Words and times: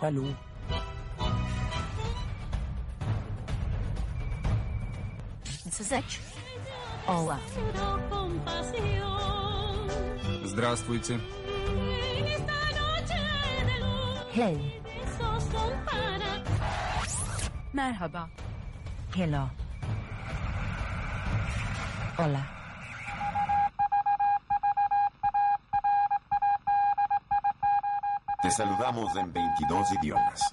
Талю. 0.00 0.34
Зач. 5.78 6.20
Ола. 7.06 7.38
Здравствуйте. 10.44 11.20
Хей. 14.34 14.82
Мерхаба. 17.72 18.28
Хело. 19.14 19.50
Ола. 22.18 22.59
Te 28.50 28.56
saludamos 28.56 29.14
en 29.14 29.32
22 29.32 29.92
idiomas. 30.02 30.50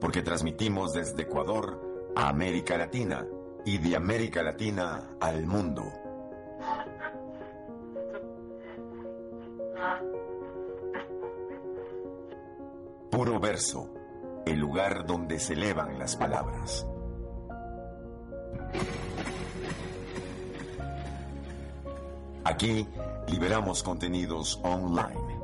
Porque 0.00 0.22
transmitimos 0.22 0.92
desde 0.92 1.22
Ecuador 1.22 2.10
a 2.16 2.28
América 2.28 2.76
Latina 2.76 3.24
y 3.64 3.78
de 3.78 3.94
América 3.94 4.42
Latina 4.42 5.10
al 5.20 5.46
mundo. 5.46 5.84
Puro 13.08 13.38
verso, 13.38 13.94
el 14.46 14.58
lugar 14.58 15.06
donde 15.06 15.38
se 15.38 15.52
elevan 15.52 15.96
las 15.96 16.16
palabras. 16.16 16.84
Aquí 22.42 22.88
liberamos 23.28 23.82
contenidos 23.82 24.58
online. 24.62 25.38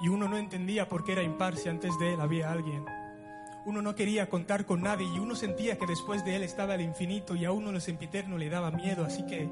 Y 0.00 0.08
uno 0.08 0.26
no 0.26 0.38
entendía 0.38 0.88
por 0.88 1.04
qué 1.04 1.12
era 1.12 1.22
impar 1.22 1.58
si 1.58 1.68
antes 1.68 1.98
de 1.98 2.14
él 2.14 2.20
había 2.22 2.50
alguien. 2.50 2.86
Uno 3.66 3.82
no 3.82 3.94
quería 3.94 4.30
contar 4.30 4.64
con 4.64 4.80
nadie 4.80 5.06
y 5.06 5.18
uno 5.18 5.34
sentía 5.36 5.76
que 5.76 5.86
después 5.86 6.24
de 6.24 6.36
él 6.36 6.42
estaba 6.42 6.74
el 6.74 6.80
infinito 6.80 7.34
y 7.34 7.44
a 7.44 7.52
uno 7.52 7.70
lo 7.70 7.78
sempiterno 7.78 8.38
le 8.38 8.48
daba 8.48 8.70
miedo, 8.70 9.04
así 9.04 9.26
que 9.26 9.50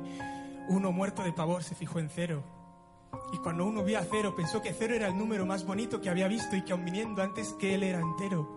uno 0.68 0.90
muerto 0.90 1.22
de 1.22 1.34
pavor 1.34 1.62
se 1.62 1.74
fijó 1.74 1.98
en 1.98 2.08
cero. 2.08 2.42
Y 3.34 3.36
cuando 3.36 3.66
uno 3.66 3.84
vio 3.84 3.98
a 3.98 4.04
cero 4.04 4.32
pensó 4.34 4.62
que 4.62 4.72
cero 4.72 4.94
era 4.94 5.08
el 5.08 5.18
número 5.18 5.44
más 5.44 5.66
bonito 5.66 6.00
que 6.00 6.08
había 6.08 6.28
visto 6.28 6.56
y 6.56 6.62
que 6.62 6.72
aun 6.72 6.86
viniendo 6.86 7.22
antes 7.22 7.52
que 7.60 7.74
él 7.74 7.82
era 7.82 8.00
entero. 8.00 8.56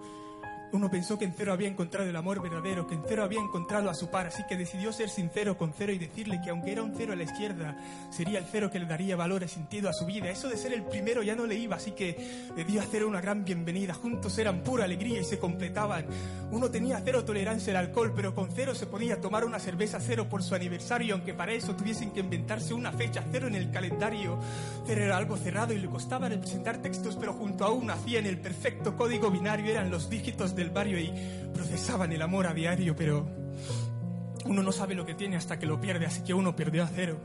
Uno 0.73 0.89
pensó 0.89 1.19
que 1.19 1.25
en 1.25 1.33
cero 1.33 1.52
había 1.52 1.67
encontrado 1.67 2.09
el 2.09 2.16
amor 2.16 2.41
verdadero, 2.41 2.88
que 2.88 2.95
en 2.95 3.03
cero 3.05 3.23
había 3.23 3.41
encontrado 3.41 3.89
a 3.89 3.94
su 3.94 4.09
par, 4.09 4.27
así 4.27 4.44
que 4.47 4.55
decidió 4.55 4.94
ser 4.94 5.09
sincero 5.09 5.58
con 5.58 5.73
cero 5.77 5.91
y 5.91 5.97
decirle 5.97 6.39
que 6.41 6.50
aunque 6.50 6.72
era 6.72 6.81
un 6.81 6.94
cero 6.95 7.11
a 7.11 7.16
la 7.17 7.23
izquierda, 7.23 7.77
sería 8.09 8.39
el 8.39 8.45
cero 8.50 8.72
que 8.72 8.80
le 8.80 8.86
daría 8.86 9.17
valor 9.17 9.44
y 9.44 9.49
sentido 9.49 9.89
a 9.89 9.94
su 9.94 10.05
vida. 10.05 10.30
Eso 10.30 10.47
de 10.47 10.55
ser 10.55 10.72
el 10.72 10.83
primero 10.83 11.23
ya 11.23 11.36
no 11.36 11.45
le 11.45 11.55
iba, 11.55 11.75
así 11.75 11.92
que 11.92 12.47
le 12.55 12.64
dio 12.64 12.81
a 12.81 12.86
cero 12.89 13.09
una 13.09 13.19
gran 13.19 13.44
bienvenida. 13.44 13.94
Juntos 13.94 14.38
eran 14.38 14.64
pura 14.64 14.86
alegría 14.86 15.19
y 15.19 15.25
se 15.25 15.39
completaban. 15.39 16.05
Uno 16.52 16.72
tenía 16.72 17.02
cero 17.03 17.25
tolerancia 17.25 17.72
al 17.72 17.88
alcohol, 17.88 18.14
pero 18.15 18.33
con 18.33 18.49
cero 18.52 18.73
se 18.73 18.87
podía 18.87 19.20
tomar 19.20 19.43
una 19.43 19.60
cerveza 19.60 19.99
cero 19.99 20.27
por 20.30 20.42
su 20.42 20.55
aniversario, 20.55 21.15
aunque 21.15 21.33
para 21.33 21.52
eso 21.52 21.76
tuviesen 21.76 22.11
que 22.11 22.21
inventarse 22.21 22.73
una 22.73 22.93
fecha 22.93 23.26
cero 23.30 23.48
en 23.48 23.55
el 23.55 23.71
calendario. 23.71 24.39
Cero 24.86 25.04
era 25.04 25.17
algo 25.17 25.36
cerrado 25.36 25.73
y 25.73 25.80
le 25.80 25.87
costaba 25.87 26.30
representar 26.30 26.77
textos, 26.77 27.17
pero 27.17 27.33
junto 27.33 27.65
a 27.65 27.71
uno 27.71 27.92
hacían 27.92 28.26
el 28.26 28.37
perfecto 28.39 28.95
código 28.95 29.30
binario, 29.30 29.70
eran 29.70 29.92
los 29.92 30.10
dígitos 30.10 30.55
del 30.61 30.72
barrio 30.72 30.99
y 30.99 31.11
procesaban 31.54 32.11
el 32.11 32.22
amor 32.22 32.48
a 32.48 32.54
diario, 32.54 32.95
pero 32.95 33.27
uno 34.45 34.64
no 34.64 34.72
sabe 34.72 34.95
lo 34.95 35.05
que 35.05 35.14
tiene 35.14 35.36
hasta 35.36 35.60
que 35.60 35.66
lo 35.66 35.82
pierde, 35.82 36.05
así 36.05 36.23
que 36.23 36.33
uno 36.33 36.55
perdió 36.55 36.83
a 36.83 36.88
cero. 36.88 37.20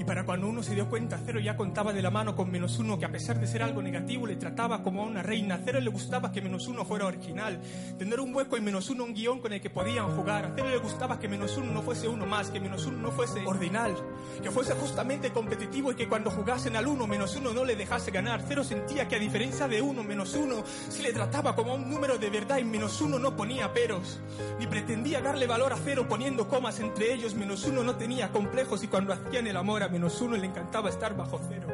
Y 0.00 0.04
para 0.04 0.24
cuando 0.24 0.48
uno 0.48 0.62
se 0.62 0.74
dio 0.74 0.88
cuenta, 0.88 1.20
Cero 1.26 1.40
ya 1.40 1.58
contaba 1.58 1.92
de 1.92 2.00
la 2.00 2.10
mano 2.10 2.34
con 2.34 2.50
menos 2.50 2.78
uno, 2.78 2.98
que 2.98 3.04
a 3.04 3.12
pesar 3.12 3.38
de 3.38 3.46
ser 3.46 3.62
algo 3.62 3.82
negativo 3.82 4.26
le 4.26 4.36
trataba 4.36 4.82
como 4.82 5.02
a 5.02 5.06
una 5.06 5.22
reina. 5.22 5.60
Cero 5.62 5.78
le 5.78 5.90
gustaba 5.90 6.32
que 6.32 6.40
menos 6.40 6.68
uno 6.68 6.86
fuera 6.86 7.04
original, 7.04 7.60
tener 7.98 8.18
un 8.18 8.34
hueco 8.34 8.56
y 8.56 8.62
menos 8.62 8.88
uno 8.88 9.04
un 9.04 9.12
guion 9.12 9.40
con 9.40 9.52
el 9.52 9.60
que 9.60 9.68
podían 9.68 10.16
jugar. 10.16 10.46
A 10.46 10.52
Cero 10.56 10.70
le 10.70 10.78
gustaba 10.78 11.18
que 11.18 11.28
menos 11.28 11.54
uno 11.58 11.70
no 11.70 11.82
fuese 11.82 12.08
uno 12.08 12.24
más, 12.24 12.48
que 12.48 12.60
menos 12.60 12.86
uno 12.86 12.96
no 12.96 13.10
fuese 13.10 13.44
ordinal, 13.44 13.94
que 14.42 14.50
fuese 14.50 14.72
justamente 14.72 15.32
competitivo 15.32 15.92
y 15.92 15.96
que 15.96 16.08
cuando 16.08 16.30
jugasen 16.30 16.76
al 16.76 16.86
uno 16.86 17.06
menos 17.06 17.36
uno 17.36 17.52
no 17.52 17.66
le 17.66 17.76
dejase 17.76 18.10
ganar. 18.10 18.42
Cero 18.48 18.64
sentía 18.64 19.06
que 19.06 19.16
a 19.16 19.18
diferencia 19.18 19.68
de 19.68 19.82
uno 19.82 20.02
menos 20.02 20.32
uno, 20.32 20.64
si 20.88 21.02
le 21.02 21.12
trataba 21.12 21.54
como 21.54 21.72
a 21.72 21.74
un 21.74 21.90
número 21.90 22.16
de 22.16 22.30
verdad 22.30 22.56
y 22.56 22.64
menos 22.64 23.02
uno 23.02 23.18
no 23.18 23.36
ponía 23.36 23.70
peros, 23.74 24.18
ni 24.58 24.66
pretendía 24.66 25.20
darle 25.20 25.46
valor 25.46 25.74
a 25.74 25.76
Cero 25.76 26.06
poniendo 26.08 26.48
comas 26.48 26.80
entre 26.80 27.12
ellos. 27.12 27.34
Menos 27.34 27.66
uno 27.66 27.84
no 27.84 27.96
tenía 27.96 28.32
complejos 28.32 28.82
y 28.82 28.88
cuando 28.88 29.12
hacían 29.12 29.46
el 29.46 29.58
amor 29.58 29.82
a 29.82 29.89
menos 29.90 30.20
uno 30.20 30.36
le 30.36 30.46
encantaba 30.46 30.88
estar 30.88 31.16
bajo 31.16 31.40
cero. 31.48 31.68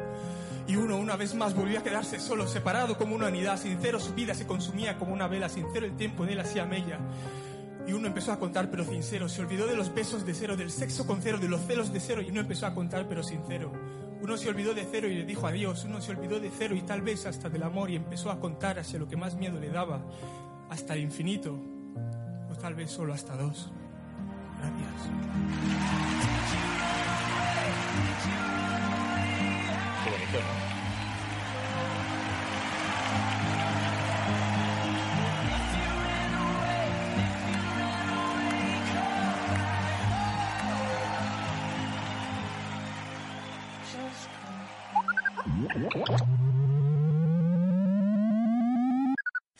Y 0.67 0.75
uno 0.75 0.97
una 0.97 1.15
vez 1.15 1.33
más 1.33 1.55
volvió 1.55 1.79
a 1.79 1.83
quedarse 1.83 2.19
solo, 2.19 2.47
separado 2.47 2.97
como 2.97 3.15
una 3.15 3.27
unidad, 3.27 3.57
sincero 3.57 3.99
su 3.99 4.13
vida 4.13 4.33
se 4.33 4.45
consumía 4.45 4.97
como 4.97 5.13
una 5.13 5.27
vela, 5.27 5.47
sincero 5.47 5.85
el 5.85 5.95
tiempo 5.95 6.23
en 6.23 6.31
él 6.31 6.39
hacía 6.39 6.65
mella. 6.65 6.99
Y 7.87 7.93
uno 7.93 8.07
empezó 8.07 8.33
a 8.33 8.39
contar 8.39 8.69
pero 8.69 8.83
sincero, 8.83 9.29
se 9.29 9.41
olvidó 9.41 9.65
de 9.65 9.77
los 9.77 9.93
besos 9.93 10.25
de 10.25 10.33
cero, 10.33 10.57
del 10.57 10.71
sexo 10.71 11.07
con 11.07 11.21
cero, 11.21 11.37
de 11.37 11.47
los 11.47 11.61
celos 11.61 11.93
de 11.93 12.01
cero 12.01 12.21
y 12.21 12.29
uno 12.29 12.41
empezó 12.41 12.65
a 12.65 12.73
contar 12.73 13.07
pero 13.07 13.23
sincero. 13.23 13.71
Uno 14.21 14.35
se 14.35 14.49
olvidó 14.49 14.73
de 14.73 14.85
cero 14.91 15.07
y 15.07 15.15
le 15.15 15.25
dijo 15.25 15.47
adiós, 15.47 15.85
uno 15.85 16.01
se 16.01 16.11
olvidó 16.11 16.41
de 16.41 16.51
cero 16.51 16.75
y 16.75 16.81
tal 16.81 17.01
vez 17.01 17.25
hasta 17.25 17.49
del 17.49 17.63
amor 17.63 17.89
y 17.89 17.95
empezó 17.95 18.29
a 18.29 18.41
contar 18.41 18.77
hacia 18.77 18.99
lo 18.99 19.07
que 19.07 19.15
más 19.15 19.35
miedo 19.35 19.57
le 19.57 19.69
daba, 19.69 20.01
hasta 20.69 20.95
el 20.95 21.01
infinito, 21.01 21.57
o 22.51 22.55
tal 22.55 22.75
vez 22.75 22.91
solo 22.91 23.13
hasta 23.13 23.37
dos. 23.37 23.71
Gracias. 24.59 25.07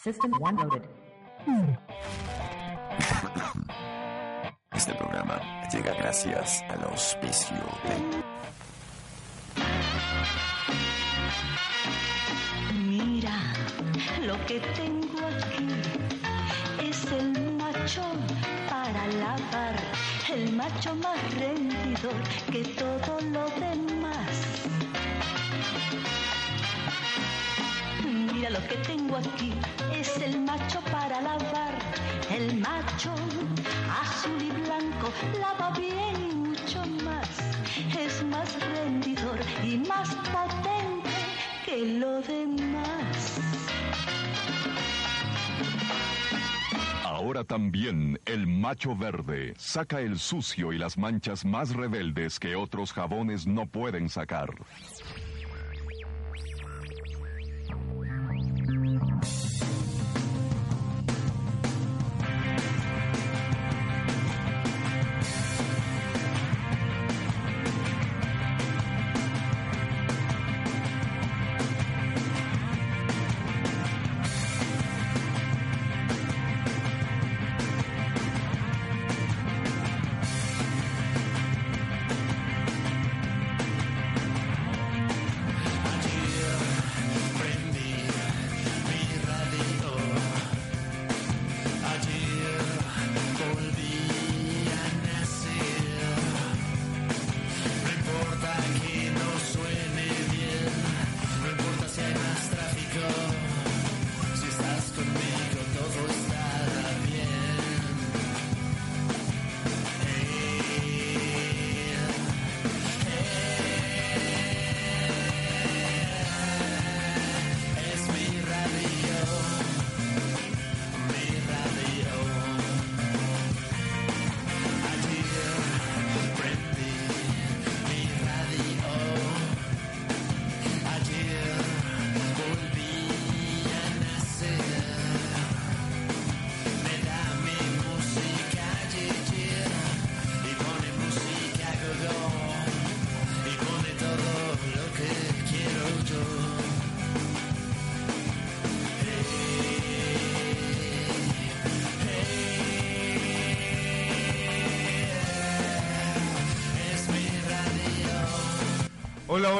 System 0.08 0.32
one 0.40 0.56
loaded. 0.56 0.88
Este 4.72 4.94
programa 4.94 5.17
llega 5.72 5.94
gracias 5.94 6.64
al 6.70 6.84
auspicio 6.84 7.58
de 7.84 8.24
Mira 12.74 13.38
lo 14.26 14.46
que 14.46 14.60
tengo 14.60 15.20
aquí. 15.28 15.68
Es 16.84 17.12
el 17.12 17.54
macho 17.54 18.04
para 18.70 19.08
lavar, 19.08 19.76
el 20.34 20.54
macho 20.54 20.96
más 20.96 21.20
rendidor 21.36 22.22
que 22.52 22.64
todo 22.76 23.20
lo 23.22 23.46
demás. 23.60 24.34
Mira 28.06 28.50
lo 28.52 28.68
que 28.68 28.76
tengo 28.88 29.18
aquí, 29.18 29.54
es 29.94 30.18
el 30.18 30.40
macho 30.42 30.80
para 30.92 31.22
lavar, 31.22 31.74
el 32.30 32.60
macho 32.60 33.14
azul 33.90 34.42
y 34.42 34.57
blanco, 34.78 35.12
lava 35.40 35.72
bien 35.72 36.30
y 36.30 36.36
mucho 36.36 36.86
más. 37.04 37.30
Es 37.98 38.24
más 38.24 38.58
rendidor 38.60 39.40
y 39.64 39.78
más 39.78 40.14
potente 40.16 41.10
que 41.66 41.86
lo 42.00 42.22
demás. 42.22 43.40
Ahora 47.04 47.44
también 47.44 48.20
el 48.26 48.48
macho 48.48 48.96
verde 48.96 49.54
saca 49.58 50.02
el 50.02 50.20
sucio 50.20 50.72
y 50.72 50.78
las 50.78 50.98
manchas 50.98 51.46
más 51.46 51.74
rebeldes 51.76 52.40
que 52.40 52.56
otros 52.56 52.94
jabones 52.94 53.48
no 53.48 53.66
pueden 53.66 54.10
sacar. 54.10 54.50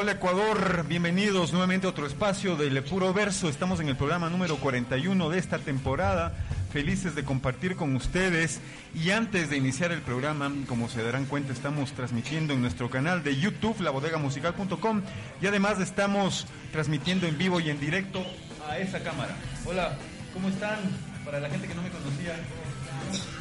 Hola, 0.08 0.16
Ecuador, 0.16 0.86
bienvenidos 0.88 1.52
nuevamente 1.52 1.86
a 1.86 1.90
otro 1.90 2.06
espacio 2.06 2.56
del 2.56 2.82
Puro 2.82 3.12
Verso. 3.12 3.46
Estamos 3.46 3.78
en 3.80 3.90
el 3.90 3.96
programa 3.96 4.30
número 4.30 4.56
41 4.56 5.28
de 5.28 5.38
esta 5.38 5.58
temporada. 5.58 6.32
Felices 6.72 7.14
de 7.14 7.24
compartir 7.24 7.76
con 7.76 7.94
ustedes. 7.94 8.62
Y 8.94 9.10
antes 9.10 9.50
de 9.50 9.58
iniciar 9.58 9.92
el 9.92 10.00
programa, 10.00 10.50
como 10.66 10.88
se 10.88 11.02
darán 11.02 11.26
cuenta, 11.26 11.52
estamos 11.52 11.92
transmitiendo 11.92 12.54
en 12.54 12.62
nuestro 12.62 12.88
canal 12.88 13.22
de 13.22 13.36
YouTube, 13.36 13.78
labodegamusical.com. 13.82 15.02
Y 15.42 15.46
además 15.46 15.78
estamos 15.78 16.46
transmitiendo 16.72 17.26
en 17.26 17.36
vivo 17.36 17.60
y 17.60 17.68
en 17.68 17.78
directo 17.78 18.24
a 18.66 18.78
esa 18.78 19.00
cámara. 19.00 19.36
Hola, 19.66 19.98
¿cómo 20.32 20.48
están? 20.48 20.78
Para 21.22 21.38
la 21.38 21.50
gente 21.50 21.68
que 21.68 21.74
no 21.74 21.82
me 21.82 21.90
conocía. 21.90 22.34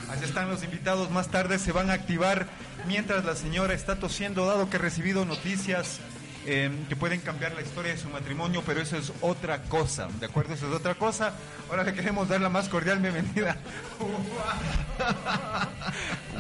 Así 0.09 0.25
están 0.25 0.49
los 0.49 0.65
invitados. 0.65 1.11
Más 1.11 1.29
tarde 1.29 1.59
se 1.59 1.71
van 1.71 1.89
a 1.89 1.93
activar 1.93 2.45
mientras 2.89 3.23
la 3.23 3.37
señora 3.37 3.73
está 3.73 3.95
tosiendo, 3.95 4.45
dado 4.45 4.69
que 4.69 4.75
he 4.75 4.79
recibido 4.79 5.23
noticias 5.23 6.01
eh, 6.49 6.71
que 6.87 6.95
pueden 6.95 7.19
cambiar 7.19 7.53
la 7.53 7.61
historia 7.61 7.91
de 7.91 7.97
su 7.97 8.09
matrimonio, 8.09 8.63
pero 8.65 8.81
eso 8.81 8.95
es 8.95 9.11
otra 9.19 9.63
cosa, 9.63 10.07
¿de 10.19 10.27
acuerdo? 10.27 10.53
Eso 10.53 10.69
es 10.69 10.73
otra 10.73 10.95
cosa. 10.95 11.33
Ahora 11.69 11.83
le 11.83 11.93
queremos 11.93 12.29
dar 12.29 12.39
la 12.39 12.47
más 12.47 12.69
cordial 12.69 12.99
bienvenida. 12.99 13.57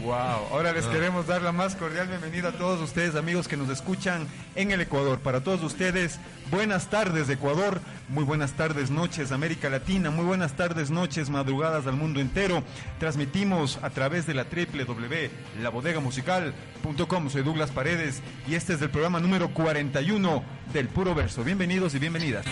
wow, 0.07 0.47
ahora 0.53 0.71
les 0.71 0.85
queremos 0.85 1.27
dar 1.27 1.41
la 1.41 1.51
más 1.51 1.75
cordial 1.75 2.07
bienvenida 2.07 2.47
a 2.49 2.51
todos 2.53 2.79
ustedes, 2.79 3.15
amigos 3.15 3.49
que 3.49 3.57
nos 3.57 3.67
escuchan 3.67 4.25
en 4.55 4.71
el 4.71 4.79
Ecuador. 4.79 5.19
Para 5.19 5.41
todos 5.41 5.61
ustedes, 5.63 6.17
buenas 6.49 6.89
tardes, 6.89 7.29
Ecuador. 7.29 7.81
Muy 8.07 8.23
buenas 8.23 8.53
tardes, 8.53 8.89
noches, 8.89 9.33
América 9.33 9.69
Latina. 9.69 10.09
Muy 10.09 10.23
buenas 10.23 10.53
tardes, 10.53 10.91
noches, 10.91 11.29
madrugadas 11.29 11.87
al 11.87 11.97
mundo 11.97 12.21
entero. 12.21 12.63
Transmitimos 12.99 13.79
a 13.81 13.89
través 13.89 14.25
de 14.25 14.33
la 14.33 14.45
www.labodegamusical.com. 14.45 17.29
Soy 17.29 17.43
Douglas 17.43 17.71
Paredes 17.71 18.21
y 18.47 18.55
este 18.55 18.75
es 18.75 18.81
el 18.81 18.89
programa 18.89 19.19
número 19.19 19.53
41 19.53 20.41
del 20.71 20.87
Puro 20.87 21.15
Verso. 21.15 21.43
Bienvenidos 21.43 21.95
y 21.95 21.99
bienvenidas. 21.99 22.45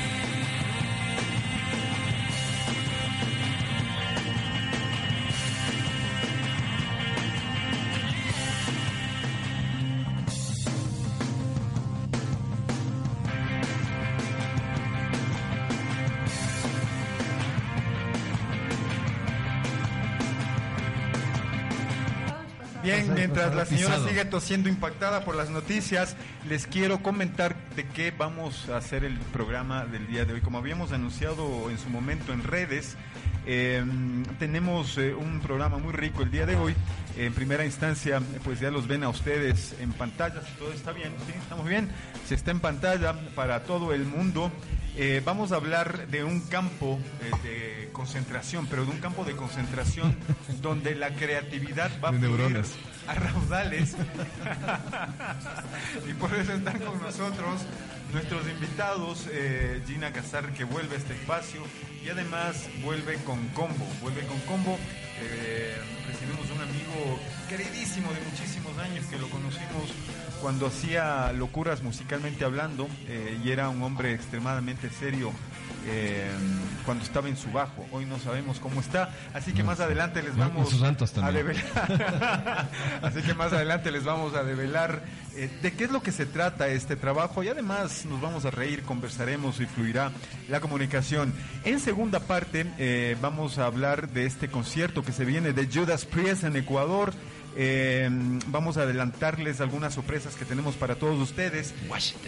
Mientras 23.50 23.71
la 23.71 23.77
señora 23.77 24.07
sigue 24.07 24.25
tosiendo 24.25 24.69
impactada 24.69 25.24
por 25.24 25.36
las 25.36 25.50
noticias, 25.50 26.15
les 26.47 26.68
quiero 26.68 27.01
comentar 27.01 27.56
de 27.75 27.86
qué 27.88 28.12
vamos 28.12 28.69
a 28.69 28.77
hacer 28.77 29.03
el 29.03 29.18
programa 29.18 29.86
del 29.86 30.07
día 30.07 30.25
de 30.25 30.33
hoy. 30.33 30.42
Como 30.42 30.57
habíamos 30.57 30.92
anunciado 30.92 31.69
en 31.69 31.77
su 31.77 31.89
momento 31.89 32.33
en 32.33 32.44
redes, 32.44 32.95
eh, 33.45 33.83
tenemos 34.39 34.97
eh, 34.97 35.13
un 35.13 35.39
programa 35.39 35.77
muy 35.77 35.94
rico 35.94 36.24
el 36.24 36.31
día 36.31 36.45
de 36.45 36.56
hoy. 36.56 36.75
En 37.18 37.33
primera 37.33 37.65
instancia, 37.65 38.21
pues 38.44 38.59
ya 38.59 38.71
los 38.71 38.88
ven 38.88 39.03
a 39.03 39.09
ustedes 39.09 39.75
en 39.80 39.94
pantalla, 39.94 40.42
si 40.42 40.51
todo 40.53 40.74
está 40.74 40.92
bien, 40.92 41.13
sí, 41.25 41.33
estamos 41.39 41.65
bien, 41.65 41.89
se 42.27 42.36
está 42.36 42.51
en 42.51 42.59
pantalla 42.59 43.15
para 43.36 43.63
todo 43.63 43.94
el 43.94 44.06
mundo. 44.06 44.51
Eh, 44.97 45.21
vamos 45.25 45.51
a 45.51 45.56
hablar 45.56 46.07
de 46.07 46.24
un 46.24 46.42
campo 46.42 47.00
eh, 47.21 47.31
de 47.44 47.89
concentración, 47.92 48.65
pero 48.68 48.86
de 48.86 48.92
un 48.92 49.00
campo 49.00 49.25
de 49.25 49.36
concentración 49.36 50.15
donde 50.62 50.95
la 50.95 51.13
creatividad 51.13 51.92
va 52.01 52.09
a 52.09 52.13
fluir 52.13 52.63
a 53.07 53.13
raudales. 53.13 53.96
y 56.10 56.13
por 56.13 56.34
eso 56.34 56.54
están 56.54 56.80
con 56.80 57.02
nosotros 57.02 57.62
nuestros 58.13 58.48
invitados, 58.48 59.28
eh, 59.30 59.81
Gina 59.86 60.12
Casar, 60.12 60.54
que 60.54 60.63
vuelve 60.63 60.95
a 60.95 60.97
este 60.97 61.14
espacio 61.14 61.62
y 62.04 62.09
además 62.09 62.68
vuelve 62.83 63.16
con 63.26 63.45
combo, 63.50 63.85
vuelve 64.02 64.26
con 64.26 64.40
combo. 64.42 64.78
Eh, 65.21 65.76
recibimos 66.07 66.50
un 66.52 66.62
amigo 66.62 67.19
queridísimo 67.50 68.12
de 68.14 68.21
muchísimos 68.21 68.78
años 68.78 69.06
que 69.06 69.18
lo 69.18 69.30
conocimos 69.30 69.92
cuando 70.42 70.68
hacía 70.68 71.31
locuras 71.33 71.81
musicalmente 71.81 72.44
hablando 72.44 72.88
eh, 73.07 73.40
y 73.44 73.52
era 73.52 73.69
un 73.69 73.81
hombre 73.81 74.14
extremadamente 74.14 74.90
serio 74.90 75.31
eh, 75.87 76.30
cuando 76.85 77.04
estaba 77.04 77.27
en 77.27 77.37
su 77.37 77.51
bajo. 77.51 77.85
Hoy 77.92 78.06
no 78.06 78.19
sabemos 78.19 78.59
cómo 78.59 78.80
está, 78.80 79.09
así 79.33 79.54
que 79.54 79.63
más 79.63 79.80
adelante 79.80 80.21
les 80.21 80.35
vamos 80.35 80.73
a 81.21 81.31
develar. 81.31 82.69
así 83.01 83.21
que 83.21 83.33
más 83.33 83.54
adelante 83.54 83.92
les 83.92 84.04
vamos 84.04 84.35
a 84.35 84.44
develar 84.44 85.01
eh, 85.35 85.49
de 85.61 85.73
qué 85.73 85.85
es 85.85 85.92
lo 85.92 86.01
que 86.01 86.11
se 86.11 86.25
trata 86.25 86.68
este 86.68 86.95
trabajo 86.95 87.44
y 87.44 87.49
además 87.49 88.06
nos 88.06 88.21
vamos 88.21 88.45
a 88.45 88.51
reír, 88.51 88.83
conversaremos 88.83 89.59
y 89.59 89.65
fluirá 89.65 90.11
la 90.49 90.59
comunicación. 90.59 91.33
En 91.63 91.80
segunda 91.80 92.19
parte 92.19 92.65
eh, 92.77 93.18
vamos 93.21 93.57
a 93.57 93.65
hablar 93.65 94.09
de 94.09 94.25
este 94.25 94.49
concierto 94.49 95.04
que 95.04 95.11
se 95.11 95.25
viene 95.25 95.54
de 95.54 95.68
Judas 95.68 96.06
Priest 96.06 96.44
en 96.44 96.56
Ecuador. 96.56 97.13
Eh, 97.56 98.09
vamos 98.47 98.78
a 98.78 98.81
adelantarles 98.81 99.62
algunas 99.62 99.94
sorpresas 99.94 100.35
que 100.35 100.45
tenemos 100.45 100.76
para 100.76 100.95
todos 100.95 101.19
ustedes. 101.19 101.74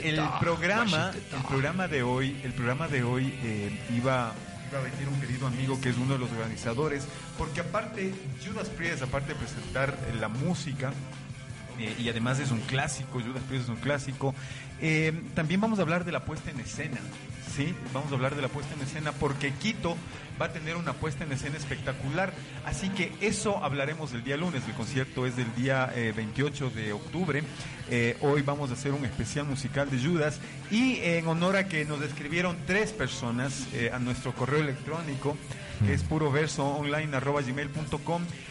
El 0.02 0.22
programa, 0.40 1.12
el 1.14 1.44
programa 1.46 1.88
de 1.88 2.04
hoy, 2.04 2.40
el 2.44 2.54
programa 2.54 2.88
de 2.88 3.04
hoy 3.04 3.34
eh, 3.44 3.78
iba 3.96 4.34
iba 4.70 4.80
a 4.80 4.82
venir 4.82 5.08
un 5.08 5.20
querido 5.20 5.48
amigo 5.48 5.80
que 5.80 5.90
es 5.90 5.98
uno 5.98 6.14
de 6.14 6.20
los 6.20 6.32
organizadores, 6.32 7.08
porque 7.38 7.62
aparte 7.62 8.14
Judas 8.46 8.70
Priest, 8.70 9.02
aparte 9.02 9.30
de 9.30 9.36
presentar 9.36 9.98
eh, 10.08 10.16
la 10.20 10.28
música 10.28 10.92
eh, 11.80 11.96
y 12.00 12.10
además 12.10 12.40
es 12.40 12.52
un 12.52 12.60
clásico, 12.62 13.22
Judas 13.22 13.44
Priest 13.48 13.66
es 13.66 13.70
un 13.70 13.78
clásico, 13.78 14.36
eh, 14.82 15.14
también 15.36 15.62
vamos 15.62 15.80
a 15.80 15.84
hablar 15.84 16.06
de 16.06 16.12
la 16.12 16.26
puesta 16.26 16.52
en 16.52 16.60
escena. 16.60 16.98
Sí, 17.58 17.74
vamos 17.92 18.12
a 18.12 18.16
hablar 18.16 18.36
de 18.36 18.44
la 18.44 18.50
puesta 18.50 18.76
en 18.76 18.82
escena 18.82 19.14
porque 19.14 19.52
Quito 19.52 19.98
va 20.40 20.46
a 20.46 20.54
tener 20.54 20.76
una 20.76 20.94
puesta 20.94 21.24
en 21.24 21.32
escena 21.32 21.58
espectacular. 21.58 22.32
Así 22.68 22.90
que 22.90 23.12
eso 23.20 23.64
hablaremos 23.64 24.14
el 24.14 24.24
día 24.24 24.38
lunes. 24.38 24.62
El 24.68 24.76
concierto 24.76 25.26
es 25.26 25.36
del 25.36 25.52
día 25.56 25.92
eh, 25.96 26.14
28 26.16 26.70
de 26.70 26.94
octubre. 26.94 27.42
Eh, 27.90 28.16
hoy 28.22 28.44
vamos 28.44 28.70
a 28.70 28.74
hacer 28.74 28.92
un 28.92 29.04
especial 29.06 29.48
musical 29.48 29.90
de 29.90 29.98
Judas. 29.98 30.40
Y 30.70 30.98
en 30.98 31.28
honor 31.28 31.56
a 31.56 31.68
que 31.68 31.84
nos 31.84 32.00
escribieron 32.04 32.56
tres 32.68 32.92
personas 32.92 33.66
eh, 33.74 33.90
a 33.92 33.98
nuestro 33.98 34.34
correo 34.34 34.60
electrónico, 34.60 35.36
es 35.90 36.04
puro 36.04 36.32
verso. 36.32 36.80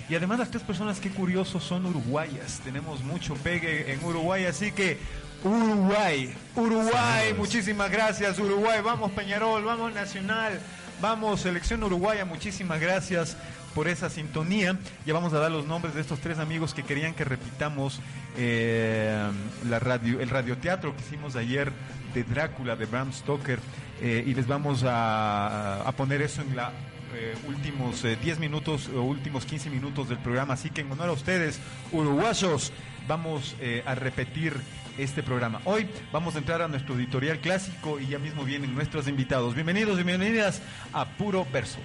Y 0.09 0.15
además 0.17 0.39
las 0.41 0.51
tres 0.51 0.65
personas, 0.65 0.99
qué 0.99 1.11
curiosos, 1.11 1.63
son 1.63 1.87
uruguayas. 1.87 2.61
Tenemos 2.65 3.05
mucho 3.05 3.35
pegue 3.35 3.93
en 3.93 4.03
Uruguay. 4.05 4.47
Así 4.47 4.73
que 4.73 4.99
Uruguay, 5.45 6.35
Uruguay, 6.57 7.35
muchísimas 7.37 7.91
gracias 7.91 8.39
Uruguay, 8.39 8.81
vamos 8.83 9.13
Peñarol, 9.13 9.65
vamos 9.65 9.93
Nacional, 9.95 10.59
vamos 11.01 11.41
Selección 11.41 11.83
Uruguaya, 11.85 12.25
muchísimas 12.25 12.81
gracias 12.81 13.37
por 13.75 13.89
esa 13.89 14.09
sintonía. 14.09 14.79
Ya 15.05 15.13
vamos 15.13 15.35
a 15.35 15.39
dar 15.39 15.51
los 15.51 15.67
nombres 15.67 15.95
de 15.95 16.01
estos 16.01 16.21
tres 16.21 16.39
amigos 16.39 16.73
que 16.73 16.83
querían 16.83 17.15
que 17.15 17.25
repitamos 17.25 18.01
eh, 18.39 19.31
la 19.69 19.79
radio, 19.79 20.21
el 20.21 20.31
radioteatro 20.31 20.97
que 20.97 21.03
hicimos 21.03 21.37
ayer 21.37 21.71
de 22.15 22.25
Drácula, 22.25 22.75
de 22.75 22.87
Bram 22.87 23.13
Stoker, 23.13 23.59
eh, 24.01 24.25
y 24.27 24.35
les 24.35 24.47
vamos 24.47 24.83
a, 24.85 25.83
a 25.83 25.93
poner 25.93 26.23
eso 26.23 26.41
en 26.41 26.57
la 26.57 26.73
eh, 27.15 27.35
últimos 27.47 28.05
eh, 28.05 28.17
10 28.21 28.41
minutos 28.41 28.89
o 28.89 29.03
últimos 29.03 29.45
15 29.45 29.71
minutos 29.71 30.09
del 30.09 30.19
programa. 30.19 30.55
Así 30.55 30.71
que 30.71 30.81
en 30.81 30.91
honor 30.91 31.11
a 31.11 31.13
ustedes, 31.13 31.61
uruguayos, 31.93 32.73
vamos 33.07 33.57
eh, 33.61 33.83
a 33.87 33.95
repetir 33.95 34.55
este 34.99 35.23
programa. 35.23 35.61
Hoy 35.65 35.89
vamos 36.13 36.35
a 36.35 36.39
entrar 36.39 36.63
a 36.63 36.69
nuestro 36.69 36.95
editorial 36.95 37.39
clásico 37.41 38.01
y 38.01 38.07
ya 38.07 38.19
mismo 38.19 38.45
vienen 38.45 38.75
nuestros 38.75 39.09
invitados. 39.09 39.55
Bienvenidos 39.55 39.99
y 40.01 40.03
bienvenidas 40.03 40.63
a 40.93 41.05
Puro 41.05 41.47
Verso. 41.53 41.79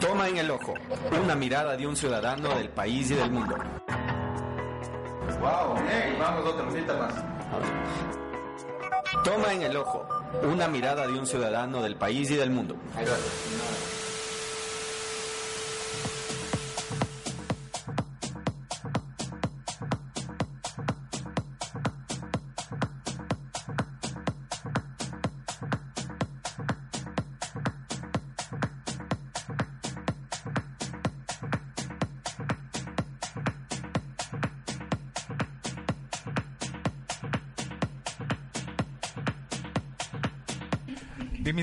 Toma 0.00 0.28
en 0.28 0.36
el 0.36 0.50
ojo, 0.50 0.74
una 1.22 1.34
mirada 1.34 1.76
de 1.76 1.86
un 1.86 1.96
ciudadano 1.96 2.54
del 2.56 2.68
país 2.68 3.10
y 3.10 3.14
del 3.14 3.30
mundo. 3.30 3.56
Wow, 5.40 5.74
bien, 5.74 6.16
vamos 6.18 6.46
otra 6.46 6.64
cosita 6.66 6.94
más. 6.94 7.14
Toma 9.24 9.52
en 9.54 9.62
el 9.62 9.76
ojo, 9.76 10.06
una 10.42 10.68
mirada 10.68 11.06
de 11.06 11.12
un 11.12 11.26
ciudadano 11.26 11.82
del 11.82 11.96
país 11.96 12.30
y 12.30 12.36
del 12.36 12.50
mundo. 12.50 12.76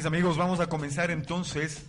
Amigos, 0.06 0.38
vamos 0.38 0.60
a 0.60 0.68
comenzar 0.68 1.12
entonces 1.12 1.86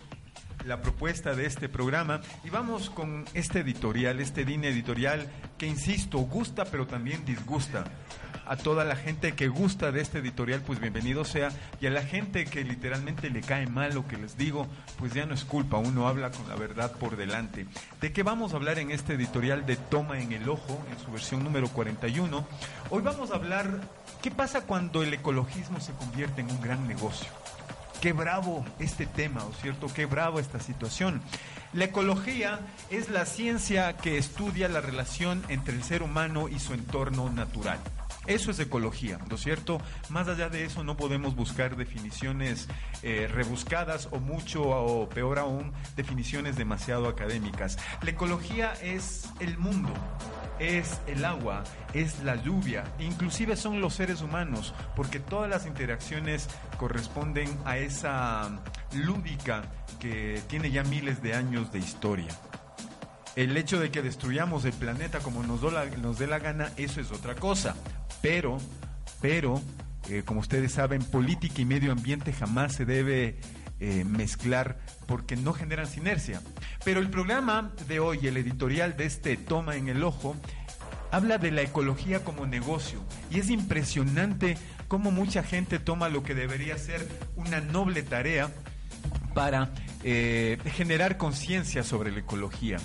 la 0.65 0.81
propuesta 0.81 1.33
de 1.33 1.45
este 1.45 1.67
programa 1.67 2.21
y 2.43 2.49
vamos 2.49 2.89
con 2.89 3.25
este 3.33 3.59
editorial, 3.59 4.19
este 4.19 4.45
DIN 4.45 4.65
editorial 4.65 5.27
que, 5.57 5.67
insisto, 5.67 6.19
gusta 6.19 6.65
pero 6.65 6.85
también 6.85 7.25
disgusta. 7.25 7.85
A 8.45 8.57
toda 8.57 8.83
la 8.83 8.95
gente 8.95 9.31
que 9.33 9.47
gusta 9.47 9.91
de 9.91 10.01
este 10.01 10.19
editorial, 10.19 10.61
pues 10.61 10.79
bienvenido 10.79 11.23
sea. 11.23 11.49
Y 11.79 11.87
a 11.87 11.91
la 11.91 12.03
gente 12.03 12.45
que 12.45 12.63
literalmente 12.63 13.29
le 13.29 13.41
cae 13.41 13.67
mal 13.67 13.95
lo 13.95 14.05
que 14.05 14.17
les 14.17 14.37
digo, 14.37 14.67
pues 14.99 15.13
ya 15.13 15.25
no 15.25 15.33
es 15.33 15.45
culpa, 15.45 15.77
uno 15.77 16.07
habla 16.07 16.29
con 16.29 16.47
la 16.49 16.55
verdad 16.55 16.91
por 16.91 17.15
delante. 17.15 17.65
¿De 18.01 18.11
qué 18.11 18.21
vamos 18.21 18.53
a 18.53 18.57
hablar 18.57 18.79
en 18.79 18.91
este 18.91 19.13
editorial 19.13 19.65
de 19.65 19.77
Toma 19.77 20.19
en 20.19 20.33
el 20.33 20.49
Ojo, 20.49 20.85
en 20.91 20.99
su 21.03 21.11
versión 21.11 21.43
número 21.43 21.69
41? 21.69 22.45
Hoy 22.89 23.01
vamos 23.01 23.31
a 23.31 23.35
hablar 23.35 23.79
qué 24.21 24.29
pasa 24.29 24.61
cuando 24.67 25.01
el 25.03 25.13
ecologismo 25.13 25.79
se 25.79 25.93
convierte 25.93 26.41
en 26.41 26.51
un 26.51 26.61
gran 26.61 26.85
negocio. 26.87 27.42
Qué 28.03 28.11
bravo 28.11 28.65
este 28.79 29.05
tema, 29.05 29.45
¿o 29.45 29.53
cierto? 29.53 29.87
Qué 29.87 30.05
bravo 30.05 30.41
esta 30.41 30.59
situación. 30.59 31.21
La 31.71 31.85
ecología 31.85 32.59
es 32.89 33.07
la 33.07 33.25
ciencia 33.25 33.95
que 33.95 34.17
estudia 34.17 34.67
la 34.67 34.81
relación 34.81 35.41
entre 35.47 35.73
el 35.73 35.83
ser 35.83 36.03
humano 36.03 36.49
y 36.49 36.59
su 36.59 36.73
entorno 36.73 37.29
natural. 37.29 37.79
Eso 38.27 38.51
es 38.51 38.59
ecología, 38.59 39.19
¿no 39.29 39.35
es 39.35 39.41
cierto? 39.41 39.81
Más 40.09 40.27
allá 40.27 40.49
de 40.49 40.65
eso 40.65 40.83
no 40.83 40.97
podemos 40.97 41.33
buscar 41.33 41.77
definiciones 41.77 42.67
eh, 43.03 43.29
rebuscadas 43.31 44.09
o 44.11 44.19
mucho 44.19 44.63
o 44.63 45.07
peor 45.07 45.39
aún, 45.39 45.71
definiciones 45.95 46.57
demasiado 46.57 47.07
académicas. 47.07 47.77
La 48.01 48.09
ecología 48.09 48.73
es 48.81 49.29
el 49.39 49.57
mundo, 49.57 49.93
es 50.63 51.01
el 51.07 51.25
agua, 51.25 51.63
es 51.93 52.23
la 52.23 52.35
lluvia, 52.35 52.83
inclusive 52.99 53.55
son 53.55 53.81
los 53.81 53.95
seres 53.95 54.21
humanos, 54.21 54.73
porque 54.95 55.19
todas 55.19 55.49
las 55.49 55.65
interacciones 55.65 56.47
corresponden 56.77 57.49
a 57.65 57.77
esa 57.77 58.49
lúdica 58.93 59.63
que 59.99 60.41
tiene 60.47 60.71
ya 60.71 60.83
miles 60.83 61.21
de 61.21 61.33
años 61.33 61.71
de 61.71 61.79
historia. 61.79 62.29
El 63.35 63.57
hecho 63.57 63.79
de 63.79 63.91
que 63.91 64.01
destruyamos 64.01 64.63
el 64.65 64.73
planeta 64.73 65.19
como 65.19 65.43
nos, 65.43 65.61
nos 65.97 66.19
dé 66.19 66.27
la 66.27 66.39
gana, 66.39 66.71
eso 66.77 67.01
es 67.01 67.11
otra 67.11 67.35
cosa. 67.35 67.75
Pero, 68.21 68.57
pero, 69.21 69.59
eh, 70.09 70.23
como 70.23 70.39
ustedes 70.39 70.71
saben, 70.71 71.03
política 71.03 71.61
y 71.61 71.65
medio 71.65 71.91
ambiente 71.91 72.31
jamás 72.31 72.73
se 72.73 72.85
debe 72.85 73.39
eh, 73.85 74.05
mezclar 74.05 74.77
porque 75.07 75.35
no 75.35 75.51
generan 75.51 75.87
sinergia. 75.87 76.41
Pero 76.85 77.01
el 77.01 77.09
programa 77.09 77.73
de 77.89 77.99
hoy, 77.99 78.25
el 78.25 78.37
editorial 78.37 78.95
de 78.95 79.05
este 79.05 79.35
Toma 79.35 79.75
en 79.75 79.89
el 79.89 80.05
Ojo, 80.05 80.37
habla 81.11 81.37
de 81.37 81.51
la 81.51 81.63
ecología 81.63 82.23
como 82.23 82.45
negocio. 82.45 82.99
Y 83.29 83.39
es 83.39 83.49
impresionante 83.49 84.57
cómo 84.87 85.11
mucha 85.11 85.43
gente 85.43 85.79
toma 85.79 86.07
lo 86.07 86.23
que 86.23 86.33
debería 86.33 86.77
ser 86.77 87.05
una 87.35 87.59
noble 87.59 88.03
tarea 88.03 88.49
para 89.33 89.73
eh, 90.05 90.57
generar 90.71 91.17
conciencia 91.17 91.83
sobre 91.83 92.13
la 92.13 92.19
ecología. 92.19 92.77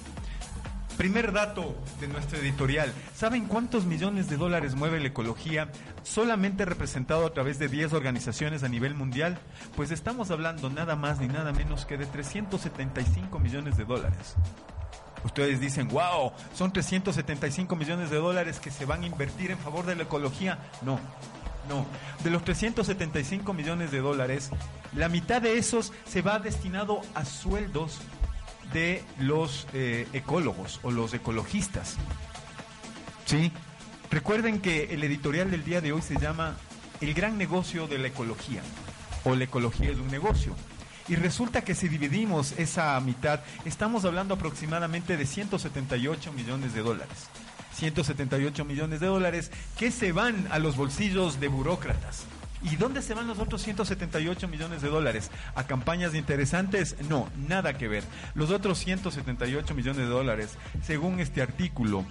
Primer 0.98 1.30
dato 1.30 1.76
de 2.00 2.08
nuestro 2.08 2.38
editorial. 2.38 2.92
¿Saben 3.14 3.46
cuántos 3.46 3.84
millones 3.84 4.28
de 4.28 4.36
dólares 4.36 4.74
mueve 4.74 4.98
la 4.98 5.06
ecología 5.06 5.70
solamente 6.02 6.64
representado 6.64 7.24
a 7.24 7.32
través 7.32 7.60
de 7.60 7.68
10 7.68 7.92
organizaciones 7.92 8.64
a 8.64 8.68
nivel 8.68 8.96
mundial? 8.96 9.38
Pues 9.76 9.92
estamos 9.92 10.32
hablando 10.32 10.70
nada 10.70 10.96
más 10.96 11.20
ni 11.20 11.28
nada 11.28 11.52
menos 11.52 11.86
que 11.86 11.96
de 11.96 12.06
375 12.06 13.38
millones 13.38 13.76
de 13.76 13.84
dólares. 13.84 14.34
Ustedes 15.24 15.60
dicen, 15.60 15.86
wow, 15.86 16.32
son 16.52 16.72
375 16.72 17.76
millones 17.76 18.10
de 18.10 18.16
dólares 18.16 18.58
que 18.58 18.72
se 18.72 18.84
van 18.84 19.04
a 19.04 19.06
invertir 19.06 19.52
en 19.52 19.58
favor 19.58 19.86
de 19.86 19.94
la 19.94 20.02
ecología. 20.02 20.58
No, 20.82 20.98
no. 21.68 21.86
De 22.24 22.30
los 22.30 22.42
375 22.42 23.54
millones 23.54 23.92
de 23.92 24.00
dólares, 24.00 24.50
la 24.96 25.08
mitad 25.08 25.40
de 25.40 25.58
esos 25.58 25.92
se 26.08 26.22
va 26.22 26.40
destinado 26.40 27.02
a 27.14 27.24
sueldos 27.24 28.00
de 28.72 29.02
los 29.18 29.66
eh, 29.72 30.06
ecólogos 30.12 30.80
o 30.82 30.90
los 30.90 31.14
ecologistas. 31.14 31.96
¿Sí? 33.24 33.52
Recuerden 34.10 34.60
que 34.60 34.94
el 34.94 35.04
editorial 35.04 35.50
del 35.50 35.64
día 35.64 35.80
de 35.80 35.92
hoy 35.92 36.02
se 36.02 36.18
llama 36.18 36.56
El 37.00 37.14
gran 37.14 37.36
negocio 37.36 37.86
de 37.86 37.98
la 37.98 38.08
ecología 38.08 38.62
o 39.24 39.34
la 39.34 39.44
ecología 39.44 39.90
es 39.90 39.98
un 39.98 40.10
negocio. 40.10 40.54
Y 41.08 41.16
resulta 41.16 41.62
que 41.62 41.74
si 41.74 41.88
dividimos 41.88 42.52
esa 42.58 42.98
mitad, 43.00 43.40
estamos 43.64 44.04
hablando 44.04 44.34
aproximadamente 44.34 45.16
de 45.16 45.26
178 45.26 46.32
millones 46.32 46.74
de 46.74 46.82
dólares. 46.82 47.28
178 47.74 48.64
millones 48.64 49.00
de 49.00 49.06
dólares 49.06 49.50
que 49.78 49.90
se 49.90 50.12
van 50.12 50.48
a 50.50 50.58
los 50.58 50.76
bolsillos 50.76 51.40
de 51.40 51.48
burócratas. 51.48 52.24
¿Y 52.62 52.76
dónde 52.76 53.02
se 53.02 53.14
van 53.14 53.26
los 53.26 53.38
otros 53.38 53.62
178 53.62 54.48
millones 54.48 54.82
de 54.82 54.88
dólares? 54.88 55.30
¿A 55.54 55.64
campañas 55.64 56.14
interesantes? 56.14 56.96
No, 57.08 57.28
nada 57.48 57.76
que 57.78 57.88
ver. 57.88 58.04
Los 58.34 58.50
otros 58.50 58.78
178 58.78 59.74
millones 59.74 59.98
de 59.98 60.06
dólares, 60.06 60.56
según 60.82 61.20
este 61.20 61.42
artículo 61.42 62.04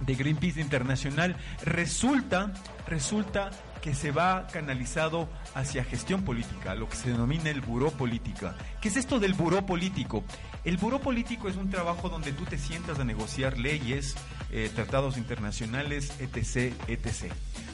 de 0.00 0.14
Greenpeace 0.14 0.60
Internacional, 0.60 1.36
resulta, 1.64 2.52
resulta 2.86 3.50
que 3.80 3.94
se 3.94 4.10
va 4.10 4.46
canalizado 4.52 5.28
hacia 5.54 5.84
gestión 5.84 6.22
política, 6.22 6.74
lo 6.74 6.88
que 6.88 6.96
se 6.96 7.10
denomina 7.10 7.50
el 7.50 7.60
buró 7.60 7.90
política. 7.90 8.56
¿Qué 8.80 8.88
es 8.88 8.96
esto 8.96 9.18
del 9.18 9.34
buró 9.34 9.64
político? 9.64 10.24
El 10.64 10.76
buró 10.76 11.00
político 11.00 11.48
es 11.48 11.56
un 11.56 11.70
trabajo 11.70 12.08
donde 12.08 12.32
tú 12.32 12.44
te 12.44 12.58
sientas 12.58 12.98
a 12.98 13.04
negociar 13.04 13.58
leyes, 13.58 14.14
eh, 14.50 14.70
tratados 14.74 15.16
internacionales, 15.16 16.12
etc., 16.20 16.74
etc. 16.88 17.32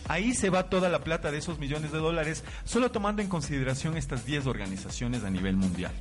Ahí 0.09 0.35
se 0.35 0.50
va 0.50 0.69
toda 0.69 0.88
la 0.88 1.00
plata 1.00 1.31
de 1.31 1.38
esos 1.38 1.59
millones 1.59 1.93
de 1.93 1.99
dólares, 1.99 2.45
solo 2.64 2.91
tomando 2.91 3.23
en 3.23 3.29
consideración 3.29 3.97
estas 3.97 4.26
10 4.26 4.47
organizaciones 4.47 5.25
a 5.25 5.31
nivel 5.31 5.57
mundial. 5.57 5.93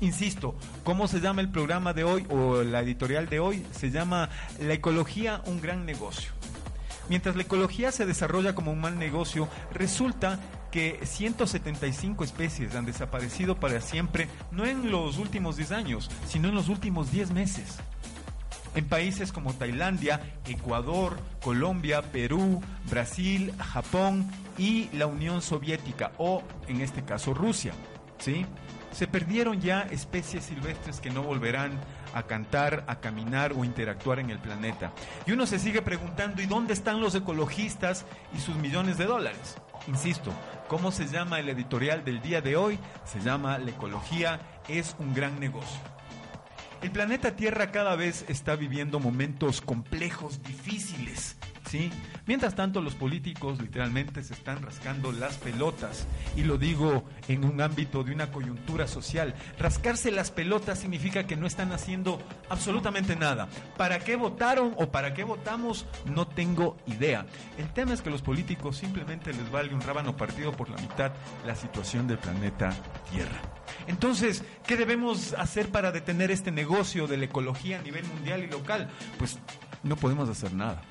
Insisto, 0.00 0.54
¿cómo 0.82 1.08
se 1.08 1.20
llama 1.20 1.42
el 1.42 1.50
programa 1.50 1.92
de 1.92 2.04
hoy 2.04 2.26
o 2.30 2.62
la 2.62 2.80
editorial 2.80 3.28
de 3.28 3.40
hoy? 3.40 3.66
Se 3.72 3.90
llama 3.90 4.30
La 4.58 4.72
ecología, 4.72 5.42
un 5.44 5.60
gran 5.60 5.84
negocio. 5.84 6.32
Mientras 7.10 7.36
la 7.36 7.42
ecología 7.42 7.92
se 7.92 8.06
desarrolla 8.06 8.54
como 8.54 8.72
un 8.72 8.80
mal 8.80 8.98
negocio, 8.98 9.48
resulta 9.74 10.38
que 10.70 11.00
175 11.04 12.24
especies 12.24 12.74
han 12.74 12.86
desaparecido 12.86 13.56
para 13.56 13.80
siempre, 13.80 14.28
no 14.50 14.64
en 14.64 14.90
los 14.90 15.18
últimos 15.18 15.56
10 15.56 15.72
años, 15.72 16.10
sino 16.26 16.48
en 16.48 16.54
los 16.54 16.68
últimos 16.68 17.10
10 17.10 17.32
meses. 17.32 17.78
En 18.74 18.86
países 18.86 19.32
como 19.32 19.52
Tailandia, 19.52 20.20
Ecuador, 20.46 21.18
Colombia, 21.42 22.02
Perú, 22.02 22.62
Brasil, 22.88 23.52
Japón 23.58 24.30
y 24.58 24.88
la 24.92 25.06
Unión 25.06 25.42
Soviética, 25.42 26.12
o 26.18 26.42
en 26.68 26.80
este 26.80 27.02
caso 27.02 27.34
Rusia. 27.34 27.72
¿sí? 28.18 28.46
Se 28.92 29.08
perdieron 29.08 29.60
ya 29.60 29.82
especies 29.82 30.44
silvestres 30.44 31.00
que 31.00 31.10
no 31.10 31.22
volverán 31.22 31.80
a 32.14 32.24
cantar, 32.24 32.84
a 32.86 33.00
caminar 33.00 33.52
o 33.52 33.64
interactuar 33.64 34.20
en 34.20 34.30
el 34.30 34.38
planeta. 34.38 34.92
Y 35.26 35.32
uno 35.32 35.46
se 35.46 35.58
sigue 35.58 35.82
preguntando, 35.82 36.40
¿y 36.40 36.46
dónde 36.46 36.72
están 36.72 37.00
los 37.00 37.14
ecologistas 37.14 38.04
y 38.36 38.40
sus 38.40 38.56
millones 38.56 38.98
de 38.98 39.06
dólares? 39.06 39.56
Insisto, 39.86 40.32
¿cómo 40.68 40.92
se 40.92 41.06
llama 41.06 41.40
el 41.40 41.48
editorial 41.48 42.04
del 42.04 42.20
día 42.20 42.40
de 42.40 42.56
hoy? 42.56 42.78
Se 43.04 43.20
llama 43.20 43.58
La 43.58 43.70
ecología 43.70 44.40
es 44.68 44.94
un 44.98 45.14
gran 45.14 45.40
negocio. 45.40 45.80
El 46.82 46.90
planeta 46.90 47.36
Tierra 47.36 47.70
cada 47.72 47.96
vez 47.96 48.24
está 48.28 48.56
viviendo 48.56 49.00
momentos 49.00 49.60
complejos, 49.60 50.42
difíciles. 50.42 51.36
¿Sí? 51.70 51.90
Mientras 52.26 52.54
tanto, 52.54 52.80
los 52.80 52.94
políticos 52.94 53.60
literalmente 53.60 54.22
se 54.24 54.34
están 54.34 54.62
rascando 54.62 55.12
las 55.12 55.36
pelotas. 55.36 56.06
Y 56.36 56.42
lo 56.42 56.58
digo 56.58 57.04
en 57.28 57.44
un 57.44 57.60
ámbito 57.60 58.02
de 58.02 58.12
una 58.12 58.30
coyuntura 58.30 58.88
social. 58.88 59.34
Rascarse 59.58 60.10
las 60.10 60.30
pelotas 60.30 60.80
significa 60.80 61.26
que 61.26 61.36
no 61.36 61.46
están 61.46 61.72
haciendo 61.72 62.20
absolutamente 62.48 63.14
nada. 63.14 63.48
¿Para 63.76 64.00
qué 64.00 64.16
votaron 64.16 64.74
o 64.78 64.90
para 64.90 65.14
qué 65.14 65.22
votamos? 65.24 65.86
No 66.06 66.26
tengo 66.26 66.76
idea. 66.86 67.26
El 67.56 67.72
tema 67.72 67.94
es 67.94 68.02
que 68.02 68.10
los 68.10 68.22
políticos 68.22 68.76
simplemente 68.76 69.32
les 69.32 69.50
vale 69.50 69.72
un 69.72 69.80
rábano 69.80 70.16
partido 70.16 70.52
por 70.52 70.68
la 70.68 70.76
mitad 70.76 71.12
la 71.46 71.54
situación 71.54 72.08
del 72.08 72.18
planeta 72.18 72.74
Tierra. 73.10 73.40
Entonces, 73.86 74.44
¿qué 74.66 74.76
debemos 74.76 75.34
hacer 75.34 75.68
para 75.68 75.92
detener 75.92 76.30
este 76.30 76.50
negocio 76.50 77.06
de 77.06 77.16
la 77.16 77.26
ecología 77.26 77.78
a 77.78 77.82
nivel 77.82 78.04
mundial 78.04 78.42
y 78.42 78.48
local? 78.48 78.88
Pues 79.18 79.38
no 79.82 79.96
podemos 79.96 80.28
hacer 80.28 80.52
nada. 80.52 80.82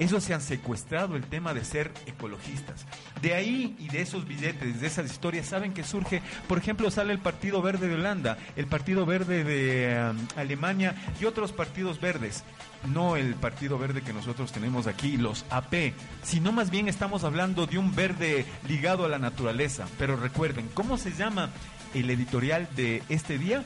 Eso 0.00 0.18
se 0.18 0.32
han 0.32 0.40
secuestrado 0.40 1.14
el 1.14 1.24
tema 1.24 1.52
de 1.52 1.62
ser 1.62 1.92
ecologistas. 2.06 2.86
De 3.20 3.34
ahí 3.34 3.76
y 3.78 3.88
de 3.88 4.00
esos 4.00 4.26
billetes, 4.26 4.80
de 4.80 4.86
esas 4.86 5.10
historias, 5.10 5.46
saben 5.46 5.74
que 5.74 5.84
surge, 5.84 6.22
por 6.48 6.56
ejemplo, 6.56 6.90
sale 6.90 7.12
el 7.12 7.18
Partido 7.18 7.60
Verde 7.60 7.86
de 7.86 7.96
Holanda, 7.96 8.38
el 8.56 8.66
Partido 8.66 9.04
Verde 9.04 9.44
de 9.44 10.10
um, 10.10 10.26
Alemania 10.36 10.94
y 11.20 11.26
otros 11.26 11.52
partidos 11.52 12.00
verdes. 12.00 12.44
No 12.88 13.16
el 13.16 13.34
Partido 13.34 13.78
Verde 13.78 14.00
que 14.00 14.14
nosotros 14.14 14.52
tenemos 14.52 14.86
aquí, 14.86 15.18
los 15.18 15.44
AP, 15.50 15.92
sino 16.22 16.50
más 16.50 16.70
bien 16.70 16.88
estamos 16.88 17.22
hablando 17.22 17.66
de 17.66 17.76
un 17.76 17.94
verde 17.94 18.46
ligado 18.66 19.04
a 19.04 19.08
la 19.10 19.18
naturaleza. 19.18 19.86
Pero 19.98 20.16
recuerden, 20.16 20.70
¿cómo 20.72 20.96
se 20.96 21.12
llama 21.12 21.50
el 21.92 22.08
editorial 22.08 22.70
de 22.74 23.02
este 23.10 23.36
día? 23.36 23.64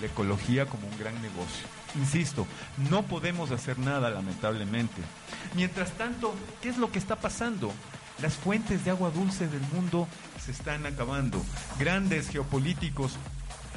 La 0.00 0.06
ecología 0.06 0.66
como 0.66 0.86
un 0.86 0.96
gran 1.00 1.20
negocio. 1.20 1.73
Insisto, 1.96 2.46
no 2.90 3.02
podemos 3.02 3.50
hacer 3.50 3.78
nada 3.78 4.10
lamentablemente. 4.10 5.00
Mientras 5.54 5.92
tanto, 5.92 6.34
¿qué 6.60 6.68
es 6.68 6.78
lo 6.78 6.90
que 6.90 6.98
está 6.98 7.16
pasando? 7.16 7.72
Las 8.20 8.34
fuentes 8.34 8.84
de 8.84 8.90
agua 8.90 9.10
dulce 9.10 9.48
del 9.48 9.62
mundo 9.72 10.08
se 10.44 10.52
están 10.52 10.86
acabando. 10.86 11.42
Grandes 11.78 12.28
geopolíticos 12.28 13.16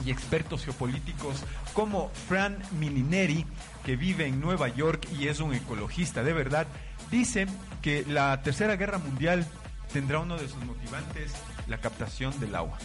y 0.06 0.12
expertos 0.12 0.64
geopolíticos 0.64 1.44
como 1.74 2.10
Fran 2.28 2.58
Minineri, 2.80 3.46
que 3.84 3.96
vive 3.96 4.28
en 4.28 4.40
Nueva 4.40 4.68
York 4.68 5.08
y 5.18 5.28
es 5.28 5.40
un 5.40 5.54
ecologista 5.54 6.24
de 6.24 6.34
verdad, 6.34 6.68
dice 7.10 7.48
que 7.82 8.06
la 8.08 8.42
Tercera 8.42 8.76
Guerra 8.76 8.98
Mundial 9.00 9.46
tendrá 9.94 10.20
uno 10.20 10.38
de 10.38 10.48
sus 10.48 10.64
motivantes 10.66 11.32
la 11.68 11.78
captación 11.78 12.38
del 12.40 12.56
agua. 12.56 12.78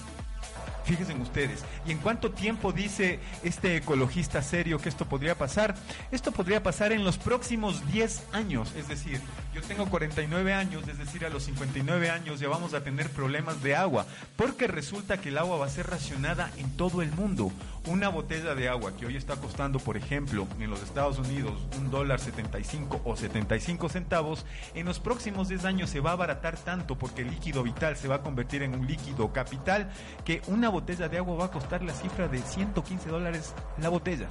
Fíjense 0.84 1.14
ustedes. 1.14 1.64
¿Y 1.86 1.92
en 1.92 1.98
cuánto 1.98 2.30
tiempo 2.32 2.72
dice 2.72 3.20
este 3.42 3.76
ecologista 3.76 4.42
serio 4.42 4.78
que 4.78 4.88
esto 4.88 5.06
podría 5.06 5.36
pasar? 5.36 5.74
Esto 6.10 6.32
podría 6.32 6.62
pasar 6.62 6.92
en 6.92 7.04
los 7.04 7.18
próximos 7.18 7.86
10 7.92 8.24
años. 8.32 8.72
Es 8.76 8.88
decir, 8.88 9.20
yo 9.54 9.62
tengo 9.62 9.86
49 9.86 10.54
años, 10.54 10.86
es 10.88 10.98
decir, 10.98 11.24
a 11.24 11.28
los 11.28 11.44
59 11.44 12.10
años 12.10 12.40
ya 12.40 12.48
vamos 12.48 12.74
a 12.74 12.82
tener 12.82 13.10
problemas 13.10 13.62
de 13.62 13.76
agua. 13.76 14.06
Porque 14.36 14.66
resulta 14.66 15.20
que 15.20 15.28
el 15.28 15.38
agua 15.38 15.58
va 15.58 15.66
a 15.66 15.70
ser 15.70 15.88
racionada 15.88 16.50
en 16.56 16.76
todo 16.76 17.02
el 17.02 17.12
mundo. 17.12 17.52
Una 17.88 18.08
botella 18.08 18.54
de 18.54 18.68
agua 18.68 18.96
que 18.96 19.06
hoy 19.06 19.16
está 19.16 19.34
costando, 19.34 19.80
por 19.80 19.96
ejemplo, 19.96 20.46
en 20.60 20.70
los 20.70 20.80
Estados 20.82 21.18
Unidos, 21.18 21.66
un 21.78 21.90
dólar 21.90 22.20
75 22.20 23.00
o 23.04 23.16
75 23.16 23.88
centavos, 23.88 24.46
en 24.74 24.86
los 24.86 25.00
próximos 25.00 25.48
10 25.48 25.64
años 25.64 25.90
se 25.90 25.98
va 25.98 26.10
a 26.10 26.12
abaratar 26.12 26.56
tanto 26.56 26.96
porque 26.96 27.22
el 27.22 27.30
líquido 27.30 27.64
vital 27.64 27.96
se 27.96 28.06
va 28.06 28.16
a 28.16 28.22
convertir 28.22 28.62
en 28.62 28.78
un 28.78 28.86
líquido 28.86 29.32
capital 29.32 29.90
que 30.24 30.42
una 30.46 30.68
botella 30.68 31.08
de 31.08 31.18
agua 31.18 31.36
va 31.36 31.44
a 31.46 31.50
costar 31.50 31.82
la 31.82 31.92
cifra 31.92 32.28
de 32.28 32.38
115 32.38 33.08
dólares 33.08 33.52
la 33.80 33.88
botella. 33.88 34.28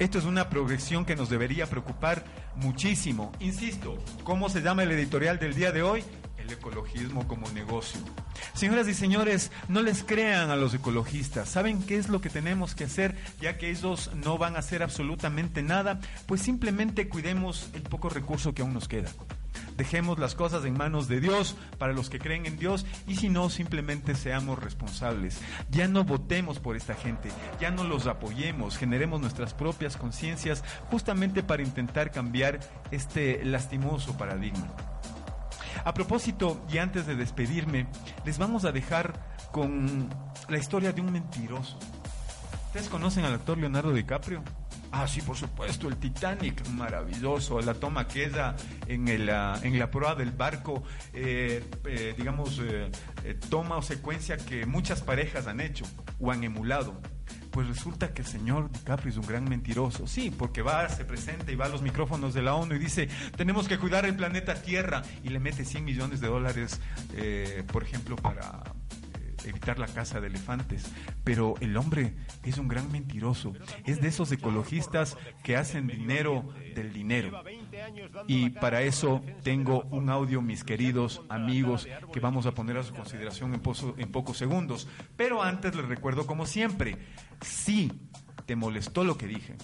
Esto 0.00 0.18
es 0.18 0.24
una 0.24 0.50
progresión 0.50 1.04
que 1.04 1.14
nos 1.14 1.30
debería 1.30 1.66
preocupar 1.66 2.24
muchísimo. 2.56 3.30
Insisto, 3.38 3.98
¿cómo 4.24 4.48
se 4.48 4.62
llama 4.62 4.82
el 4.82 4.90
editorial 4.90 5.38
del 5.38 5.54
día 5.54 5.70
de 5.70 5.82
hoy? 5.82 6.04
El 6.46 6.52
ecologismo 6.52 7.26
como 7.26 7.50
negocio. 7.50 8.00
Señoras 8.54 8.86
y 8.86 8.94
señores, 8.94 9.50
no 9.66 9.82
les 9.82 10.04
crean 10.04 10.50
a 10.50 10.56
los 10.56 10.74
ecologistas. 10.74 11.48
¿Saben 11.48 11.82
qué 11.82 11.96
es 11.98 12.08
lo 12.08 12.20
que 12.20 12.30
tenemos 12.30 12.76
que 12.76 12.84
hacer 12.84 13.16
ya 13.40 13.58
que 13.58 13.70
ellos 13.70 14.12
no 14.14 14.38
van 14.38 14.54
a 14.54 14.60
hacer 14.60 14.84
absolutamente 14.84 15.62
nada? 15.62 15.98
Pues 16.26 16.42
simplemente 16.42 17.08
cuidemos 17.08 17.68
el 17.74 17.82
poco 17.82 18.10
recurso 18.10 18.54
que 18.54 18.62
aún 18.62 18.74
nos 18.74 18.86
queda. 18.86 19.10
Dejemos 19.76 20.20
las 20.20 20.36
cosas 20.36 20.64
en 20.64 20.76
manos 20.76 21.08
de 21.08 21.20
Dios 21.20 21.56
para 21.78 21.92
los 21.92 22.10
que 22.10 22.20
creen 22.20 22.46
en 22.46 22.56
Dios 22.56 22.86
y 23.08 23.16
si 23.16 23.28
no, 23.28 23.50
simplemente 23.50 24.14
seamos 24.14 24.62
responsables. 24.62 25.40
Ya 25.70 25.88
no 25.88 26.04
votemos 26.04 26.60
por 26.60 26.76
esta 26.76 26.94
gente, 26.94 27.28
ya 27.60 27.72
no 27.72 27.82
los 27.82 28.06
apoyemos, 28.06 28.78
generemos 28.78 29.20
nuestras 29.20 29.52
propias 29.52 29.96
conciencias 29.96 30.62
justamente 30.90 31.42
para 31.42 31.64
intentar 31.64 32.12
cambiar 32.12 32.60
este 32.92 33.44
lastimoso 33.44 34.16
paradigma. 34.16 34.72
A 35.86 35.94
propósito, 35.94 36.60
y 36.68 36.78
antes 36.78 37.06
de 37.06 37.14
despedirme, 37.14 37.86
les 38.24 38.38
vamos 38.38 38.64
a 38.64 38.72
dejar 38.72 39.12
con 39.52 40.08
la 40.48 40.58
historia 40.58 40.92
de 40.92 41.00
un 41.00 41.12
mentiroso. 41.12 41.78
¿Ustedes 42.66 42.88
conocen 42.88 43.24
al 43.24 43.34
actor 43.34 43.56
Leonardo 43.56 43.92
DiCaprio? 43.92 44.42
Ah, 44.90 45.06
sí, 45.06 45.22
por 45.22 45.36
supuesto, 45.36 45.86
el 45.86 45.96
Titanic, 45.96 46.66
maravilloso, 46.70 47.60
la 47.60 47.74
toma 47.74 48.08
queda 48.08 48.56
en, 48.88 49.06
el, 49.06 49.30
ah, 49.30 49.60
en 49.62 49.78
la 49.78 49.88
proa 49.88 50.16
del 50.16 50.32
barco, 50.32 50.82
eh, 51.12 51.62
eh, 51.84 52.14
digamos, 52.18 52.60
eh, 52.64 52.90
eh, 53.22 53.38
toma 53.48 53.76
o 53.76 53.82
secuencia 53.82 54.38
que 54.38 54.66
muchas 54.66 55.02
parejas 55.02 55.46
han 55.46 55.60
hecho 55.60 55.84
o 56.18 56.32
han 56.32 56.42
emulado. 56.42 57.00
Pues 57.56 57.68
resulta 57.68 58.12
que 58.12 58.20
el 58.20 58.28
señor 58.28 58.70
DiCaprio 58.70 59.08
es 59.08 59.16
un 59.16 59.26
gran 59.26 59.48
mentiroso. 59.48 60.06
Sí, 60.06 60.30
porque 60.30 60.60
va, 60.60 60.86
se 60.90 61.06
presenta 61.06 61.50
y 61.50 61.54
va 61.54 61.64
a 61.64 61.68
los 61.70 61.80
micrófonos 61.80 62.34
de 62.34 62.42
la 62.42 62.54
ONU 62.54 62.74
y 62.74 62.78
dice, 62.78 63.08
tenemos 63.34 63.66
que 63.66 63.78
cuidar 63.78 64.04
el 64.04 64.14
planeta 64.14 64.60
Tierra 64.60 65.00
y 65.24 65.30
le 65.30 65.40
mete 65.40 65.64
100 65.64 65.82
millones 65.82 66.20
de 66.20 66.28
dólares, 66.28 66.82
eh, 67.14 67.64
por 67.72 67.82
ejemplo, 67.82 68.16
para 68.16 68.62
eh, 69.14 69.36
evitar 69.46 69.78
la 69.78 69.86
caza 69.86 70.20
de 70.20 70.26
elefantes. 70.26 70.84
Pero 71.24 71.54
el 71.62 71.74
hombre 71.78 72.14
es 72.42 72.58
un 72.58 72.68
gran 72.68 72.92
mentiroso. 72.92 73.54
Es 73.86 74.02
de 74.02 74.08
esos 74.08 74.30
ecologistas 74.32 75.16
que 75.42 75.56
hacen 75.56 75.86
dinero 75.86 76.46
del 76.74 76.92
dinero. 76.92 77.42
Y 78.26 78.50
para 78.50 78.82
eso 78.82 79.22
tengo 79.42 79.82
un 79.90 80.10
audio, 80.10 80.42
mis 80.42 80.64
queridos 80.64 81.22
amigos, 81.28 81.86
que 82.12 82.20
vamos 82.20 82.46
a 82.46 82.52
poner 82.52 82.76
a 82.78 82.82
su 82.82 82.94
consideración 82.94 83.54
en, 83.54 83.62
pozo- 83.62 83.94
en 83.98 84.10
pocos 84.10 84.36
segundos. 84.38 84.88
Pero 85.16 85.42
antes 85.42 85.74
les 85.74 85.86
recuerdo, 85.86 86.26
como 86.26 86.46
siempre, 86.46 86.96
si 87.40 87.92
te 88.46 88.56
molestó 88.56 89.04
lo 89.04 89.16
que 89.18 89.26
dije, 89.26 89.56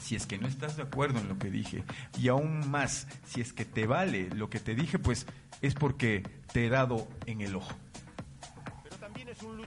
si 0.00 0.14
es 0.16 0.26
que 0.26 0.38
no 0.38 0.46
estás 0.48 0.76
de 0.76 0.82
acuerdo 0.84 1.18
en 1.20 1.28
lo 1.28 1.38
que 1.38 1.50
dije, 1.50 1.84
y 2.18 2.28
aún 2.28 2.70
más, 2.70 3.06
si 3.26 3.40
es 3.40 3.52
que 3.52 3.64
te 3.64 3.86
vale 3.86 4.28
lo 4.30 4.48
que 4.50 4.60
te 4.60 4.74
dije, 4.74 4.98
pues 4.98 5.26
es 5.62 5.74
porque 5.74 6.22
te 6.52 6.66
he 6.66 6.68
dado 6.68 7.08
en 7.26 7.40
el 7.40 7.54
ojo. 7.56 7.72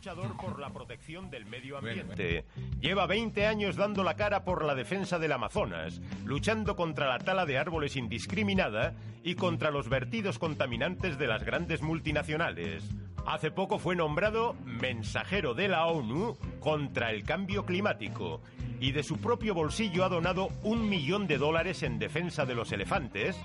Luchador 0.03 0.35
por 0.35 0.59
la 0.59 0.69
protección 0.69 1.29
del 1.29 1.45
medio 1.45 1.77
ambiente. 1.77 2.43
Lleva 2.81 3.07
20 3.07 3.47
años 3.47 3.77
dando 3.77 4.03
la 4.03 4.17
cara 4.17 4.43
por 4.43 4.65
la 4.65 4.75
defensa 4.75 5.17
del 5.17 5.31
Amazonas, 5.31 6.01
luchando 6.25 6.75
contra 6.75 7.07
la 7.07 7.19
tala 7.19 7.45
de 7.45 7.57
árboles 7.57 7.95
indiscriminada 7.95 8.95
y 9.23 9.35
contra 9.35 9.71
los 9.71 9.87
vertidos 9.87 10.39
contaminantes 10.39 11.17
de 11.17 11.27
las 11.27 11.45
grandes 11.45 11.81
multinacionales. 11.81 12.83
Hace 13.25 13.49
poco 13.49 13.79
fue 13.79 13.95
nombrado 13.95 14.55
mensajero 14.65 15.53
de 15.53 15.69
la 15.69 15.85
ONU 15.85 16.35
contra 16.59 17.11
el 17.11 17.23
cambio 17.23 17.65
climático 17.65 18.41
y 18.81 18.91
de 18.91 19.03
su 19.03 19.19
propio 19.19 19.53
bolsillo 19.53 20.03
ha 20.03 20.09
donado 20.09 20.49
un 20.63 20.89
millón 20.89 21.27
de 21.27 21.37
dólares 21.37 21.81
en 21.81 21.97
defensa 21.97 22.45
de 22.45 22.55
los 22.55 22.73
elefantes, 22.73 23.37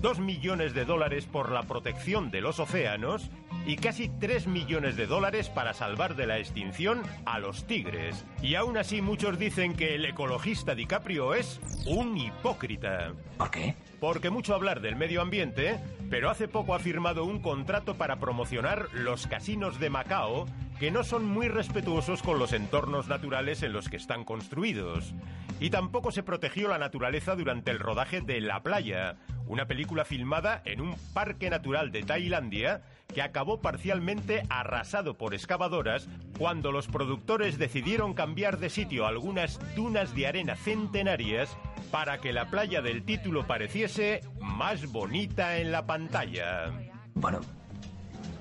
dos 0.00 0.20
millones 0.20 0.74
de 0.74 0.84
dólares 0.84 1.26
por 1.26 1.50
la 1.50 1.62
protección 1.62 2.30
de 2.30 2.40
los 2.40 2.60
océanos 2.60 3.30
y 3.66 3.76
casi 3.76 4.08
tres 4.08 4.46
millones 4.46 4.96
de 4.96 5.06
dólares 5.06 5.48
para 5.48 5.74
salvar 5.74 6.16
de 6.16 6.26
la 6.26 6.38
extinción 6.38 7.02
a 7.26 7.38
los 7.38 7.66
tigres. 7.66 8.24
Y 8.40 8.54
aún 8.54 8.76
así 8.76 9.02
muchos 9.02 9.38
dicen 9.38 9.74
que 9.74 9.94
el 9.94 10.04
ecologista 10.04 10.74
DiCaprio 10.74 11.34
es 11.34 11.60
un 11.86 12.16
hipócrita. 12.16 13.12
¿Por 13.36 13.50
qué? 13.50 13.74
Porque 14.00 14.30
mucho 14.30 14.54
hablar 14.54 14.80
del 14.80 14.96
medio 14.96 15.20
ambiente, 15.20 15.80
pero 16.08 16.30
hace 16.30 16.48
poco 16.48 16.74
ha 16.74 16.78
firmado 16.78 17.24
un 17.24 17.40
contrato 17.40 17.96
para 17.96 18.20
promocionar 18.20 18.88
los 18.92 19.26
casinos 19.26 19.80
de 19.80 19.90
Macao 19.90 20.46
que 20.78 20.90
no 20.92 21.02
son 21.02 21.24
muy 21.24 21.48
respetuosos 21.48 22.22
con 22.22 22.38
los 22.38 22.52
entornos 22.52 23.08
naturales 23.08 23.62
en 23.64 23.72
los 23.72 23.88
que 23.88 23.96
están 23.96 24.24
construidos. 24.24 25.12
Y 25.60 25.70
tampoco 25.70 26.12
se 26.12 26.22
protegió 26.22 26.68
la 26.68 26.78
naturaleza 26.78 27.34
durante 27.34 27.72
el 27.72 27.80
rodaje 27.80 28.20
de 28.20 28.40
La 28.40 28.62
Playa, 28.62 29.16
una 29.48 29.66
película 29.66 30.04
filmada 30.04 30.62
en 30.64 30.80
un 30.80 30.94
parque 31.14 31.50
natural 31.50 31.90
de 31.90 32.02
Tailandia 32.02 32.82
que 33.12 33.22
acabó 33.22 33.60
parcialmente 33.60 34.42
arrasado 34.50 35.16
por 35.16 35.34
excavadoras 35.34 36.08
cuando 36.38 36.70
los 36.70 36.86
productores 36.86 37.58
decidieron 37.58 38.14
cambiar 38.14 38.58
de 38.58 38.68
sitio 38.70 39.06
algunas 39.06 39.58
dunas 39.74 40.14
de 40.14 40.26
arena 40.26 40.54
centenarias 40.56 41.56
para 41.90 42.20
que 42.20 42.32
la 42.34 42.50
playa 42.50 42.82
del 42.82 43.02
título 43.02 43.46
pareciese 43.46 44.20
más 44.40 44.92
bonita 44.92 45.58
en 45.58 45.72
la 45.72 45.86
pantalla. 45.86 46.70
Bueno, 47.14 47.40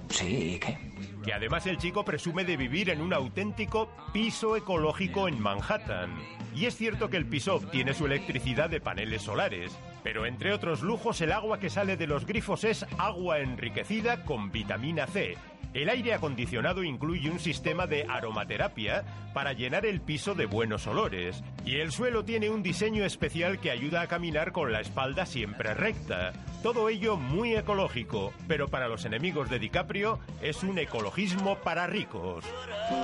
sí, 0.10 0.56
¿y 0.56 0.60
qué? 0.60 0.78
Que 1.24 1.34
además 1.34 1.66
el 1.66 1.78
chico 1.78 2.04
presume 2.04 2.44
de 2.44 2.58
vivir 2.58 2.90
en 2.90 3.02
un 3.02 3.14
auténtico 3.14 3.90
piso 4.14 4.56
ecológico 4.58 5.28
en 5.28 5.40
Manhattan. 5.40 6.14
Y 6.56 6.66
es 6.66 6.76
cierto 6.76 7.10
que 7.10 7.18
el 7.18 7.26
piso 7.26 7.56
obtiene 7.56 7.94
su 7.94 8.06
electricidad 8.06 8.70
de 8.70 8.82
paneles 8.82 9.22
solares, 9.22 9.78
pero 10.08 10.26
entre 10.26 10.54
otros 10.54 10.84
lujos 10.84 11.20
el 11.20 11.34
agua 11.34 11.60
que 11.60 11.70
sale 11.70 11.98
de 11.98 12.08
los 12.08 12.26
grifos 12.26 12.64
es 12.64 12.86
agua 12.98 13.40
enriquecida 13.40 14.24
con 14.24 14.54
vitamina 14.54 15.06
C. 15.06 15.36
El 15.74 15.90
aire 15.90 16.14
acondicionado 16.14 16.82
incluye 16.82 17.30
un 17.30 17.40
sistema 17.40 17.88
de 17.88 18.06
aromaterapia 18.08 19.04
para 19.34 19.52
llenar 19.52 19.86
el 19.86 20.00
piso 20.00 20.34
de 20.34 20.46
buenos 20.46 20.88
olores. 20.88 21.44
Y 21.66 21.82
el 21.82 21.92
suelo 21.92 22.24
tiene 22.24 22.50
un 22.50 22.64
diseño 22.64 23.04
especial 23.04 23.60
que 23.60 23.70
ayuda 23.70 24.00
a 24.00 24.08
caminar 24.08 24.54
con 24.54 24.72
la 24.72 24.80
espalda 24.80 25.26
siempre 25.26 25.74
recta. 25.74 26.32
Todo 26.64 26.88
ello 26.88 27.18
muy 27.18 27.58
ecológico, 27.58 28.32
pero 28.48 28.70
para 28.70 28.88
los 28.88 29.04
enemigos 29.04 29.50
de 29.50 29.60
DiCaprio 29.60 30.20
es 30.42 30.64
un 30.64 30.80
ecologismo 30.80 31.58
para 31.58 31.86
ricos. 31.86 32.46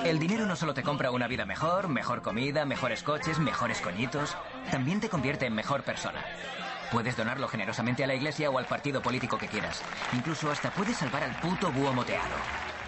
El 0.06 0.18
dinero 0.18 0.46
no 0.46 0.56
solo 0.56 0.72
te 0.72 0.82
compra 0.82 1.10
una 1.10 1.28
vida 1.28 1.44
mejor, 1.44 1.88
mejor 1.88 2.22
comida, 2.22 2.64
mejores 2.64 3.02
coches, 3.02 3.38
mejores 3.38 3.82
coñitos, 3.82 4.38
también 4.70 5.00
te 5.00 5.10
convierte 5.10 5.44
en 5.44 5.54
mejor 5.54 5.82
persona. 5.82 6.24
Puedes 6.90 7.16
donarlo 7.16 7.48
generosamente 7.48 8.04
a 8.04 8.06
la 8.06 8.14
iglesia 8.14 8.50
o 8.50 8.58
al 8.58 8.66
partido 8.66 9.02
político 9.02 9.38
que 9.38 9.48
quieras. 9.48 9.82
Incluso 10.12 10.50
hasta 10.50 10.70
puedes 10.70 10.96
salvar 10.96 11.24
al 11.24 11.34
puto 11.40 11.72
búho 11.72 11.92
moteado. 11.92 12.34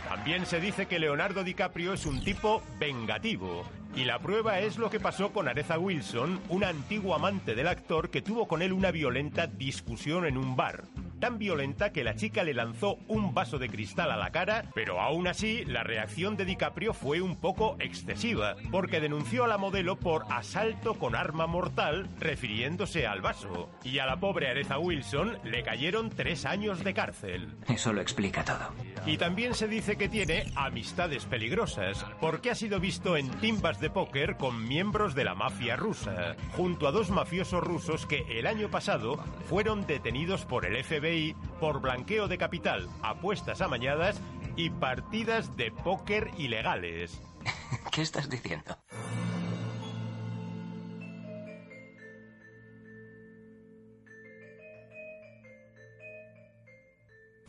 También 0.09 0.47
se 0.47 0.61
dice 0.61 0.87
que 0.87 0.99
Leonardo 0.99 1.43
DiCaprio 1.43 1.93
es 1.93 2.07
un 2.07 2.23
tipo 2.23 2.63
vengativo. 2.79 3.65
Y 3.97 4.05
la 4.05 4.19
prueba 4.19 4.61
es 4.61 4.77
lo 4.77 4.91
que 4.91 5.01
pasó 5.01 5.33
con 5.33 5.49
Aretha 5.49 5.79
Wilson, 5.79 6.39
una 6.51 6.69
antigua 6.69 7.17
amante 7.17 7.55
del 7.55 7.67
actor 7.67 8.11
que 8.11 8.21
tuvo 8.21 8.47
con 8.47 8.61
él 8.61 8.75
una 8.75 8.91
violenta 8.91 9.47
discusión 9.47 10.27
en 10.27 10.37
un 10.37 10.55
bar. 10.55 10.85
Tan 11.19 11.39
violenta 11.39 11.93
que 11.93 12.05
la 12.05 12.15
chica 12.15 12.45
le 12.45 12.53
lanzó 12.53 12.99
un 13.09 13.33
vaso 13.33 13.59
de 13.59 13.71
cristal 13.71 14.11
a 14.11 14.19
la 14.19 14.33
cara, 14.33 14.67
pero 14.75 15.01
aún 15.01 15.27
así 15.27 15.65
la 15.65 15.83
reacción 15.83 16.37
de 16.37 16.45
DiCaprio 16.45 16.93
fue 16.93 17.23
un 17.23 17.37
poco 17.37 17.77
excesiva, 17.81 18.55
porque 18.71 19.01
denunció 19.01 19.45
a 19.45 19.49
la 19.49 19.57
modelo 19.57 19.97
por 19.97 20.27
asalto 20.31 20.95
con 20.95 21.17
arma 21.17 21.47
mortal, 21.47 22.07
refiriéndose 22.21 23.07
al 23.07 23.23
vaso. 23.23 23.71
Y 23.83 23.99
a 23.99 24.05
la 24.05 24.21
pobre 24.21 24.51
Aretha 24.51 24.79
Wilson 24.79 25.39
le 25.43 25.63
cayeron 25.63 26.11
tres 26.11 26.45
años 26.45 26.85
de 26.85 26.93
cárcel. 26.93 27.55
Eso 27.67 27.95
lo 27.95 28.03
explica 28.03 28.45
todo. 28.45 28.75
Y 29.07 29.17
también 29.17 29.55
se 29.55 29.69
dice 29.69 29.97
que 29.97 30.11
tiene 30.11 30.45
amistades 30.55 31.25
peligrosas, 31.25 32.05
porque 32.21 32.51
ha 32.51 32.55
sido 32.55 32.79
visto 32.79 33.17
en 33.17 33.31
timbas 33.41 33.81
de 33.81 33.86
póker 33.91 34.37
con 34.37 34.67
miembros 34.67 35.15
de 35.15 35.25
la 35.25 35.35
mafia 35.35 35.77
rusa, 35.77 36.37
junto 36.57 36.87
a 36.89 36.93
dos 36.93 37.11
mafiosos 37.11 37.63
rusos 37.63 38.07
que 38.07 38.25
el 38.39 38.47
año 38.47 38.71
pasado 38.71 39.17
fueron 39.49 39.87
detenidos 39.87 40.45
por 40.45 40.65
el 40.65 40.83
FBI 40.83 41.35
por 41.61 41.81
blanqueo 41.81 42.29
de 42.29 42.39
capital, 42.39 42.89
apuestas 43.03 43.61
amañadas 43.61 44.21
y 44.57 44.71
partidas 44.71 45.57
de 45.57 45.71
póker 45.71 46.31
ilegales. 46.39 47.21
¿Qué 47.93 48.03
estás 48.03 48.29
diciendo? 48.29 48.77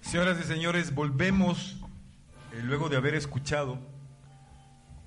Señoras 0.02 0.40
y 0.40 0.44
señores, 0.44 0.96
volvemos 0.96 1.78
eh, 2.54 2.62
luego 2.64 2.88
de 2.88 2.96
haber 2.96 3.14
escuchado 3.14 3.97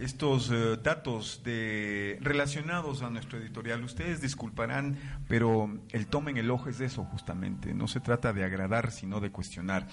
estos 0.00 0.50
eh, 0.50 0.78
datos 0.82 1.42
de, 1.44 2.18
relacionados 2.20 3.02
a 3.02 3.10
nuestro 3.10 3.38
editorial. 3.38 3.84
Ustedes 3.84 4.20
disculparán, 4.20 4.96
pero 5.28 5.78
el 5.90 6.06
toma 6.06 6.30
en 6.30 6.38
el 6.38 6.50
ojo 6.50 6.68
es 6.68 6.80
eso 6.80 7.04
justamente. 7.04 7.74
No 7.74 7.86
se 7.86 8.00
trata 8.00 8.32
de 8.32 8.44
agradar, 8.44 8.90
sino 8.90 9.20
de 9.20 9.30
cuestionar. 9.30 9.86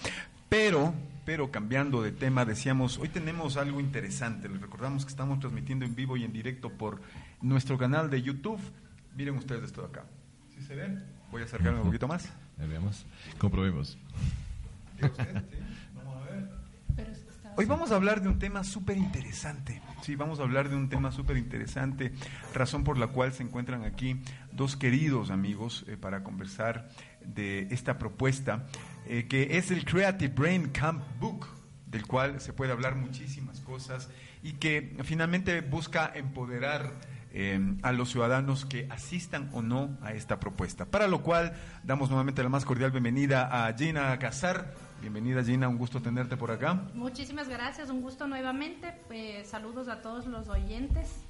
Pero, 0.50 0.94
pero 1.26 1.52
cambiando 1.52 2.02
de 2.02 2.14
tema, 2.14 2.46
decíamos, 2.46 2.98
hoy 3.00 3.10
tenemos 3.10 3.58
algo 3.58 3.82
interesante. 3.82 4.48
Les 4.48 4.62
recordamos 4.62 5.04
que 5.04 5.10
estamos 5.10 5.40
transmitiendo 5.40 5.84
en 5.86 5.94
vivo 5.94 6.16
y 6.16 6.24
en 6.24 6.32
directo 6.32 6.70
por 6.70 7.02
nuestro 7.42 7.78
canal 7.78 8.10
de 8.10 8.22
YouTube. 8.22 8.60
Miren 9.16 9.36
ustedes 9.36 9.64
esto 9.64 9.82
de 9.82 9.88
acá. 9.88 10.06
¿Sí 10.56 10.64
se 10.64 10.76
ven? 10.76 11.04
Voy 11.32 11.42
a 11.42 11.46
acercarme 11.46 11.80
un 11.80 11.86
poquito 11.86 12.08
más. 12.08 12.30
Ahí 12.58 12.68
veamos. 12.68 13.06
Comprobemos. 13.38 13.98
Hoy 17.60 17.66
vamos 17.66 17.92
a 17.92 17.96
hablar 17.96 18.22
de 18.22 18.30
un 18.30 18.38
tema 18.38 18.64
súper 18.64 18.98
interesante. 18.98 19.82
Sí, 20.04 20.16
vamos 20.16 20.40
a 20.40 20.44
hablar 20.44 20.70
de 20.70 20.76
un 20.76 20.90
tema 20.90 21.12
súper 21.12 21.38
interesante, 21.38 22.14
razón 22.54 22.84
por 22.84 23.00
la 23.00 23.08
cual 23.08 23.34
se 23.34 23.42
encuentran 23.42 23.84
aquí 23.84 24.22
dos 24.52 24.76
queridos 24.76 25.32
amigos 25.32 25.84
eh, 25.88 25.98
para 25.98 26.24
conversar 26.24 26.88
de 27.26 27.68
esta 27.72 27.98
propuesta, 27.98 28.68
eh, 29.08 29.26
que 29.28 29.58
es 29.58 29.72
el 29.72 29.86
Creative 29.86 30.32
Brain 30.36 30.70
Camp 30.70 31.02
Book, 31.20 31.48
del 31.88 32.06
cual 32.06 32.42
se 32.42 32.54
puede 32.54 32.74
hablar 32.74 32.96
muchísimas 32.96 33.60
cosas 33.62 34.08
y 34.44 34.54
que 34.54 34.96
finalmente 35.04 35.62
busca 35.62 36.12
empoderar 36.14 36.94
eh, 37.34 37.60
a 37.82 37.92
los 37.92 38.12
ciudadanos 38.12 38.66
que 38.66 38.88
asistan 38.92 39.50
o 39.52 39.64
no 39.64 39.98
a 40.04 40.14
esta 40.14 40.40
propuesta. 40.40 40.86
Para 40.86 41.08
lo 41.08 41.24
cual 41.24 41.54
damos 41.84 42.10
nuevamente 42.10 42.44
la 42.44 42.50
más 42.50 42.66
cordial 42.66 42.92
bienvenida 42.92 43.66
a 43.66 43.74
Gina 43.74 44.20
Casar. 44.20 44.87
Bienvenida 45.02 45.44
Gina, 45.44 45.68
un 45.68 45.78
gusto 45.78 46.02
tenerte 46.02 46.38
por 46.38 46.52
acá. 46.52 46.74
Muchísimas 46.94 47.48
gracias, 47.48 47.90
un 47.90 48.02
gusto 48.02 48.28
nuevamente. 48.28 48.94
Pues, 49.08 49.48
saludos 49.48 49.88
a 49.88 50.02
todos 50.02 50.26
los 50.26 50.48
oyentes. 50.50 51.24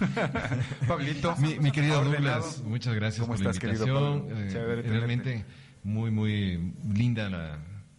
Pablito. 0.88 1.36
Mi, 1.36 1.58
mi 1.58 1.70
querido. 1.70 2.02
Douglas, 2.02 2.62
muchas 2.64 2.94
gracias 2.94 3.20
¿Cómo 3.20 3.34
por 3.36 3.44
la 3.44 3.50
estás, 3.50 3.60
querido 3.60 3.86
invitación. 3.86 4.28
Pablo? 4.28 4.80
Eh, 4.80 4.82
realmente 4.82 5.44
muy, 5.82 6.10
muy 6.10 6.74
linda 6.92 7.28
la, 7.28 7.58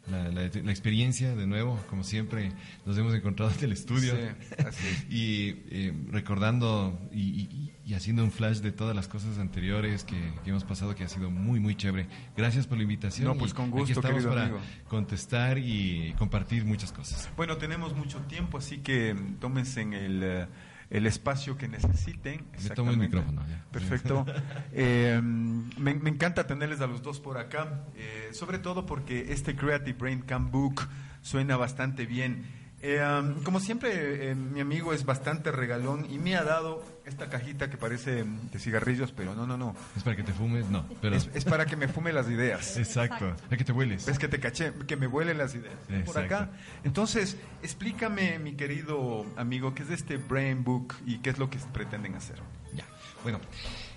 la, 0.10 0.30
la- 0.30 0.50
la 0.50 0.72
experiencia 0.72 1.36
de 1.36 1.48
nuevo. 1.48 1.80
Como 1.90 2.04
siempre, 2.04 2.52
nos 2.86 2.98
hemos 2.98 3.14
encontrado 3.14 3.52
en 3.58 3.64
el 3.66 3.72
estudio. 3.74 4.14
Sí, 4.16 4.56
así 4.66 4.88
es. 4.88 5.06
Y 5.10 5.50
eh, 5.70 5.94
recordando 6.12 7.00
y, 7.12 7.22
y- 7.42 7.74
y 7.86 7.94
haciendo 7.94 8.22
un 8.24 8.32
flash 8.32 8.58
de 8.58 8.74
todas 8.74 8.94
las 8.96 9.08
cosas 9.08 9.38
anteriores 9.38 10.04
que, 10.04 10.18
que 10.44 10.50
hemos 10.50 10.66
pasado, 10.66 10.94
que 10.94 11.06
ha 11.06 11.08
sido 11.08 11.32
muy, 11.32 11.60
muy 11.62 11.74
chévere. 11.76 12.08
Gracias 12.36 12.68
por 12.68 12.78
la 12.78 12.84
invitación. 12.84 13.28
No, 13.28 13.36
pues 13.38 13.54
con 13.54 13.66
aquí 13.70 13.78
gusto, 13.80 13.94
estamos 13.94 14.16
querido 14.24 14.30
para 14.32 14.44
amigo. 14.48 14.60
contestar 14.90 15.58
y 15.58 16.14
compartir 16.18 16.66
muchas 16.66 16.92
cosas. 16.92 17.30
Bueno, 17.38 17.56
tenemos 17.58 17.96
mucho 17.96 18.20
tiempo, 18.24 18.58
así 18.58 18.80
que 18.80 19.16
tómense 19.40 19.82
en 19.82 19.94
el, 19.94 20.22
eh, 20.24 20.48
el 20.90 21.06
espacio 21.06 21.58
que 21.58 21.68
necesiten. 21.68 22.46
Me 22.64 22.70
tomo 22.72 22.92
el 22.92 22.98
micrófono, 22.98 23.46
ya. 23.48 23.66
Perfecto. 23.72 24.26
Eh, 24.80 25.20
me, 25.22 25.96
me 25.96 26.10
encanta 26.10 26.46
tenerles 26.46 26.82
a 26.82 26.88
los 26.88 27.02
dos 27.02 27.20
por 27.20 27.38
acá, 27.38 27.86
eh, 27.96 28.30
sobre 28.32 28.60
todo 28.60 28.86
porque 28.86 29.32
este 29.32 29.56
Creative 29.56 29.98
Brain 29.98 30.22
Camp 30.22 30.52
Book 30.52 30.88
suena 31.22 31.58
bastante 31.58 32.06
bien. 32.06 32.46
Eh, 32.82 33.02
um, 33.02 33.42
como 33.44 33.60
siempre, 33.60 34.30
eh, 34.30 34.36
mi 34.36 34.60
amigo 34.60 34.94
es 34.94 35.04
bastante 35.04 35.52
regalón 35.52 36.06
y 36.10 36.20
me 36.20 36.36
ha 36.36 36.44
dado 36.44 36.84
esta 37.08 37.30
cajita 37.30 37.70
que 37.70 37.78
parece 37.78 38.24
mm, 38.24 38.52
de 38.52 38.60
cigarrillos, 38.60 39.12
pero 39.12 39.34
no, 39.34 39.48
no, 39.48 39.58
no. 39.58 39.76
¿Es 39.96 40.04
para 40.04 40.16
que 40.16 40.24
te 40.24 40.34
fumes? 40.34 40.70
No, 40.70 40.86
pero... 41.02 41.16
Es, 41.16 41.30
es 41.34 41.46
para 41.46 41.66
que 41.66 41.76
me 41.76 41.88
fume 41.88 42.12
las 42.12 42.30
ideas. 42.30 42.78
Exacto, 42.78 43.36
para 43.46 43.58
que 43.58 43.64
te 43.64 43.72
hueles. 43.72 44.08
Es 44.08 44.20
que 44.20 44.28
te 44.28 44.40
caché, 44.40 44.74
que 44.88 44.98
me 44.98 45.08
vuelen 45.08 45.38
las 45.38 45.56
ideas. 45.56 45.76
Por 45.88 45.96
Exacto. 45.96 46.36
acá. 46.36 46.52
Entonces, 46.84 47.38
explícame, 47.64 48.40
mi 48.40 48.54
querido 48.54 49.26
amigo, 49.38 49.74
qué 49.74 49.84
es 49.84 49.90
este 49.90 50.18
Brain 50.18 50.64
Book 50.64 50.96
y 51.06 51.20
qué 51.20 51.30
es 51.30 51.38
lo 51.38 51.50
que 51.50 51.58
pretenden 51.74 52.16
hacer. 52.16 52.38
Ya. 52.76 52.86
Bueno, 53.24 53.40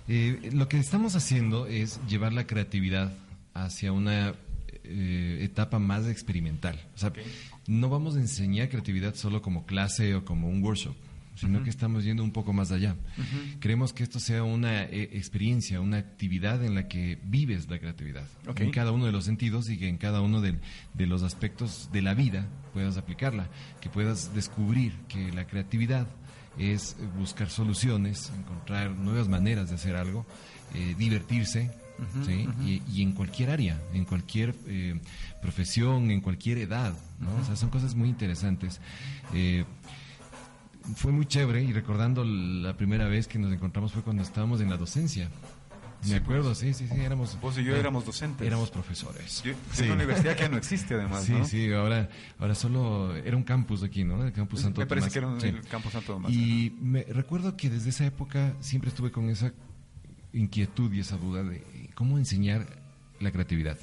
eh, 0.09 0.51
lo 0.53 0.69
que 0.69 0.79
estamos 0.79 1.17
haciendo 1.17 1.67
es 1.67 2.01
llevar 2.07 2.33
la 2.33 2.47
creatividad 2.47 3.13
hacia 3.55 3.93
una 3.93 4.35
eh, 4.85 5.39
etapa 5.43 5.79
más 5.79 6.07
experimental. 6.07 6.81
O 6.95 6.99
sea, 6.99 7.13
no 7.67 7.89
vamos 7.89 8.17
a 8.17 8.21
enseñar 8.21 8.69
creatividad 8.69 9.15
solo 9.15 9.43
como 9.43 9.67
clase 9.67 10.15
o 10.15 10.25
como 10.25 10.49
un 10.49 10.63
workshop, 10.63 10.97
sino 11.35 11.63
que 11.63 11.71
estamos 11.71 12.05
yendo 12.05 12.23
un 12.23 12.33
poco 12.33 12.53
más 12.53 12.71
allá. 12.71 12.97
Queremos 13.61 13.93
que 13.93 14.03
esto 14.03 14.21
sea 14.21 14.43
una 14.43 14.83
eh, 14.85 15.11
experiencia, 15.15 15.81
una 15.81 15.97
actividad 15.99 16.63
en 16.65 16.75
la 16.75 16.87
que 16.89 17.19
vives 17.25 17.69
la 17.71 17.79
creatividad, 17.79 18.25
Ok. 18.47 18.61
en 18.61 18.71
cada 18.71 18.93
uno 18.93 19.07
de 19.07 19.13
los 19.13 19.25
sentidos 19.25 19.69
y 19.71 19.79
que 19.79 19.89
en 19.89 19.97
cada 19.97 20.21
uno 20.21 20.41
de 20.41 20.59
los 21.07 21.23
aspectos 21.23 21.89
de 21.93 22.03
la 22.03 22.15
vida 22.15 22.47
puedas 22.73 22.97
aplicarla, 22.97 23.49
que 23.81 23.89
puedas 23.89 24.35
descubrir 24.35 24.93
que 25.09 25.33
la 25.33 25.47
creatividad 25.47 26.07
es 26.59 26.97
buscar 27.19 27.49
soluciones, 27.49 28.31
encontrar 28.39 28.91
nuevas 28.91 29.29
maneras 29.29 29.71
de 29.71 29.77
hacer 29.77 29.97
algo, 29.97 30.27
eh, 30.75 30.95
divertirse, 30.99 31.71
¿sí? 32.27 32.49
y, 32.65 32.83
y 32.93 33.03
en 33.03 33.13
cualquier 33.13 33.51
área, 33.51 33.81
en 33.95 34.05
cualquier 34.05 34.55
eh, 34.67 34.99
profesión, 35.41 36.11
en 36.11 36.21
cualquier 36.21 36.59
edad. 36.59 36.93
¿no? 37.19 37.35
O 37.41 37.45
sea, 37.45 37.57
son 37.57 37.71
cosas 37.71 37.95
muy 37.95 38.09
interesantes. 38.09 38.81
Eh, 39.35 39.65
fue 40.97 41.13
muy 41.13 41.27
chévere 41.27 41.63
y 41.63 41.73
recordando 41.73 42.25
la 42.25 42.77
primera 42.77 43.07
vez 43.09 43.27
que 43.29 43.39
nos 43.39 43.53
encontramos 43.53 43.93
fue 43.93 44.03
cuando 44.03 44.23
estábamos 44.23 44.61
en 44.61 44.71
la 44.71 44.77
docencia. 44.77 45.29
Me 46.03 46.07
Sí, 46.09 46.15
acuerdo, 46.15 46.45
pues. 46.55 46.59
sí, 46.59 46.73
sí, 46.73 46.89
sí, 46.89 46.99
éramos... 47.01 47.39
Vos 47.43 47.59
y 47.59 47.65
yo 47.65 47.77
eh, 47.77 47.81
éramos 47.81 48.07
docentes. 48.07 48.47
Éramos 48.47 48.71
profesores. 48.71 49.43
Yo- 49.43 49.53
es 49.73 49.81
una 49.83 49.95
universidad 49.95 50.35
que 50.35 50.43
ya 50.45 50.49
no 50.49 50.57
existe, 50.57 50.95
además, 50.95 51.25
Sí, 51.25 51.33
¿no? 51.33 51.45
sí, 51.45 51.71
ahora, 51.75 52.09
ahora 52.39 52.55
solo 52.55 53.15
era 53.17 53.37
un 53.37 53.43
campus 53.43 53.83
aquí, 53.83 54.03
¿no? 54.03 54.25
El 54.25 54.33
campus 54.33 54.61
Santo 54.63 54.81
me 54.81 54.87
parece 54.87 55.09
Tomás. 55.09 55.13
que 55.13 55.19
era 55.19 55.29
un- 55.29 55.41
Sí. 55.41 55.49
el 55.49 55.69
campus 55.69 55.93
Santo 55.93 56.15
Tomás, 56.15 56.33
Y 56.33 56.75
me 56.81 57.03
recuerdo 57.03 57.55
que 57.55 57.69
desde 57.69 57.91
esa 57.91 58.07
época 58.07 58.55
siempre 58.61 58.89
estuve 58.89 59.11
con 59.11 59.29
esa 59.29 59.53
inquietud 60.33 60.91
y 60.93 61.01
esa 61.01 61.19
duda 61.19 61.43
de 61.43 61.63
cómo 61.95 62.17
enseñar 62.17 62.67
la 63.19 63.31
creatividad. 63.31 63.77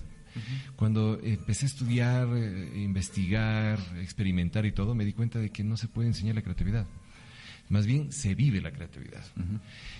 Cuando 0.76 1.20
empecé 1.24 1.66
a 1.66 1.70
estudiar, 1.70 2.28
eh, 2.36 2.72
investigar, 2.84 3.80
experimentar 4.02 4.66
y 4.66 4.72
todo, 4.72 4.94
me 4.96 5.06
di 5.06 5.13
cuenta 5.13 5.40
de 5.40 5.50
que 5.50 5.63
no 5.63 5.78
se 5.78 5.88
puede 5.88 6.08
enseñar 6.10 6.36
la 6.36 6.42
creatividad. 6.42 6.86
Más 7.70 7.86
bien 7.86 8.12
se 8.13 8.34
vive 8.36 8.62
la 8.62 8.72
creatividad. 8.72 9.26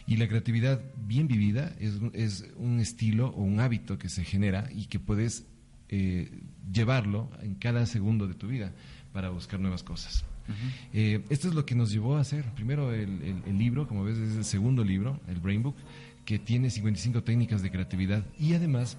Y 0.08 0.16
la 0.18 0.28
creatividad 0.28 0.82
bien 1.06 1.28
vivida 1.28 1.74
es, 1.80 1.96
un- 1.96 2.12
es 2.14 2.46
un 2.56 2.80
estilo 2.80 3.28
o 3.30 3.42
un 3.44 3.60
hábito 3.60 3.98
que 3.98 4.08
se 4.10 4.24
genera 4.24 4.70
y 4.74 4.86
que 4.86 5.00
puedes 5.00 5.46
eh, 5.90 6.30
llevarlo 6.72 7.30
en 7.42 7.56
cada 7.56 7.86
segundo 7.86 8.28
de 8.28 8.34
tu 8.36 8.48
vida 8.48 8.74
para 9.14 9.30
buscar 9.30 9.60
nuevas 9.60 9.84
cosas. 9.84 10.26
Eh, 10.94 11.24
esto 11.30 11.50
es 11.50 11.54
lo 11.56 11.66
que 11.66 11.76
nos 11.76 11.92
llevó 11.92 12.16
a 12.18 12.22
hacer. 12.22 12.46
Primero 12.56 12.94
el, 12.94 13.22
el- 13.22 13.44
el 13.46 13.58
libro, 13.58 13.86
como 13.88 14.04
ves, 14.06 14.18
es 14.18 14.36
el 14.38 14.46
segundo 14.46 14.84
libro, 14.84 15.20
el 15.28 15.40
Brain 15.40 15.62
Book, 15.64 15.76
que 16.26 16.40
tiene 16.40 16.70
55 16.70 17.24
técnicas 17.24 17.62
de 17.62 17.72
creatividad 17.72 18.26
y 18.40 18.54
además 18.54 18.98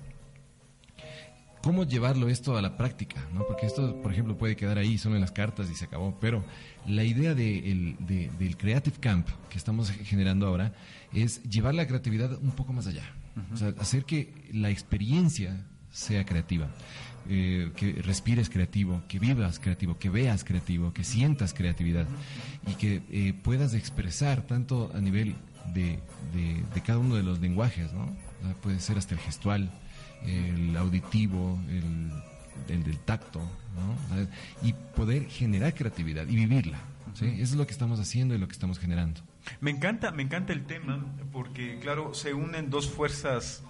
cómo 1.68 1.84
llevarlo 1.84 2.30
esto 2.30 2.56
a 2.56 2.62
la 2.62 2.78
práctica, 2.78 3.16
¿no? 3.34 3.46
Porque 3.46 3.66
esto, 3.66 4.00
por 4.02 4.10
ejemplo, 4.10 4.38
puede 4.38 4.56
quedar 4.56 4.78
ahí 4.78 4.96
solo 4.96 5.16
en 5.16 5.20
las 5.20 5.32
cartas 5.32 5.68
y 5.70 5.74
se 5.74 5.84
acabó, 5.84 6.16
pero 6.18 6.42
la 6.86 7.04
idea 7.04 7.34
de 7.34 7.70
el- 7.70 7.96
de- 8.00 8.30
del 8.38 8.56
Creative 8.56 8.96
Camp 8.98 9.28
que 9.50 9.58
estamos 9.58 9.90
generando 9.90 10.46
ahora 10.46 10.72
es 11.12 11.42
llevar 11.42 11.74
la 11.74 11.86
creatividad 11.86 12.38
un 12.40 12.52
poco 12.52 12.72
más 12.72 12.86
allá, 12.86 13.04
o 13.52 13.56
sea, 13.58 13.74
hacer 13.78 14.04
que 14.06 14.32
la 14.52 14.70
experiencia 14.70 15.66
sea 15.92 16.24
creativa. 16.24 16.68
eh, 17.30 17.72
que 17.76 17.92
respires 18.00 18.48
creativo, 18.48 19.02
que 19.06 19.18
vivas 19.18 19.58
creativo, 19.58 19.98
que 19.98 20.08
veas 20.08 20.44
creativo, 20.44 20.94
que 20.94 21.04
sientas 21.04 21.52
creatividad 21.52 22.06
y 22.66 22.72
que 22.76 23.02
eh, 23.10 23.34
puedas 23.42 23.74
expresar 23.74 24.40
tanto 24.46 24.90
a 24.94 25.00
nivel 25.02 25.34
de, 25.74 25.98
de- 26.32 26.64
de 26.74 26.80
cada 26.80 26.98
uno 27.00 27.16
de 27.16 27.22
los 27.22 27.38
lenguajes, 27.40 27.92
¿no? 27.92 28.04
O 28.04 28.44
sea, 28.46 28.54
puede 28.62 28.80
ser 28.80 28.96
hasta 28.96 29.12
el 29.14 29.20
gestual, 29.20 29.70
el 30.26 30.76
auditivo, 30.76 31.58
el, 31.68 32.10
el 32.68 32.84
del 32.84 32.98
tacto, 32.98 33.40
¿no? 33.40 34.26
Y 34.62 34.72
poder 34.72 35.26
generar 35.26 35.74
creatividad 35.74 36.26
y 36.28 36.36
vivirla. 36.36 36.78
¿sí? 37.14 37.26
Eso 37.26 37.52
es 37.52 37.56
lo 37.56 37.66
que 37.66 37.72
estamos 37.72 38.00
haciendo 38.00 38.34
y 38.34 38.38
lo 38.38 38.46
que 38.46 38.52
estamos 38.52 38.78
generando. 38.78 39.20
Me 39.60 39.70
encanta, 39.70 40.10
me 40.10 40.22
encanta 40.22 40.52
el 40.52 40.64
tema 40.64 41.04
porque, 41.32 41.78
claro, 41.80 42.14
se 42.14 42.34
unen 42.34 42.70
dos 42.70 42.88
fuerzas 42.88 43.62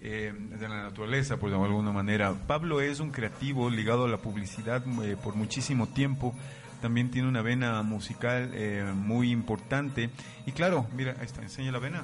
eh, 0.00 0.32
de 0.36 0.68
la 0.68 0.82
naturaleza, 0.82 1.38
por 1.38 1.50
de 1.50 1.56
alguna 1.56 1.92
manera. 1.92 2.34
Pablo 2.46 2.80
es 2.80 3.00
un 3.00 3.10
creativo 3.10 3.70
ligado 3.70 4.04
a 4.04 4.08
la 4.08 4.18
publicidad 4.18 4.82
eh, 5.02 5.16
por 5.22 5.34
muchísimo 5.34 5.86
tiempo. 5.88 6.34
También 6.82 7.10
tiene 7.10 7.28
una 7.28 7.42
vena 7.42 7.82
musical 7.82 8.50
eh, 8.52 8.92
muy 8.94 9.30
importante. 9.30 10.10
Y 10.44 10.52
claro, 10.52 10.86
mira, 10.94 11.16
ahí 11.18 11.26
está, 11.26 11.42
enseña 11.42 11.72
la 11.72 11.78
vena. 11.78 12.02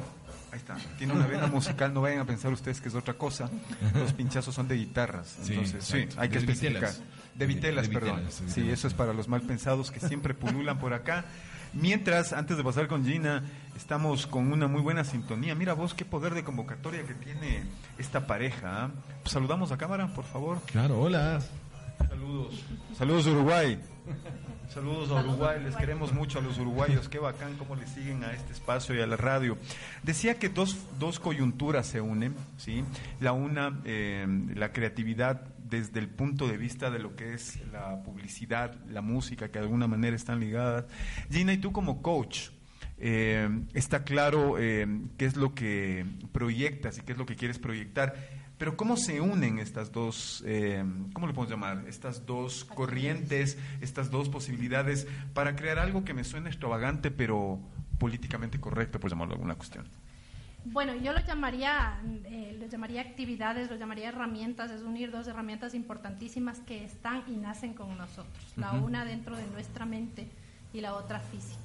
Ahí 0.53 0.59
está. 0.59 0.77
Tiene 0.99 1.15
una 1.15 1.27
vena 1.27 1.47
musical, 1.47 1.95
no 1.95 2.03
vayan 2.03 2.21
a 2.21 2.25
pensar 2.27 2.53
ustedes 2.53 2.81
que 2.81 2.88
es 2.88 2.95
otra 2.95 3.15
cosa. 3.15 3.49
Los 3.95 4.12
pinchazos 4.12 4.55
son 4.55 4.69
de 4.69 4.77
guitarras. 4.77 5.38
Sí, 5.43 5.55
Entonces, 5.55 5.83
sí, 5.85 6.07
hay 6.19 6.29
que 6.29 6.35
De 6.35 6.41
especificar. 6.41 6.75
vitelas. 6.75 7.03
De 7.35 7.47
vitelas, 7.47 7.88
De 7.88 7.95
perdón. 7.95 8.17
vitelas, 8.17 8.45
de 8.47 8.51
Sí, 8.53 8.71
eso 8.71 8.87
es 8.87 8.93
para 8.93 9.15
los 9.15 9.29
mal 9.29 9.41
pensados 9.41 9.91
que 9.91 9.99
siempre 9.99 10.35
pululan 10.35 10.79
por 10.79 10.93
acá. 10.93 11.25
Mientras, 11.73 12.35
antes 12.35 12.59
de 12.59 12.65
pasar 12.65 12.87
con 12.87 13.03
Gina, 13.07 13.45
estamos 13.75 14.27
con 14.27 14.53
una 14.53 14.67
muy 14.69 14.83
buena 14.83 15.05
sintonía. 15.05 15.55
Mira 15.55 15.73
vos 15.73 15.95
qué 15.95 16.05
poder 16.05 16.35
de 16.35 16.45
convocatoria 16.45 17.03
que 17.05 17.15
tiene 17.15 17.62
esta 17.97 18.27
pareja. 18.27 18.85
¿ah? 18.85 18.91
Pues 19.23 19.33
saludamos 19.33 19.73
a 19.73 19.79
cámara, 19.79 20.09
por 20.09 20.27
favor. 20.27 20.61
Claro, 20.67 21.01
hola. 21.01 21.41
Saludos. 22.11 22.62
Saludos 22.99 23.27
Uruguay. 23.27 23.81
Saludos 24.72 25.11
a 25.11 25.22
Uruguay, 25.22 25.61
les 25.62 25.76
queremos 25.76 26.14
mucho 26.14 26.38
a 26.38 26.42
los 26.42 26.58
uruguayos, 26.58 27.11
qué 27.11 27.18
bacán 27.18 27.58
cómo 27.58 27.76
le 27.76 27.87
siguen 27.87 28.24
a 28.24 28.32
este 28.32 28.54
espacio 28.54 28.94
y 28.94 29.02
a 29.02 29.06
la 29.06 29.18
radio. 29.18 29.58
Decía 30.02 30.38
que 30.38 30.48
dos, 30.48 30.78
dos 30.98 31.20
coyunturas 31.20 31.87
se 31.87 32.00
unen, 32.00 32.35
¿sí? 32.56 32.82
La 33.20 33.32
una, 33.32 33.82
eh, 33.85 34.26
la 34.54 34.72
creatividad 34.72 35.42
desde 35.58 36.00
el 36.00 36.08
punto 36.08 36.48
de 36.48 36.56
vista 36.56 36.90
de 36.90 37.00
lo 37.00 37.16
que 37.16 37.35
es 37.35 37.61
la 37.70 38.02
publicidad, 38.02 38.74
la 38.88 39.02
música, 39.02 39.48
que 39.48 39.58
de 39.58 39.66
alguna 39.66 39.87
manera 39.88 40.16
están 40.16 40.40
ligadas. 40.40 40.87
Gina, 41.30 41.52
y 41.52 41.58
tú 41.58 41.70
como 41.70 42.00
coach, 42.00 42.48
eh, 42.96 43.50
está 43.74 44.04
claro 44.04 44.58
eh, 44.58 44.87
qué 45.18 45.26
es 45.26 45.37
lo 45.37 45.54
que 45.54 46.06
proyectas 46.32 46.96
y 46.96 47.02
qué 47.02 47.12
es 47.12 47.18
lo 47.18 47.26
que 47.26 47.37
quieres 47.37 47.58
proyectar. 47.58 48.41
Pero 48.62 48.77
¿cómo 48.77 48.96
se 48.96 49.20
unen 49.20 49.59
estas 49.59 49.90
dos, 49.90 50.40
eh, 50.46 50.85
cómo 51.12 51.27
le 51.27 51.33
podemos 51.33 51.51
llamar? 51.51 51.85
Estas 51.88 52.27
dos 52.27 52.64
corrientes, 52.64 53.59
estas 53.81 54.09
dos 54.12 54.29
posibilidades 54.29 55.09
para 55.35 55.57
crear 55.57 55.81
algo 55.81 56.05
que 56.05 56.14
me 56.14 56.22
suene 56.22 56.48
extravagante, 56.48 57.11
pero 57.11 57.59
políticamente 57.98 58.61
correcto, 58.61 59.01
por 59.01 59.11
llamarlo 59.11 59.35
alguna 59.35 59.57
cuestión. 59.57 59.88
Bueno, 60.64 60.94
yo 60.94 61.12
lo 61.12 61.18
llamaría, 61.27 62.01
eh, 62.27 62.57
lo 62.61 62.66
llamaría 62.68 63.01
actividades, 63.01 63.68
lo 63.68 63.75
llamaría 63.75 64.11
herramientas, 64.11 64.70
es 64.70 64.83
unir 64.83 65.11
dos 65.11 65.27
herramientas 65.27 65.75
importantísimas 65.75 66.61
que 66.61 66.85
están 66.85 67.25
y 67.27 67.33
nacen 67.38 67.75
con 67.75 67.98
nosotros, 67.98 68.44
la 68.57 68.75
una 68.75 69.05
dentro 69.05 69.37
de 69.37 69.44
nuestra 69.48 69.87
mente 69.87 70.29
y 70.72 70.83
la 70.83 70.94
otra 70.94 71.18
física. 71.18 71.62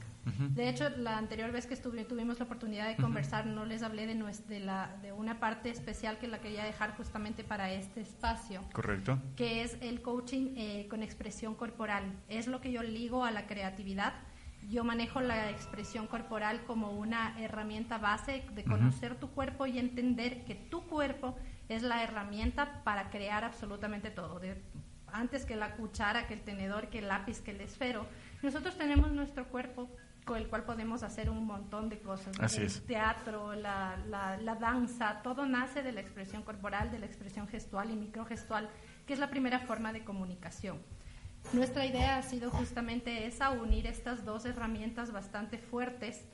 De 0.55 0.69
hecho, 0.69 0.89
la 0.97 1.17
anterior 1.17 1.51
vez 1.51 1.65
que 1.67 1.73
estuve, 1.73 2.03
tuvimos 2.05 2.39
la 2.39 2.45
oportunidad 2.45 2.87
de 2.87 2.95
conversar, 2.95 3.45
no 3.45 3.65
les 3.65 3.83
hablé 3.83 4.05
de, 4.07 4.15
nues- 4.15 4.45
de, 4.45 4.59
la, 4.59 4.95
de 5.01 5.11
una 5.13 5.39
parte 5.39 5.69
especial 5.69 6.17
que 6.19 6.27
la 6.27 6.39
quería 6.39 6.63
dejar 6.63 6.95
justamente 6.97 7.43
para 7.43 7.71
este 7.71 8.01
espacio 8.01 8.63
¿Correcto? 8.73 9.19
que 9.35 9.61
es 9.63 9.77
el 9.81 10.01
coaching 10.01 10.53
eh, 10.57 10.87
con 10.89 11.03
expresión 11.03 11.55
corporal. 11.55 12.03
Es 12.27 12.47
lo 12.47 12.61
que 12.61 12.71
yo 12.71 12.83
ligo 12.83 13.23
a 13.25 13.31
la 13.31 13.47
creatividad. 13.47 14.13
Yo 14.69 14.83
manejo 14.83 15.21
la 15.21 15.49
expresión 15.49 16.07
corporal 16.07 16.63
como 16.65 16.91
una 16.91 17.39
herramienta 17.39 17.97
base 17.99 18.43
de 18.53 18.63
conocer 18.65 19.15
tu 19.15 19.29
cuerpo 19.29 19.65
y 19.65 19.79
entender 19.79 20.43
que 20.43 20.55
tu 20.55 20.81
cuerpo 20.87 21.37
es 21.69 21.83
la 21.83 22.03
herramienta 22.03 22.83
para 22.83 23.09
crear 23.09 23.43
absolutamente 23.43 24.09
todo. 24.11 24.39
De- 24.39 24.61
antes 25.13 25.45
que 25.45 25.55
la 25.55 25.75
cuchara, 25.77 26.27
que 26.27 26.33
el 26.33 26.41
tenedor, 26.41 26.89
que 26.89 26.99
el 26.99 27.07
lápiz, 27.07 27.39
que 27.39 27.51
el 27.51 27.61
esfero. 27.61 28.05
Nosotros 28.43 28.77
tenemos 28.77 29.09
nuestro 29.13 29.47
cuerpo 29.47 29.89
con 30.27 30.37
el 30.37 30.47
cual 30.47 30.63
podemos 30.63 31.01
hacer 31.01 31.29
un 31.31 31.47
montón 31.47 31.89
de 31.89 31.99
cosas. 31.99 32.39
Así 32.39 32.59
el 32.59 32.67
es. 32.67 32.85
teatro, 32.85 33.55
la, 33.55 33.97
la, 34.07 34.37
la 34.37 34.55
danza, 34.55 35.21
todo 35.23 35.47
nace 35.47 35.81
de 35.81 35.93
la 35.93 36.01
expresión 36.01 36.43
corporal, 36.43 36.91
de 36.91 36.99
la 36.99 37.07
expresión 37.07 37.47
gestual 37.47 37.89
y 37.89 37.95
microgestual, 37.95 38.69
que 39.07 39.13
es 39.13 39.19
la 39.19 39.29
primera 39.29 39.59
forma 39.59 39.91
de 39.93 40.03
comunicación. 40.03 40.77
Nuestra 41.53 41.85
idea 41.85 42.17
ha 42.17 42.23
sido 42.23 42.51
justamente 42.51 43.25
esa, 43.25 43.51
unir 43.51 43.87
estas 43.87 44.25
dos 44.25 44.45
herramientas 44.45 45.11
bastante 45.11 45.57
fuertes 45.57 46.25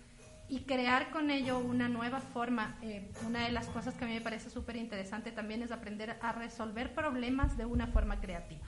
y 0.50 0.62
crear 0.62 1.12
con 1.12 1.30
ello 1.30 1.60
una 1.60 1.88
nueva 1.88 2.20
forma. 2.20 2.78
Eh, 2.82 3.12
una 3.28 3.46
de 3.46 3.52
las 3.52 3.68
cosas 3.68 3.94
que 3.94 4.06
a 4.06 4.08
mí 4.08 4.14
me 4.16 4.22
parece 4.22 4.50
súper 4.50 4.76
interesante 4.76 5.32
también 5.32 5.62
es 5.62 5.72
aprender 5.72 6.18
a 6.22 6.32
resolver 6.32 6.94
problemas 6.94 7.58
de 7.58 7.66
una 7.66 7.88
forma 7.88 8.20
creativa. 8.20 8.66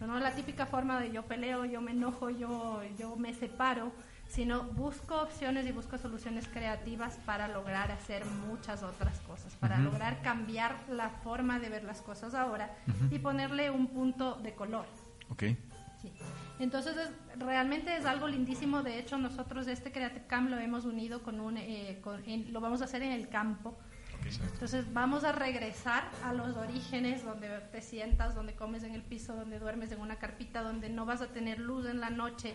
No 0.00 0.18
la 0.18 0.34
típica 0.34 0.66
forma 0.66 0.98
de 1.00 1.12
yo 1.12 1.24
peleo, 1.24 1.64
yo 1.64 1.80
me 1.80 1.92
enojo, 1.92 2.30
yo, 2.30 2.82
yo 2.98 3.16
me 3.16 3.34
separo, 3.34 3.92
sino 4.32 4.62
busco 4.64 5.20
opciones 5.20 5.66
y 5.66 5.72
busco 5.72 5.98
soluciones 5.98 6.48
creativas 6.48 7.18
para 7.26 7.48
lograr 7.48 7.90
hacer 7.92 8.24
muchas 8.48 8.82
otras 8.82 9.20
cosas, 9.20 9.54
para 9.56 9.78
lograr 9.78 10.22
cambiar 10.22 10.74
la 10.88 11.10
forma 11.10 11.58
de 11.58 11.68
ver 11.68 11.84
las 11.84 12.00
cosas 12.00 12.32
ahora 12.34 12.74
y 13.10 13.18
ponerle 13.18 13.68
un 13.70 13.88
punto 13.88 14.36
de 14.36 14.54
color. 14.54 14.86
Ok. 15.28 15.42
Sí. 16.00 16.10
Entonces, 16.60 16.96
es- 16.96 17.38
realmente 17.38 17.94
es 17.94 18.06
algo 18.06 18.26
lindísimo. 18.26 18.82
De 18.82 18.98
hecho, 18.98 19.18
nosotros 19.18 19.66
este 19.66 19.92
Creative 19.92 20.26
Camp 20.26 20.48
lo 20.48 20.58
hemos 20.58 20.86
unido 20.86 21.22
con 21.22 21.38
un, 21.38 21.58
eh, 21.58 22.00
con- 22.02 22.24
en- 22.26 22.52
lo 22.54 22.60
vamos 22.62 22.80
a 22.80 22.84
hacer 22.86 23.02
en 23.02 23.12
el 23.12 23.28
campo. 23.28 23.78
Entonces, 24.54 24.90
vamos 24.94 25.24
a 25.24 25.32
regresar 25.32 26.04
a 26.24 26.32
los 26.32 26.56
orígenes 26.56 27.22
donde 27.24 27.48
te 27.70 27.82
sientas, 27.82 28.34
donde 28.34 28.54
comes 28.54 28.82
en 28.84 28.94
el 28.94 29.02
piso, 29.02 29.34
donde 29.36 29.58
duermes 29.58 29.92
en 29.92 30.00
una 30.00 30.16
carpita, 30.16 30.62
donde 30.62 30.88
no 30.88 31.04
vas 31.04 31.20
a 31.20 31.26
tener 31.26 31.58
luz 31.58 31.86
en 31.86 32.00
la 32.00 32.08
noche. 32.08 32.54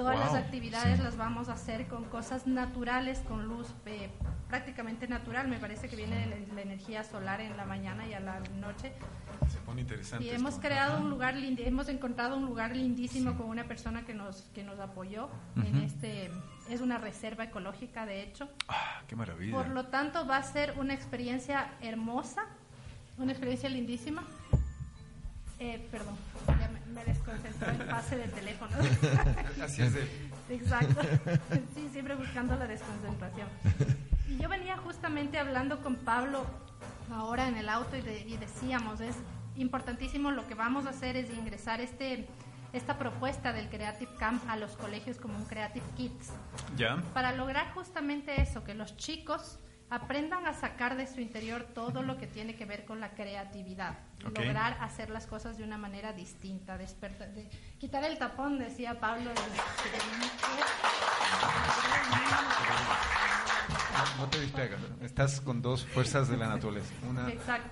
Todas 0.00 0.16
Wow, 0.16 0.24
las 0.24 0.34
actividades 0.44 0.96
sí. 0.96 1.02
las 1.04 1.18
vamos 1.18 1.50
a 1.50 1.52
hacer 1.52 1.86
con 1.86 2.04
cosas 2.04 2.46
naturales, 2.46 3.18
con 3.28 3.46
luz 3.46 3.66
eh, 3.84 4.08
prácticamente 4.48 5.06
natural. 5.06 5.46
Me 5.46 5.58
parece 5.58 5.90
que 5.90 5.96
viene 5.96 6.24
la, 6.26 6.54
la 6.54 6.62
energía 6.62 7.04
solar 7.04 7.42
en 7.42 7.54
la 7.58 7.66
mañana 7.66 8.06
y 8.06 8.14
a 8.14 8.20
la 8.20 8.40
noche. 8.60 8.92
Se 9.52 9.58
pone 9.58 9.82
interesante. 9.82 10.24
Y 10.24 10.30
hemos 10.30 10.54
esto. 10.54 10.62
creado 10.68 10.94
Ajá. 10.94 11.02
un 11.02 11.10
lugar, 11.10 11.34
lindi- 11.34 11.66
hemos 11.66 11.90
encontrado 11.90 12.38
un 12.38 12.46
lugar 12.46 12.74
lindísimo 12.74 13.36
con 13.36 13.46
una 13.50 13.64
persona 13.64 14.06
que 14.06 14.14
nos 14.14 14.40
que 14.54 14.62
nos 14.64 14.80
apoyó 14.80 15.28
en 15.56 15.76
este 15.82 16.30
es 16.70 16.80
una 16.80 16.96
reserva 16.96 17.44
ecológica 17.44 18.06
de 18.06 18.22
hecho. 18.22 18.48
Ah, 18.68 19.02
qué 19.06 19.16
maravilla. 19.16 19.52
Por 19.54 19.68
lo 19.68 19.84
tanto 19.88 20.26
va 20.26 20.38
a 20.38 20.42
ser 20.42 20.76
una 20.78 20.94
experiencia 20.94 21.72
hermosa, 21.82 22.46
una 23.18 23.32
experiencia 23.32 23.68
lindísima. 23.68 24.22
Eh, 25.60 25.86
perdón, 25.90 26.14
ya 26.58 26.68
me, 26.68 26.80
me 26.94 27.04
desconcentró 27.04 27.70
el 27.70 27.76
pase 27.84 28.16
de 28.16 28.28
teléfono. 28.28 28.72
Así 29.62 29.82
es 29.82 29.92
de- 29.94 30.08
Exacto. 30.48 31.00
Sí, 31.74 31.88
siempre 31.92 32.14
buscando 32.14 32.56
la 32.56 32.66
desconcentración. 32.66 33.46
Y 34.28 34.38
yo 34.38 34.48
venía 34.48 34.76
justamente 34.78 35.38
hablando 35.38 35.82
con 35.82 35.96
Pablo 35.96 36.44
ahora 37.12 37.46
en 37.48 37.56
el 37.56 37.68
auto 37.68 37.96
y, 37.96 38.00
de- 38.00 38.20
y 38.26 38.36
decíamos, 38.38 39.00
es 39.00 39.14
importantísimo 39.56 40.30
lo 40.30 40.46
que 40.48 40.54
vamos 40.54 40.86
a 40.86 40.90
hacer 40.90 41.16
es 41.16 41.30
ingresar 41.30 41.80
este 41.80 42.26
esta 42.72 42.98
propuesta 42.98 43.52
del 43.52 43.68
Creative 43.68 44.12
Camp 44.16 44.42
a 44.48 44.56
los 44.56 44.76
colegios 44.76 45.16
como 45.16 45.36
un 45.36 45.44
Creative 45.44 45.84
Kids 45.96 46.28
¿Ya? 46.76 47.02
para 47.12 47.32
lograr 47.32 47.74
justamente 47.74 48.40
eso, 48.40 48.62
que 48.62 48.74
los 48.74 48.96
chicos 48.96 49.58
aprendan 49.90 50.46
a 50.46 50.54
sacar 50.54 50.96
de 50.96 51.06
su 51.06 51.20
interior 51.20 51.66
todo 51.74 52.02
lo 52.02 52.16
que 52.16 52.26
tiene 52.26 52.54
que 52.54 52.64
ver 52.64 52.84
con 52.84 53.00
la 53.00 53.10
creatividad, 53.10 53.98
lograr 54.22 54.76
hacer 54.80 55.10
las 55.10 55.26
cosas 55.26 55.58
de 55.58 55.64
una 55.64 55.78
manera 55.78 56.12
distinta, 56.12 56.78
desperta- 56.78 57.26
de, 57.26 57.50
quitar 57.78 58.04
el 58.04 58.16
tapón, 58.18 58.58
decía 58.58 58.98
Pablo. 59.00 59.30
No, 64.16 64.24
no 64.24 64.30
te 64.30 64.40
distraigas. 64.40 64.80
Estás 65.02 65.40
con 65.40 65.60
dos 65.62 65.84
fuerzas 65.84 66.28
de 66.28 66.36
la 66.36 66.48
naturaleza. 66.48 66.92
Una. 67.08 67.28
Exacto. 67.28 67.70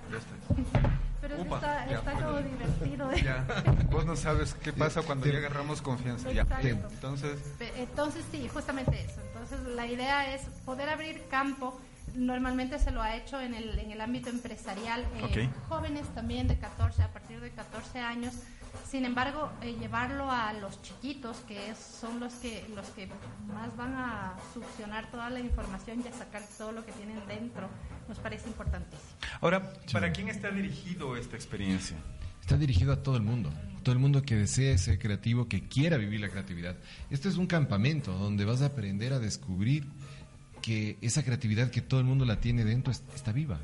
Pero 1.20 1.34
es 1.34 1.40
que 1.42 1.46
Upa, 1.48 1.56
está, 1.56 1.86
ya, 1.86 1.98
está 1.98 2.12
bueno. 2.12 2.26
como 2.28 2.40
divertido. 2.42 3.12
Ya. 3.14 3.44
Vos 3.90 4.06
no 4.06 4.14
sabes 4.16 4.54
qué 4.54 4.72
pasa 4.72 5.02
cuando 5.02 5.26
ya 5.26 5.38
agarramos 5.38 5.82
confianza. 5.82 6.30
Ya. 6.30 6.46
Entonces. 6.62 7.40
Entonces 7.76 8.24
sí, 8.30 8.48
justamente 8.48 9.00
eso. 9.02 9.20
Entonces 9.22 9.60
la 9.74 9.86
idea 9.86 10.32
es 10.34 10.42
poder 10.64 10.88
abrir 10.90 11.26
campo. 11.28 11.80
Normalmente 12.14 12.78
se 12.78 12.90
lo 12.90 13.02
ha 13.02 13.16
hecho 13.16 13.40
en 13.40 13.54
el, 13.54 13.78
en 13.78 13.90
el 13.90 14.00
ámbito 14.00 14.30
empresarial, 14.30 15.04
eh, 15.16 15.48
jóvenes 15.68 16.06
también 16.14 16.48
de 16.48 16.58
14, 16.58 17.02
a 17.02 17.12
partir 17.12 17.40
de 17.40 17.50
14 17.50 17.98
años. 18.00 18.34
Sin 18.88 19.04
embargo, 19.04 19.50
eh, 19.62 19.76
llevarlo 19.80 20.30
a 20.30 20.52
los 20.52 20.80
chiquitos, 20.82 21.38
que 21.48 21.70
es- 21.70 21.78
son 21.78 22.20
los 22.20 22.34
que, 22.34 22.66
los 22.74 22.86
que 22.90 23.08
más 23.52 23.74
van 23.76 23.94
a 23.94 24.36
succionar 24.52 25.10
toda 25.10 25.30
la 25.30 25.40
información 25.40 26.02
y 26.04 26.08
a 26.08 26.12
sacar 26.12 26.42
todo 26.58 26.72
lo 26.72 26.84
que 26.84 26.92
tienen 26.92 27.18
dentro, 27.26 27.68
nos 28.08 28.18
parece 28.18 28.48
importantísimo. 28.48 29.10
Ahora, 29.40 29.72
¿para 29.92 30.12
quién 30.12 30.28
está 30.28 30.50
dirigido 30.50 31.16
esta 31.16 31.36
experiencia? 31.36 31.96
Está 32.40 32.56
dirigido 32.56 32.92
a 32.92 33.02
todo 33.02 33.16
el 33.16 33.22
mundo, 33.22 33.50
todo 33.82 33.92
el 33.94 33.98
mundo 33.98 34.22
que 34.22 34.34
desee 34.34 34.76
ser 34.78 34.98
creativo, 34.98 35.48
que 35.48 35.68
quiera 35.68 35.96
vivir 35.98 36.20
la 36.20 36.28
creatividad. 36.30 36.76
Esto 37.10 37.28
es 37.28 37.36
un 37.36 37.46
campamento 37.46 38.12
donde 38.12 38.44
vas 38.46 38.62
a 38.62 38.66
aprender 38.66 39.12
a 39.12 39.18
descubrir 39.18 39.86
que 40.68 40.98
esa 41.00 41.22
creatividad 41.24 41.70
que 41.70 41.80
todo 41.80 41.98
el 42.00 42.04
mundo 42.06 42.26
la 42.26 42.40
tiene 42.40 42.62
dentro 42.64 42.92
es- 42.92 43.02
está 43.14 43.32
viva. 43.32 43.58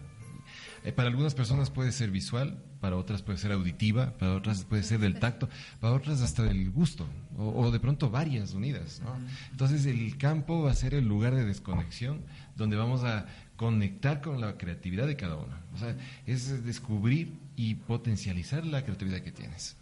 Eh, 0.85 0.93
para 0.93 1.09
algunas 1.09 1.35
personas 1.35 1.69
puede 1.71 1.93
ser 1.93 2.11
visual, 2.11 2.63
para 2.81 2.97
otras 2.97 3.21
puede 3.23 3.39
ser 3.39 3.53
auditiva, 3.53 4.13
para 4.19 4.35
otras 4.35 4.65
puede 4.65 4.83
ser 4.83 5.01
del 5.01 5.19
tacto, 5.19 5.49
para 5.81 5.93
otras 5.95 6.21
hasta 6.23 6.43
del 6.43 6.71
gusto, 6.71 7.07
o, 7.37 7.49
o 7.63 7.71
de 7.71 7.79
pronto 7.81 8.11
varias 8.11 8.53
unidas. 8.55 9.01
¿no? 9.05 9.15
Entonces 9.51 9.85
el 9.87 10.17
campo 10.19 10.63
va 10.63 10.71
a 10.71 10.75
ser 10.75 10.95
el 10.95 11.07
lugar 11.07 11.35
de 11.35 11.45
desconexión 11.45 12.21
donde 12.57 12.77
vamos 12.77 13.03
a 13.05 13.27
conectar 13.57 14.21
con 14.21 14.41
la 14.41 14.57
creatividad 14.59 15.07
de 15.07 15.17
cada 15.17 15.37
uno. 15.37 15.55
O 15.75 15.79
sea, 15.79 15.95
es 16.27 16.65
descubrir 16.65 17.33
y 17.57 17.75
potencializar 17.77 18.65
la 18.67 18.83
creatividad 18.85 19.21
que 19.21 19.31
tienes. 19.33 19.77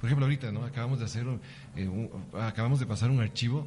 Por 0.00 0.06
ejemplo, 0.08 0.26
ahorita, 0.26 0.52
¿no? 0.52 0.64
Acabamos 0.64 0.98
de 1.00 1.06
hacer, 1.06 1.26
eh, 1.74 1.88
un- 1.88 2.10
acabamos 2.40 2.78
de 2.80 2.86
pasar 2.86 3.10
un 3.10 3.20
archivo, 3.20 3.66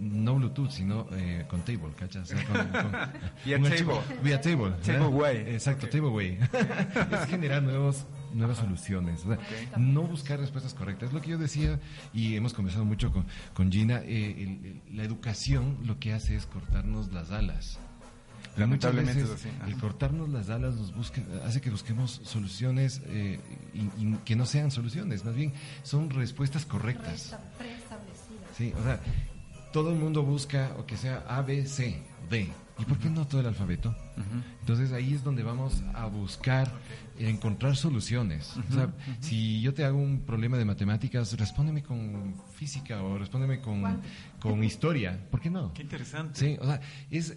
no 0.00 0.36
Bluetooth, 0.36 0.70
sino 0.70 1.06
eh, 1.12 1.44
con 1.48 1.62
Table, 1.62 1.92
¿cachas? 1.96 2.30
O 2.32 2.36
sea, 2.36 2.44
con- 2.46 2.68
con- 2.68 2.92
Vía 3.44 3.56
un 3.58 3.66
archivo- 3.66 4.00
Table. 4.02 4.20
Vía 4.22 4.40
Table. 4.40 4.70
Tableway. 4.84 5.36
Exacto, 5.54 5.88
Tableway. 5.88 6.38
es 7.12 7.26
generar 7.28 7.62
nuevos 7.62 8.06
nuevas 8.32 8.58
soluciones, 8.58 9.24
o 9.26 9.34
sea, 9.34 9.38
no 9.76 10.02
buscar 10.02 10.38
respuestas 10.38 10.72
correctas. 10.72 11.08
Es 11.08 11.12
lo 11.12 11.20
que 11.20 11.30
yo 11.30 11.38
decía 11.38 11.80
y 12.14 12.36
hemos 12.36 12.54
conversado 12.54 12.84
mucho 12.84 13.10
con, 13.10 13.26
con 13.54 13.72
Gina, 13.72 14.02
eh, 14.04 14.36
el- 14.38 14.66
el- 14.66 14.96
la 14.96 15.02
educación 15.02 15.78
lo 15.84 15.98
que 15.98 16.12
hace 16.12 16.36
es 16.36 16.46
cortarnos 16.46 17.12
las 17.12 17.32
alas. 17.32 17.80
Pero 18.54 18.66
muchas 18.68 18.92
Lamentablemente 18.94 19.22
veces 19.22 19.46
es 19.46 19.62
así. 19.62 19.70
el 19.72 19.78
cortarnos 19.78 20.28
las 20.28 20.50
alas 20.50 20.74
nos 20.74 20.94
busca, 20.94 21.22
hace 21.44 21.60
que 21.60 21.70
busquemos 21.70 22.20
soluciones 22.24 23.00
eh, 23.06 23.38
y, 23.74 24.04
y 24.04 24.16
que 24.24 24.34
no 24.36 24.44
sean 24.44 24.70
soluciones, 24.70 25.24
más 25.24 25.34
bien 25.34 25.52
son 25.82 26.10
respuestas 26.10 26.66
correctas. 26.66 27.36
Preestablecidas. 27.58 28.56
Sí, 28.56 28.72
o 28.78 28.82
sea, 28.82 29.00
todo 29.72 29.90
el 29.92 29.98
mundo 29.98 30.22
busca 30.24 30.72
o 30.78 30.84
que 30.84 30.96
sea 30.96 31.24
A, 31.28 31.42
B, 31.42 31.64
C, 31.66 32.02
D. 32.28 32.48
¿Y 32.78 32.84
por 32.86 32.98
qué 32.98 33.10
no 33.10 33.26
todo 33.26 33.40
el 33.42 33.46
alfabeto? 33.46 33.94
Entonces 34.60 34.92
ahí 34.92 35.12
es 35.14 35.22
donde 35.22 35.42
vamos 35.42 35.82
a 35.94 36.06
buscar 36.06 36.70
encontrar 37.28 37.76
soluciones. 37.76 38.56
O 38.70 38.72
sea, 38.72 38.92
si 39.20 39.60
yo 39.60 39.74
te 39.74 39.84
hago 39.84 39.98
un 39.98 40.20
problema 40.20 40.56
de 40.56 40.64
matemáticas, 40.64 41.36
respóndeme 41.38 41.82
con 41.82 42.34
física 42.54 43.02
o 43.02 43.18
respóndeme 43.18 43.60
con, 43.60 44.00
con 44.40 44.64
historia. 44.64 45.18
¿Por 45.30 45.40
qué 45.40 45.50
no? 45.50 45.72
Qué 45.74 45.82
interesante. 45.82 46.38
Sí, 46.38 46.56
o 46.60 46.64
sea, 46.64 46.80
es 47.10 47.36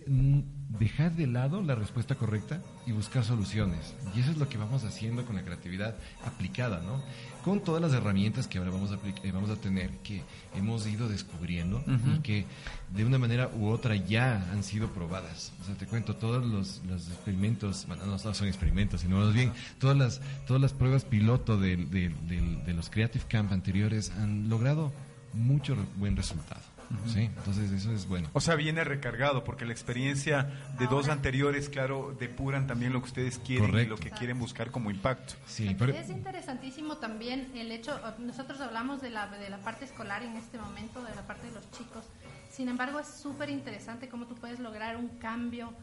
dejar 0.80 1.16
de 1.16 1.28
lado 1.28 1.62
la 1.62 1.76
respuesta 1.76 2.16
correcta 2.16 2.62
y 2.86 2.92
buscar 2.92 3.24
soluciones. 3.24 3.94
Y 4.16 4.22
eso 4.22 4.32
es 4.32 4.38
lo 4.38 4.50
que 4.50 4.58
vamos 4.58 4.84
haciendo 4.84 5.26
con 5.26 5.36
la 5.36 5.44
creatividad 5.44 5.96
aplicada, 6.26 6.82
¿no? 6.82 7.02
Con 7.44 7.62
todas 7.64 7.82
las 7.82 7.94
herramientas 7.94 8.48
que 8.48 8.58
ahora 8.58 8.72
vamos 8.72 8.92
a, 8.92 8.96
eh, 8.96 9.32
vamos 9.32 9.50
a 9.50 9.56
tener, 9.58 9.90
que 9.98 10.22
hemos 10.56 10.88
ido 10.88 11.10
descubriendo 11.10 11.84
y 12.16 12.20
que 12.20 12.46
de 12.94 13.06
una 13.06 13.18
manera 13.18 13.50
u 13.56 13.68
otra 13.68 13.96
ya 13.96 14.50
han 14.52 14.64
sido 14.64 14.90
probadas. 14.90 15.52
O 15.62 15.66
sea, 15.66 15.76
te 15.76 15.86
cuento, 15.86 16.16
todos 16.16 16.46
los, 16.46 16.82
los 16.88 17.08
experimentos, 17.10 17.86
bueno, 17.88 18.06
no, 18.06 18.14
no 18.14 18.34
son 18.34 18.48
experimentos, 18.48 19.02
sino 19.02 19.18
más 19.18 19.34
bien 19.34 19.52
todas 19.80 19.98
las, 19.98 20.22
todas 20.48 20.62
las 20.62 20.74
pruebas 20.74 21.06
piloto 21.06 21.58
del- 21.58 21.90
del- 21.90 22.28
del- 22.28 22.64
de 22.66 22.74
los 22.74 22.90
Creative 22.90 23.26
Camp 23.28 23.52
anteriores 23.52 24.12
han 24.12 24.50
logrado 24.50 24.92
mucho 25.34 25.76
re- 25.76 25.82
buen 25.98 26.16
resultado. 26.16 26.62
¿sí? 27.08 27.22
Entonces 27.22 27.72
eso 27.72 27.92
es 27.92 28.06
bueno. 28.08 28.30
O 28.34 28.42
sea, 28.42 28.54
viene 28.56 28.84
recargado 28.84 29.44
porque 29.44 29.66
la 29.66 29.72
experiencia 29.72 30.52
de 30.78 30.86
dos 30.86 31.10
anteriores, 31.10 31.70
claro, 31.70 32.16
depuran 32.20 32.68
también 32.68 32.94
lo 32.94 33.00
que 33.02 33.08
ustedes 33.08 33.40
quieren 33.40 33.64
y 33.66 33.68
Correcto. 33.72 33.96
lo 33.96 34.00
que 34.00 34.12
quieren 34.12 34.38
buscar 34.38 34.70
como 34.70 34.92
impacto. 34.92 35.34
Sí, 35.48 35.76
Es 35.96 36.10
interesantísimo 36.12 36.98
también 36.98 37.50
el 37.56 37.72
hecho, 37.72 38.00
nosotros 38.20 38.62
hablamos 38.62 39.02
de 39.02 39.10
la, 39.10 39.28
de 39.28 39.50
la 39.50 39.58
parte 39.58 39.86
escolar 39.86 40.22
en 40.22 40.36
este 40.36 40.60
momento, 40.60 41.04
de 41.04 41.16
la 41.16 41.26
parte 41.26 41.48
de 41.48 41.54
los 41.54 41.72
chicos, 41.72 42.04
sin 42.52 42.68
embargo 42.70 43.00
es 43.00 43.08
súper 43.08 43.50
interesante 43.50 44.08
cómo 44.08 44.28
tú 44.28 44.36
puedes 44.36 44.60
lograr 44.60 44.96
un 44.96 45.08
cambio 45.18 45.74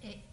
eh, 0.00 0.24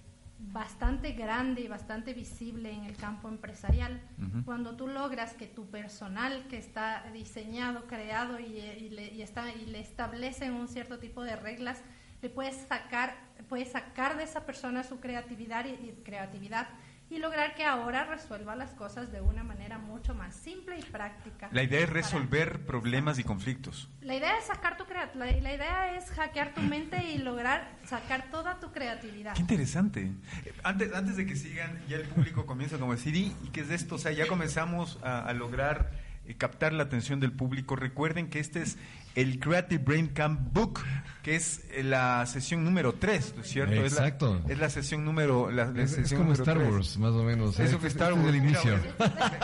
bastante 0.41 1.13
grande 1.13 1.61
y 1.61 1.67
bastante 1.67 2.13
visible 2.13 2.71
en 2.71 2.83
el 2.85 2.95
campo 2.97 3.29
empresarial, 3.29 4.01
cuando 4.43 4.75
tú 4.75 4.87
logras 4.87 5.33
que 5.33 5.47
tu 5.47 5.69
personal 5.69 6.47
que 6.49 6.57
está 6.57 7.03
diseñado, 7.13 7.87
creado 7.87 8.39
y, 8.39 8.57
y 8.57 8.89
le, 8.89 9.13
y 9.13 9.21
está, 9.21 9.53
y 9.53 9.65
le 9.67 9.79
establecen 9.79 10.53
un 10.53 10.67
cierto 10.67 10.99
tipo 10.99 11.23
de 11.23 11.35
reglas, 11.35 11.81
le 12.21 12.29
puedes 12.29 12.55
sacar, 12.67 13.15
puedes 13.49 13.71
sacar 13.71 14.17
de 14.17 14.23
esa 14.23 14.45
persona 14.45 14.83
su 14.83 14.99
creatividad 14.99 15.65
y, 15.65 15.69
y 15.69 16.01
creatividad 16.03 16.67
y 17.11 17.19
lograr 17.19 17.53
que 17.55 17.65
ahora 17.65 18.05
resuelva 18.05 18.55
las 18.55 18.71
cosas 18.71 19.11
de 19.11 19.19
una 19.21 19.43
manera 19.43 19.77
mucho 19.77 20.15
más 20.15 20.33
simple 20.33 20.79
y 20.79 20.81
práctica. 20.83 21.49
La 21.51 21.61
idea 21.61 21.81
es 21.81 21.87
Para- 21.87 22.01
resolver 22.01 22.65
problemas 22.65 23.19
y 23.19 23.23
conflictos. 23.25 23.89
la 24.01 24.15
idea 24.15 24.37
es 24.37 24.45
sacar 24.45 24.77
tu 24.77 24.85
crea- 24.85 25.11
la, 25.15 25.25
la 25.25 25.53
idea 25.53 25.97
es 25.97 26.09
hackear 26.11 26.53
tu 26.53 26.61
mente 26.61 27.03
y 27.11 27.17
lograr 27.17 27.67
sacar 27.85 28.31
toda 28.31 28.59
tu 28.61 28.71
creatividad. 28.71 29.33
Qué 29.33 29.41
interesante. 29.41 30.11
Eh, 30.45 30.53
Antes, 30.63 30.93
antes 30.93 31.17
de 31.17 31.25
que 31.25 31.35
sigan, 31.35 31.81
ya 31.89 31.97
el 31.97 32.07
público 32.07 32.45
comienza 32.45 32.77
como 32.79 32.93
decir, 32.93 33.13
¿y 33.15 33.35
y 33.43 33.49
qué 33.49 33.59
es 33.61 33.69
esto? 33.71 33.95
O 33.95 33.97
sea, 33.97 34.13
ya 34.13 34.25
comenzamos 34.27 34.97
a, 35.03 35.19
a 35.27 35.33
lograr 35.33 35.91
captar 36.37 36.73
la 36.73 36.83
atención 36.83 37.19
del 37.19 37.31
público. 37.31 37.75
Recuerden 37.75 38.29
que 38.29 38.39
este 38.39 38.61
es 38.61 38.77
el 39.15 39.39
Creative 39.39 39.83
Brain 39.83 40.07
Camp 40.07 40.53
Book, 40.53 40.79
que 41.21 41.35
es 41.35 41.61
eh, 41.71 41.83
la 41.83 42.25
sesión 42.25 42.63
número 42.63 42.93
3, 42.93 43.33
¿no 43.35 43.41
es 43.41 43.47
cierto? 43.49 43.73
Es 43.73 43.79
la- 43.93 43.99
Exacto. 44.07 44.41
Es 44.47 44.57
la, 44.57 44.69
sesión 44.69 45.03
número... 45.03 45.51
La, 45.51 45.65
la 45.65 45.83
Es- 45.83 45.97
es 45.97 46.09
como 46.11 46.23
número 46.25 46.43
Star. 46.43 46.57
Wars, 46.59 46.97
más 46.97 47.11
o 47.11 47.23
menos. 47.23 47.59
Es 47.59 47.71
¿eh? 47.71 47.75
Este- 47.75 47.87
Star 47.87 48.13
este 48.13 48.19
es 48.21 48.25
Wars. 48.25 48.35
el 48.35 48.43
inicio. 48.43 48.79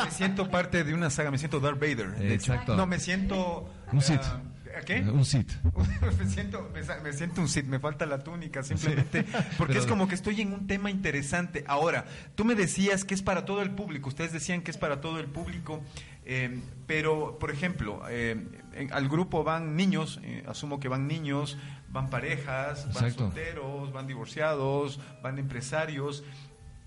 Me, 0.05 0.11
siento 0.11 0.49
parte 0.49 0.83
de 0.85 0.93
una 0.93 1.09
saga, 1.09 1.31
me 1.31 1.37
siento 1.37 1.59
Darth 1.59 1.79
Vader. 1.79 2.15
Exacto. 2.31 2.75
No, 2.77 2.85
me 2.87 2.99
siento... 2.99 3.69
Un 3.91 4.01
Sith. 4.01 4.21
ah, 4.23 4.41
¿a 4.77 4.81
¿Qué? 4.81 5.01
Un 5.01 5.25
Sith. 5.25 5.51
me, 6.19 6.25
siento, 6.29 6.71
me, 7.03 7.11
siento 7.13 7.41
un 7.41 7.49
Sith, 7.49 7.65
me 7.65 7.79
falta 7.79 8.05
la 8.05 8.19
túnica 8.23 8.63
simplemente, 8.63 9.25
porque 9.57 9.73
Pero- 9.73 9.79
es 9.81 9.85
como 9.85 10.07
que 10.07 10.15
estoy 10.15 10.39
en 10.41 10.53
un 10.53 10.65
tema 10.67 10.89
interesante. 10.89 11.65
Ahora, 11.67 12.05
tú 12.35 12.45
me 12.45 12.55
decías 12.55 13.03
que 13.03 13.13
es 13.15 13.21
para 13.21 13.43
todo 13.43 13.61
el 13.61 13.71
público, 13.71 14.07
ustedes 14.07 14.31
decían 14.31 14.61
que 14.61 14.71
es 14.71 14.77
para 14.77 15.01
todo 15.01 15.19
el 15.19 15.25
público, 15.27 15.81
eh, 16.29 16.59
pero, 16.85 17.39
por 17.39 17.49
ejemplo, 17.51 18.01
eh, 18.09 18.35
en- 18.73 18.91
al 18.93 19.07
grupo 19.07 19.43
van 19.43 19.75
niños, 19.75 20.19
eh, 20.23 20.43
asumo 20.47 20.79
que 20.79 20.87
van 20.89 21.07
niños, 21.07 21.57
van 21.89 22.09
parejas, 22.09 22.85
van 22.93 23.05
Exacto. 23.05 23.25
solteros, 23.25 23.91
van 23.93 24.07
divorciados, 24.07 24.99
van 25.23 25.39
empresarios. 25.39 26.23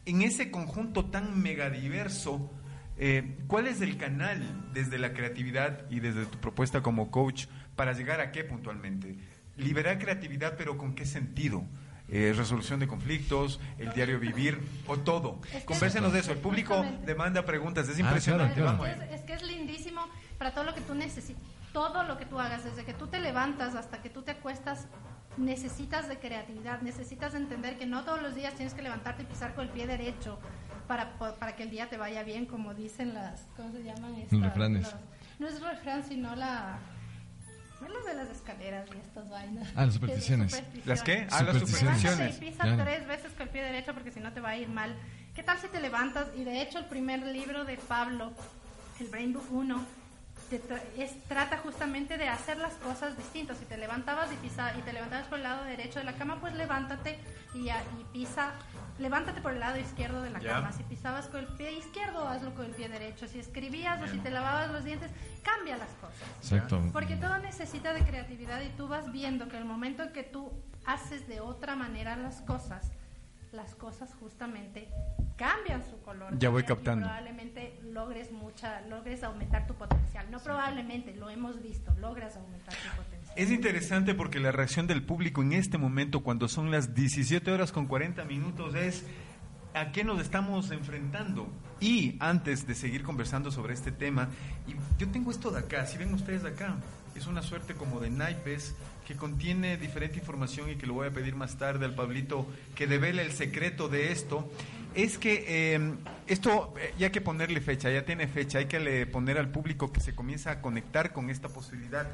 En 0.04 0.22
ese 0.22 0.50
conjunto 0.50 1.06
tan 1.06 1.40
megadiverso, 1.42 2.50
eh, 2.98 3.38
¿cuál 3.46 3.66
es 3.66 3.80
el 3.80 3.96
canal 3.96 4.42
desde 4.74 4.98
la 4.98 5.12
creatividad 5.14 5.90
y 5.90 6.00
desde 6.00 6.26
tu 6.26 6.38
propuesta 6.38 6.82
como 6.82 7.10
coach 7.10 7.46
para 7.76 7.92
llegar 7.94 8.20
a 8.20 8.30
qué 8.32 8.44
puntualmente? 8.44 9.16
Liberar 9.56 9.98
creatividad, 9.98 10.54
pero 10.56 10.76
¿con 10.76 10.94
qué 10.94 11.04
sentido? 11.06 11.64
Eh, 12.12 12.32
resolución 12.36 12.80
de 12.80 12.88
conflictos, 12.88 13.60
el 13.78 13.92
diario 13.92 14.18
vivir 14.18 14.60
o 14.88 14.96
todo. 14.98 15.38
Es 15.52 15.60
que- 15.60 15.64
Convérsenos 15.66 16.12
de 16.12 16.18
eso. 16.20 16.32
El 16.32 16.38
público 16.38 16.84
demanda 17.06 17.44
preguntas. 17.44 17.88
Es 17.88 17.96
Ah, 17.98 18.00
impresionante. 18.00 18.54
claro, 18.54 18.78
Vamos 18.78 18.88
Es, 18.88 19.20
es 19.20 19.20
que 19.22 19.34
es 19.34 19.42
lindísimo 19.44 20.02
para 20.36 20.52
todo 20.52 20.64
lo 20.64 20.74
que 20.74 20.80
tú 20.80 20.94
necesitas, 20.94 21.42
todo 21.72 22.02
lo 22.04 22.18
que 22.18 22.26
tú 22.26 22.40
hagas, 22.40 22.64
desde 22.64 22.84
que 22.84 22.94
tú 22.94 23.06
te 23.06 23.20
levantas 23.20 23.74
hasta 23.76 24.02
que 24.02 24.10
tú 24.10 24.22
te 24.22 24.32
acuestas, 24.32 24.88
necesitas 25.36 26.08
de 26.08 26.18
creatividad, 26.18 26.82
necesitas 26.82 27.32
de 27.32 27.38
entender 27.38 27.78
que 27.78 27.86
no 27.86 28.02
todos 28.04 28.20
los 28.20 28.34
días 28.34 28.54
tienes 28.54 28.74
que 28.74 28.82
levantarte 28.82 29.22
y 29.22 29.26
pisar 29.26 29.54
con 29.54 29.66
el 29.66 29.70
pie 29.70 29.86
derecho 29.86 30.38
para, 30.88 31.12
para 31.18 31.54
que 31.54 31.62
el 31.62 31.70
día 31.70 31.88
te 31.88 31.96
vaya 31.96 32.24
bien, 32.24 32.46
como 32.46 32.74
dicen 32.74 33.14
las, 33.14 33.46
¿cómo 33.56 33.70
se 33.70 33.84
llaman? 33.84 34.16
Estas, 34.16 34.40
refranes. 34.40 34.92
no 35.38 35.46
es 35.46 35.60
refrán, 35.62 36.02
sino 36.04 36.34
la... 36.34 36.78
lo 37.88 38.02
de 38.04 38.14
las 38.14 38.28
escaleras 38.30 38.88
y 38.94 38.98
estas 38.98 39.28
vainas. 39.30 39.68
Ah, 39.74 39.84
las 39.86 39.94
supersticiones. 39.94 40.62
¿Las 40.84 41.02
qué? 41.02 41.26
Ah, 41.30 41.42
las 41.42 41.54
Supersticiones. 41.58 41.98
supersticiones. 42.00 42.18
Levántate 42.18 42.46
y 42.46 42.50
pisa 42.50 42.62
Claro. 42.64 42.84
tres 42.84 43.06
veces 43.08 43.32
con 43.32 43.42
el 43.42 43.48
pie 43.48 43.62
derecho 43.62 43.94
porque 43.94 44.10
si 44.12 44.20
no 44.20 44.32
te 44.32 44.40
va 44.40 44.50
a 44.50 44.56
ir 44.56 44.68
mal. 44.68 44.94
¿Qué 45.34 45.42
tal 45.42 45.58
si 45.58 45.68
te 45.68 45.80
levantas? 45.80 46.26
Y 46.36 46.44
de 46.44 46.60
hecho 46.62 46.78
el 46.78 46.86
primer 46.86 47.20
libro 47.24 47.64
de 47.64 47.76
Pablo, 47.76 48.32
el 48.98 49.06
Brain 49.08 49.32
Book 49.32 49.46
1, 49.50 49.84
te 50.50 50.60
tra- 50.60 50.82
es, 50.98 51.12
trata 51.28 51.58
justamente 51.58 52.18
de 52.18 52.28
hacer 52.28 52.58
las 52.58 52.74
cosas 52.74 53.16
distintas. 53.16 53.56
Si 53.58 53.64
te 53.64 53.76
levantabas 53.76 54.32
y, 54.32 54.36
pisa, 54.36 54.72
y 54.76 54.82
te 54.82 54.92
levantabas 54.92 55.26
por 55.28 55.38
el 55.38 55.44
lado 55.44 55.64
derecho 55.64 56.00
de 56.00 56.04
la 56.04 56.14
cama, 56.14 56.40
pues 56.40 56.54
levántate 56.54 57.18
y 57.54 57.68
pisa. 58.12 58.52
Levántate 59.00 59.40
por 59.40 59.52
el 59.52 59.60
lado 59.60 59.78
izquierdo 59.78 60.20
de 60.20 60.30
la 60.30 60.40
cama. 60.40 60.72
Si 60.72 60.82
pisabas 60.82 61.26
con 61.28 61.40
el 61.40 61.46
pie 61.46 61.72
izquierdo, 61.72 62.28
hazlo 62.28 62.54
con 62.54 62.66
el 62.66 62.72
pie 62.72 62.88
derecho. 62.88 63.26
Si 63.26 63.38
escribías 63.38 64.02
o 64.02 64.06
si 64.06 64.18
te 64.18 64.30
lavabas 64.30 64.70
los 64.70 64.84
dientes, 64.84 65.10
cambia 65.42 65.78
las 65.78 65.90
cosas. 65.94 66.28
Exacto. 66.42 66.82
Porque 66.92 67.16
todo 67.16 67.38
necesita 67.38 67.94
de 67.94 68.04
creatividad 68.04 68.60
y 68.60 68.68
tú 68.70 68.88
vas 68.88 69.10
viendo 69.10 69.48
que 69.48 69.56
el 69.56 69.64
momento 69.64 70.02
en 70.02 70.12
que 70.12 70.22
tú 70.22 70.52
haces 70.84 71.26
de 71.28 71.40
otra 71.40 71.76
manera 71.76 72.16
las 72.16 72.42
cosas, 72.42 72.92
las 73.52 73.74
cosas 73.74 74.14
justamente 74.14 74.88
cambian 75.36 75.82
su 75.88 76.00
color. 76.02 76.38
Ya 76.38 76.50
voy 76.50 76.62
cambian 76.62 76.62
y 76.62 76.64
captando. 76.64 77.06
Probablemente 77.06 77.78
logres 77.84 78.30
mucha, 78.30 78.80
logres 78.82 79.22
aumentar 79.22 79.66
tu 79.66 79.74
potencial. 79.74 80.30
No 80.30 80.38
probablemente, 80.40 81.14
lo 81.14 81.30
hemos 81.30 81.62
visto, 81.62 81.92
logras 81.98 82.36
aumentar 82.36 82.74
tu 82.74 83.02
potencial. 83.02 83.34
Es 83.36 83.50
interesante 83.50 84.14
porque 84.14 84.40
la 84.40 84.52
reacción 84.52 84.86
del 84.86 85.02
público 85.02 85.42
en 85.42 85.52
este 85.52 85.78
momento, 85.78 86.22
cuando 86.22 86.48
son 86.48 86.70
las 86.70 86.94
17 86.94 87.50
horas 87.50 87.72
con 87.72 87.86
40 87.86 88.24
minutos, 88.24 88.74
es 88.74 89.04
a 89.74 89.92
qué 89.92 90.04
nos 90.04 90.20
estamos 90.20 90.70
enfrentando. 90.70 91.48
Y 91.80 92.16
antes 92.20 92.66
de 92.66 92.74
seguir 92.74 93.02
conversando 93.02 93.50
sobre 93.50 93.74
este 93.74 93.92
tema, 93.92 94.28
y 94.66 94.74
yo 94.98 95.08
tengo 95.10 95.30
esto 95.30 95.50
de 95.50 95.60
acá, 95.60 95.86
si 95.86 95.96
ven 95.96 96.12
ustedes 96.12 96.42
de 96.42 96.50
acá, 96.50 96.76
es 97.14 97.26
una 97.26 97.42
suerte 97.42 97.74
como 97.74 98.00
de 98.00 98.10
naipes 98.10 98.74
que 99.06 99.16
contiene 99.16 99.76
diferente 99.76 100.18
información 100.18 100.70
y 100.70 100.76
que 100.76 100.86
lo 100.86 100.94
voy 100.94 101.08
a 101.08 101.10
pedir 101.10 101.34
más 101.34 101.56
tarde 101.56 101.84
al 101.84 101.94
Pablito 101.94 102.46
que 102.74 102.86
devele 102.86 103.22
el 103.22 103.32
secreto 103.32 103.88
de 103.88 104.12
esto. 104.12 104.48
es 104.94 105.18
que 105.18 105.44
eh, 105.48 105.94
esto 106.26 106.74
eh, 106.78 106.94
ya 106.98 107.06
hay 107.06 107.12
que 107.12 107.20
ponerle 107.20 107.60
fecha, 107.60 107.90
ya 107.90 108.04
tiene 108.04 108.28
fecha, 108.28 108.58
hay 108.58 108.66
que 108.66 108.78
le 108.78 109.06
poner 109.06 109.38
al 109.38 109.48
público 109.48 109.92
que 109.92 110.00
se 110.00 110.14
comienza 110.14 110.52
a 110.52 110.60
conectar 110.60 111.12
con 111.12 111.28
esta 111.28 111.48
posibilidad. 111.48 112.06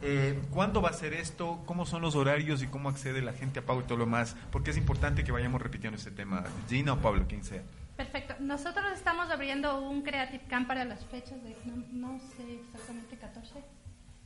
Eh, 0.00 0.40
¿Cuándo 0.50 0.80
va 0.80 0.90
a 0.90 0.92
ser 0.92 1.12
esto? 1.12 1.60
¿Cómo 1.66 1.84
son 1.84 2.02
los 2.02 2.14
horarios 2.14 2.62
y 2.62 2.66
cómo 2.66 2.88
accede 2.88 3.20
la 3.20 3.32
gente 3.32 3.58
a 3.58 3.66
Pau 3.66 3.80
y 3.80 3.82
todo 3.82 3.98
lo 3.98 4.06
más? 4.06 4.36
Porque 4.50 4.70
es 4.70 4.76
importante 4.76 5.24
que 5.24 5.32
vayamos 5.32 5.60
repitiendo 5.60 5.98
este 5.98 6.12
tema. 6.12 6.44
Gina 6.68 6.94
o 6.94 6.98
Pablo, 6.98 7.26
quien 7.28 7.44
sea. 7.44 7.62
Perfecto. 7.96 8.36
Nosotros 8.38 8.86
estamos 8.94 9.28
abriendo 9.28 9.80
un 9.80 10.02
Creative 10.02 10.44
Camp 10.48 10.68
para 10.68 10.84
las 10.84 11.04
fechas 11.06 11.42
de, 11.42 11.56
no, 11.64 11.84
no 11.92 12.20
sé 12.20 12.60
exactamente, 12.60 13.16
14. 13.16 13.77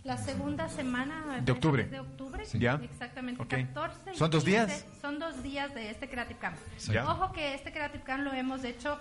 La 0.04 0.16
segunda 0.16 0.68
semana 0.68 1.40
De 1.44 1.52
octubre. 1.52 1.84
de 1.84 2.00
octubre. 2.00 2.44
Sí. 2.44 2.58
Ya. 2.58 2.80
Exactamente, 2.82 3.40
Ok. 3.42 3.50
14. 3.50 4.12
y 4.14 4.16
¿Son 4.16 4.30
dos 4.30 4.42
15. 4.44 4.50
días? 4.66 4.86
Son 5.00 5.18
dos 5.20 5.42
días 5.44 5.72
de 5.74 5.90
este 5.90 6.08
Creative 6.08 6.38
Camp. 6.40 6.56
Ya. 6.90 7.08
Ojo 7.08 7.32
que 7.32 7.54
este 7.54 7.72
Creative 7.72 8.02
Camp 8.02 8.24
lo 8.24 8.32
hemos 8.32 8.64
hecho, 8.64 8.98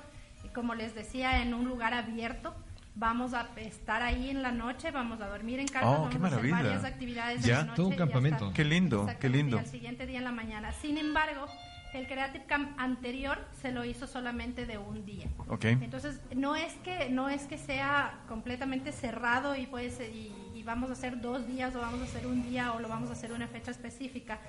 como 0.53 0.75
les 0.75 0.93
decía, 0.93 1.41
en 1.41 1.53
un 1.55 1.67
lugar 1.67 1.93
abierto. 1.95 2.53
Vamos 2.93 3.33
a 3.33 3.47
estar 3.55 4.03
ahí 4.03 4.29
en 4.29 4.43
la 4.43 4.51
noche, 4.51 4.91
vamos 4.91 5.21
a 5.21 5.27
dormir 5.29 5.59
en 5.59 5.67
casa, 5.67 5.87
Oh, 5.89 5.91
vamos 5.93 6.09
qué 6.09 6.15
a 6.17 6.27
hacer 6.27 6.29
maravilla. 6.43 6.55
varias 6.55 6.83
actividades 6.83 7.41
Ya. 7.43 7.53
en 7.53 7.57
la 7.59 7.63
noche. 7.63 7.75
Todo 7.77 7.87
un 7.87 7.93
hasta- 7.93 8.03
campamento. 8.05 8.51
Qué 8.53 8.63
lindo, 8.65 9.07
qué 9.19 9.29
lindo. 9.29 9.55
y 9.55 9.59
al 9.59 9.65
siguiente 9.65 10.05
día 10.05 10.17
en 10.19 10.25
la 10.25 10.31
mañana. 10.33 10.71
Sin 10.73 10.97
embargo, 10.97 11.45
el 11.93 12.05
Creative 12.05 12.45
Camp 12.45 12.77
anterior 12.77 13.39
se 13.61 13.71
lo 13.71 13.85
hizo 13.85 14.07
solamente 14.07 14.65
de 14.65 14.77
un 14.77 15.05
día. 15.05 15.27
Ok. 15.47 15.65
Entonces, 15.65 16.19
no 16.35 16.55
es 16.57 16.73
que 16.83 17.09
no 17.09 17.29
es 17.29 17.43
que 17.43 17.57
sea 17.57 18.19
completamente 18.27 18.91
cerrado 18.91 19.55
y 19.55 19.65
pues 19.67 19.99
y, 20.01 20.31
vamos 20.63 20.89
a 20.89 20.93
hacer 20.93 21.19
dos 21.21 21.47
días 21.47 21.75
o 21.75 21.79
vamos 21.79 22.01
a 22.01 22.03
hacer 22.03 22.27
un 22.27 22.43
día 22.43 22.73
o 22.73 22.79
lo 22.79 22.87
vamos 22.87 23.09
a 23.09 23.13
hacer 23.13 23.31
una 23.33 23.47
fecha 23.47 23.71
específica, 23.71 24.39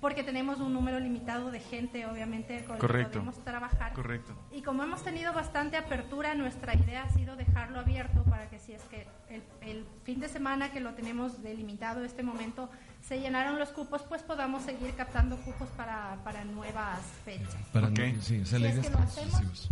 porque 0.00 0.22
tenemos 0.22 0.60
un 0.60 0.72
número 0.72 0.98
limitado 0.98 1.50
de 1.50 1.60
gente, 1.60 2.06
obviamente, 2.06 2.64
con 2.64 2.78
Correcto. 2.78 2.98
el 2.98 3.04
que 3.06 3.18
podemos 3.18 3.44
trabajar. 3.44 3.92
Correcto. 3.92 4.34
Y 4.50 4.62
como 4.62 4.82
hemos 4.82 5.02
tenido 5.02 5.32
bastante 5.34 5.76
apertura, 5.76 6.34
nuestra 6.34 6.74
idea 6.74 7.02
ha 7.04 7.10
sido 7.10 7.36
dejarlo 7.36 7.80
abierto 7.80 8.22
para 8.24 8.48
que 8.48 8.58
si 8.58 8.72
es 8.72 8.82
que 8.84 9.06
el, 9.28 9.42
el 9.60 9.84
fin 10.04 10.20
de 10.20 10.28
semana 10.28 10.70
que 10.72 10.80
lo 10.80 10.94
tenemos 10.94 11.42
delimitado 11.42 12.02
este 12.04 12.22
momento 12.22 12.70
se 13.02 13.20
llenaron 13.20 13.58
los 13.58 13.70
cupos, 13.70 14.02
pues 14.02 14.22
podamos 14.22 14.62
seguir 14.62 14.94
captando 14.94 15.36
cupos 15.38 15.68
para, 15.70 16.16
para 16.24 16.44
nuevas 16.44 17.00
fechas. 17.24 17.54
Para 17.72 17.88
Ok. 17.88 17.98
no- 17.98 18.22
sí, 18.22 18.40
o 18.40 18.46
sea, 18.46 18.58
Si 18.58 18.64
la 18.64 18.70
es 18.70 18.78
que 18.80 18.90
lo 18.90 18.98
hacemos, 18.98 19.68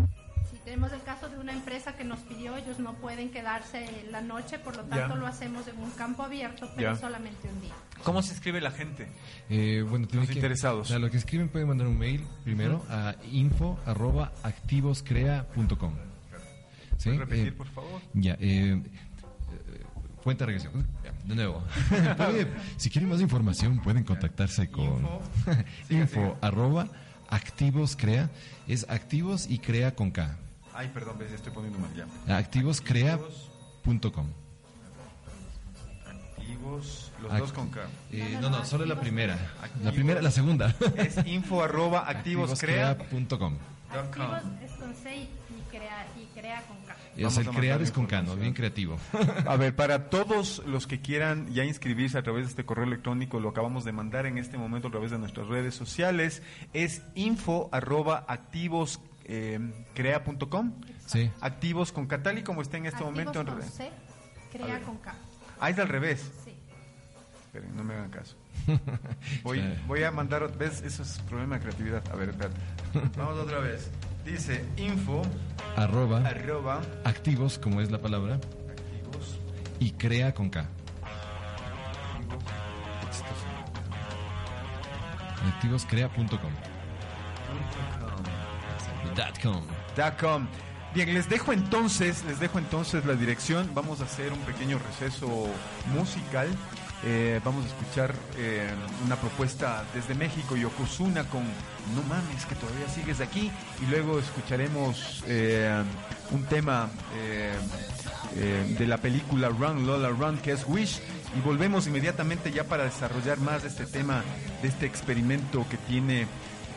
tenemos 0.68 0.92
el 0.92 1.02
caso 1.02 1.30
de 1.30 1.38
una 1.38 1.52
empresa 1.54 1.96
que 1.96 2.04
nos 2.04 2.18
pidió, 2.20 2.54
ellos 2.56 2.78
no 2.78 2.92
pueden 2.94 3.30
quedarse 3.30 3.86
la 4.10 4.20
noche, 4.20 4.58
por 4.58 4.76
lo 4.76 4.82
tanto 4.82 5.14
Ya. 5.14 5.20
lo 5.20 5.26
hacemos 5.26 5.66
en 5.66 5.78
un 5.78 5.90
campo 5.92 6.22
abierto, 6.22 6.68
pero 6.76 6.92
Ya. 6.92 7.00
solamente 7.00 7.48
un 7.48 7.58
día. 7.62 7.72
¿Cómo 8.04 8.20
se 8.22 8.34
escribe 8.34 8.60
la 8.60 8.70
gente? 8.70 9.08
Eh, 9.48 9.82
bueno, 9.88 10.06
tienen 10.06 10.26
Los 10.26 10.28
que- 10.28 10.34
interesados. 10.34 10.82
O 10.82 10.84
sea, 10.90 10.98
lo 10.98 11.10
que 11.10 11.16
escriben 11.16 11.48
pueden 11.48 11.68
mandar 11.68 11.86
un 11.86 11.96
mail 11.98 12.22
primero 12.44 12.84
a 12.90 13.14
info 13.32 13.78
arroba 13.86 14.30
activoscrea.com. 14.42 15.94
¿Sí? 16.98 17.04
¿Puedes 17.04 17.18
repetir, 17.20 17.48
Eh, 17.48 17.52
por 17.52 17.68
favor? 17.68 18.02
Ya, 18.12 18.34
eh, 18.34 18.82
eh, 18.82 18.82
fuente 20.22 20.42
de 20.42 20.46
regresión. 20.46 20.86
Ya, 21.02 21.12
de 21.24 21.34
nuevo. 21.34 21.64
Puede- 22.18 22.46
si 22.76 22.90
quieren 22.90 23.08
más 23.08 23.22
información, 23.22 23.78
pueden 23.80 24.04
contactarse 24.04 24.68
con 24.70 24.84
Info. 25.88 26.20
info 26.20 26.36
arroba 26.42 26.88
activoscrea. 27.30 28.28
Es 28.66 28.84
activos 28.90 29.46
y 29.48 29.60
crea 29.60 29.94
con 29.94 30.10
K. 30.10 30.36
Ay, 30.78 30.88
perdón, 30.94 31.18
ves, 31.18 31.32
estoy 31.32 31.52
poniendo 31.52 31.76
mal 31.80 31.90
ya. 31.92 32.06
Activoscrea.com. 32.36 34.26
Activos, 36.36 37.10
los 37.20 37.36
dos 37.36 37.52
con 37.52 37.68
K. 37.70 37.80
Eh, 38.12 38.38
no, 38.40 38.48
no, 38.48 38.64
solo 38.64 38.86
la 38.86 39.00
primera. 39.00 39.36
La 39.82 39.90
primera, 39.90 40.22
la 40.22 40.30
segunda. 40.30 40.76
Es 40.94 41.18
info 41.26 41.64
arroba 41.64 42.04
activoscrea.com. 42.08 42.96
Activoscrea.com. 42.96 43.56
Activos 43.90 44.42
es 44.62 44.70
con 44.72 44.94
C 44.94 45.16
y 45.16 45.28
crea, 45.68 46.06
y 46.16 46.26
crea 46.38 46.62
con 46.68 46.76
K. 46.86 46.96
Es 47.16 47.36
el 47.38 47.48
crear 47.48 47.82
es 47.82 47.90
con 47.90 48.06
K, 48.06 48.22
¿no? 48.22 48.36
Bien 48.36 48.54
creativo. 48.54 49.00
A 49.46 49.56
ver, 49.56 49.74
para 49.74 50.10
todos 50.10 50.62
los 50.64 50.86
que 50.86 51.00
quieran 51.00 51.52
ya 51.52 51.64
inscribirse 51.64 52.18
a 52.18 52.22
través 52.22 52.44
de 52.44 52.50
este 52.50 52.64
correo 52.64 52.84
electrónico, 52.84 53.40
lo 53.40 53.48
acabamos 53.48 53.84
de 53.84 53.90
mandar 53.90 54.26
en 54.26 54.38
este 54.38 54.56
momento 54.58 54.86
a 54.86 54.90
través 54.92 55.10
de 55.10 55.18
nuestras 55.18 55.48
redes 55.48 55.74
sociales, 55.74 56.44
es 56.72 57.02
info 57.16 57.68
arroba 57.72 58.24
activos 58.28 59.00
eh, 59.28 59.60
crea.com. 59.94 60.72
Sí. 61.06 61.30
Activos 61.40 61.92
con 61.92 62.06
K, 62.06 62.22
tal 62.22 62.38
y 62.38 62.42
como 62.42 62.62
está 62.62 62.76
en 62.78 62.86
este 62.86 63.04
Activos 63.04 63.12
momento. 63.12 63.40
en 63.40 63.46
con 63.46 63.62
C, 63.62 63.90
crea 64.50 64.80
con 64.80 64.96
K. 64.98 65.14
Ah, 65.60 65.70
es 65.70 65.78
al 65.78 65.88
revés. 65.88 66.30
Sí. 66.44 66.54
Esperen, 67.46 67.76
no 67.76 67.84
me 67.84 67.94
hagan 67.94 68.10
caso. 68.10 68.36
Voy, 69.42 69.62
voy 69.86 70.02
a 70.02 70.10
mandar 70.10 70.42
otra 70.42 70.58
vez, 70.58 70.82
eso 70.82 71.02
es 71.02 71.18
problema 71.20 71.56
de 71.56 71.62
creatividad. 71.62 72.02
A 72.12 72.16
ver, 72.16 72.30
espérate. 72.30 72.56
Vamos 73.16 73.38
otra 73.38 73.60
vez. 73.60 73.90
Dice 74.24 74.62
info 74.76 75.22
Arroba 75.76 76.18
arroba 76.18 76.82
activos, 77.04 77.58
como 77.58 77.80
es 77.80 77.90
la 77.90 77.98
palabra, 77.98 78.34
activos 78.34 79.38
y 79.80 79.92
crea 79.92 80.34
con 80.34 80.50
K. 80.50 80.66
Activoscrea.com. 85.54 86.52
Com. 89.42 89.62
com. 90.20 90.46
Bien, 90.94 91.12
les 91.12 91.28
dejo 91.28 91.52
entonces, 91.52 92.24
les 92.28 92.38
dejo 92.38 92.60
entonces 92.60 93.04
la 93.04 93.14
dirección. 93.14 93.68
Vamos 93.74 94.00
a 94.00 94.04
hacer 94.04 94.32
un 94.32 94.38
pequeño 94.40 94.78
receso 94.78 95.48
musical. 95.92 96.48
Eh, 97.04 97.40
vamos 97.44 97.64
a 97.64 97.68
escuchar 97.68 98.14
eh, 98.36 98.68
una 99.04 99.16
propuesta 99.16 99.84
desde 99.92 100.14
México, 100.14 100.56
Yokozuna 100.56 101.24
con 101.24 101.42
No 101.42 102.02
mames, 102.08 102.46
que 102.46 102.54
todavía 102.54 102.88
sigues 102.88 103.20
aquí. 103.20 103.50
Y 103.82 103.90
luego 103.90 104.20
escucharemos 104.20 105.24
eh, 105.26 105.82
un 106.30 106.44
tema 106.44 106.88
eh, 107.16 107.52
de 108.78 108.86
la 108.86 108.98
película 108.98 109.48
Run 109.48 109.84
Lola 109.84 110.10
Run, 110.10 110.38
que 110.38 110.52
es 110.52 110.64
Wish. 110.64 111.00
Y 111.36 111.40
volvemos 111.40 111.88
inmediatamente 111.88 112.52
ya 112.52 112.64
para 112.64 112.84
desarrollar 112.84 113.38
más 113.38 113.62
de 113.62 113.68
este 113.68 113.84
tema, 113.84 114.22
de 114.62 114.68
este 114.68 114.86
experimento 114.86 115.66
que 115.68 115.76
tiene 115.76 116.26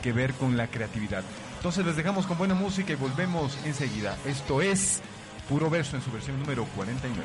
que 0.02 0.12
ver 0.12 0.34
con 0.34 0.58
la 0.58 0.68
creatividad. 0.68 1.24
Entonces 1.62 1.86
les 1.86 1.96
dejamos 1.96 2.26
con 2.26 2.40
buena 2.40 2.56
música 2.56 2.92
y 2.92 2.96
volvemos 2.96 3.56
enseguida. 3.66 4.18
Esto 4.26 4.64
es 4.64 5.00
Puro 5.48 5.70
Verso 5.70 5.96
en 5.96 6.02
su 6.02 6.12
versión 6.12 6.40
número 6.40 6.66
49. 6.76 7.24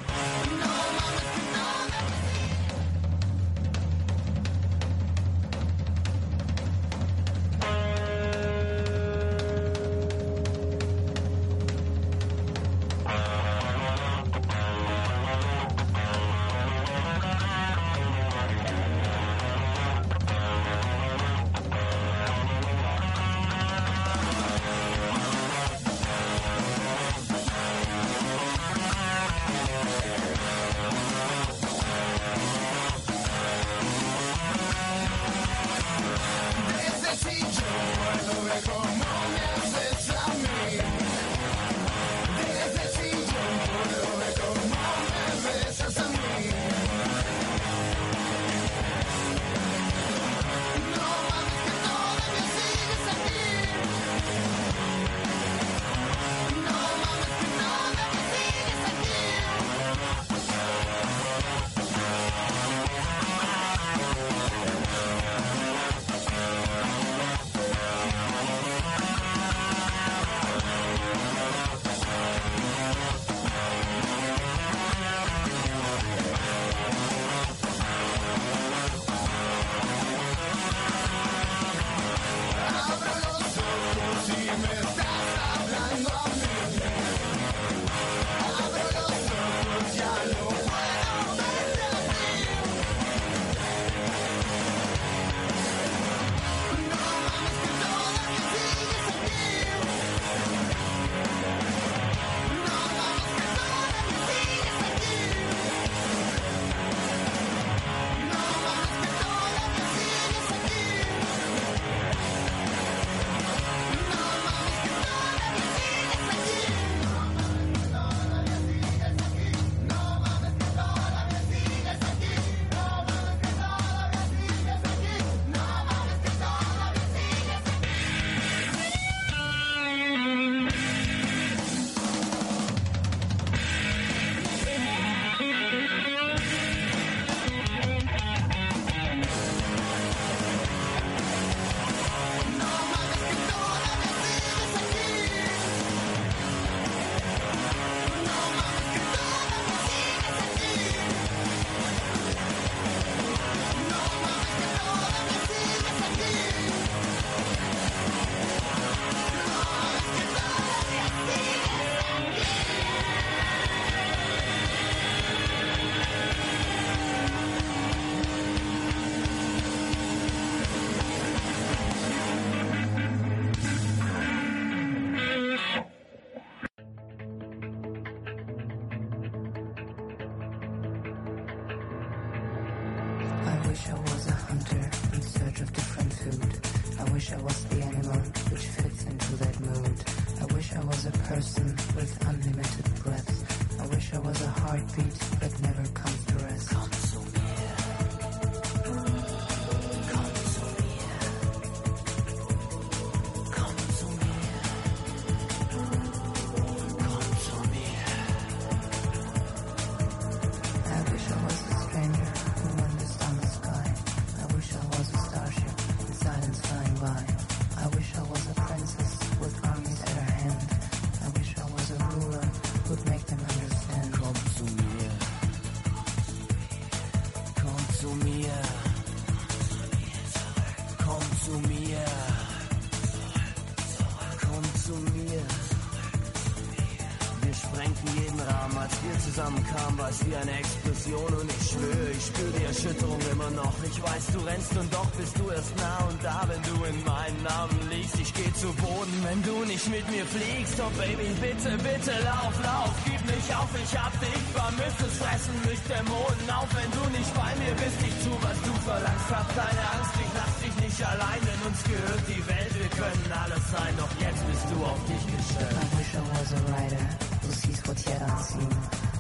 Erschütterung 242.87 243.19
immer 243.33 243.51
noch. 243.51 243.75
Ich 243.83 243.99
weiß, 243.99 244.27
du 244.33 244.39
rennst 244.47 244.77
und 244.77 244.93
doch 244.95 245.11
bist 245.19 245.35
du 245.39 245.51
erst 245.51 245.75
nah 245.77 246.07
und 246.07 246.23
da, 246.23 246.47
wenn 246.47 246.63
du 246.63 246.77
in 246.87 246.99
meinen 247.03 247.43
Namen 247.43 247.79
liegst. 247.91 248.15
Ich 248.21 248.33
geh 248.33 248.47
zu 248.55 248.71
Boden, 248.79 249.17
wenn 249.27 249.43
du 249.43 249.65
nicht 249.67 249.89
mit 249.91 250.07
mir 250.07 250.25
fliegst. 250.27 250.79
Oh 250.79 250.91
Baby, 250.95 251.27
bitte, 251.43 251.75
bitte, 251.83 252.15
lauf, 252.23 252.55
lauf, 252.63 252.95
gib 253.05 253.23
nicht 253.27 253.51
auf, 253.59 253.71
ich 253.75 253.91
hab 253.99 254.15
dich 254.23 254.43
vermisst. 254.55 255.01
Es 255.03 255.15
fressen 255.19 255.57
mich 255.67 255.83
Dämonen 255.91 256.49
auf, 256.55 256.71
wenn 256.79 256.91
du 256.95 257.03
nicht 257.11 257.33
bei 257.35 257.51
mir 257.59 257.75
bist. 257.75 257.99
Ich 258.07 258.17
tu, 258.23 258.33
was 258.39 258.59
du 258.63 258.73
verlangst, 258.87 259.29
hab 259.35 259.49
keine 259.51 259.85
Angst, 259.99 260.15
ich 260.23 260.33
lass 260.39 260.55
dich 260.63 260.77
nicht 260.87 261.01
allein, 261.03 261.41
denn 261.43 261.61
uns 261.67 261.81
gehört 261.91 262.25
die 262.31 262.43
Welt. 262.47 262.71
Wir 262.71 262.91
können 262.95 263.31
alles 263.35 263.65
sein, 263.75 263.93
doch 263.99 264.15
jetzt 264.23 264.43
bist 264.47 264.67
du 264.71 264.79
auf 264.87 265.01
dich 265.11 265.25
gestellt. 265.27 265.75
I 265.75 265.87
wish 265.99 266.13
I 266.15 266.23
was 266.39 266.51
a 266.55 266.61
writer 266.71 267.05
who 267.43 267.51
sees 267.51 267.81
what's 267.83 268.05
yet 268.07 268.23
unseen. 268.23 268.71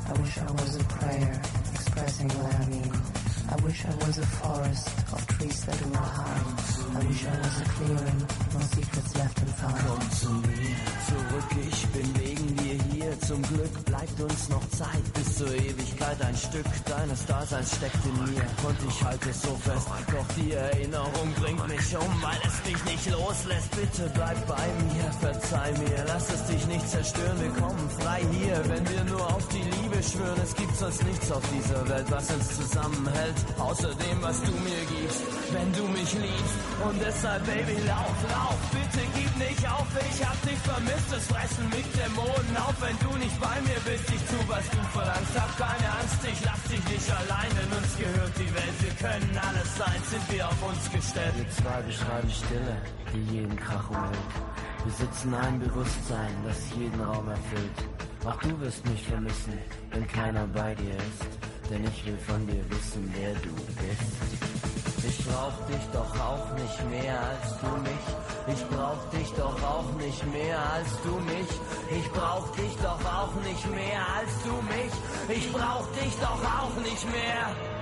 I 0.06 0.12
wish 0.22 0.38
I 0.38 0.50
was 0.54 0.78
a 0.78 0.84
prayer 1.02 1.34
expressing 1.74 2.30
what. 2.38 2.54
I 2.54 2.55
wish 3.76 3.84
I 3.84 4.06
was 4.06 4.18
a 4.18 4.26
forest 4.26 4.88
of 5.12 5.26
trees 5.26 5.64
that 5.66 5.92
not 5.92 6.02
harm. 6.02 6.56
I 6.96 7.06
wish 7.06 7.26
I 7.26 7.38
was 7.38 7.60
a 7.60 7.64
clearing, 7.64 8.20
no 8.54 8.60
secrets 8.60 9.16
left 9.16 9.38
unfound. 9.40 9.76
Komm 9.86 10.10
zu 10.10 10.30
mir 10.30 10.76
zurück, 11.08 11.50
ich 11.68 11.86
bin 11.88 12.20
wegen 12.20 12.56
dir 12.56 12.82
hier. 12.92 13.20
Zum 13.20 13.42
Glück 13.42 13.84
bleibt 13.84 14.20
uns 14.20 14.48
noch 14.48 14.68
Zeit 14.70 15.12
bis 15.14 15.36
zur 15.36 15.52
Ewigkeit. 15.54 15.75
Ein 16.20 16.34
Stück 16.34 16.66
deines 16.86 17.26
Daseins 17.26 17.76
steckt 17.76 18.04
in 18.04 18.34
mir 18.34 18.42
und 18.66 18.78
ich 18.88 19.04
halte 19.04 19.30
es 19.30 19.42
so 19.42 19.54
fest. 19.56 19.86
Doch 20.12 20.26
die 20.36 20.52
Erinnerung 20.52 21.32
bringt 21.40 21.68
mich 21.68 21.96
um, 21.96 22.22
weil 22.22 22.40
es 22.42 22.56
mich 22.64 22.84
nicht 22.84 23.10
loslässt. 23.10 23.70
Bitte 23.76 24.10
bleib 24.14 24.46
bei 24.46 24.66
mir, 24.88 25.12
verzeih 25.20 25.72
mir, 25.72 26.04
lass 26.06 26.32
es 26.32 26.46
dich 26.46 26.66
nicht 26.66 26.88
zerstören. 26.88 27.40
Wir 27.40 27.50
kommen 27.50 27.90
frei 28.00 28.22
hier, 28.32 28.62
wenn 28.68 28.88
wir 28.88 29.04
nur 29.04 29.26
auf 29.26 29.46
die 29.48 29.62
Liebe 29.62 30.02
schwören. 30.02 30.40
Es 30.42 30.54
gibt 30.54 30.76
sonst 30.76 31.04
nichts 31.04 31.30
auf 31.30 31.42
dieser 31.52 31.88
Welt, 31.88 32.06
was 32.10 32.30
uns 32.30 32.56
zusammenhält, 32.56 33.36
außer 33.58 33.94
dem, 33.94 34.22
was 34.22 34.42
du 34.42 34.52
mir 34.52 34.82
gibst, 34.88 35.22
wenn 35.52 35.72
du 35.72 35.84
mich 35.92 36.12
liebst. 36.14 36.56
Und 36.84 37.00
deshalb, 37.00 37.44
Baby, 37.46 37.76
lauf, 37.86 38.16
lauf, 38.32 38.55
nicht 39.38 39.62
auf. 39.68 39.86
Ich 39.96 40.20
hab 40.24 40.38
dich 40.42 40.58
vermisst, 40.64 41.10
es 41.12 41.26
fressen 41.26 41.68
mich 41.70 41.86
Dämonen 41.92 42.56
auf, 42.56 42.76
wenn 42.80 42.96
du 43.04 43.16
nicht 43.16 43.38
bei 43.40 43.56
mir 43.62 43.80
bist. 43.84 44.06
Ich 44.10 44.24
tu, 44.28 44.38
was 44.48 44.64
du 44.70 44.80
verlangst, 44.96 45.34
hab 45.36 45.52
keine 45.56 45.88
Angst, 46.00 46.20
ich 46.24 46.40
lass 46.44 46.62
dich 46.68 46.84
nicht 46.88 47.08
allein, 47.10 47.50
denn 47.56 47.70
uns 47.78 47.92
gehört 47.96 48.34
die 48.36 48.52
Welt. 48.54 48.76
Wir 48.80 48.94
können 48.96 49.32
alles 49.36 49.70
sein, 49.76 50.00
sind 50.10 50.24
wir 50.32 50.48
auf 50.48 50.60
uns 50.62 50.84
gestellt. 50.90 51.34
Wir 51.36 51.48
zwei 51.50 51.80
beschreiben 51.82 52.30
Stille, 52.30 52.74
die 53.12 53.24
jeden 53.34 53.56
Krach 53.56 53.88
umhüllt. 53.90 54.32
Wir 54.84 54.92
sitzen 54.92 55.34
ein 55.34 55.58
Bewusstsein, 55.58 56.34
das 56.46 56.58
jeden 56.76 57.00
Raum 57.00 57.28
erfüllt. 57.28 57.78
Auch 58.24 58.40
du 58.40 58.60
wirst 58.60 58.86
mich 58.88 59.02
vermissen, 59.02 59.58
wenn 59.90 60.06
keiner 60.08 60.46
bei 60.48 60.74
dir 60.74 60.96
ist. 60.96 61.30
Denn 61.70 61.84
ich 61.84 62.06
will 62.06 62.18
von 62.18 62.46
dir 62.46 62.62
wissen, 62.70 63.12
wer 63.16 63.34
du 63.34 63.54
bist. 63.54 64.65
Ich 65.04 65.24
brauch 65.26 65.52
dich 65.68 65.86
doch 65.92 66.12
auch 66.20 66.52
nicht 66.54 66.90
mehr 66.90 67.18
als 67.20 67.58
du 67.60 67.70
mich. 67.82 68.56
Ich 68.56 68.68
brauch 68.68 69.10
dich 69.12 69.32
doch 69.32 69.62
auch 69.62 69.92
nicht 69.98 70.26
mehr 70.32 70.58
als 70.74 70.88
du 71.02 71.14
mich. 71.32 72.00
Ich 72.00 72.10
brauch 72.12 72.48
dich 72.56 72.76
doch 72.82 73.04
auch 73.04 73.34
nicht 73.44 73.70
mehr 73.70 74.00
als 74.18 74.32
du 74.44 74.54
mich. 74.72 75.36
Ich 75.36 75.52
brauch 75.52 75.86
dich 76.00 76.14
doch 76.20 76.42
auch 76.60 76.76
nicht 76.82 77.04
mehr. 77.12 77.76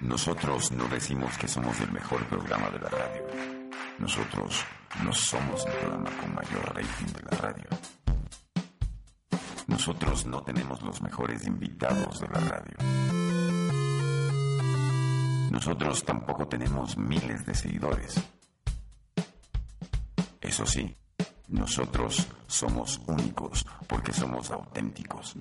Nosotros 0.00 0.70
no 0.70 0.86
decimos 0.86 1.36
que 1.38 1.48
somos 1.48 1.80
el 1.80 1.90
mejor 1.90 2.24
programa 2.26 2.70
de 2.70 2.78
la 2.78 2.88
radio. 2.88 3.26
Nosotros 3.98 4.64
no 5.02 5.12
somos 5.12 5.66
el 5.66 5.72
programa 5.72 6.10
con 6.20 6.34
mayor 6.36 6.64
rating 6.66 7.12
de 7.12 7.22
la 7.22 7.36
radio. 7.36 7.68
Nosotros 9.66 10.24
no 10.26 10.40
tenemos 10.42 10.80
los 10.82 11.02
mejores 11.02 11.44
invitados 11.46 12.20
de 12.20 12.28
la 12.28 12.40
radio. 12.40 12.76
Nosotros 15.50 16.04
tampoco 16.04 16.46
tenemos 16.46 16.96
miles 16.96 17.44
de 17.44 17.54
seguidores. 17.54 18.14
Eso 20.40 20.64
sí, 20.64 20.96
nosotros 21.48 22.24
somos 22.46 23.00
únicos 23.08 23.66
porque 23.88 24.12
somos 24.12 24.50
auténticos. 24.52 25.34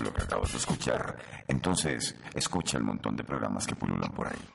Lo 0.00 0.12
que 0.12 0.22
acabas 0.22 0.52
de 0.52 0.58
escuchar, 0.58 1.16
entonces 1.48 2.16
escucha 2.34 2.78
el 2.78 2.84
montón 2.84 3.16
de 3.16 3.24
programas 3.24 3.66
que 3.66 3.74
pululan 3.74 4.10
por 4.12 4.28
ahí. 4.28 4.48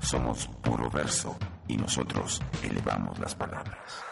Somos 0.00 0.46
puro 0.62 0.90
verso 0.90 1.36
y 1.66 1.76
nosotros 1.76 2.40
elevamos 2.62 3.18
las 3.18 3.34
palabras. 3.34 4.04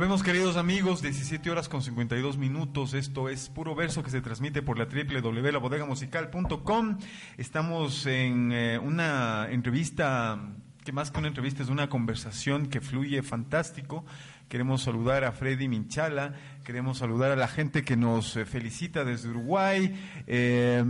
Volvemos 0.00 0.22
queridos 0.22 0.56
amigos, 0.56 1.02
17 1.02 1.50
horas 1.50 1.68
con 1.68 1.82
52 1.82 2.38
minutos. 2.38 2.94
Esto 2.94 3.28
es 3.28 3.50
puro 3.50 3.74
verso 3.74 4.02
que 4.02 4.08
se 4.08 4.22
transmite 4.22 4.62
por 4.62 4.78
la 4.78 4.86
www.labodegamusical.com. 4.86 6.98
Estamos 7.36 8.06
en 8.06 8.50
eh, 8.50 8.78
una 8.78 9.48
entrevista, 9.50 10.40
que 10.86 10.92
más 10.92 11.10
que 11.10 11.18
una 11.18 11.28
entrevista 11.28 11.62
es 11.62 11.68
una 11.68 11.90
conversación 11.90 12.68
que 12.68 12.80
fluye 12.80 13.22
fantástico. 13.22 14.06
Queremos 14.48 14.80
saludar 14.80 15.24
a 15.24 15.32
Freddy 15.32 15.68
Minchala, 15.68 16.32
queremos 16.64 16.96
saludar 16.96 17.32
a 17.32 17.36
la 17.36 17.48
gente 17.48 17.84
que 17.84 17.98
nos 17.98 18.38
eh, 18.38 18.46
felicita 18.46 19.04
desde 19.04 19.28
Uruguay. 19.28 19.94
Eh, 20.26 20.82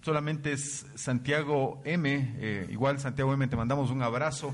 solamente 0.00 0.50
es 0.50 0.84
Santiago 0.96 1.80
M, 1.84 2.66
igual 2.70 2.98
Santiago 2.98 3.32
M, 3.32 3.46
te 3.46 3.54
mandamos 3.54 3.92
un 3.92 4.02
abrazo 4.02 4.52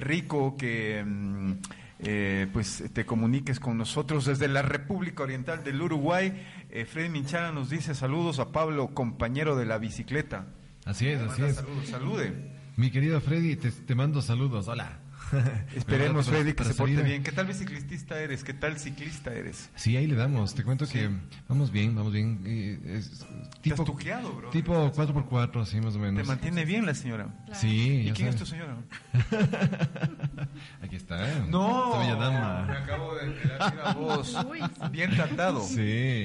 rico 0.00 0.56
que 0.56 1.04
mm, 1.06 1.52
eh, 2.00 2.46
pues 2.52 2.84
te 2.92 3.04
comuniques 3.04 3.60
con 3.60 3.76
nosotros 3.76 4.24
desde 4.24 4.48
la 4.48 4.62
República 4.62 5.22
Oriental 5.22 5.64
del 5.64 5.80
Uruguay. 5.82 6.46
Eh, 6.70 6.84
Freddy 6.84 7.08
Minchala 7.08 7.52
nos 7.52 7.70
dice 7.70 7.94
saludos 7.94 8.38
a 8.38 8.52
Pablo, 8.52 8.94
compañero 8.94 9.56
de 9.56 9.66
la 9.66 9.78
bicicleta. 9.78 10.46
Así 10.84 11.08
es, 11.08 11.20
así 11.20 11.42
es. 11.42 11.56
Saludos, 11.56 11.88
salude. 11.88 12.32
Mi 12.76 12.90
querido 12.90 13.20
Freddy, 13.20 13.56
te, 13.56 13.70
te 13.72 13.94
mando 13.94 14.22
saludos. 14.22 14.68
Hola. 14.68 15.00
Esperemos, 15.76 16.26
Para- 16.26 16.38
Freddy, 16.38 16.54
que 16.54 16.64
se 16.64 16.74
porte 16.74 17.02
bien. 17.02 17.22
¿Qué 17.22 17.32
tal 17.32 17.46
biciclista 17.46 18.20
eres? 18.20 18.44
¿Qué 18.44 18.54
tal 18.54 18.78
ciclista 18.78 19.32
eres? 19.32 19.70
Sí, 19.76 19.96
ahí 19.96 20.06
le 20.06 20.14
damos. 20.16 20.54
Te 20.54 20.64
cuento 20.64 20.86
que 20.86 21.10
vamos 21.48 21.70
bien, 21.70 21.94
vamos 21.94 22.12
bien. 22.12 22.82
Es 22.86 23.24
tipo, 23.60 23.84
tuqueado, 23.84 24.32
bro. 24.32 24.50
Tipo 24.50 24.92
4x4, 24.92 25.62
así 25.62 25.80
más 25.80 25.94
o 25.96 25.98
menos. 25.98 26.22
¿Te 26.22 26.26
mantiene 26.26 26.64
bien 26.64 26.86
la 26.86 26.94
señora? 26.94 27.28
Sí, 27.52 28.08
¿Y 28.08 28.12
quién 28.12 28.28
es 28.28 28.34
sabes. 28.34 28.36
tu 28.36 28.46
señora? 28.46 28.76
Aquí 30.82 30.96
está. 30.96 31.18
No, 31.48 31.86
Esta 31.86 31.98
bella 31.98 32.14
dama. 32.16 32.66
me 32.66 32.72
acabo 32.76 33.14
de 33.16 33.26
enterar, 33.26 33.74
mira 33.74 33.92
vos. 33.94 34.36
Uy, 34.50 34.60
Bien 34.90 35.10
tratado. 35.10 35.60
Sí. 35.62 35.76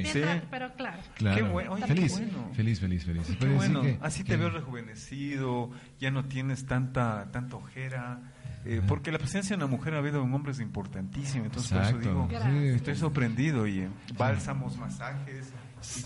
Bien, 0.03 0.05
Sí. 0.07 0.21
pero 0.49 0.73
claro. 0.75 1.01
Claro. 1.15 1.37
Qué 1.37 1.43
bueno, 1.43 1.71
oye, 1.73 1.85
feliz, 1.87 2.13
qué 2.17 2.25
bueno. 2.25 2.51
feliz, 2.53 2.79
feliz, 2.79 3.05
feliz. 3.05 3.27
Qué 3.39 3.47
bueno, 3.47 3.81
que- 3.81 3.97
así 4.01 4.23
que- 4.23 4.31
te 4.33 4.37
veo 4.37 4.49
rejuvenecido, 4.49 5.71
ya 5.99 6.11
no 6.11 6.25
tienes 6.25 6.65
tanta, 6.65 7.29
tanta 7.31 7.55
ojera. 7.55 8.32
Eh, 8.65 8.81
porque 8.87 9.11
la 9.11 9.17
presencia 9.19 9.55
de 9.55 9.63
una 9.63 9.71
mujer 9.71 9.89
en 9.89 9.95
la 9.95 10.01
vida 10.01 10.17
de 10.17 10.23
un 10.23 10.33
hombre 10.33 10.51
es 10.51 10.59
importantísima, 10.59 11.45
entonces 11.45 11.71
Exacto. 11.71 11.91
por 11.93 12.01
eso 12.01 12.09
digo, 12.11 12.27
Gracias. 12.29 12.75
estoy 12.75 12.95
sorprendido 12.95 13.67
y 13.67 13.79
eh, 13.81 13.89
bálsamos, 14.17 14.77
masajes 14.77 15.53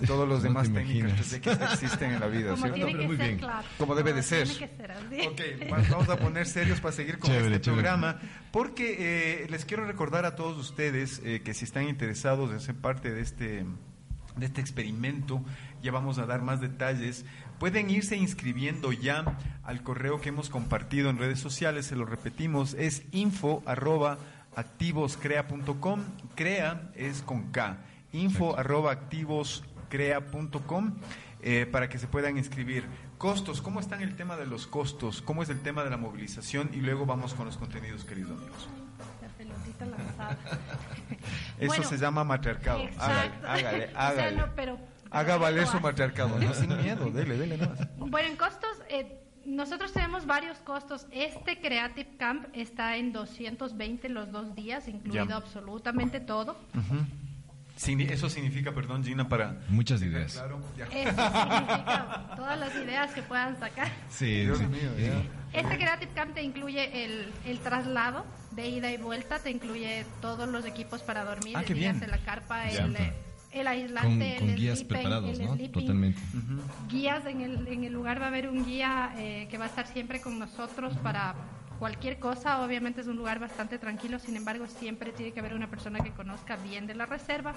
y 0.02 0.08
todos 0.08 0.28
los 0.28 0.40
No 0.40 0.44
demás 0.50 0.74
técnicas 0.74 1.30
de 1.30 1.40
que 1.40 1.52
existen 1.52 2.14
en 2.14 2.20
la 2.20 2.26
vida, 2.28 2.50
Como 2.52 2.64
¿cierto? 2.64 2.76
tiene 2.76 3.00
que 3.00 3.08
Muy 3.08 3.18
ser, 3.18 3.26
bien. 3.28 3.38
claro. 3.40 3.68
Como 3.78 3.94
debe 3.94 4.14
de 4.14 4.24
ser. 4.24 4.48
Tiene 4.48 4.68
que 4.72 4.76
ser 4.78 4.92
así. 4.92 5.28
Ok, 5.28 5.72
va- 5.72 5.84
vamos 5.92 6.10
a 6.10 6.18
poner 6.18 6.48
serios 6.48 6.80
para 6.80 6.94
seguir 6.94 7.20
con 7.20 7.30
Chévere, 7.30 7.56
este 7.58 7.62
chévere. 7.62 7.84
programa, 7.84 8.20
porque 8.52 9.44
eh, 9.44 9.48
les 9.52 9.66
quiero 9.66 9.86
recordar 9.86 10.26
a 10.26 10.36
todos 10.36 10.58
ustedes 10.58 11.22
eh, 11.24 11.42
que 11.46 11.54
si 11.54 11.66
están 11.66 11.88
interesados 11.88 12.52
en 12.52 12.60
ser 12.60 12.74
parte 12.74 13.14
de 13.14 13.22
este, 13.22 13.66
de 14.36 14.46
este 14.48 14.62
experimento, 14.62 15.44
ya 15.84 15.92
vamos 15.92 16.18
a 16.18 16.26
dar 16.26 16.42
más 16.42 16.60
detalles. 16.60 17.24
Pueden 17.60 17.90
irse 17.90 18.16
inscribiendo 18.16 18.92
ya 18.92 19.38
al 19.64 19.82
correo 19.82 20.22
que 20.22 20.30
hemos 20.30 20.50
compartido 20.50 21.10
en 21.10 21.18
redes 21.18 21.40
sociales, 21.40 21.88
se 21.88 21.96
lo 21.96 22.06
repetimos, 22.06 22.76
es 22.76 23.04
info 23.12 23.64
arroba 23.66 24.20
activoscrea.com, 24.56 26.04
crea 26.36 26.92
es 26.96 27.22
con 27.24 27.52
K, 27.52 27.78
info 28.14 28.58
arroba 28.58 28.92
activoscrea.com 28.92 30.96
eh, 31.42 31.66
para 31.72 31.90
que 31.90 31.98
se 32.00 32.08
puedan 32.08 32.38
inscribir. 32.38 32.86
Costos, 33.18 33.62
¿cómo 33.64 33.80
está 33.80 34.00
el 34.02 34.16
tema 34.16 34.38
de 34.38 34.46
los 34.46 34.68
costos? 34.68 35.24
¿Cómo 35.24 35.42
es 35.42 35.50
el 35.50 35.60
tema 35.62 35.84
de 35.84 35.90
la 35.90 35.98
movilización? 35.98 36.70
Y 36.74 36.78
luego 36.82 37.08
vamos 37.08 37.34
con 37.34 37.48
los 37.48 37.58
contenidos, 37.58 38.06
queridos 38.06 38.40
amigos. 38.40 38.70
La 39.22 39.28
pelotita 39.30 39.86
lanzada. 39.88 40.38
Eso 41.60 41.68
Bueno, 41.68 41.84
se 41.84 41.98
llama 41.98 42.24
matriarcado. 42.24 42.84
Hágale, 43.00 43.32
hágale, 43.48 43.86
O 43.88 43.92
sea, 43.92 44.08
hágale. 44.10 44.38
no, 44.38 44.46
pero- 44.56 44.78
Haga 45.12 45.38
valer 45.38 45.66
su 45.66 45.74
hace. 45.78 45.80
matriarcado. 45.84 46.38
No, 46.40 46.54
sin 46.54 46.76
miedo, 46.82 47.10
dele, 47.12 47.38
dele 47.38 47.58
más. 47.58 47.80
Bueno, 47.98 48.30
en 48.30 48.36
costos, 48.38 48.70
eh, 48.90 49.20
nosotros 49.46 49.94
tenemos 49.94 50.26
varios 50.26 50.58
costos. 50.60 51.08
Este 51.12 51.60
Creative 51.60 52.18
Camp 52.18 52.46
está 52.54 52.98
en 52.98 53.14
220 53.14 54.10
los 54.10 54.32
dos 54.32 54.56
días, 54.56 54.88
incluido 54.88 55.26
Ya. 55.28 55.36
absolutamente 55.38 56.20
todo. 56.20 56.58
Eso 58.10 58.28
significa, 58.30 58.74
perdón, 58.74 59.04
Gina, 59.04 59.30
para... 59.30 59.56
Muchas 59.70 60.02
ideas. 60.02 60.34
Claro. 60.34 60.60
Eso 60.78 61.10
significa 61.12 62.34
todas 62.36 62.60
las 62.60 62.76
ideas 62.76 63.14
que 63.14 63.22
puedan 63.22 63.58
sacar. 63.60 63.88
Sí, 64.10 64.42
Dios 64.46 64.58
sí. 64.58 64.66
mío, 64.66 64.90
Eh, 64.98 65.14
Este 65.54 65.76
Creative 65.78 66.12
Camp 66.16 66.34
te 66.34 66.42
incluye 66.42 67.06
el, 67.06 67.32
el 67.46 67.60
traslado 67.60 68.26
de 68.52 68.68
ida 68.68 68.92
y 68.92 68.98
vuelta, 68.98 69.38
te 69.40 69.52
incluye 69.52 70.06
todos 70.22 70.50
los 70.50 70.66
equipos 70.66 71.04
para 71.04 71.24
dormir, 71.24 71.56
Ah, 71.56 71.64
qué 71.64 71.74
el 71.74 71.80
guías 71.80 72.00
bien. 72.00 72.10
la 72.10 72.18
carpa, 72.18 72.68
el, 72.68 72.98
el 73.52 73.68
aislante, 73.68 74.36
con 74.40 74.50
el 74.50 74.56
guías 74.56 74.80
sleeping, 74.80 74.88
preparados, 74.98 75.40
el 75.40 75.46
¿no? 75.46 75.54
sleeping. 75.56 75.72
Totalmente. 75.82 76.22
Guías 76.90 77.26
en 77.26 77.42
el, 77.42 77.68
en 77.68 77.84
el 77.84 77.94
lugar 77.94 78.20
va 78.22 78.26
a 78.26 78.28
haber 78.30 78.50
un 78.50 78.66
guía 78.66 79.14
eh, 79.18 79.48
que 79.50 79.58
va 79.58 79.66
a 79.66 79.68
estar 79.68 79.88
siempre 79.88 80.22
con 80.22 80.38
nosotros 80.38 80.96
para 80.98 81.36
cualquier 81.80 82.20
cosa. 82.20 82.62
Obviamente 82.64 83.02
es 83.02 83.08
un 83.08 83.16
lugar 83.18 83.40
bastante 83.40 83.78
tranquilo, 83.80 84.20
sin 84.20 84.36
embargo 84.36 84.68
siempre 84.68 85.12
tiene 85.12 85.32
que 85.32 85.40
haber 85.40 85.54
una 85.54 85.70
persona 85.70 86.00
que 86.00 86.12
conozca 86.12 86.56
bien 86.58 86.88
de 86.88 86.96
la 86.96 87.06
reserva. 87.06 87.54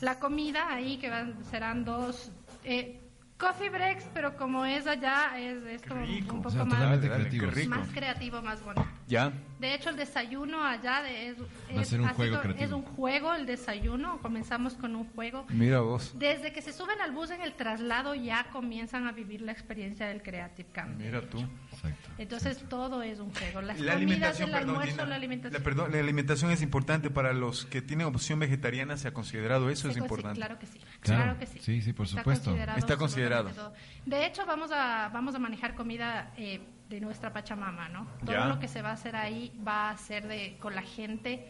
La 0.00 0.18
comida 0.18 0.72
ahí 0.72 0.96
que 0.98 1.10
van, 1.10 1.34
serán 1.50 1.84
dos 1.84 2.30
eh, 2.64 3.00
coffee 3.38 3.70
breaks, 3.70 4.04
pero 4.12 4.36
como 4.36 4.64
es 4.66 4.86
allá 4.86 5.38
es, 5.38 5.62
es 5.64 5.82
como 5.82 6.02
un 6.02 6.30
O 6.30 6.36
poco 6.42 6.50
sea, 6.50 6.64
más, 6.64 7.00
rico. 7.00 7.70
más 7.70 7.88
creativo, 7.88 8.42
más 8.42 8.62
bonito. 8.62 8.86
Ya. 9.10 9.32
De 9.58 9.74
hecho, 9.74 9.90
el 9.90 9.96
desayuno 9.96 10.64
allá 10.64 11.02
de- 11.02 11.28
es, 11.28 11.36
Va 11.76 11.82
a 11.82 11.84
ser 11.84 12.00
un 12.00 12.08
ha 12.08 12.14
juego 12.14 12.30
sido- 12.36 12.42
creativo. 12.42 12.64
es 12.64 12.72
un 12.72 12.82
juego 12.82 13.34
el 13.34 13.44
desayuno. 13.44 14.18
Comenzamos 14.22 14.74
con 14.74 14.94
un 14.96 15.04
juego. 15.10 15.44
Mira 15.50 15.80
vos. 15.80 16.12
Desde 16.18 16.52
que 16.52 16.62
se 16.62 16.72
suben 16.72 16.98
al 17.02 17.10
bus 17.10 17.30
en 17.30 17.42
el 17.42 17.52
traslado 17.54 18.14
ya 18.14 18.46
comienzan 18.52 19.06
a 19.06 19.12
vivir 19.12 19.42
la 19.42 19.52
experiencia 19.52 20.06
del 20.06 20.22
Creative 20.22 20.68
Camp. 20.72 20.96
Mira 20.98 21.20
tú. 21.28 21.40
Exacto. 21.72 22.08
Entonces 22.16 22.64
todo 22.70 23.02
es 23.02 23.18
un 23.18 23.34
juego. 23.34 23.60
Las 23.60 23.78
La 23.80 23.94
comidas, 23.94 23.96
alimentación, 23.96 24.48
el 24.48 24.54
perdón, 24.54 24.70
almuerzo, 24.70 24.92
Gina. 24.92 25.06
la 25.06 25.14
alimentación. 25.16 25.60
La, 25.60 25.64
perdón, 25.64 25.92
la 25.92 25.98
alimentación 25.98 26.50
es 26.52 26.62
importante 26.62 27.10
para 27.10 27.32
los 27.34 27.66
que 27.66 27.82
tienen 27.82 28.06
opción 28.06 28.38
vegetariana. 28.38 28.96
¿Se 28.96 29.08
ha 29.08 29.12
considerado 29.12 29.68
eso? 29.68 29.90
Es 29.90 29.96
importante. 29.96 30.38
Claro 30.38 30.58
que 30.58 30.66
sí. 30.66 30.78
Claro. 31.00 31.22
Claro 31.24 31.38
que 31.38 31.46
sí. 31.46 31.58
Sí, 31.60 31.82
sí, 31.82 31.92
por 31.92 32.06
Está 32.06 32.20
supuesto. 32.20 32.44
considerado 32.50 32.78
Está 32.78 32.96
considerado. 32.96 33.48
absolutamente 33.48 33.80
todo. 34.06 34.18
De 34.18 34.26
hecho, 34.26 34.46
vamos 34.46 34.70
a, 34.72 35.10
vamos 35.12 35.34
a 35.34 35.38
manejar 35.38 35.74
comida 35.74 36.32
eh, 36.38 36.60
de 36.90 37.00
nuestra 37.00 37.32
Pachamama, 37.32 37.88
¿no? 37.88 38.06
Todo 38.26 38.32
Ya. 38.36 38.44
lo 38.46 38.58
que 38.58 38.68
se 38.68 38.82
va 38.82 38.90
a 38.90 38.92
hacer 38.94 39.16
ahí 39.16 39.50
va 39.66 39.88
a 39.90 39.96
ser 39.96 40.26
de, 40.28 40.58
con 40.60 40.74
la 40.74 40.82
gente 40.82 41.46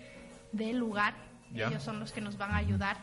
del 0.53 0.79
lugar. 0.79 1.15
Ya. 1.53 1.67
Ellos 1.69 1.83
son 1.83 1.99
los 1.99 2.13
que 2.13 2.21
nos 2.21 2.37
van 2.39 2.53
a 2.53 2.59
ayudar. 2.59 2.97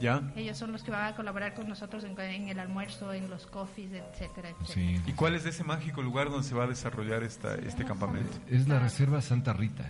¿Ya? 0.00 0.20
Ellos 0.34 0.58
son 0.58 0.72
los 0.72 0.82
que 0.82 0.90
van 0.90 1.04
a 1.06 1.14
colaborar 1.14 1.54
con 1.54 1.68
nosotros 1.68 2.02
en, 2.02 2.18
en 2.18 2.48
el 2.48 2.58
almuerzo, 2.58 3.12
en 3.12 3.30
los 3.30 3.46
coffees, 3.46 3.92
etcétera, 3.92 4.48
etcétera. 4.50 4.66
Sí. 4.66 5.00
¿Y 5.06 5.12
cuál 5.12 5.36
es 5.36 5.46
ese 5.46 5.62
mágico 5.62 6.02
lugar 6.02 6.30
donde 6.30 6.46
se 6.46 6.54
va 6.54 6.64
a 6.64 6.66
desarrollar 6.66 7.22
esta, 7.22 7.54
este 7.54 7.84
campamento? 7.84 8.36
Es 8.50 8.66
la 8.66 8.80
Reserva 8.80 9.22
Santa 9.22 9.52
Rita. 9.52 9.84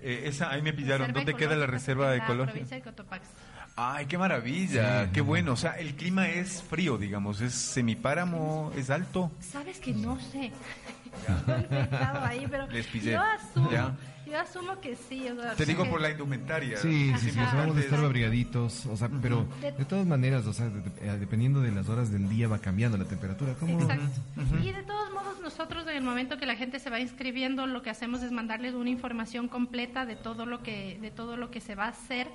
Eh, 0.00 0.22
esa, 0.24 0.50
ahí 0.50 0.62
me 0.62 0.72
pillaron. 0.72 1.08
Reserva 1.08 1.20
¿Dónde 1.20 1.34
queda 1.34 1.56
la 1.56 1.64
ecológica 1.66 1.72
reserva 1.72 2.12
en 2.12 2.18
la 2.18 2.24
ecológica? 2.24 2.52
provincia 2.52 2.76
de 2.78 2.82
Cotopaxi. 2.82 3.30
Ay, 3.76 4.06
qué 4.06 4.18
maravilla, 4.18 5.04
Sí, 5.04 5.10
qué 5.12 5.20
no. 5.20 5.26
bueno. 5.26 5.52
O 5.52 5.56
sea, 5.56 5.72
el 5.72 5.94
clima 5.94 6.28
es 6.28 6.62
frío, 6.62 6.96
digamos, 6.96 7.40
es 7.42 7.52
semipáramo, 7.54 8.72
es 8.76 8.88
alto. 8.88 9.30
Sabes 9.40 9.78
que 9.78 9.92
no 9.92 10.18
sé. 10.20 10.52
Estado 11.16 12.24
ahí, 12.24 12.46
pero 12.50 12.66
Les 12.68 12.86
pillé. 12.86 13.12
yo 13.12 13.20
asumo, 13.22 13.70
Ya. 13.70 13.92
Yo 14.30 14.38
asumo 14.40 14.80
que 14.80 14.96
sí. 14.96 15.28
o 15.28 15.40
sea, 15.40 15.54
Te 15.54 15.66
digo 15.66 15.84
que- 15.84 15.90
por 15.90 16.00
la 16.00 16.10
indumentaria. 16.10 16.76
Sí, 16.78 17.12
sí, 17.18 17.30
sí, 17.30 17.30
o 17.30 17.32
sea, 17.32 17.54
vamos 17.54 17.76
a 17.76 17.80
estar 17.80 17.98
abrigaditos, 18.04 18.86
o 18.86 18.96
sea, 18.96 19.08
pero 19.20 19.46
De- 19.60 19.72
todas 19.84 20.06
maneras, 20.06 20.46
o 20.46 20.52
sea, 20.52 20.68
de- 20.68 20.80
de- 20.82 21.08
eh, 21.08 21.16
dependiendo 21.18 21.60
de 21.60 21.72
las 21.72 21.88
horas 21.88 22.10
del 22.12 22.28
día 22.28 22.48
va 22.48 22.58
cambiando 22.58 22.96
la 22.96 23.04
temperatura. 23.06 23.54
¿Cómo? 23.58 23.80
Exacto. 23.80 24.20
Y 24.62 24.72
de 24.72 24.82
todos 24.84 25.12
modos, 25.12 25.40
nosotros 25.42 25.86
en 25.88 25.96
el 25.96 26.02
momento 26.02 26.38
que 26.38 26.46
la 26.46 26.56
gente 26.56 26.78
se 26.78 26.90
va 26.90 27.00
inscribiendo, 27.00 27.66
lo 27.66 27.82
que 27.82 27.90
hacemos 27.90 28.22
es 28.22 28.30
mandarles 28.32 28.74
una 28.74 28.90
información 28.90 29.48
completa 29.48 30.06
de 30.06 30.16
todo 30.16 30.46
lo 30.46 30.62
que, 30.62 30.98
de 31.00 31.10
todo 31.10 31.36
lo 31.36 31.50
que 31.50 31.60
se 31.60 31.74
va 31.74 31.86
a 31.86 31.88
hacer. 31.88 32.28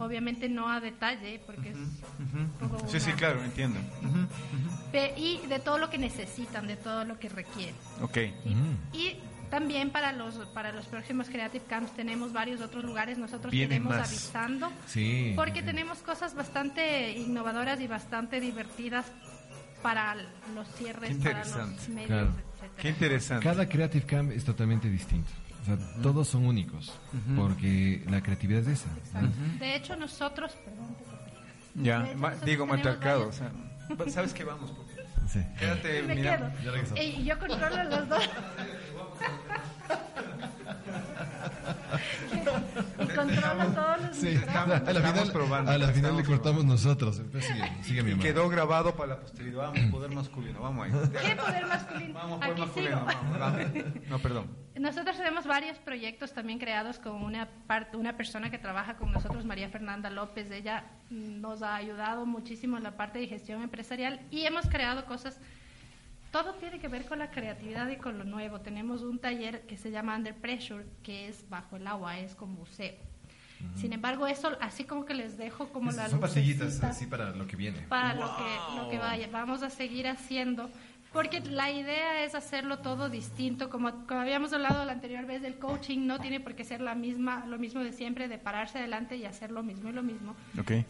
Obviamente 0.00 0.48
no 0.50 0.68
a 0.70 0.80
detalle, 0.80 1.40
porque 1.46 1.70
es 1.70 1.76
un 1.76 2.50
poco 2.60 2.86
Sí, 2.88 3.00
sí, 3.00 3.06
una- 3.10 3.16
claro, 3.16 3.42
entiendo. 3.42 3.78
Y 5.16 5.38
de 5.48 5.58
todo 5.60 5.78
lo 5.78 5.90
que 5.90 5.98
necesitan, 5.98 6.66
de 6.66 6.76
todo 6.76 7.04
lo 7.04 7.18
que 7.18 7.28
requieren. 7.28 7.74
Ok. 8.02 8.18
Mm. 8.44 8.96
Y 8.96 9.16
también 9.50 9.90
para 9.90 10.12
los 10.12 10.34
para 10.54 10.72
los 10.72 10.86
próximos 10.86 11.28
Creative 11.28 11.64
Camps 11.66 11.92
tenemos 11.94 12.32
varios 12.32 12.60
otros 12.60 12.84
lugares. 12.84 13.18
Nosotros 13.18 13.50
Vienen 13.52 13.84
más. 13.84 14.08
avisando. 14.08 14.70
Sí. 14.86 15.32
Porque 15.36 15.62
tenemos 15.62 15.98
cosas 15.98 16.34
bastante 16.34 17.12
innovadoras 17.12 17.80
y 17.80 17.86
bastante 17.86 18.40
divertidas 18.40 19.06
para 19.82 20.14
los 20.54 20.66
cierres, 20.76 21.16
Qué 21.16 21.30
para 21.30 21.44
los 21.44 21.88
medios, 21.88 22.06
Claro. 22.08 22.26
etcétera. 22.28 22.72
Qué 22.82 22.88
interesante. 22.88 23.44
Cada 23.44 23.68
Creative 23.68 24.06
Camp 24.06 24.32
es 24.32 24.44
totalmente 24.44 24.88
distinto. 24.88 25.30
O 25.62 25.64
sea, 25.64 25.76
todos 26.02 26.26
son 26.28 26.46
únicos, 26.46 26.92
porque 27.36 28.02
la 28.08 28.22
creatividad 28.22 28.62
es 28.62 28.80
esa. 28.80 28.88
De 29.58 29.76
hecho, 29.76 29.96
nosotros, 29.96 30.52
perdón, 30.64 30.96
Ya, 31.74 31.98
hecho, 32.04 32.14
nosotros 32.16 32.44
digo 32.46 32.64
tenemos 32.64 32.68
matriarcado. 32.68 33.28
O 33.28 33.32
sea, 33.32 33.50
¿Sabes 34.08 34.32
qué 34.34 34.44
vamos? 34.44 34.72
Sí. 35.28 35.40
Quédate 35.58 36.02
me 36.04 36.14
mirando. 36.14 36.48
quedo. 36.56 36.64
Ya 36.64 36.70
yo 37.24 37.38
controlo 37.38 37.84
los 37.84 38.08
dos. 38.08 38.30
y 42.32 42.38
con 42.44 43.14
controla 43.14 43.66
todos 43.74 44.00
los 44.08 44.16
Sí, 44.16 44.28
Estamos- 44.28 44.76
a 44.76 44.92
la 44.92 45.00
final, 45.00 45.32
probando, 45.32 45.70
a 45.70 45.78
la 45.78 45.88
final 45.88 46.16
le 46.16 46.24
cortamos 46.24 46.64
nosotros. 46.64 47.20
Pues 47.30 47.44
sigue, 47.44 47.62
sigue 47.82 48.02
mi 48.02 48.08
Y 48.10 48.12
hermano. 48.12 48.22
quedó 48.28 48.48
grabado 48.48 48.94
para 48.96 49.14
la 49.14 49.20
posteridad. 49.20 49.58
Vamos, 49.72 49.80
poder 49.90 50.10
masculino, 50.10 50.60
vamos 50.60 50.86
ahí. 50.86 50.92
¿Qué 51.10 51.36
poder 51.36 51.66
masculino? 51.66 52.14
Vamos, 52.14 52.38
poder 52.38 52.52
Aquí 52.52 52.60
masculino, 52.60 52.96
sigo. 52.98 53.06
vamos, 53.06 53.38
vamos. 53.38 53.84
No, 54.08 54.18
perdón. 54.18 54.46
Nosotros 54.78 55.16
tenemos 55.16 55.46
varios 55.46 55.78
proyectos 55.78 56.32
también 56.32 56.58
creados 56.58 56.98
con 57.00 57.14
una, 57.22 57.48
parte, 57.66 57.96
una 57.96 58.16
persona 58.16 58.50
que 58.50 58.58
trabaja 58.58 58.96
con 58.96 59.10
nosotros, 59.10 59.44
María 59.44 59.68
Fernanda 59.70 60.08
López. 60.10 60.50
Ella 60.50 60.84
nos 61.10 61.62
ha 61.62 61.74
ayudado 61.74 62.26
muchísimo 62.26 62.76
en 62.76 62.84
la 62.84 62.96
parte 62.96 63.18
de 63.18 63.26
gestión 63.26 63.62
empresarial 63.62 64.20
y 64.30 64.42
hemos 64.44 64.66
creado 64.68 65.04
cosas. 65.06 65.38
Todo 66.30 66.54
tiene 66.54 66.78
que 66.78 66.88
ver 66.88 67.06
con 67.06 67.18
la 67.18 67.30
creatividad 67.30 67.88
y 67.88 67.96
con 67.96 68.18
lo 68.18 68.24
nuevo. 68.24 68.60
Tenemos 68.60 69.02
un 69.02 69.18
taller 69.18 69.62
que 69.66 69.76
se 69.78 69.90
llama 69.90 70.16
Under 70.16 70.34
Pressure, 70.34 70.84
que 71.02 71.28
es 71.28 71.48
bajo 71.48 71.76
el 71.76 71.86
agua, 71.86 72.18
es 72.18 72.34
con 72.34 72.54
buceo. 72.54 72.94
Sin 73.74 73.92
embargo, 73.92 74.26
eso 74.28 74.56
así 74.60 74.84
como 74.84 75.04
que 75.04 75.14
les 75.14 75.36
dejo 75.36 75.70
como 75.70 75.90
la 75.90 76.08
Son 76.08 76.20
pastillitas 76.20 76.80
así 76.84 77.06
para 77.06 77.30
lo 77.30 77.46
que 77.48 77.56
viene. 77.56 77.80
para 77.88 78.14
lo 78.14 78.36
que 78.36 78.76
lo 78.76 78.88
que 78.88 78.98
vaya. 78.98 79.28
Vamos 79.32 79.64
a 79.64 79.70
seguir 79.70 80.06
haciendo 80.06 80.70
porque 81.12 81.40
la 81.40 81.70
idea 81.70 82.24
es 82.24 82.34
hacerlo 82.34 82.78
todo 82.78 83.08
distinto, 83.08 83.68
como, 83.70 84.06
como 84.06 84.20
habíamos 84.20 84.52
hablado 84.52 84.84
la 84.84 84.92
anterior 84.92 85.26
vez 85.26 85.42
del 85.42 85.58
coaching, 85.58 86.06
no 86.06 86.18
tiene 86.20 86.40
por 86.40 86.54
qué 86.54 86.64
ser 86.64 86.80
la 86.80 86.94
misma, 86.94 87.46
lo 87.46 87.58
mismo 87.58 87.82
de 87.82 87.92
siempre, 87.92 88.28
de 88.28 88.38
pararse 88.38 88.78
adelante 88.78 89.16
y 89.16 89.24
hacer 89.24 89.50
lo 89.50 89.62
mismo 89.62 89.88
y 89.88 89.92
lo 89.92 90.02
mismo, 90.02 90.34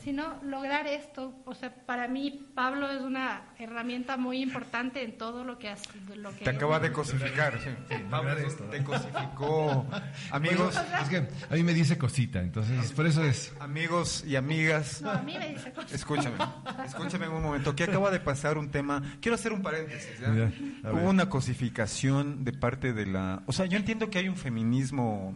sino 0.03 0.39
lograr 0.43 0.87
esto. 0.87 1.35
O 1.45 1.55
sea, 1.55 1.75
para 1.75 2.09
mí 2.09 2.49
Pablo 2.55 2.91
es 2.91 3.01
una 3.01 3.43
herramienta 3.59 4.16
muy 4.16 4.43
importante 4.43 5.03
en 5.03 5.16
todo 5.16 5.45
lo 5.45 5.59
que 5.59 5.69
hace. 5.69 5.89
Lo 6.16 6.31
que 6.35 6.45
Te 6.45 6.51
acaba 6.51 6.81
de 6.81 6.93
cosificar. 6.93 7.59
Sí. 7.61 7.71
Pablo 8.11 8.31
lograr 8.31 8.39
esto. 8.47 8.64
te 8.64 8.83
cosificó. 8.83 9.87
Amigos, 10.31 10.75
Bueno, 10.75 10.99
es 11.03 11.09
que 11.09 11.29
a 11.51 11.55
mí 11.55 11.62
me 11.62 11.75
dice 11.75 11.97
cosita, 11.97 12.41
entonces 12.41 12.93
por 12.93 13.07
eso 13.07 13.23
es. 13.25 13.53
amigos 13.61 14.25
y 14.27 14.37
amigas. 14.37 15.03
No, 15.03 15.11
a 15.11 15.23
mí 15.23 15.37
me 15.39 15.49
dice 15.49 15.73
cosas. 15.73 15.93
Escúchame, 15.93 16.37
escúchame 16.85 17.27
en 17.27 17.33
un 17.33 17.43
momento, 17.43 17.75
que 17.75 17.85
acaba 17.85 18.11
de 18.11 18.21
pasar 18.21 18.59
un 18.59 18.71
tema, 18.71 19.03
quiero 19.21 19.35
hacer 19.35 19.53
un 19.53 19.62
paréntesis, 19.62 20.08
Hubo 20.85 21.09
una 21.09 21.29
cosificación 21.29 22.45
de 22.45 22.53
parte 22.53 22.93
de 22.93 23.07
la, 23.07 23.43
o 23.47 23.53
sea, 23.53 23.67
yo 23.67 23.77
entiendo 23.77 24.11
que 24.11 24.19
hay 24.19 24.29
un 24.29 24.37
feminismo 24.37 25.35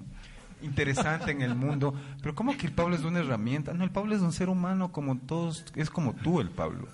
interesante 0.62 1.32
en 1.32 1.42
el 1.42 1.54
mundo, 1.54 1.94
pero 2.22 2.34
¿cómo 2.34 2.56
que 2.56 2.66
el 2.66 2.72
Pablo 2.72 2.96
es 2.96 3.02
una 3.02 3.20
herramienta? 3.20 3.72
No, 3.74 3.84
el 3.84 3.90
Pablo 3.90 4.14
es 4.14 4.22
un 4.22 4.32
ser 4.32 4.48
humano 4.48 4.92
como 4.92 5.18
todos, 5.18 5.64
es 5.76 5.90
como 5.90 6.14
tú 6.14 6.40
el 6.40 6.50
Pablo. 6.50 6.88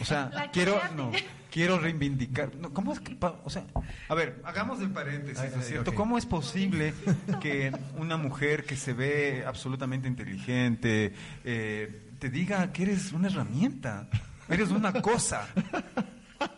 O 0.00 0.04
sea, 0.04 0.30
La 0.32 0.50
quiero, 0.50 0.80
no, 0.96 1.12
quiero 1.50 1.78
reivindicar, 1.78 2.54
no, 2.56 2.72
¿cómo 2.72 2.92
es 2.92 3.00
que, 3.00 3.16
o 3.44 3.50
sea, 3.50 3.64
a 4.08 4.14
ver, 4.14 4.40
hagamos 4.44 4.80
el 4.80 4.90
paréntesis, 4.90 5.38
Ay, 5.38 5.50
¿no 5.54 5.60
es 5.60 5.68
cierto? 5.68 5.94
¿Cómo 5.94 6.16
es 6.16 6.26
posible 6.26 6.94
que 7.40 7.72
una 7.98 8.16
mujer 8.16 8.64
que 8.64 8.76
se 8.76 8.94
ve 8.94 9.44
absolutamente 9.46 10.08
inteligente 10.08 11.12
eh, 11.44 12.08
te 12.18 12.30
diga 12.30 12.72
que 12.72 12.84
eres 12.84 13.12
una 13.12 13.28
herramienta, 13.28 14.08
eres 14.48 14.70
una 14.70 14.92
cosa? 15.02 15.46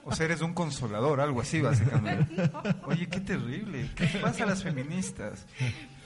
O 0.05 0.15
sea, 0.15 0.27
eres 0.27 0.41
un 0.43 0.53
consolador, 0.55 1.21
algo 1.21 1.41
así, 1.41 1.61
básicamente. 1.61 2.51
Oye, 2.85 3.07
qué 3.09 3.21
terrible. 3.21 3.91
¿Qué 3.95 4.07
pasa 4.21 4.45
a 4.45 4.47
las 4.47 4.63
feministas? 4.63 5.47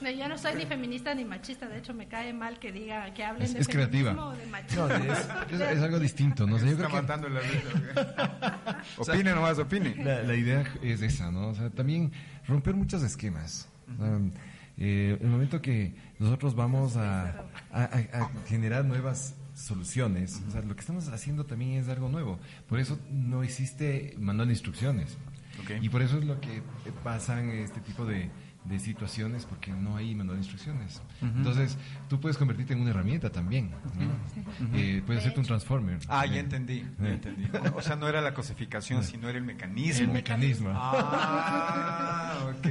No, 0.01 0.09
yo 0.09 0.27
no 0.29 0.37
soy 0.37 0.55
ni 0.55 0.65
feminista 0.65 1.13
ni 1.13 1.25
machista, 1.25 1.67
de 1.67 1.79
hecho 1.79 1.93
me 1.93 2.07
cae 2.07 2.31
mal 2.33 2.57
que 2.59 2.71
diga 2.71 3.13
que 3.13 3.23
hablen 3.23 3.43
Es, 3.43 3.53
de 3.53 3.59
es 3.61 3.67
creativa. 3.67 4.11
feminismo 4.11 4.27
o 4.31 4.35
de 4.37 4.45
machismo. 4.47 4.87
No, 4.87 4.95
es, 4.95 5.27
es- 5.51 5.61
es 5.77 5.81
algo 5.83 5.99
distinto, 5.99 6.47
¿no? 6.47 6.55
O 6.55 6.59
sea, 6.59 6.67
yo 6.67 6.73
Está 6.75 6.87
creo 6.87 6.95
que 6.95 7.01
matando 7.07 7.29
la 7.29 7.39
risa. 7.41 8.83
Opine 8.97 9.33
nomás, 9.33 9.59
opine. 9.59 9.95
la, 10.03 10.23
la 10.23 10.35
idea 10.35 10.63
es 10.81 11.01
esa, 11.01 11.31
¿no? 11.31 11.49
O 11.49 11.55
sea, 11.55 11.69
también 11.69 12.11
romper 12.47 12.75
muchos 12.75 13.03
esquemas. 13.03 13.67
Um, 13.99 14.31
eh, 14.77 15.17
el 15.19 15.27
momento 15.27 15.61
que 15.61 15.93
nosotros 16.19 16.55
vamos 16.55 16.95
a, 16.95 17.29
a- 17.71 17.83
a- 17.83 18.17
a 18.23 18.29
generar 18.47 18.85
nuevas 18.85 19.35
soluciones, 19.59 20.41
o 20.47 20.51
sea, 20.51 20.61
lo 20.61 20.73
que 20.75 20.81
estamos 20.81 21.07
haciendo 21.09 21.45
también 21.45 21.73
es 21.73 21.89
algo 21.89 22.09
nuevo. 22.09 22.39
Por 22.67 22.79
eso 22.79 22.99
no 23.11 23.43
existe 23.43 24.15
manual 24.17 24.47
de 24.47 24.53
instrucciones. 24.53 25.17
Ok. 25.61 25.71
Y 25.81 25.89
por 25.89 26.01
eso 26.01 26.17
es 26.17 26.25
lo 26.25 26.39
que 26.39 26.61
pasan 27.03 27.49
este 27.49 27.81
tipo 27.81 28.05
de, 28.05 28.29
de 28.65 28.79
situaciones, 28.79 29.45
porque 29.45 29.71
no 29.71 29.97
hay 29.97 30.13
manual 30.15 30.37
de 30.37 30.43
instrucciones. 30.43 31.01
Entonces, 31.21 31.77
tú 32.07 32.19
puedes 32.19 32.37
convertirte 32.37 32.73
en 32.73 32.81
una 32.81 32.91
herramienta 32.91 33.31
también. 33.31 33.71
¿no? 33.71 34.77
Eh, 34.77 35.01
puedes 35.05 35.21
hacerte 35.21 35.39
un 35.39 35.45
transformer. 35.45 35.99
Ah, 36.07 36.25
ya 36.25 36.39
entendí, 36.39 36.85
ya 36.99 37.07
eh. 37.07 37.13
entendí. 37.13 37.47
O 37.75 37.81
sea, 37.81 37.95
no 37.95 38.07
era 38.07 38.21
la 38.21 38.33
cosificación, 38.33 39.03
sino 39.03 39.27
era 39.29 39.37
el 39.37 39.43
mecanismo. 39.43 40.05
El 40.05 40.11
mecanismo. 40.11 40.71
Ah, 40.73 42.51
ok. 42.55 42.67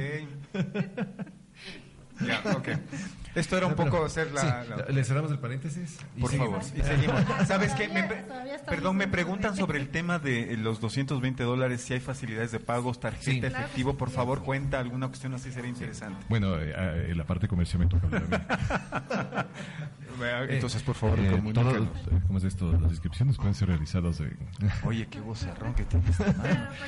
Ya, 2.21 2.41
ok. 2.53 2.67
Esto 3.39 3.57
era 3.57 3.67
un 3.67 3.75
poco 3.75 4.03
hacer 4.05 4.31
la... 4.31 4.41
Sí, 4.41 4.47
la- 4.69 4.85
¿Le 4.93 5.03
cerramos 5.03 5.31
el 5.31 5.39
paréntesis? 5.39 5.97
Y 6.15 6.21
Por 6.21 6.31
seguimos. 6.31 6.67
favor, 6.67 6.79
y 6.79 6.87
seguimos. 6.87 7.21
¿Sabes 7.47 7.73
qué? 7.73 7.87
Me 7.87 8.03
perdón, 8.67 8.97
me 8.97 9.07
preguntan 9.07 9.55
sobre 9.55 9.79
el 9.79 9.89
tema 9.91 10.19
de 10.19 10.53
eh, 10.53 10.57
los 10.57 10.79
220 10.81 11.43
dólares, 11.43 11.81
si 11.81 11.93
hay 11.93 11.99
facilidades 11.99 12.51
de 12.51 12.59
pagos, 12.59 12.99
tarjeta, 12.99 13.49
Sí. 13.49 13.55
Efectivo. 13.55 13.95
Por 13.97 14.09
favor, 14.09 14.43
cuenta 14.43 14.79
alguna 14.79 15.07
cuestión 15.07 15.33
así, 15.33 15.51
sería 15.51 15.69
interesante. 15.69 16.25
Bueno, 16.29 16.55
eh, 16.59 16.73
eh, 16.75 17.13
la 17.15 17.25
parte 17.25 17.47
comercial 17.47 17.79
me 17.79 17.87
toca 17.87 18.05
hablar 18.07 18.23
a 18.23 19.37
mí. 19.37 19.45
Entonces, 20.49 20.83
por 20.83 20.95
favor, 20.95 21.19
Eh, 21.19 21.41
todo- 21.53 21.77
eh, 21.77 21.87
¿Cómo 22.27 22.37
es 22.39 22.43
esto? 22.43 22.71
Las 22.73 22.91
inscripciones 22.91 23.37
pueden 23.37 23.53
ser 23.55 23.69
realizadas 23.69 24.19
en... 24.19 24.37
Oye, 24.83 25.07
qué 25.07 25.19
vocerrón 25.21 25.73
que 25.73 25.83
tienes. 25.85 26.17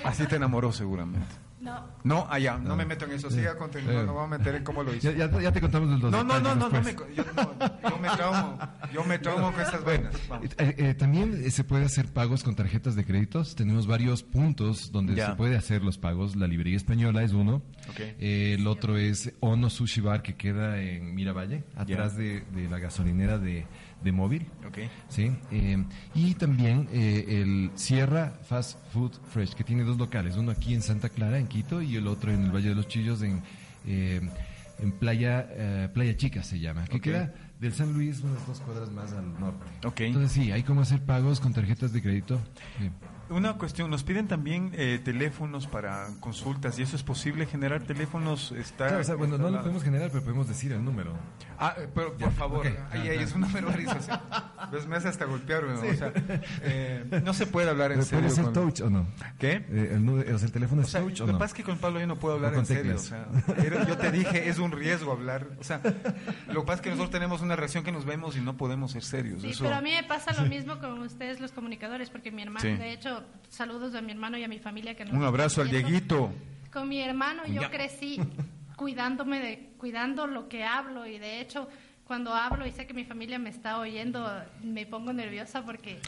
Así 0.04 0.26
te 0.28 0.36
enamoró 0.36 0.72
seguramente. 0.74 1.28
No, 1.62 1.86
No, 2.04 2.28
allá, 2.30 2.58
no, 2.58 2.70
No. 2.70 2.76
me 2.76 2.86
meto 2.86 3.06
en 3.06 3.12
eso. 3.12 3.30
Siga 3.30 3.56
continuando, 3.56 4.02
Eh. 4.02 4.06
no 4.06 4.14
me 4.14 4.18
voy 4.20 4.26
a 4.26 4.38
meter 4.40 4.56
en 4.56 4.64
cómo 4.64 4.82
lo 4.84 4.94
hizo. 4.96 5.12
Ya, 5.12 5.30
ya- 5.30 5.42
ya 5.42 5.52
te 5.52 5.62
contamos 5.62 5.90
los 6.02 6.12
No, 6.12 6.24
no, 6.24 6.24
no, 6.24 6.34
detalles 6.40 6.58
no, 6.58 6.70
no, 6.70 6.82
me, 6.82 7.16
yo, 7.16 7.24
no, 7.36 7.90
yo 7.90 7.98
me 8.00 8.10
traumo, 8.10 8.60
yo 8.94 9.04
me 9.04 9.20
traumo 9.20 9.52
con 9.52 9.62
estas 9.62 9.84
vainas. 9.86 10.16
Vamos. 10.28 10.48
Eh, 10.58 10.76
eh, 10.78 10.94
también 10.96 11.40
eh, 11.46 11.52
se 11.52 11.64
puede 11.64 11.86
hacer 11.86 12.08
pagos 12.12 12.44
con 12.44 12.56
tarjetas 12.56 12.96
de 12.96 13.06
créditos. 13.06 13.56
Tenemos 13.56 13.86
varios 13.86 14.24
puntos 14.24 14.92
donde 14.92 15.14
Ya. 15.16 15.28
se 15.28 15.36
puede 15.36 15.56
hacer 15.56 15.84
los 15.84 15.98
pagos. 16.00 16.36
La 16.36 16.48
librería 16.48 16.78
española 16.78 17.22
es 17.24 17.32
uno. 17.34 17.62
Ok. 17.90 18.00
Eh, 18.00 18.56
el 18.58 18.66
otro 18.66 18.98
es 18.98 19.32
Ono 19.40 19.70
Sushi 19.70 20.02
Bar 20.02 20.24
que 20.24 20.36
queda 20.36 20.82
en 20.82 21.14
Miravalle, 21.14 21.64
atrás 21.76 22.18
de, 22.18 22.42
de 22.56 22.70
la 22.70 22.80
gasolinera 22.80 23.38
de, 23.38 23.66
de 24.04 24.12
móvil. 24.12 24.48
Ok. 24.68 24.80
Sí. 25.10 25.32
Eh, 25.52 25.84
y 26.16 26.34
también 26.36 26.88
eh, 26.92 27.42
el 27.42 27.72
Sierra 27.76 28.34
Fast 28.44 28.78
Food 28.92 29.14
Fresh 29.30 29.54
que 29.54 29.64
tiene 29.64 29.84
dos 29.84 29.98
locales, 29.98 30.36
uno 30.38 30.52
aquí 30.52 30.74
en 30.74 30.82
Santa 30.82 31.10
Clara, 31.10 31.38
en 31.38 31.48
Quito, 31.48 31.82
y 31.82 31.96
el 31.96 32.08
otro 32.08 32.32
en 32.32 32.44
el 32.44 32.52
Valle 32.52 32.70
de 32.70 32.76
los 32.76 32.88
Chillos, 32.88 33.22
en, 33.22 33.42
eh, 33.86 34.22
en 34.80 34.92
Playa 34.94 35.48
eh, 35.52 35.90
Playa 35.94 36.16
Chica 36.18 36.44
se 36.44 36.60
llama, 36.60 36.86
que 36.86 37.00
queda 37.00 37.34
del 37.60 37.74
San 37.74 37.94
Luis 37.94 38.22
unas 38.22 38.46
dos 38.48 38.60
cuadras 38.62 38.92
más 38.92 39.14
al 39.14 39.40
norte. 39.40 39.66
Ok. 39.86 40.02
Entonces 40.02 40.32
sí, 40.32 40.52
hay 40.52 40.64
cómo 40.64 40.82
hacer 40.82 41.02
pagos 41.02 41.40
con 41.40 41.54
tarjetas 41.54 41.94
de 41.94 42.02
crédito. 42.02 42.42
Sí. 42.80 42.90
Una 43.32 43.54
cuestión, 43.54 43.90
nos 43.90 44.04
piden 44.04 44.28
también 44.28 44.72
eh, 44.74 45.00
teléfonos 45.04 45.66
para 45.68 46.08
consultas 46.20 46.78
y 46.80 46.84
eso 46.84 46.96
es 46.96 47.04
posible 47.04 47.46
generar 47.46 47.82
teléfonos. 47.84 48.52
Está, 48.52 48.88
Claro, 48.88 49.02
o 49.02 49.04
sea, 49.04 49.16
bueno, 49.16 49.38
no 49.38 49.50
lo 49.50 49.60
podemos 49.62 49.84
generar, 49.84 50.10
pero 50.12 50.24
podemos 50.24 50.48
decir 50.48 50.72
el 50.74 50.84
número. 50.84 51.14
Ah, 51.58 51.76
eh, 51.78 51.88
pero 51.94 52.14
por 52.18 52.32
favor, 52.34 52.68
ok. 52.68 52.74
ahí, 52.92 53.08
Ah, 53.08 53.12
ahí 53.12 53.18
ah. 53.20 53.22
es 53.22 53.34
una 53.34 53.48
verbalización. 53.48 54.20
¿Ves? 54.72 54.88
Me 54.88 54.96
hace 54.98 55.08
hasta 55.08 55.26
golpearme. 55.26 55.74
¿no? 55.74 55.80
O 55.82 55.94
sea, 55.94 56.12
eh, 56.64 57.22
no 57.24 57.34
se 57.34 57.46
puede 57.48 57.70
hablar 57.70 57.92
en 57.92 58.00
¿Puede 58.00 58.10
serio. 58.10 58.30
ser 58.30 58.44
con- 58.46 58.54
touch 58.54 58.82
o 58.82 58.90
no? 58.90 59.08
¿Qué? 59.40 59.66
Eh, 59.70 59.92
el, 59.96 60.10
o 60.10 60.38
sea, 60.38 60.46
el 60.48 60.52
teléfono 60.52 60.82
O 60.82 60.86
es 60.86 60.92
sea, 60.92 61.02
touch 61.02 61.22
o 61.22 61.24
lo 61.24 61.26
que 61.28 61.32
no? 61.34 61.40
pasa 61.40 61.52
es 61.52 61.54
que 61.58 61.64
con 61.64 61.78
Pablo 61.78 62.00
yo 62.00 62.08
no 62.08 62.18
puedo 62.18 62.36
hablar 62.36 62.54
en 62.56 62.66
serio. 62.66 62.96
O 62.96 63.00
sea, 63.00 63.28
yo 63.88 63.98
te 63.98 64.12
dije, 64.12 64.50
es 64.50 64.60
un 64.60 64.72
riesgo 64.72 65.12
hablar. 65.12 65.48
O 65.60 65.64
sea, 65.64 65.80
lo 66.48 66.62
que 66.62 66.66
pasa 66.68 66.76
es 66.76 66.82
que 66.82 66.90
nosotros 66.90 67.12
tenemos 67.12 67.42
una 67.42 67.56
reacción 67.56 67.84
que 67.84 67.92
nos 67.92 68.06
vemos 68.06 68.36
y 68.36 68.42
no 68.42 68.58
podemos 68.58 68.92
ser 68.92 69.04
serios. 69.04 69.42
sí, 69.42 69.52
Eso- 69.52 69.64
pero 69.64 69.76
a 69.78 69.82
mí 69.82 69.92
me 69.92 70.04
pasa 70.04 70.34
lo 70.34 70.48
mismo 70.50 70.80
con 70.80 71.00
ustedes 71.00 71.40
los 71.40 71.52
comunicadores, 71.52 72.10
porque 72.10 72.32
mi 72.32 72.42
hermano, 72.42 72.62
Sí. 72.62 72.70
de 72.76 72.92
hecho, 72.92 73.21
saludos 73.50 73.94
a 73.96 74.02
mi 74.02 74.12
hermano 74.12 74.38
y 74.38 74.44
a 74.44 74.48
mi 74.48 74.60
familia 74.60 74.96
que 74.96 75.06
nos 75.06 75.14
Un 75.14 75.24
abrazo 75.24 75.62
al. 75.62 75.70
Dieguito. 75.70 76.32
Con 76.72 76.88
mi 76.90 77.02
hermano 77.02 77.46
yo 77.48 77.62
Ya. 77.62 77.70
crecí 77.70 78.20
cuidándome 78.76 79.40
de 79.40 79.70
cuidando 79.78 80.26
lo 80.28 80.48
que 80.48 80.64
hablo 80.64 81.06
y 81.06 81.20
de 81.20 81.42
hecho 81.42 81.68
cuando 82.06 82.34
hablo 82.34 82.66
y 82.66 82.72
sé 82.72 82.88
que 82.88 82.94
mi 82.94 83.06
familia 83.06 83.40
me 83.40 83.50
está 83.50 83.78
oyendo 83.80 84.30
me 84.64 84.86
pongo 84.86 85.14
nerviosa 85.14 85.64
porque 85.64 86.00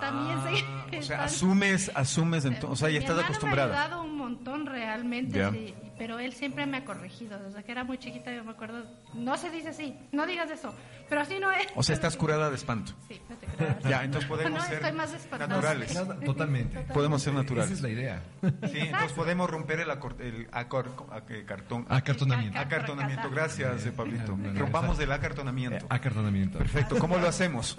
también 0.00 0.38
sé 0.42 0.64
Ah, 0.66 0.86
que 0.90 0.98
o 0.98 1.02
sea, 1.02 1.16
están- 1.16 1.20
asumes, 1.26 1.90
asumes, 1.94 2.44
ento- 2.46 2.68
o 2.70 2.76
sea, 2.76 2.88
ya 2.90 2.98
mi 3.00 3.04
estás 3.04 3.22
acostumbrada. 3.24 3.72
Me 3.72 3.78
ha 3.78 3.82
ayudado 3.84 4.02
un 4.04 4.16
montón 4.16 4.66
realmente, 4.66 5.50
sí, 5.50 5.74
pero 5.98 6.18
él 6.18 6.32
siempre 6.32 6.66
me 6.66 6.78
ha 6.78 6.84
corregido. 6.84 7.38
Desde 7.38 7.62
que 7.64 7.72
era 7.72 7.84
muy 7.84 7.98
chiquita 7.98 8.32
yo 8.32 8.44
me 8.44 8.52
acuerdo, 8.52 8.84
no 9.14 9.36
se 9.36 9.50
dice 9.50 9.68
así, 9.68 9.96
no 10.12 10.26
digas 10.26 10.50
eso, 10.50 10.74
pero 11.08 11.20
así 11.20 11.38
no 11.38 11.50
es. 11.52 11.66
O 11.74 11.82
sea, 11.82 11.94
estás 11.94 12.16
curada 12.16 12.48
de 12.50 12.56
espanto. 12.56 12.92
Sí, 13.08 13.20
no 13.28 13.36
te 13.36 13.46
creas. 13.46 13.82
Ya, 13.84 14.04
entonces 14.04 14.28
podemos 14.28 14.58
No, 14.60 14.64
ser 14.66 14.74
estoy 14.74 14.92
más 14.92 15.12
espantosa. 15.12 15.46
naturales. 15.48 15.98
Totalmente. 16.24 16.80
Podemos 16.92 17.22
ser 17.22 17.34
naturales. 17.34 17.70
Esa 17.70 17.74
es 17.76 17.82
la 17.82 17.88
idea. 17.90 18.22
Sí, 18.70 18.78
entonces 18.78 19.12
podemos 19.12 19.48
romper 19.50 19.80
el, 19.80 19.90
acor- 19.90 20.20
el 20.20 20.50
acor- 20.50 20.94
ac- 21.08 21.30
eh, 21.30 21.44
cartón. 21.46 21.86
Acartonamiento. 21.88 22.58
Acartonamiento. 22.58 23.30
Gracias, 23.30 23.86
eh, 23.86 23.92
Pablito. 23.92 24.36
Rompamos 24.54 24.98
del 24.98 25.12
acartonamiento. 25.12 25.86
Acartonamiento. 25.88 26.58
Perfecto. 26.58 26.98
¿Cómo 26.98 27.18
lo 27.18 27.28
hacemos? 27.28 27.78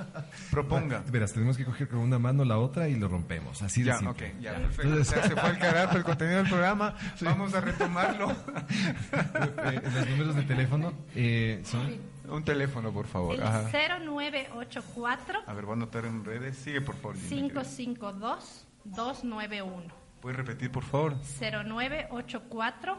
Proponga. 0.51 1.03
Verás, 1.11 1.34
tenemos 1.34 1.57
que 1.57 1.65
coger 1.65 1.88
con 1.88 1.99
una 1.99 2.20
mano 2.20 2.45
la 2.45 2.57
otra 2.57 2.88
y 2.88 2.95
lo 2.95 3.07
rompemos. 3.07 3.61
Así 3.61 3.82
de 3.82 3.88
Ya, 3.88 3.97
simple. 3.97 4.32
ok, 4.36 4.41
ya, 4.41 4.53
perfecto. 4.55 4.82
Entonces- 4.84 5.07
O 5.07 5.20
sea, 5.20 5.24
se 5.24 5.36
fue 5.36 5.49
al 5.49 5.57
carajo 5.59 5.97
el 5.97 6.03
contenido 6.03 6.28
terminado 6.28 6.43
el 6.43 6.49
programa, 6.49 6.95
vamos 7.22 7.53
a 7.53 7.61
retomarlo. 7.61 8.07
Eh, 9.68 9.82
los 9.84 10.08
números 10.10 10.36
de 10.36 10.43
teléfono 10.43 10.93
eh, 11.16 11.62
son... 11.66 11.99
Un 12.30 12.43
teléfono, 12.43 12.91
por 12.91 13.08
favor. 13.08 13.36
El 13.36 13.43
Ajá. 13.43 13.70
0984 13.72 15.39
A 15.47 15.53
ver, 15.53 15.66
voy 15.66 15.74
a 15.74 15.76
anotar 15.78 16.05
en 16.05 16.26
redes. 16.26 16.58
Sigue, 16.58 16.82
por 16.82 16.95
favor. 16.95 17.16
Gina, 17.16 17.47
querida. 17.47 17.62
552 17.64 18.68
291. 18.84 19.84
¿Puedes 20.22 20.38
repetir, 20.38 20.72
por 20.72 20.84
favor? 20.84 21.16
0984 21.39 22.97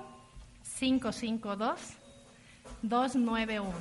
552 0.78 1.80
291. 2.82 3.72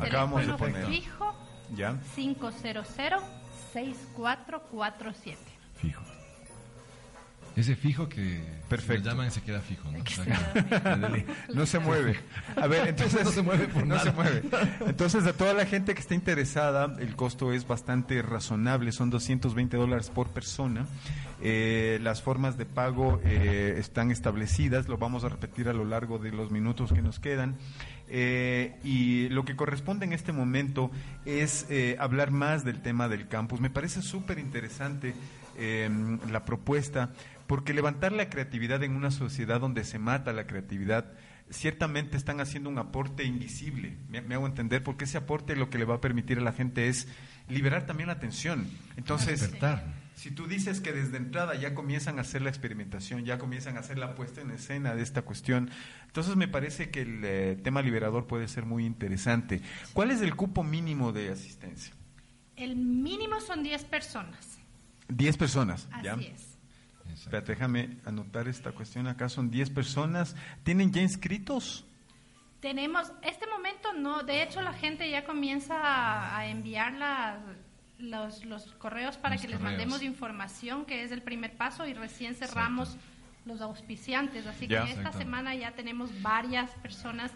Acabamos 0.00 0.40
de 0.40 0.46
Teléfono 0.46 0.72
poner. 0.72 0.86
fijo 0.86 1.34
¿Ya? 1.74 1.98
500 2.14 2.54
6447. 3.72 5.38
Fijo. 5.76 6.02
Ese 7.56 7.76
fijo 7.76 8.08
que 8.08 8.40
Perfecto. 8.68 9.04
lo 9.04 9.10
llaman 9.10 9.30
se 9.30 9.40
queda 9.42 9.60
fijo, 9.60 9.88
¿no? 9.90 9.98
No 11.54 11.66
se 11.66 11.78
mueve. 11.78 12.16
A 12.56 12.66
ver, 12.66 12.88
entonces 12.88 13.24
No 13.24 13.30
se 13.30 13.42
mueve 13.42 13.68
por 13.68 13.86
no 13.86 13.94
nada. 13.94 14.02
se 14.04 14.12
mueve. 14.12 14.42
Entonces, 14.86 15.24
a 15.26 15.32
toda 15.32 15.54
la 15.54 15.64
gente 15.66 15.94
que 15.94 16.00
esté 16.00 16.14
interesada, 16.14 16.96
el 16.98 17.14
costo 17.16 17.52
es 17.52 17.66
bastante 17.66 18.22
razonable, 18.22 18.90
son 18.92 19.10
220 19.10 19.76
dólares 19.76 20.10
por 20.10 20.30
persona. 20.30 20.86
Eh, 21.42 21.98
las 22.02 22.22
formas 22.22 22.56
de 22.58 22.64
pago 22.66 23.20
eh, 23.24 23.76
están 23.78 24.10
establecidas, 24.10 24.88
lo 24.88 24.98
vamos 24.98 25.24
a 25.24 25.28
repetir 25.28 25.68
a 25.68 25.72
lo 25.72 25.84
largo 25.84 26.18
de 26.18 26.30
los 26.32 26.50
minutos 26.50 26.92
que 26.92 27.02
nos 27.02 27.20
quedan. 27.20 27.56
Eh, 28.08 28.76
y 28.84 29.28
lo 29.30 29.44
que 29.44 29.56
corresponde 29.56 30.04
en 30.04 30.12
este 30.12 30.32
momento 30.32 30.90
es 31.24 31.66
eh, 31.70 31.96
hablar 31.98 32.30
más 32.30 32.64
del 32.64 32.80
tema 32.82 33.08
del 33.08 33.28
campus. 33.28 33.60
Me 33.60 33.70
parece 33.70 34.02
súper 34.02 34.38
interesante 34.38 35.14
eh, 35.56 35.88
la 36.30 36.44
propuesta, 36.44 37.10
porque 37.46 37.74
levantar 37.74 38.12
la 38.12 38.28
creatividad 38.28 38.82
en 38.82 38.96
una 38.96 39.10
sociedad 39.10 39.60
donde 39.60 39.84
se 39.84 39.98
mata 39.98 40.32
la 40.32 40.46
creatividad, 40.46 41.12
ciertamente 41.50 42.16
están 42.16 42.40
haciendo 42.40 42.70
un 42.70 42.78
aporte 42.78 43.24
invisible. 43.24 43.96
Me, 44.08 44.22
me 44.22 44.34
hago 44.34 44.46
entender, 44.46 44.82
porque 44.82 45.04
ese 45.04 45.18
aporte 45.18 45.56
lo 45.56 45.70
que 45.70 45.78
le 45.78 45.84
va 45.84 45.96
a 45.96 46.00
permitir 46.00 46.38
a 46.38 46.42
la 46.42 46.52
gente 46.52 46.88
es 46.88 47.08
liberar 47.48 47.86
también 47.86 48.08
la 48.08 48.14
atención. 48.14 48.66
Entonces, 48.96 49.40
Despertar. 49.40 49.84
si 50.14 50.30
tú 50.30 50.46
dices 50.46 50.80
que 50.80 50.92
desde 50.92 51.16
entrada 51.16 51.54
ya 51.54 51.74
comienzan 51.74 52.18
a 52.18 52.22
hacer 52.22 52.42
la 52.42 52.48
experimentación, 52.48 53.24
ya 53.24 53.38
comienzan 53.38 53.76
a 53.76 53.80
hacer 53.80 53.98
la 53.98 54.14
puesta 54.14 54.40
en 54.40 54.50
escena 54.50 54.94
de 54.94 55.02
esta 55.02 55.22
cuestión, 55.22 55.70
entonces 56.06 56.36
me 56.36 56.48
parece 56.48 56.90
que 56.90 57.02
el 57.02 57.20
eh, 57.24 57.60
tema 57.62 57.82
liberador 57.82 58.26
puede 58.26 58.48
ser 58.48 58.64
muy 58.64 58.86
interesante. 58.86 59.60
¿Cuál 59.92 60.10
es 60.10 60.20
el 60.22 60.34
cupo 60.34 60.62
mínimo 60.62 61.12
de 61.12 61.30
asistencia? 61.30 61.94
El 62.56 62.76
mínimo 62.76 63.40
son 63.40 63.62
10 63.62 63.84
personas. 63.84 64.58
10 65.08 65.36
personas. 65.36 65.88
Así 65.90 66.04
¿ya? 66.04 66.14
es. 66.14 66.53
Espérate, 67.24 67.52
déjame 67.52 67.96
anotar 68.04 68.48
esta 68.48 68.72
cuestión. 68.72 69.06
Acá 69.06 69.30
son 69.30 69.50
10 69.50 69.70
personas. 69.70 70.36
¿Tienen 70.62 70.92
ya 70.92 71.00
inscritos? 71.00 71.86
Tenemos, 72.60 73.10
este 73.22 73.46
momento 73.46 73.94
no, 73.94 74.22
de 74.22 74.42
hecho 74.42 74.60
la 74.60 74.74
gente 74.74 75.08
ya 75.10 75.24
comienza 75.24 75.74
a, 75.80 76.36
a 76.38 76.46
enviar 76.48 76.92
la- 76.92 77.38
los, 77.98 78.44
los 78.44 78.66
correos 78.74 79.16
para 79.16 79.36
Los 79.36 79.42
que 79.42 79.48
les 79.48 79.56
correos. 79.58 79.72
mandemos 79.78 80.02
información, 80.02 80.84
que 80.84 81.02
es 81.02 81.12
el 81.12 81.22
primer 81.22 81.56
paso, 81.56 81.86
y 81.86 81.94
recién 81.94 82.34
cerramos 82.34 82.96
los 83.46 83.62
auspiciantes. 83.62 84.46
Así 84.46 84.66
Ya. 84.66 84.84
que 84.84 84.90
esta 84.90 85.00
Exacto. 85.00 85.18
semana 85.18 85.54
ya 85.54 85.72
tenemos 85.72 86.10
varias 86.20 86.70
personas 86.82 87.30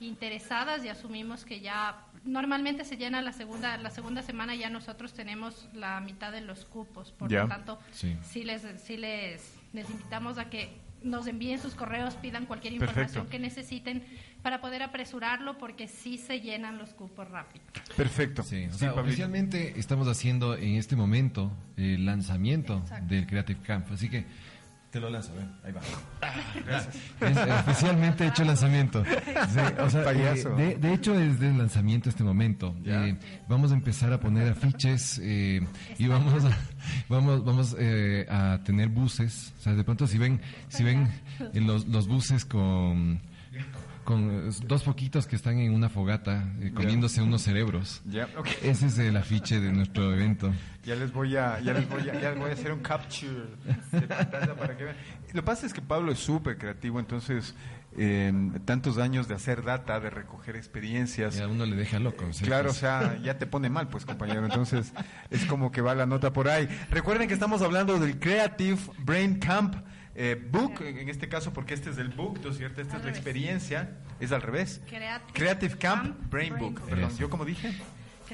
interesadas 0.00 0.84
y 0.84 0.88
asumimos 0.88 1.44
que 1.44 1.60
ya 1.60 2.04
normalmente 2.24 2.84
se 2.84 2.96
llena 2.96 3.22
la 3.22 3.32
segunda 3.32 3.76
la 3.78 3.90
segunda 3.90 4.22
semana 4.22 4.54
ya 4.54 4.68
nosotros 4.68 5.12
tenemos 5.14 5.68
la 5.74 6.00
mitad 6.00 6.32
de 6.32 6.40
los 6.40 6.64
cupos 6.64 7.12
por 7.12 7.30
lo 7.30 7.46
tanto 7.48 7.78
Sí. 7.92 8.16
sí 8.22 8.44
les 8.44 8.62
sí 8.82 8.96
les 8.96 9.54
les 9.72 9.88
invitamos 9.90 10.38
a 10.38 10.50
que 10.50 10.84
nos 11.02 11.26
envíen 11.28 11.60
sus 11.60 11.74
correos 11.74 12.14
pidan 12.16 12.46
cualquier 12.46 12.72
Perfecto. 12.78 13.00
información 13.00 13.28
que 13.28 13.38
necesiten 13.38 14.02
para 14.42 14.60
poder 14.60 14.82
apresurarlo 14.82 15.56
porque 15.56 15.86
sí 15.88 16.18
se 16.18 16.40
llenan 16.40 16.78
los 16.78 16.90
cupos 16.94 17.28
rápido 17.30 17.64
Perfecto. 17.96 18.42
Sí, 18.42 18.66
o 18.66 18.72
Sí, 18.72 18.78
sea, 18.80 18.88
Pablito. 18.88 19.08
oficialmente 19.08 19.78
estamos 19.78 20.08
haciendo 20.08 20.56
en 20.56 20.74
este 20.74 20.96
momento 20.96 21.52
el 21.76 22.04
lanzamiento 22.04 22.78
Exacto. 22.78 23.06
del 23.06 23.26
Creative 23.26 23.60
Camp, 23.62 23.86
así 23.92 24.08
que 24.10 24.24
te 24.96 25.00
lo 25.00 25.10
lanzo, 25.10 25.30
ven, 25.34 25.52
ahí 25.62 25.72
va. 25.72 25.80
Gracias. 26.64 26.96
Es 27.20 27.60
oficialmente 27.66 28.26
hecho 28.26 28.40
el 28.40 28.48
lanzamiento. 28.48 29.04
Sí, 29.04 29.60
o 29.78 29.90
sea, 29.90 30.04
Payaso. 30.04 30.58
eh, 30.58 30.62
de, 30.68 30.76
de 30.76 30.94
hecho, 30.94 31.12
desde 31.12 31.50
el 31.50 31.58
lanzamiento 31.58 32.08
a 32.08 32.10
este 32.12 32.24
momento, 32.24 32.74
eh, 32.86 33.14
vamos 33.46 33.72
a 33.72 33.74
empezar 33.74 34.10
a 34.14 34.18
poner 34.18 34.48
afiches 34.48 35.20
eh, 35.22 35.60
y 35.98 36.06
vamos 36.08 36.46
a, 36.46 36.56
vamos, 37.10 37.44
vamos 37.44 37.76
eh, 37.78 38.24
a 38.30 38.60
tener 38.64 38.88
buses. 38.88 39.52
O 39.58 39.62
sea, 39.64 39.74
de 39.74 39.84
pronto 39.84 40.06
si 40.06 40.16
ven, 40.16 40.40
si 40.68 40.82
ven 40.82 41.10
en 41.52 41.66
los, 41.66 41.86
los 41.88 42.08
buses 42.08 42.46
con 42.46 43.20
con 44.06 44.50
dos 44.66 44.84
foquitos 44.84 45.26
que 45.26 45.34
están 45.34 45.58
en 45.58 45.74
una 45.74 45.88
fogata 45.88 46.54
eh, 46.60 46.72
comiéndose 46.72 47.20
unos 47.20 47.42
cerebros. 47.42 48.02
Ese 48.62 48.86
es 48.86 48.98
el 48.98 49.16
afiche 49.16 49.60
de 49.60 49.72
nuestro 49.72 50.14
evento. 50.14 50.52
Ya 50.84 50.94
les 50.94 51.12
voy 51.12 51.36
a, 51.36 51.58
ya 51.60 51.74
les 51.74 51.88
voy 51.88 52.08
a, 52.08 52.20
ya 52.20 52.30
les 52.30 52.38
voy 52.38 52.50
a 52.50 52.52
hacer 52.52 52.72
un 52.72 52.78
capture 52.78 53.48
de 53.90 54.02
pantalla 54.02 54.54
para 54.54 54.76
que 54.76 54.84
vean. 54.84 54.96
Lo 55.26 55.32
que 55.34 55.42
pasa 55.42 55.66
es 55.66 55.74
que 55.74 55.82
Pablo 55.82 56.12
es 56.12 56.20
súper 56.20 56.56
creativo, 56.56 57.00
entonces 57.00 57.56
eh, 57.98 58.32
tantos 58.64 58.98
años 58.98 59.26
de 59.26 59.34
hacer 59.34 59.64
data, 59.64 59.98
de 59.98 60.10
recoger 60.10 60.54
experiencias. 60.54 61.36
Y 61.36 61.42
a 61.42 61.48
uno 61.48 61.66
le 61.66 61.74
deja 61.74 61.98
loco. 61.98 62.32
¿sí? 62.32 62.44
Claro, 62.44 62.70
o 62.70 62.74
sea, 62.74 63.18
ya 63.24 63.38
te 63.38 63.46
pone 63.46 63.70
mal, 63.70 63.88
pues, 63.88 64.04
compañero. 64.04 64.44
Entonces, 64.44 64.92
es 65.30 65.44
como 65.46 65.72
que 65.72 65.80
va 65.80 65.96
la 65.96 66.06
nota 66.06 66.32
por 66.32 66.48
ahí. 66.48 66.68
Recuerden 66.90 67.26
que 67.26 67.34
estamos 67.34 67.60
hablando 67.60 67.98
del 67.98 68.20
Creative 68.20 68.78
Brain 68.98 69.40
Camp 69.40 69.74
eh, 70.16 70.42
Book, 70.50 70.80
en 70.80 71.08
este 71.08 71.28
caso, 71.28 71.52
porque 71.52 71.74
este 71.74 71.90
es 71.90 71.98
el 71.98 72.08
book, 72.08 72.40
¿no 72.42 72.50
es 72.50 72.56
cierto? 72.56 72.80
Esta 72.80 72.94
Al 72.94 73.00
es 73.00 73.04
la 73.06 73.10
experiencia. 73.12 73.90
Es 74.18 74.32
al 74.32 74.42
revés. 74.42 74.80
Creative 74.86 75.32
Creative 75.34 75.76
Camp 75.76 76.04
Camp 76.04 76.30
Brain 76.30 76.54
Brain 76.54 76.58
Book. 76.58 76.80
Book. 76.80 76.88
Perdón. 76.88 77.16
¿yo 77.18 77.28
como 77.28 77.44
dije? 77.44 77.74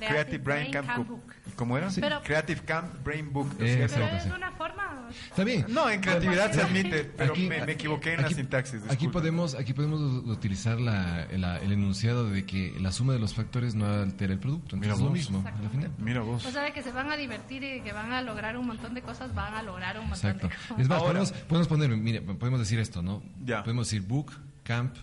Creative 0.09 0.39
Brain 0.39 0.73
Camp 0.73 1.09
Book. 1.09 1.23
¿Y 1.47 1.51
¿Cómo 1.53 1.77
era? 1.79 1.89
Pero- 1.95 2.23
Creative 2.23 2.61
Camp 2.63 3.05
Brain 3.05 3.33
Book, 3.33 3.55
¿no 3.59 3.65
es 3.65 3.73
Eh, 3.73 3.87
pero 3.93 4.07
es 4.07 4.23
sí. 4.25 4.31
una 4.35 4.51
forma 4.53 5.09
Está 5.29 5.45
bien. 5.45 5.67
No, 5.69 5.91
en 5.91 6.01
creatividad 6.01 6.51
se 6.53 6.63
admite, 6.63 7.05
pero 7.05 7.33
Aquí- 7.35 7.47
me, 7.47 7.67
me 7.67 7.73
equivoqué 7.73 8.15
en 8.15 8.23
la 8.23 8.31
sintaxis. 8.31 8.81
Aquí 8.91 9.09
podemos, 9.09 9.55
aquí 9.55 9.75
podemos 9.75 10.01
utilizar 10.27 10.81
la- 10.81 11.27
la- 11.37 11.59
el 11.59 11.73
enunciado 11.73 12.31
de 12.31 12.47
que 12.47 12.75
la 12.81 12.93
suma 12.93 13.13
de 13.13 13.19
los 13.19 13.35
factores 13.35 13.75
no 13.75 13.85
altera 13.85 14.33
el 14.33 14.39
producto. 14.39 14.77
Mira 14.77 14.95
es 14.95 14.99
lo 15.01 15.07
vos. 15.07 15.13
mismo, 15.15 15.45
al 15.47 15.69
final. 15.71 15.91
Mira 15.99 16.21
vos. 16.23 16.47
o 16.47 16.51
sea 16.51 16.63
de 16.63 16.73
que 16.73 16.83
se 16.83 16.93
van 16.93 17.11
a 17.13 17.17
divertir 17.17 17.63
y 17.63 17.81
que 17.83 17.93
van 17.93 18.11
a 18.13 18.23
lograr 18.23 18.57
un 18.57 18.67
montón 18.67 18.95
de 18.95 19.03
cosas 19.03 19.35
van 19.35 19.53
a 19.55 19.63
lograr 19.63 19.99
un 19.99 20.09
montón 20.09 20.31
Exacto. 20.31 20.49
de 20.49 20.55
cosas 20.55 20.79
Es 20.81 20.89
más, 20.89 20.99
Ahora- 20.99 21.09
podemos, 21.21 21.33
podemos 21.33 21.69
poner, 21.69 21.91
mire, 21.91 22.23
podemos 22.23 22.61
decir 22.61 22.79
esto, 22.79 23.03
¿no? 23.03 23.23
Ya. 23.45 23.63
Podemos 23.63 23.89
decir 23.89 24.01
book, 24.07 24.33
camp, 24.63 24.97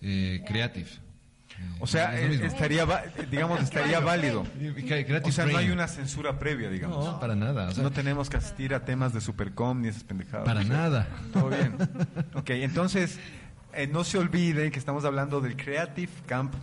eh, 0.00 0.42
creative. 0.46 0.88
O 1.80 1.86
sea, 1.86 2.18
Es 2.18 2.40
estaría, 2.40 2.84
va- 2.84 3.02
digamos, 3.30 3.60
estaría 3.60 4.00
válido. 4.00 4.46
O 5.24 5.32
sea, 5.32 5.46
no 5.46 5.58
hay 5.58 5.70
una 5.70 5.88
censura 5.88 6.38
previa, 6.38 6.70
digamos. 6.70 7.04
No, 7.04 7.20
para 7.20 7.34
nada. 7.34 7.68
o 7.68 7.72
sea, 7.72 7.82
no 7.82 7.90
tenemos 7.90 8.30
que 8.30 8.36
asistir 8.36 8.74
a 8.74 8.84
temas 8.84 9.12
de 9.12 9.20
Supercom 9.20 9.80
ni 9.80 9.88
esas 9.88 10.04
pendejadas. 10.04 10.44
para 10.46 10.62
nada. 10.64 11.08
Todo 11.32 11.48
bien. 11.48 11.74
Ok, 12.34 12.50
entonces, 12.50 13.18
eh, 13.74 13.86
no 13.86 14.04
se 14.04 14.18
olvide 14.18 14.70
que 14.70 14.78
estamos 14.78 15.04
hablando 15.04 15.40
del 15.40 15.56
Creative 15.56 16.12
Camp 16.26 16.54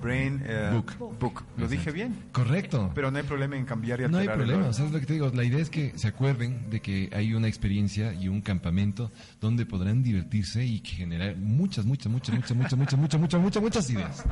Brain 0.00 0.42
eh, 0.44 0.82
Book. 0.98 1.44
¿Lo 1.56 1.68
dije 1.68 1.90
bien? 1.92 2.16
Correcto. 2.32 2.90
Pero 2.94 3.10
no 3.10 3.18
hay 3.18 3.24
problema 3.24 3.56
en 3.56 3.64
cambiar 3.64 4.00
y 4.00 4.02
No 4.04 4.18
hay 4.18 4.22
alterar 4.22 4.36
problema, 4.36 4.58
orden. 4.58 4.70
o 4.70 4.72
sea, 4.72 4.86
es 4.86 4.92
lo 4.92 5.00
que 5.00 5.06
te 5.06 5.12
digo. 5.14 5.30
La 5.34 5.44
idea 5.44 5.60
es 5.60 5.70
que 5.70 5.92
se 5.96 6.08
acuerden 6.08 6.70
de 6.70 6.80
que 6.80 7.10
hay 7.12 7.34
una 7.34 7.48
experiencia 7.48 8.12
y 8.12 8.28
un 8.28 8.40
campamento 8.40 9.10
donde 9.40 9.66
podrán 9.66 10.02
divertirse 10.02 10.64
y 10.64 10.78
generar 10.78 11.36
muchas, 11.36 11.84
muchas, 11.84 12.10
muchas, 12.10 12.34
muchas, 12.34 12.56
muchas, 12.56 12.76
muchas, 12.78 12.98
muchas, 12.98 13.20
muchas, 13.20 13.40
muchas, 13.40 13.62
muchas 13.62 13.90
ideas. 13.90 14.24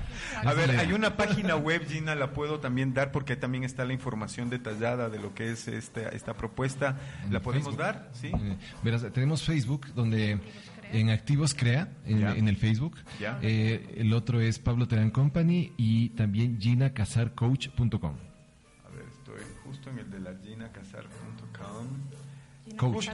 A 0.45 0.53
ver, 0.53 0.73
la 0.75 0.81
hay 0.81 0.93
una 0.93 1.17
página 1.17 1.57
web, 1.57 1.87
Gina, 1.89 2.15
la 2.15 2.33
puedo 2.33 2.61
también 2.61 2.95
dar 2.95 3.13
porque 3.13 3.37
también 3.37 3.65
está 3.65 3.85
la 3.85 3.93
información 3.93 4.51
detallada 4.51 5.09
de 5.09 5.19
lo 5.19 5.35
que 5.35 5.53
es 5.53 5.69
esta, 5.69 6.09
esta 6.09 6.35
propuesta. 6.35 6.99
¿La 7.31 7.41
podemos 7.41 7.69
Facebook. 7.69 7.83
dar? 7.83 8.11
Sí. 8.13 8.33
Verás, 8.83 9.07
tenemos 9.13 9.43
Facebook 9.43 9.87
donde 9.95 10.39
en 10.93 11.11
Activos 11.11 11.55
Crea, 11.55 11.89
en, 12.05 12.49
el 12.49 12.57
Facebook. 12.57 12.97
Ya. 13.21 13.39
Eh, 13.43 13.95
el 13.97 14.13
otro 14.13 14.41
es 14.41 14.59
Pablo 14.59 14.87
Terán 14.87 15.11
Company 15.11 15.73
y 15.77 16.11
también 16.11 16.61
ginacasarcoach.com. 16.61 18.15
A 18.85 18.89
ver, 18.95 19.07
estoy 19.11 19.41
justo 19.65 19.91
en 19.91 19.99
el 19.99 20.11
de 20.11 20.21
la 20.21 20.35
ginacasar.com. 20.35 21.87
Coach. 22.77 23.09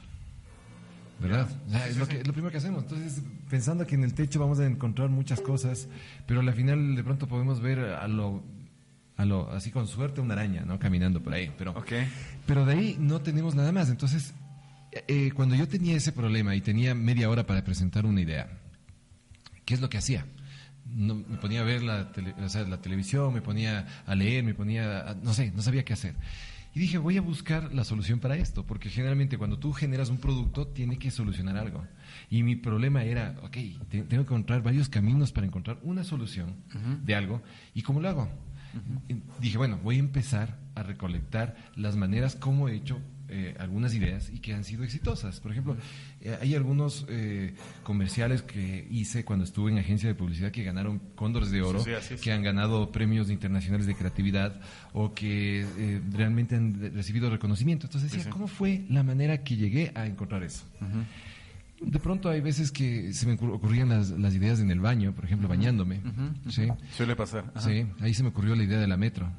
¿Verdad? 1.19 1.47
O 1.67 1.69
sea, 1.69 1.87
es 1.87 1.97
lo, 1.97 2.07
que, 2.07 2.23
lo 2.23 2.33
primero 2.33 2.51
que 2.51 2.57
hacemos. 2.57 2.83
Entonces, 2.83 3.21
pensando 3.49 3.87
que 3.87 3.95
en 3.95 4.03
el 4.03 4.13
techo 4.13 4.39
vamos 4.39 4.59
a 4.59 4.65
encontrar 4.65 5.09
muchas 5.09 5.39
cosas, 5.39 5.87
pero 6.27 6.41
al 6.41 6.53
final 6.53 6.95
de 6.95 7.03
pronto 7.03 7.27
podemos 7.27 7.61
ver 7.61 7.79
a 7.79 8.07
lo, 8.07 8.43
a 9.15 9.25
lo 9.25 9.49
así 9.51 9.71
con 9.71 9.87
suerte 9.87 10.19
una 10.21 10.33
araña, 10.33 10.63
¿no? 10.65 10.77
Caminando 10.77 11.21
por 11.21 11.33
ahí. 11.33 11.51
Pero, 11.57 11.73
pero 12.45 12.65
de 12.65 12.73
ahí 12.73 12.97
no 12.99 13.21
tenemos 13.21 13.55
nada 13.55 13.71
más. 13.71 13.89
Entonces, 13.89 14.33
eh, 15.07 15.31
cuando 15.33 15.55
yo 15.55 15.67
tenía 15.67 15.95
ese 15.95 16.11
problema 16.11 16.55
y 16.55 16.61
tenía 16.61 16.93
media 16.95 17.29
hora 17.29 17.45
para 17.45 17.63
presentar 17.63 18.05
una 18.05 18.21
idea, 18.21 18.49
¿qué 19.63 19.73
es 19.73 19.81
lo 19.81 19.89
que 19.89 19.97
hacía? 19.97 20.25
No, 20.85 21.15
me 21.15 21.37
ponía 21.37 21.61
a 21.61 21.63
ver 21.63 21.81
la, 21.83 22.11
tele- 22.11 22.35
o 22.43 22.49
sea, 22.49 22.63
la 22.63 22.81
televisión, 22.81 23.33
me 23.33 23.41
ponía 23.41 23.87
a 24.05 24.15
leer, 24.15 24.43
me 24.43 24.53
ponía, 24.53 25.09
a- 25.09 25.15
no 25.15 25.33
sé, 25.33 25.51
no 25.55 25.61
sabía 25.61 25.83
qué 25.83 25.93
hacer. 25.93 26.15
Y 26.75 26.79
dije, 26.79 26.97
voy 26.97 27.17
a 27.17 27.21
buscar 27.21 27.73
la 27.73 27.85
solución 27.85 28.19
para 28.19 28.35
esto, 28.35 28.65
porque 28.65 28.89
generalmente 28.89 29.37
cuando 29.37 29.57
tú 29.57 29.71
generas 29.71 30.09
un 30.09 30.17
producto, 30.17 30.67
tiene 30.67 30.97
que 30.99 31.09
solucionar 31.09 31.57
algo. 31.57 31.85
Y 32.29 32.43
mi 32.43 32.55
problema 32.57 33.03
era, 33.03 33.35
ok, 33.43 33.51
te- 33.89 34.03
tengo 34.03 34.07
que 34.07 34.33
encontrar 34.33 34.61
varios 34.61 34.89
caminos 34.89 35.31
para 35.31 35.47
encontrar 35.47 35.79
una 35.83 36.03
solución 36.03 36.53
de 37.03 37.15
algo. 37.15 37.41
¿Y 37.73 37.81
cómo 37.81 38.01
lo 38.01 38.09
hago? 38.09 38.29
Dije, 39.39 39.57
bueno, 39.57 39.79
voy 39.81 39.95
a 39.95 39.99
empezar 39.99 40.59
a 40.75 40.83
recolectar 40.83 41.55
las 41.77 41.95
maneras 41.95 42.35
como 42.35 42.67
he 42.67 42.75
hecho 42.75 42.99
eh, 43.29 43.55
algunas 43.59 43.93
ideas 43.95 44.29
y 44.33 44.39
que 44.39 44.53
han 44.53 44.63
sido 44.63 44.83
exitosas. 44.83 45.39
Por 45.39 45.51
ejemplo, 45.51 45.75
eh, 46.21 46.37
hay 46.41 46.55
algunos 46.55 47.05
eh, 47.09 47.53
comerciales 47.83 48.41
que 48.41 48.87
hice 48.91 49.25
cuando 49.25 49.45
estuve 49.45 49.71
en 49.71 49.77
agencia 49.79 50.07
de 50.07 50.15
publicidad 50.15 50.51
que 50.51 50.63
ganaron 50.63 50.99
cóndores 51.15 51.51
de 51.51 51.61
oro, 51.61 51.83
Sí, 51.83 51.91
sí, 52.01 52.15
que 52.15 52.31
han 52.31 52.43
ganado 52.43 52.91
premios 52.91 53.29
internacionales 53.29 53.87
de 53.87 53.95
creatividad 53.95 54.59
o 54.93 55.13
que 55.13 55.61
eh, 55.77 56.01
realmente 56.11 56.55
han 56.55 56.93
recibido 56.93 57.29
reconocimiento. 57.29 57.87
Entonces 57.87 58.11
decía, 58.11 58.25
Sí. 58.25 58.29
¿cómo 58.29 58.47
fue 58.47 58.85
la 58.89 59.03
manera 59.03 59.43
que 59.43 59.55
llegué 59.55 59.91
a 59.95 60.05
encontrar 60.05 60.43
eso? 60.43 60.63
De 61.81 61.99
pronto 61.99 62.29
hay 62.29 62.39
veces 62.39 62.71
que 62.71 63.11
se 63.13 63.27
me 63.27 63.37
ocur- 63.37 63.53
ocurrían 63.53 63.89
las, 63.89 64.09
las 64.11 64.33
ideas 64.33 64.59
en 64.61 64.71
el 64.71 64.79
baño, 64.79 65.13
por 65.13 65.25
ejemplo, 65.25 65.47
bañándome. 65.49 65.99
¿sí? 66.49 66.67
Suele 66.95 67.15
pasar. 67.17 67.51
Ajá. 67.53 67.67
Sí, 67.69 67.85
ahí 67.99 68.13
se 68.13 68.23
me 68.23 68.29
ocurrió 68.29 68.55
la 68.55 68.63
idea 68.63 68.79
de 68.79 68.87
la 68.87 68.95
metro. 68.97 69.29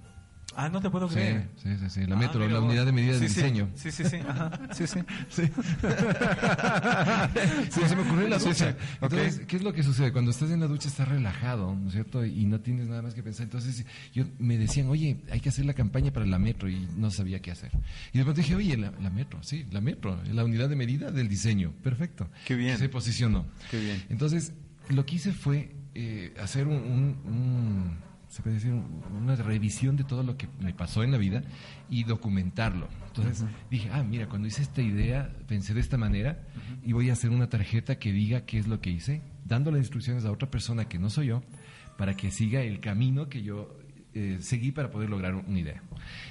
Ah, 0.59 0.70
no 0.70 0.80
te 0.80 0.88
puedo 0.88 1.07
creer. 1.07 1.48
sí, 1.62 1.68
sí, 1.78 1.90
sí, 1.90 2.07
la 2.07 2.16
Ah, 2.16 2.18
metro, 2.18 2.40
mira 2.40 2.54
la 2.54 2.61
unidad 2.62 2.86
de 2.86 2.92
medida 2.92 3.12
Sí, 3.14 3.20
de 3.20 3.28
sí. 3.28 3.34
diseño. 3.34 3.68
Sí, 3.74 3.90
sí, 3.90 4.04
sí. 4.04 4.16
Ajá. 4.26 4.50
Sí, 4.72 4.86
sí. 4.86 5.00
Sí. 5.28 5.42
Se 7.86 7.96
me 7.96 8.02
ocurrió 8.02 8.28
la 8.28 8.38
ducha. 8.38 8.76
Entonces. 9.00 9.40
¿qué 9.46 9.57
es 9.57 9.62
lo 9.62 9.72
que 9.72 9.82
sucede? 9.82 10.12
Cuando 10.12 10.30
estás 10.30 10.50
en 10.50 10.61
la 10.61 10.66
ducha 10.66 10.88
estás 10.88 11.09
relajado, 11.09 11.74
¿no 11.74 11.86
es 11.88 11.92
cierto? 11.92 12.24
Y 12.24 12.46
no 12.46 12.61
tienes 12.61 12.88
nada 12.88 13.02
más 13.02 13.14
que 13.14 13.22
pensar. 13.22 13.44
Entonces, 13.44 13.84
yo 14.14 14.24
me 14.38 14.57
decían, 14.59 14.88
oye, 14.88 15.18
hay 15.30 15.40
que 15.40 15.48
hacer 15.50 15.64
la 15.66 15.74
campaña 15.74 16.12
para 16.12 16.26
la 16.26 16.38
metro 16.38 16.68
y 16.68 16.88
no 16.96 17.11
sabía 17.11 17.40
qué 17.40 17.50
hacer. 17.50 17.70
Y 18.12 18.18
de 18.18 18.24
pronto 18.24 18.40
dije, 18.40 18.54
oye, 18.54 18.76
la, 18.76 18.92
la 19.00 19.11
metro, 19.11 19.42
sí, 19.42 19.66
la 19.70 19.80
metro, 19.80 20.18
la 20.32 20.44
unidad 20.44 20.68
de 20.68 20.76
medida 20.76 21.11
del 21.11 21.28
diseño. 21.28 21.72
Perfecto. 21.82 22.28
Qué 22.46 22.54
bien. 22.54 22.78
Se 22.78 22.88
posicionó. 22.88 23.46
Qué 23.70 23.80
bien. 23.80 24.02
Entonces, 24.09 24.52
lo 24.88 25.04
que 25.04 25.16
hice 25.16 25.32
fue 25.32 25.74
eh, 25.94 26.34
hacer 26.42 26.66
un, 26.66 26.76
un- 26.76 27.16
un- 27.24 28.05
se 28.37 28.43
puede 28.43 28.57
decir, 28.57 28.72
un- 28.72 29.03
una 29.22 29.34
revisión 29.37 29.97
de 29.97 30.05
todo 30.05 30.22
lo 30.22 30.37
que 30.37 30.47
me 30.61 30.74
pasó 30.74 31.03
en 31.03 31.11
la 31.11 31.16
vida 31.18 31.43
y 31.89 32.05
documentarlo. 32.05 32.87
Entonces 33.07 33.41
Ujú. 33.43 33.51
dije, 33.70 33.89
ah, 33.93 34.03
mira, 34.03 34.28
cuando 34.28 34.47
hice 34.47 34.61
esta 34.62 34.82
idea, 34.82 35.30
pensé 35.49 35.72
de 35.72 35.80
esta 35.80 35.97
manera 35.97 36.39
y 36.84 36.93
voy 36.93 37.09
a 37.09 37.14
hacer 37.14 37.30
una 37.30 37.49
tarjeta 37.49 37.99
que 37.99 38.12
diga 38.12 38.43
qué 38.45 38.59
es 38.59 38.66
lo 38.66 38.80
que 38.80 38.91
hice, 38.91 39.22
dándole 39.47 39.78
instrucciones 39.78 40.24
a 40.26 40.32
otra 40.32 40.51
persona 40.51 40.84
que 40.87 40.99
no 40.99 41.09
soy 41.09 41.28
yo, 41.28 41.43
para 41.97 42.14
que 42.14 42.30
siga 42.30 42.61
el 42.61 42.80
camino 42.80 43.28
que 43.30 43.43
yo 43.43 43.74
eh, 44.12 44.37
seguí 44.41 44.70
para 44.70 44.91
poder 44.91 45.09
lograr 45.09 45.34
una 45.34 45.59
idea. 45.59 45.82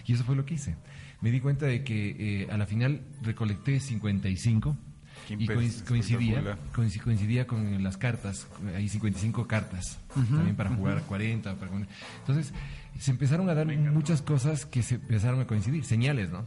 Y 0.06 0.14
eso 0.14 0.24
fue 0.24 0.36
lo 0.36 0.46
que 0.46 0.54
hice. 0.56 0.76
Me 1.22 1.32
di 1.32 1.40
cuenta 1.40 1.66
de 1.66 1.84
que 1.84 2.44
eh, 2.44 2.48
a 2.52 2.58
la 2.58 2.68
final 2.68 3.02
recolecté 3.24 3.80
55 3.80 4.76
Qué 4.76 4.85
y 5.30 5.48
coincidía, 5.48 6.58
coincidía 7.04 7.48
con 7.48 7.84
las 7.84 7.98
cartas, 7.98 8.48
hay 8.76 8.88
55 8.90 9.48
cartas 9.48 9.98
Ujú, 10.16 10.36
también 10.36 10.56
para 10.56 10.70
jugar 10.72 11.02
40. 11.04 11.56
para 11.56 11.72
Entonces, 12.20 12.54
se 13.00 13.12
empezaron 13.12 13.50
a 13.50 13.54
dar 13.54 13.68
muchas 13.68 14.22
cosas 14.22 14.66
que 14.66 14.84
se 14.84 14.96
empezaron 14.96 15.42
a 15.42 15.48
coincidir, 15.48 15.84
señales, 15.84 16.30
¿no? 16.32 16.46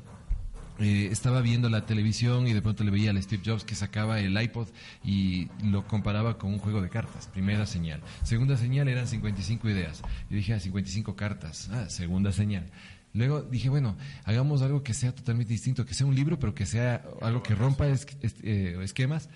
Eh, 0.80 1.08
estaba 1.10 1.40
viendo 1.40 1.68
la 1.68 1.86
televisión 1.86 2.46
y 2.46 2.52
de 2.52 2.62
pronto 2.62 2.84
le 2.84 2.92
veía 2.92 3.10
a 3.10 3.20
Steve 3.22 3.42
Jobs 3.44 3.64
que 3.64 3.74
sacaba 3.74 4.20
el 4.20 4.40
iPod 4.40 4.68
y 5.04 5.48
lo 5.64 5.84
comparaba 5.84 6.38
con 6.38 6.52
un 6.52 6.60
juego 6.60 6.80
de 6.80 6.88
cartas. 6.88 7.26
Primera 7.26 7.66
señal. 7.66 8.00
Segunda 8.22 8.56
señal 8.56 8.86
eran 8.86 9.08
55 9.08 9.68
ideas. 9.68 10.02
Yo 10.30 10.36
dije, 10.36 10.54
ah, 10.54 10.60
55 10.60 11.16
cartas. 11.16 11.68
Ah, 11.72 11.86
segunda 11.88 12.30
señal. 12.30 12.70
Luego 13.18 13.42
dije, 13.42 13.68
bueno, 13.68 13.96
hagamos 14.24 14.62
algo 14.62 14.82
que 14.82 14.94
sea 14.94 15.12
totalmente 15.14 15.52
distinto, 15.52 15.84
que 15.84 15.92
sea 15.94 16.06
un 16.06 16.14
libro, 16.14 16.38
pero 16.38 16.54
que 16.54 16.64
sea 16.66 17.04
algo 17.20 17.42
que 17.42 17.54
rompa 17.54 17.88
es- 17.88 18.06
es- 18.22 18.36
eh, 18.42 18.78
esquemas. 18.82 19.28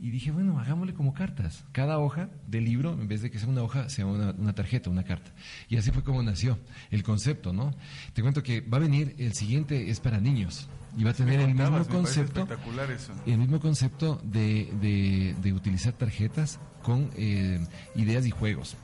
Y 0.00 0.10
dije, 0.10 0.30
bueno, 0.30 0.58
hagámosle 0.60 0.92
como 0.94 1.12
cartas. 1.14 1.64
Cada 1.72 1.98
hoja 1.98 2.30
del 2.46 2.64
libro, 2.64 2.92
en 2.92 3.08
vez 3.08 3.22
de 3.22 3.30
que 3.30 3.38
sea 3.38 3.48
una 3.48 3.62
hoja, 3.62 3.88
sea 3.88 4.06
una, 4.06 4.30
una 4.32 4.52
tarjeta, 4.54 4.90
una 4.90 5.02
carta. 5.04 5.30
Y 5.68 5.76
así 5.76 5.90
fue 5.92 6.02
como 6.04 6.22
nació 6.22 6.58
el 6.90 7.02
concepto, 7.02 7.52
¿no? 7.52 7.74
Te 8.12 8.22
cuento 8.22 8.42
que 8.42 8.60
va 8.60 8.76
a 8.78 8.80
venir, 8.80 9.14
el 9.18 9.34
siguiente 9.34 9.90
es 9.90 9.98
para 10.00 10.20
niños. 10.20 10.68
Y 10.96 11.04
va 11.04 11.10
a 11.10 11.14
tener 11.14 11.40
el 11.40 11.54
mismo 11.54 11.78
concepto. 11.96 12.40
espectacular 12.42 12.90
eso. 12.90 13.12
El 13.26 13.38
mismo 13.38 13.60
concepto 13.60 14.20
de, 14.24 14.68
de- 14.80 15.34
de 15.42 15.52
utilizar 15.52 15.92
tarjetas 15.92 16.58
con 16.82 17.10
eh, 17.16 17.60
ideas 17.94 18.24
y 18.26 18.30
juegos. 18.30 18.76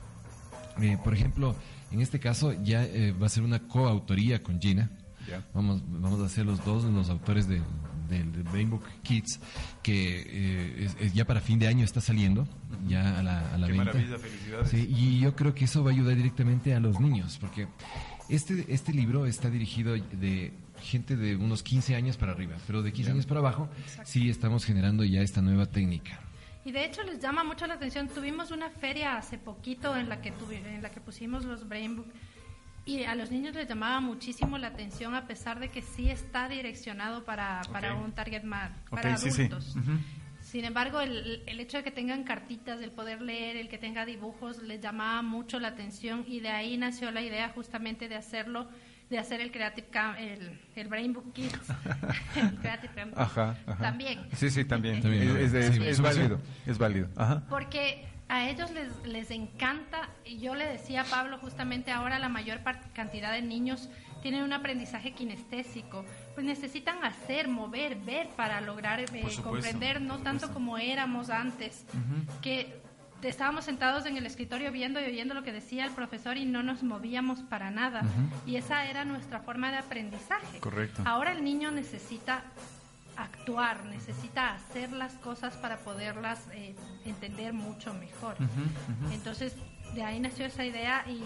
Eh, 0.81 0.97
por 1.03 1.13
ejemplo, 1.13 1.55
en 1.91 2.01
este 2.01 2.19
caso 2.19 2.53
ya 2.63 2.83
eh, 2.83 3.11
va 3.13 3.27
a 3.27 3.29
ser 3.29 3.43
una 3.43 3.59
coautoría 3.59 4.41
con 4.43 4.59
Gina. 4.61 4.89
Ya. 5.29 5.43
Vamos, 5.53 5.81
vamos 5.87 6.19
a 6.21 6.29
ser 6.29 6.45
los 6.45 6.63
dos 6.65 6.83
los 6.83 7.09
autores 7.09 7.47
de- 7.47 7.61
del 8.09 8.31
de 8.31 8.43
Brain 8.43 8.69
Book 8.69 8.83
Kids, 9.01 9.39
que 9.81 10.21
eh, 10.27 10.85
es- 10.85 10.95
es 10.99 11.13
ya 11.15 11.25
para 11.25 11.41
fin 11.41 11.57
de 11.57 11.67
año 11.67 11.83
está 11.83 11.99
saliendo, 12.01 12.47
ya 12.87 13.17
a 13.19 13.23
la, 13.23 13.39
a 13.53 13.57
la 13.57 13.65
Qué 13.65 13.73
venta. 13.73 13.85
maravilla, 13.93 14.19
felicidades. 14.19 14.69
Sí, 14.69 14.87
y 14.95 15.19
yo 15.19 15.35
creo 15.35 15.55
que 15.55 15.65
eso 15.65 15.83
va 15.83 15.89
a 15.89 15.93
ayudar 15.95 16.15
directamente 16.15 16.75
a 16.75 16.79
los 16.79 16.99
niños, 16.99 17.39
porque 17.41 17.67
este, 18.29 18.65
este 18.71 18.93
libro 18.93 19.25
está 19.25 19.49
dirigido 19.49 19.93
de 19.93 20.53
gente 20.83 21.15
de 21.15 21.35
unos 21.35 21.63
15 21.63 21.95
años 21.95 22.17
para 22.17 22.33
arriba, 22.33 22.57
pero 22.67 22.83
de 22.83 22.91
15 22.93 23.07
Ya. 23.09 23.13
años 23.13 23.25
para 23.25 23.39
abajo 23.39 23.69
sí 24.03 24.29
estamos 24.29 24.65
generando 24.65 25.03
ya 25.03 25.21
esta 25.21 25.41
nueva 25.41 25.65
técnica. 25.65 26.19
Y 26.65 26.71
de 26.71 26.83
hecho 26.83 27.03
les 27.03 27.19
llama 27.19 27.43
mucho 27.43 27.67
la 27.67 27.75
atención. 27.75 28.09
Tuvimos 28.09 28.51
una 28.51 28.69
feria 28.69 29.15
hace 29.17 29.37
poquito 29.37 29.95
en 29.95 30.09
la 30.09 30.19
que 30.21 30.33
en 30.51 30.81
la 30.81 30.89
que 30.89 30.99
pusimos 30.99 31.45
los 31.45 31.67
Brain 31.67 31.95
Book 31.95 32.11
y 32.85 33.03
a 33.03 33.15
los 33.15 33.31
niños 33.31 33.55
les 33.55 33.67
llamaba 33.67 33.99
muchísimo 33.99 34.57
la 34.57 34.67
atención 34.67 35.15
a 35.15 35.25
pesar 35.25 35.59
de 35.59 35.69
que 35.69 35.81
sí 35.81 36.09
está 36.09 36.47
direccionado 36.47 37.23
para, 37.23 37.61
para 37.71 37.95
un 37.95 38.11
target 38.11 38.43
más 38.43 38.71
para 38.89 39.17
sí, 39.17 39.31
sí. 39.31 39.43
adultos. 39.43 39.75
Sin 40.41 40.63
embargo, 40.63 41.01
el, 41.01 41.41
el 41.47 41.59
hecho 41.59 41.77
de 41.77 41.83
que 41.83 41.89
tengan 41.89 42.23
cartitas, 42.23 42.79
el 42.81 42.91
poder 42.91 43.21
leer, 43.21 43.57
el 43.57 43.67
que 43.67 43.79
tenga 43.79 44.05
dibujos, 44.05 44.61
les 44.61 44.79
llamaba 44.79 45.23
mucho 45.23 45.59
la 45.59 45.69
atención 45.69 46.23
y 46.27 46.39
de 46.39 46.49
ahí 46.49 46.77
nació 46.77 47.09
la 47.09 47.23
idea 47.23 47.49
justamente 47.49 48.07
de 48.07 48.15
hacerlo, 48.15 48.69
de 49.09 49.19
hacer 49.19 49.39
el 49.41 49.51
Creative 49.51 49.87
Camp, 49.89 50.17
el, 50.19 50.59
el 50.75 50.87
Brain 50.87 51.13
Book 51.13 51.31
Kids, 51.33 51.59
el 52.35 52.55
Creative 52.55 52.93
Camp 52.95 53.13
Ajá, 53.17 53.55
ajá. 53.67 53.77
también. 53.83 54.27
Sí, 54.35 54.49
sí, 54.49 54.65
también. 54.65 55.01
También, 55.01 55.37
es, 55.37 55.53
es- 55.53 55.75
sí, 55.75 55.83
es 55.85 55.97
sí. 55.97 56.01
válido, 56.01 56.39
es 56.65 56.77
válido. 56.77 57.07
Ajá. 57.15 57.43
Porque 57.49 58.05
a 58.27 58.49
ellos 58.49 58.71
les, 58.71 59.05
les 59.05 59.29
encanta, 59.31 60.09
y 60.25 60.39
yo 60.39 60.55
le 60.55 60.65
decía 60.65 61.01
a 61.01 61.05
Pablo 61.05 61.37
justamente 61.37 61.91
ahora 61.91 62.17
la 62.17 62.29
mayor 62.29 62.61
cantidad 62.93 63.31
de 63.31 63.41
niños 63.43 63.89
tienen 64.23 64.41
un 64.41 64.53
aprendizaje 64.53 65.11
kinestésico, 65.13 66.03
pues 66.33 66.43
necesitan 66.47 67.03
hacer, 67.03 67.47
mover, 67.47 67.95
ver 67.97 68.29
para 68.29 68.59
lograr 68.61 68.99
eh, 68.99 69.05
supuesto, 69.07 69.43
comprender, 69.43 70.01
no 70.01 70.17
tanto 70.23 70.51
como 70.51 70.79
éramos 70.79 71.29
antes, 71.29 71.85
que 72.41 72.81
estábamos 73.21 73.65
sentados 73.65 74.05
en 74.05 74.17
el 74.17 74.25
escritorio 74.25 74.71
viendo 74.71 75.01
y 75.01 75.05
oyendo 75.05 75.33
lo 75.33 75.43
que 75.43 75.51
decía 75.51 75.85
el 75.85 75.91
profesor 75.91 76.37
y 76.37 76.45
no 76.45 76.63
nos 76.63 76.83
movíamos 76.83 77.39
para 77.39 77.71
nada. 77.71 78.03
Y 78.45 78.55
esa 78.55 78.85
era 78.85 79.05
nuestra 79.05 79.39
forma 79.39 79.71
de 79.71 79.77
aprendizaje. 79.77 80.59
Correcto. 80.59 81.01
Ahora 81.05 81.31
el 81.31 81.43
niño 81.43 81.71
necesita 81.71 82.43
actuar, 83.17 83.85
necesita 83.85 84.53
hacer 84.53 84.91
las 84.91 85.13
cosas 85.13 85.55
para 85.55 85.77
poderlas 85.77 86.41
eh, 86.51 86.75
entender 87.05 87.53
mucho 87.53 87.93
mejor. 87.93 88.35
Entonces, 89.11 89.55
de 89.93 90.03
ahí 90.03 90.19
nació 90.19 90.45
esa 90.45 90.65
idea 90.65 91.05
y 91.07 91.21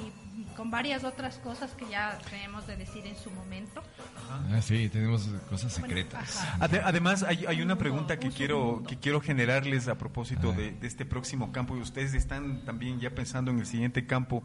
con 0.55 0.72
varias 0.72 1.03
otras 1.03 1.38
cosas 1.38 1.72
que 1.72 1.88
ya 1.89 2.18
tenemos 2.30 2.66
de 2.68 2.76
decir 2.78 3.05
en 3.05 3.16
su 3.18 3.30
momento. 3.32 3.82
Ah, 4.29 4.62
sí, 4.62 4.89
tenemos 4.89 5.28
cosas 5.50 5.74
secretas. 5.74 6.46
Ade- 6.59 6.82
Además, 6.83 7.24
hay, 7.24 7.46
hay 7.46 7.62
una 7.62 7.78
pregunta 7.78 8.20
que 8.20 8.29
quiero, 8.29 8.83
que 8.88 8.97
quiero 8.97 9.21
generarles 9.21 9.88
a 9.88 9.97
propósito 9.97 10.51
de, 10.54 10.71
de 10.71 10.88
este 10.88 11.05
próximo 11.05 11.51
campo. 11.51 11.75
Y 11.78 11.82
ustedes 11.82 12.13
están 12.13 12.63
también 12.66 13.00
ya 13.00 13.09
pensando 13.09 13.51
en 13.51 13.59
el 13.59 13.66
siguiente 13.66 14.05
campo, 14.05 14.43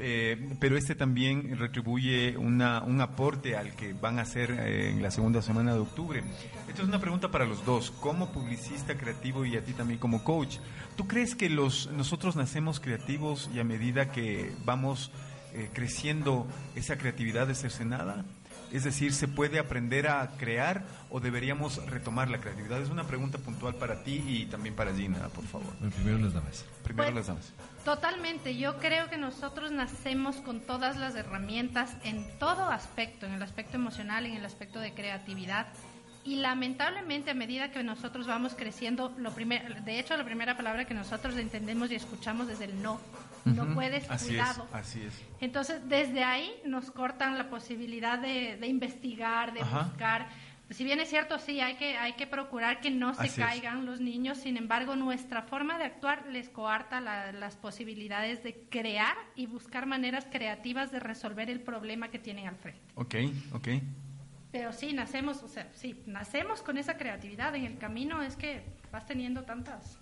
eh, 0.00 0.56
pero 0.60 0.76
este 0.76 0.94
también 0.94 1.58
retribuye 1.58 2.36
una, 2.36 2.82
un 2.82 3.00
aporte 3.00 3.56
al 3.56 3.74
que 3.74 3.92
van 3.92 4.18
a 4.18 4.22
hacer 4.22 4.50
eh, 4.50 4.90
en 4.90 5.02
la 5.02 5.10
segunda 5.10 5.42
semana 5.42 5.74
de 5.74 5.80
octubre. 5.80 6.22
Esta 6.68 6.82
es 6.82 6.88
una 6.88 7.00
pregunta 7.00 7.30
para 7.30 7.46
los 7.46 7.64
dos, 7.64 7.90
como 7.90 8.32
publicista 8.32 8.96
creativo 8.96 9.44
y 9.44 9.56
a 9.56 9.64
ti 9.64 9.72
también 9.72 9.98
como 9.98 10.24
coach. 10.24 10.58
¿Tú 10.96 11.06
crees 11.06 11.34
que 11.34 11.48
los, 11.48 11.90
nosotros 11.92 12.36
nacemos 12.36 12.80
creativos 12.80 13.50
y 13.54 13.60
a 13.60 13.64
medida 13.64 14.10
que 14.10 14.52
vamos 14.64 15.10
eh, 15.54 15.70
creciendo 15.72 16.46
esa 16.74 16.98
creatividad 16.98 17.50
es 17.50 17.60
cercenada? 17.60 18.24
Es 18.72 18.84
decir, 18.84 19.12
¿se 19.14 19.28
puede 19.28 19.58
aprender 19.58 20.08
a 20.08 20.30
crear 20.36 20.84
o 21.10 21.20
deberíamos 21.20 21.84
retomar 21.86 22.28
la 22.30 22.38
creatividad? 22.40 22.80
Es 22.82 22.90
una 22.90 23.04
pregunta 23.04 23.38
puntual 23.38 23.74
para 23.76 24.02
ti 24.04 24.22
y 24.26 24.46
también 24.46 24.74
para 24.74 24.92
Gina, 24.94 25.28
por 25.28 25.44
favor. 25.44 25.72
Bueno, 25.80 25.94
primero 25.94 26.18
las 26.18 26.34
damas. 26.34 26.64
Primero 26.84 27.04
Pues- 27.12 27.14
las 27.14 27.26
damas. 27.28 27.52
Totalmente, 27.84 28.56
yo 28.58 28.76
creo 28.78 29.08
que 29.08 29.16
nosotros 29.16 29.70
nacemos 29.72 30.36
con 30.36 30.60
todas 30.60 30.96
las 30.98 31.14
herramientas 31.14 31.96
en 32.04 32.26
todo 32.38 32.68
aspecto, 32.68 33.24
en 33.24 33.32
el 33.32 33.42
aspecto 33.42 33.76
emocional, 33.76 34.26
en 34.26 34.34
el 34.36 34.44
aspecto 34.44 34.80
de 34.80 34.92
creatividad. 34.92 35.68
Y 36.24 36.36
lamentablemente 36.36 37.30
a 37.30 37.34
medida 37.34 37.70
que 37.70 37.82
nosotros 37.82 38.26
vamos 38.26 38.54
creciendo, 38.54 39.14
lo 39.16 39.32
primer, 39.32 39.82
de 39.84 39.98
hecho 39.98 40.14
la 40.18 40.24
primera 40.24 40.56
palabra 40.58 40.84
que 40.84 40.92
nosotros 40.92 41.36
entendemos 41.38 41.90
y 41.90 41.94
escuchamos 41.94 42.50
es 42.50 42.60
el 42.60 42.82
no. 42.82 43.00
No 43.56 43.74
puedes, 43.74 44.10
Así 44.10 44.28
cuidado. 44.28 44.64
es, 44.68 44.74
así 44.74 45.02
es. 45.02 45.24
Entonces, 45.40 45.80
desde 45.88 46.24
ahí 46.24 46.50
nos 46.64 46.90
cortan 46.90 47.36
la 47.38 47.48
posibilidad 47.50 48.18
de, 48.18 48.56
de 48.56 48.66
investigar, 48.66 49.52
de 49.52 49.60
Ajá. 49.60 49.84
buscar. 49.84 50.28
Si 50.70 50.84
bien 50.84 51.00
es 51.00 51.08
cierto, 51.08 51.38
sí, 51.38 51.60
hay 51.60 51.76
que, 51.76 51.96
hay 51.96 52.12
que 52.12 52.26
procurar 52.26 52.80
que 52.80 52.90
no 52.90 53.14
se 53.14 53.22
Así 53.22 53.40
es. 53.40 53.46
caigan 53.46 53.86
los 53.86 54.00
niños, 54.00 54.36
sin 54.36 54.58
embargo, 54.58 54.96
nuestra 54.96 55.40
forma 55.42 55.78
de 55.78 55.84
actuar 55.84 56.26
les 56.26 56.50
coarta 56.50 57.00
la- 57.00 57.32
las 57.32 57.56
posibilidades 57.56 58.42
de 58.42 58.66
crear 58.68 59.16
y 59.34 59.46
buscar 59.46 59.86
maneras 59.86 60.26
creativas 60.30 60.92
de 60.92 61.00
resolver 61.00 61.48
el 61.48 61.60
problema 61.60 62.08
que 62.08 62.18
tienen 62.18 62.48
al 62.48 62.56
frente. 62.56 62.82
Ok, 62.96 63.14
ok. 63.52 63.68
Pero 64.52 64.72
sí, 64.74 64.92
nacemos, 64.92 65.42
o 65.42 65.48
sea, 65.48 65.68
sí, 65.72 66.02
nacemos 66.06 66.60
con 66.62 66.76
esa 66.76 66.98
creatividad. 66.98 67.54
En 67.54 67.64
el 67.64 67.78
camino 67.78 68.22
es 68.22 68.36
que 68.36 68.62
vas 68.92 69.06
teniendo 69.06 69.44
tantas 69.44 69.98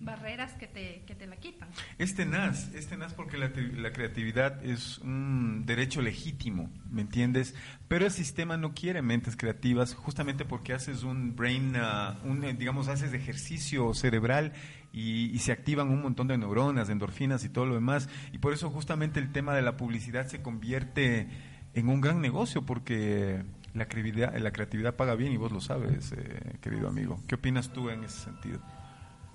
Barreras 0.00 0.54
que 0.54 0.66
te, 0.66 1.02
que 1.06 1.14
te 1.14 1.26
la 1.26 1.36
quitan. 1.36 1.68
Es 1.98 2.14
tenaz, 2.14 2.72
es 2.74 2.88
tenaz 2.88 3.14
porque 3.14 3.38
la, 3.38 3.50
la 3.76 3.92
creatividad 3.92 4.64
es 4.64 4.98
un 4.98 5.64
derecho 5.64 6.02
legítimo, 6.02 6.70
¿me 6.90 7.02
entiendes? 7.02 7.54
Pero 7.88 8.06
el 8.06 8.10
sistema 8.10 8.56
no 8.56 8.74
quiere 8.74 9.00
mentes 9.00 9.36
creativas 9.36 9.94
justamente 9.94 10.44
porque 10.44 10.72
haces 10.72 11.04
un 11.04 11.36
brain, 11.36 11.74
ah, 11.76 12.18
un, 12.24 12.42
eh, 12.44 12.54
digamos, 12.54 12.88
haces 12.88 13.12
ejercicio 13.14 13.94
cerebral 13.94 14.52
y, 14.92 15.30
y 15.30 15.38
se 15.38 15.52
activan 15.52 15.88
un 15.88 16.02
montón 16.02 16.26
de 16.26 16.36
neuronas, 16.36 16.88
de 16.88 16.94
endorfinas 16.94 17.44
y 17.44 17.48
todo 17.48 17.66
lo 17.66 17.74
demás. 17.74 18.08
Y 18.32 18.38
por 18.38 18.52
eso 18.52 18.70
justamente 18.70 19.20
el 19.20 19.30
tema 19.30 19.54
de 19.54 19.62
la 19.62 19.76
publicidad 19.76 20.26
se 20.26 20.42
convierte 20.42 21.28
en 21.74 21.88
un 21.88 22.00
gran 22.00 22.20
negocio 22.20 22.62
porque 22.62 23.44
la 23.74 23.86
creatividad, 23.86 24.36
la 24.36 24.52
creatividad 24.52 24.96
paga 24.96 25.14
bien 25.14 25.32
y 25.32 25.36
vos 25.36 25.52
lo 25.52 25.60
sabes, 25.60 26.12
eh, 26.12 26.58
querido 26.60 26.88
amigo. 26.88 27.20
¿Qué 27.26 27.36
opinas 27.36 27.72
tú 27.72 27.88
en 27.88 28.04
ese 28.04 28.20
sentido? 28.20 28.60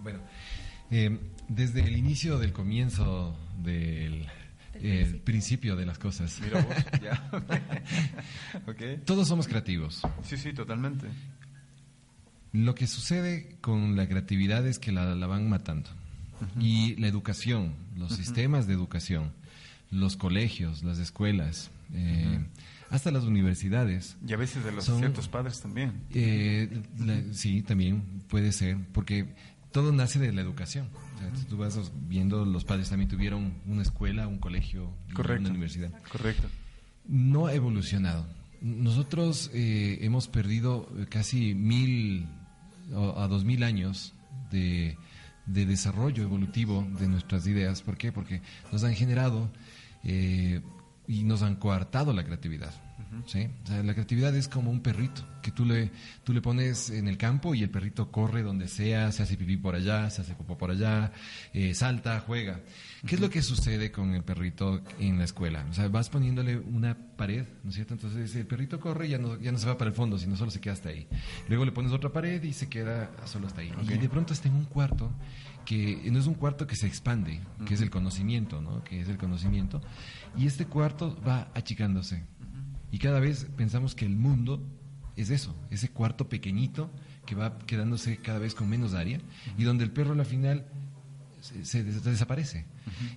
Bueno, 0.02 0.20
eh, 0.92 1.20
desde 1.50 1.82
el 1.82 1.98
inicio 1.98 2.38
del 2.40 2.54
comienzo 2.54 3.38
del 3.64 4.26
eh, 4.76 5.22
principio 5.24 5.76
de 5.76 5.86
las 5.86 5.98
cosas. 5.98 6.40
Mira 6.42 6.62
vos, 6.62 6.76
ya. 7.02 7.30
Todos 9.06 9.28
somos 9.28 9.48
creativos. 9.48 10.02
Sí, 10.24 10.38
sí, 10.38 10.54
totalmente. 10.54 11.08
Lo 12.54 12.76
que 12.76 12.88
sucede 12.88 13.58
con 13.62 13.96
la 13.96 14.08
creatividad 14.08 14.66
es 14.66 14.80
que 14.80 14.92
la, 14.92 15.16
la 15.16 15.28
van 15.28 15.50
matando. 15.50 15.90
Y 16.60 16.96
la 16.98 17.08
educación, 17.08 17.74
los 17.98 18.16
sistemas 18.16 18.68
de 18.68 18.74
educación, 18.74 19.32
los 19.90 20.16
colegios, 20.18 20.84
las 20.84 21.00
escuelas, 21.00 21.72
eh, 21.94 22.46
hasta 22.92 23.10
las 23.12 23.24
universidades. 23.24 24.18
Y 24.26 24.34
a 24.34 24.38
veces 24.38 24.64
de 24.64 24.72
los 24.72 24.86
son- 24.86 25.00
ciertos 25.00 25.28
padres 25.28 25.60
también. 25.62 25.94
Eh, 26.14 26.70
la- 27.00 27.24
sí, 27.34 27.64
también 27.64 28.04
puede 28.30 28.52
ser, 28.52 28.78
porque 28.94 29.34
todo 29.72 29.92
nace 29.92 30.20
de 30.20 30.32
la 30.34 30.42
educación. 30.42 30.90
O 31.16 31.20
sea, 31.20 31.46
tú 31.50 31.58
vas 31.58 31.92
viendo, 32.08 32.46
los 32.46 32.64
padres 32.66 32.90
también 32.90 33.10
tuvieron 33.10 33.54
una 33.66 33.82
escuela, 33.82 34.28
un 34.28 34.40
colegio, 34.40 34.92
Correcto. 35.14 35.42
una 35.42 35.50
universidad. 35.52 35.92
Correcto. 36.12 36.48
No 37.08 37.48
ha 37.48 37.54
evolucionado. 37.54 38.26
Nosotros 38.62 39.52
eh, 39.54 40.00
hemos 40.02 40.28
perdido 40.28 40.90
casi 41.10 41.54
mil 41.56 42.28
o- 42.94 43.20
a 43.20 43.28
dos 43.28 43.46
mil 43.46 43.64
años 43.64 44.14
de, 44.52 44.98
de 45.46 45.66
desarrollo 45.66 46.24
evolutivo 46.24 46.88
de 47.00 47.08
nuestras 47.08 47.46
ideas. 47.48 47.82
¿Por 47.82 47.98
qué? 47.98 48.12
Porque 48.12 48.42
nos 48.72 48.84
han 48.84 48.96
generado 48.96 49.50
eh, 50.04 50.62
y 51.08 51.24
nos 51.24 51.44
han 51.44 51.56
coartado 51.56 52.14
la 52.14 52.24
creatividad. 52.24 52.74
¿Sí? 53.26 53.48
O 53.64 53.68
sea, 53.68 53.84
la 53.84 53.94
creatividad 53.94 54.36
es 54.36 54.48
como 54.48 54.72
un 54.72 54.82
perrito 54.82 55.24
que 55.42 55.52
tú 55.52 55.66
le, 55.66 55.92
tú 56.24 56.34
le 56.34 56.42
pones 56.42 56.90
en 56.90 57.08
el 57.08 57.18
campo 57.18 57.56
y 57.56 57.64
el 57.64 57.70
perrito 57.70 58.12
corre 58.12 58.44
donde 58.44 58.68
sea, 58.68 59.12
se 59.12 59.24
hace 59.24 59.38
pipí 59.38 59.56
por 59.56 59.76
allá, 59.76 60.10
se 60.10 60.22
hace 60.22 60.34
popó 60.36 60.58
por 60.58 60.72
allá, 60.72 61.14
eh, 61.54 61.74
salta, 61.74 62.20
juega. 62.20 62.60
¿Qué 63.06 63.16
es 63.16 63.22
lo 63.22 63.30
que 63.30 63.42
sucede 63.42 63.92
con 63.92 64.14
el 64.14 64.24
perrito 64.24 64.82
en 65.00 65.18
la 65.18 65.24
escuela? 65.24 65.66
O 65.70 65.74
sea, 65.74 65.88
vas 65.88 66.10
poniéndole 66.10 66.58
una 66.58 66.98
pared, 67.16 67.46
¿no 67.64 67.70
es 67.70 67.76
cierto? 67.76 67.94
Entonces 67.94 68.36
el 68.36 68.46
perrito 68.46 68.80
corre 68.80 69.08
y 69.08 69.12
ya 69.12 69.18
no, 69.18 69.40
ya 69.40 69.52
no 69.52 69.58
se 69.58 69.68
va 69.68 69.78
para 69.78 69.90
el 69.90 69.96
fondo, 69.96 70.18
sino 70.18 70.36
solo 70.36 70.52
se 70.52 70.60
queda 70.60 70.74
hasta 70.74 70.90
ahí. 70.90 71.08
Luego 71.48 71.64
le 71.64 71.72
pones 71.72 71.94
otra 71.94 72.12
pared 72.12 72.44
y 72.44 72.54
se 72.54 72.68
queda 72.68 73.12
solo 73.26 73.48
hasta 73.48 73.62
ahí. 73.62 73.72
Y 73.84 73.98
de 73.98 74.10
pronto 74.10 74.34
está 74.34 74.50
en 74.50 74.56
un 74.56 74.66
cuarto 74.66 75.12
que 75.68 76.10
no 76.12 76.20
es 76.20 76.28
un 76.28 76.34
cuarto 76.34 76.66
que 76.66 76.76
se 76.76 76.88
expande, 76.88 77.42
que 77.66 77.74
es 77.74 77.82
el 77.82 77.90
conocimiento, 77.90 78.62
¿no? 78.62 78.84
Que 78.86 79.02
es 79.02 79.10
el 79.10 79.18
conocimiento. 79.18 79.82
Y 80.38 80.48
este 80.48 80.66
cuarto 80.66 81.18
va 81.28 81.50
achicándose. 81.54 82.24
Y 82.92 83.00
cada 83.00 83.20
vez 83.20 83.48
pensamos 83.56 83.96
que 83.96 84.06
el 84.06 84.16
mundo 84.16 84.62
es 85.16 85.30
eso, 85.30 85.56
ese 85.72 85.90
cuarto 85.90 86.30
pequeñito 86.30 86.92
que 87.26 87.36
va 87.36 87.58
quedándose 87.60 88.18
cada 88.18 88.40
vez 88.40 88.54
con 88.56 88.70
menos 88.70 88.94
área 88.94 89.20
y 89.58 89.64
donde 89.64 89.84
el 89.84 89.92
perro 89.92 90.14
al 90.14 90.26
final 90.26 90.66
se, 91.42 91.66
se 91.66 91.84
des- 91.84 92.04
desaparece. 92.04 92.66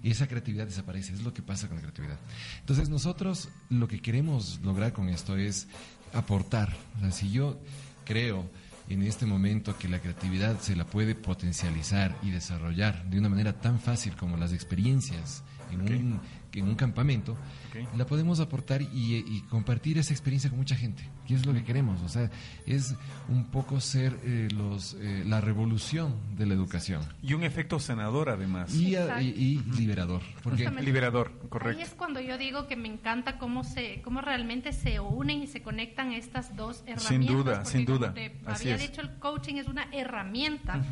Y 0.03 0.11
esa 0.11 0.27
creatividad 0.27 0.67
desaparece, 0.67 1.13
es 1.13 1.23
lo 1.23 1.33
que 1.33 1.43
pasa 1.43 1.69
con 1.69 1.77
la 1.77 1.83
creatividad. 1.83 2.19
Entonces 2.61 2.89
nosotros 2.89 3.49
lo 3.69 3.87
que 3.87 4.01
queremos 4.01 4.61
lograr 4.65 4.93
con 4.93 5.09
esto 5.09 5.37
es 5.37 5.69
aportar. 6.13 6.77
O 6.97 7.01
sea, 7.01 7.11
si 7.13 7.31
yo 7.31 7.61
creo 8.05 8.51
en 8.89 9.03
este 9.03 9.25
momento 9.27 9.79
que 9.79 9.89
la 9.89 10.01
creatividad 10.01 10.59
se 10.59 10.75
la 10.75 10.85
puede 10.87 11.15
potencializar 11.15 12.19
y 12.25 12.31
desarrollar 12.31 13.09
de 13.09 13.19
una 13.21 13.29
manera 13.29 13.53
tan 13.61 13.79
fácil 13.79 14.17
como 14.17 14.37
las 14.37 14.53
experiencias 14.53 15.45
en 15.71 15.83
un 15.83 16.21
en 16.55 16.69
un 16.69 16.75
campamento, 16.75 17.37
Ok. 17.71 17.97
la 17.97 18.05
podemos 18.07 18.41
aportar 18.41 18.83
y, 18.83 18.89
y 19.17 19.43
compartir 19.49 19.99
esa 19.99 20.13
experiencia 20.13 20.51
con 20.51 20.59
mucha 20.59 20.75
gente, 20.75 21.05
que 21.27 21.35
es 21.35 21.47
lo 21.47 21.53
que 21.53 21.63
queremos. 21.65 22.01
O 22.03 22.09
sea, 22.09 22.31
es 22.67 22.95
un 23.29 23.45
poco 23.47 23.81
ser 23.81 24.19
eh, 24.25 24.49
los, 24.53 24.95
eh, 25.01 25.23
la 25.27 25.41
revolución 25.41 26.17
de 26.37 26.47
la 26.47 26.55
educación. 26.55 27.03
Y 27.23 27.35
un 27.35 27.45
efecto 27.45 27.79
sanador 27.79 28.29
además. 28.31 28.75
Y, 28.75 28.97
Exacto. 28.97 29.23
y- 29.23 29.27
y 29.29 29.63
liberador. 29.79 30.23
Porque. 30.43 30.69
Liberador, 30.81 31.33
Ahí 31.43 31.49
correcto. 31.49 31.83
es 31.83 31.91
cuando 31.91 32.21
yo 32.21 32.37
digo 32.39 32.67
que 32.67 32.75
me 32.77 32.89
encanta 32.89 33.39
cómo 33.39 33.63
se, 33.65 34.01
cómo 34.03 34.21
realmente 34.21 34.73
se 34.73 34.99
unen 35.01 35.43
y 35.43 35.47
se 35.47 35.63
conectan 35.63 36.13
estas 36.13 36.57
dos 36.57 36.79
herramientas. 36.87 37.05
Sin 37.07 37.27
duda, 37.27 37.65
sin 37.65 37.85
duda. 37.85 38.13
te 38.15 38.37
Así 38.47 38.65
había 38.71 38.83
es. 38.83 38.91
dicho, 38.91 39.01
el 39.01 39.15
coaching 39.19 39.55
es 39.57 39.69
una 39.69 39.85
herramienta 39.93 40.83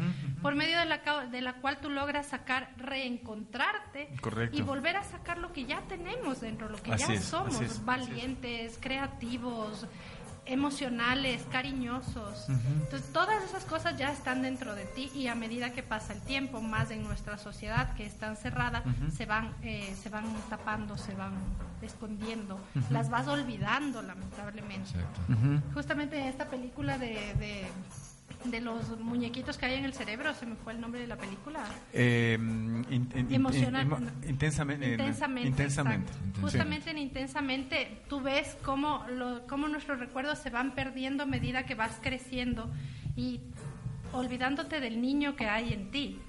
por 0.43 0.55
medio 0.55 0.78
de 0.78 0.85
la, 0.85 1.02
ca- 1.02 1.26
de 1.26 1.40
la 1.40 1.55
cual 1.55 1.78
tú 1.80 1.90
logras 1.90 2.26
sacar, 2.28 2.74
reencontrarte 2.76 4.09
Correcto. 4.20 4.56
y 4.59 4.62
volver 4.62 4.97
a 4.97 5.02
sacar 5.05 5.39
lo 5.49 5.53
que 5.55 5.65
ya 5.65 5.81
tenemos 5.89 6.41
dentro, 6.41 6.69
lo 6.69 6.81
que 6.83 6.93
Así 6.93 7.07
ya 7.09 7.15
es, 7.15 7.25
somos, 7.25 7.61
es, 7.61 7.85
valientes, 7.85 8.79
creativos 8.81 9.87
emocionales, 10.45 11.43
cariñosos. 11.53 12.49
Ujú. 12.49 12.69
Entonces, 12.83 13.12
todas 13.12 13.43
esas 13.45 13.65
cosas 13.65 13.99
ya 13.99 14.11
están 14.11 14.41
dentro 14.41 14.75
de 14.75 14.87
ti 14.87 15.11
y 15.15 15.27
a 15.27 15.35
medida 15.35 15.73
que 15.73 15.83
pasa 15.83 16.15
el 16.15 16.23
tiempo, 16.23 16.62
más 16.62 16.91
en 16.91 17.03
nuestra 17.05 17.37
sociedad 17.37 17.95
que 17.97 18.07
es 18.07 18.15
tan 18.19 18.37
cerrada, 18.37 18.83
Ujú. 18.87 19.11
se 19.11 19.27
van 19.27 19.55
eh, 19.62 19.95
se 20.03 20.09
van 20.09 20.25
tapando, 20.49 20.97
se 20.97 21.15
van 21.15 21.33
escondiendo, 21.83 22.55
Ujú. 22.75 22.95
las 22.95 23.11
vas 23.11 23.29
olvidando 23.29 24.01
lamentablemente. 24.03 24.91
Justamente 25.75 26.19
en 26.19 26.27
esta 26.29 26.47
película 26.47 26.97
de, 26.99 27.35
de, 27.35 27.66
de 28.44 28.60
los 28.60 28.98
muñequitos 29.01 29.59
que 29.59 29.66
hay 29.66 29.74
en 29.74 29.85
el 29.85 29.93
cerebro, 29.94 30.32
se 30.35 30.47
me 30.47 30.55
fue 30.56 30.73
el 30.73 30.81
nombre 30.81 31.01
de 31.01 31.06
la 31.06 31.16
película. 31.16 31.65
Eh, 31.93 32.36
in- 32.40 32.86
in- 32.90 33.09
in- 33.16 33.35
Emocional. 33.35 33.86
emo- 33.86 33.98
intensamente. 34.28 34.90
Intensamente. 34.93 35.48
Intensamente. 35.48 36.12
Justamente 36.40 36.90
en 36.90 36.98
Intensamente 36.98 38.02
tú 38.09 38.20
ves 38.20 38.56
cómo, 38.62 39.05
lo, 39.10 39.47
cómo 39.47 39.69
nuestros 39.69 39.98
recuerdos 39.98 40.39
se 40.39 40.51
van 40.51 40.74
perdiendo 40.74 41.24
a 41.24 41.27
medida 41.27 41.66
que 41.66 41.74
vas 41.74 41.98
creciendo 42.01 42.70
y 43.16 43.40
olvidándote 44.12 44.80
del 44.80 45.01
niño 45.01 45.36
que 45.36 45.47
hay 45.47 45.72
en 45.72 45.90
ti, 45.90 46.20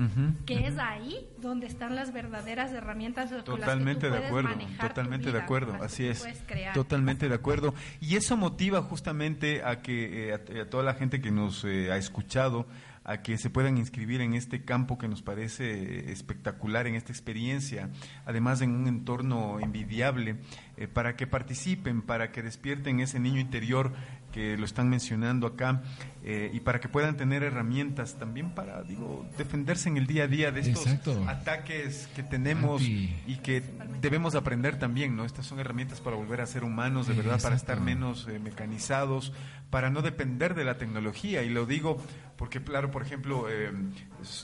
que 0.46 0.68
es 0.68 0.78
ahí 0.78 1.28
donde 1.38 1.68
están 1.68 1.96
las 1.96 2.14
verdaderas 2.14 2.72
herramientas 2.72 3.32
con 3.32 3.44
Totalmente 3.44 4.10
las 4.10 4.18
que 4.18 4.18
tú 4.18 4.22
de 4.22 4.28
acuerdo, 4.28 4.50
tu 4.58 4.88
totalmente 4.88 5.32
de 5.32 5.40
acuerdo, 5.40 5.72
con 5.74 5.84
así 5.84 6.06
es. 6.08 6.26
Totalmente 6.74 7.30
de 7.30 7.36
acuerdo. 7.36 7.74
Y 8.00 8.16
eso 8.16 8.38
motiva 8.38 8.82
justamente 8.82 9.64
a 9.64 9.82
que 9.82 10.30
eh, 10.30 10.34
a, 10.34 10.62
a 10.62 10.70
toda 10.70 10.84
la 10.84 10.94
gente 10.94 11.22
que 11.22 11.32
nos 11.32 11.64
eh, 11.66 11.92
ha 11.92 11.98
escuchado 11.98 12.66
a 13.10 13.24
que 13.24 13.40
se 13.40 13.50
puedan 13.50 13.78
inscribir 13.78 14.22
en 14.22 14.36
este 14.36 14.64
campo 14.64 15.00
que 15.00 15.08
nos 15.08 15.24
parece 15.24 15.64
eh, 15.66 16.12
espectacular, 16.12 16.86
en 16.86 16.94
esta 16.94 17.12
experiencia, 17.12 17.90
además 18.24 18.62
en 18.62 18.70
un 18.70 18.88
entorno 18.88 19.60
envidiable, 19.60 20.38
eh, 20.78 20.88
para 20.88 21.16
que 21.16 21.26
participen, 21.26 22.04
para 22.04 22.32
que 22.32 22.44
despierten 22.44 23.00
ese 23.00 23.20
niño 23.20 23.40
interior 23.40 23.94
que 24.32 24.58
lo 24.58 24.66
están 24.66 24.90
mencionando 24.90 25.48
acá 25.48 25.82
eh, 26.24 26.52
y 26.54 26.60
para 26.60 26.80
que 26.80 26.88
puedan 26.90 27.18
tener 27.18 27.44
herramientas 27.44 28.16
también 28.20 28.52
para, 28.52 28.84
digo, 28.84 29.26
defenderse 29.38 29.90
en 29.90 29.98
el 29.98 30.06
día 30.08 30.26
a 30.26 30.28
día 30.28 30.52
de 30.52 30.62
estos 30.62 30.86
Exacto. 30.86 31.24
ataques 31.28 32.08
que 32.16 32.24
tenemos 32.24 32.82
Anti- 32.82 33.16
y 33.28 33.36
que 33.38 33.64
debemos 34.02 34.36
aprender 34.36 34.78
también, 34.80 35.16
¿no? 35.16 35.26
Estas 35.26 35.46
son 35.46 35.60
herramientas 35.60 36.00
para 36.02 36.16
volver 36.16 36.42
a 36.42 36.46
ser 36.46 36.64
humanos, 36.64 37.08
de 37.08 37.14
verdad, 37.14 37.42
para 37.42 37.56
estar 37.56 37.80
menos 37.82 38.28
eh, 38.28 38.40
mecanizados, 38.40 39.34
para 39.70 39.90
no 39.90 40.02
depender 40.02 40.56
de 40.56 40.64
la 40.66 40.78
tecnología. 40.78 41.44
Y 41.44 41.50
lo 41.50 41.66
digo 41.66 41.98
porque, 42.38 42.62
claro, 42.64 42.92
por 42.92 43.02
ejemplo, 43.02 43.48
eh, 43.50 43.72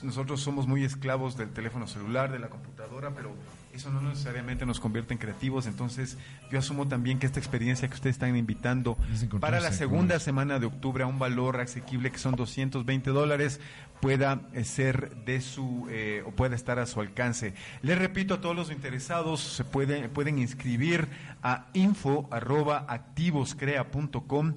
nosotros 0.02 0.40
somos 0.40 0.66
muy 0.66 0.84
esclavos 0.84 1.36
del 1.36 1.50
teléfono 1.50 1.86
celular, 1.86 2.30
de 2.32 2.38
la 2.38 2.48
computadora, 2.48 3.10
pero 3.14 3.34
eso 3.76 3.90
no 3.90 4.00
necesariamente 4.00 4.66
nos 4.66 4.80
convierte 4.80 5.14
en 5.14 5.18
creativos. 5.18 5.66
Entonces, 5.66 6.18
yo 6.50 6.58
asumo 6.58 6.88
también 6.88 7.18
que 7.18 7.26
esta 7.26 7.38
experiencia 7.38 7.86
que 7.88 7.94
ustedes 7.94 8.16
están 8.16 8.36
invitando 8.36 8.96
para 9.40 9.60
la 9.60 9.72
segunda 9.72 10.18
semana 10.18 10.58
de 10.58 10.66
octubre 10.66 11.04
a 11.04 11.06
un 11.06 11.18
valor 11.18 11.60
asequible 11.60 12.10
que 12.10 12.18
son 12.18 12.34
220 12.34 13.10
dólares 13.10 13.60
pueda 14.00 14.40
eh, 14.52 14.64
ser 14.64 15.24
de 15.24 15.40
su 15.40 15.86
eh, 15.90 16.22
o 16.26 16.32
pueda 16.32 16.54
estar 16.54 16.78
a 16.78 16.86
su 16.86 17.00
alcance. 17.00 17.54
Les 17.82 17.98
repito 17.98 18.34
a 18.34 18.40
todos 18.40 18.56
los 18.56 18.70
interesados 18.70 19.40
se 19.40 19.64
pueden 19.64 20.10
pueden 20.10 20.38
inscribir 20.38 21.08
a 21.42 21.66
info 21.72 22.28
arroba 22.30 22.86
activoscrea.com 22.88 24.54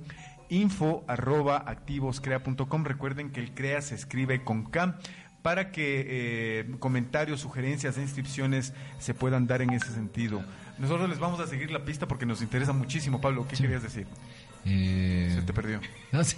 info 0.49 1.03
arroba 1.07 1.63
activoscrea.com 1.65 2.83
recuerden 2.83 3.31
que 3.31 3.39
el 3.39 3.53
crea 3.53 3.81
se 3.81 3.95
escribe 3.95 4.43
con 4.43 4.63
K 4.65 4.97
para 5.41 5.71
que 5.71 6.05
eh, 6.07 6.75
comentarios, 6.79 7.39
sugerencias 7.39 7.97
e 7.97 8.01
inscripciones 8.01 8.73
se 8.97 9.13
puedan 9.13 9.47
dar 9.47 9.61
en 9.61 9.71
ese 9.71 9.91
sentido. 9.93 10.43
Nosotros 10.77 11.09
les 11.09 11.19
vamos 11.19 11.39
a 11.39 11.47
seguir 11.47 11.71
la 11.71 11.83
pista 11.83 12.07
porque 12.07 12.25
nos 12.25 12.41
interesa 12.41 12.73
muchísimo. 12.73 13.19
Pablo, 13.19 13.45
¿qué 13.47 13.57
querías 13.57 13.83
decir? 13.83 14.07
Eh, 14.65 15.31
Se 15.35 15.41
te 15.43 15.53
perdió. 15.53 15.79
no, 16.11 16.23
sí. 16.23 16.35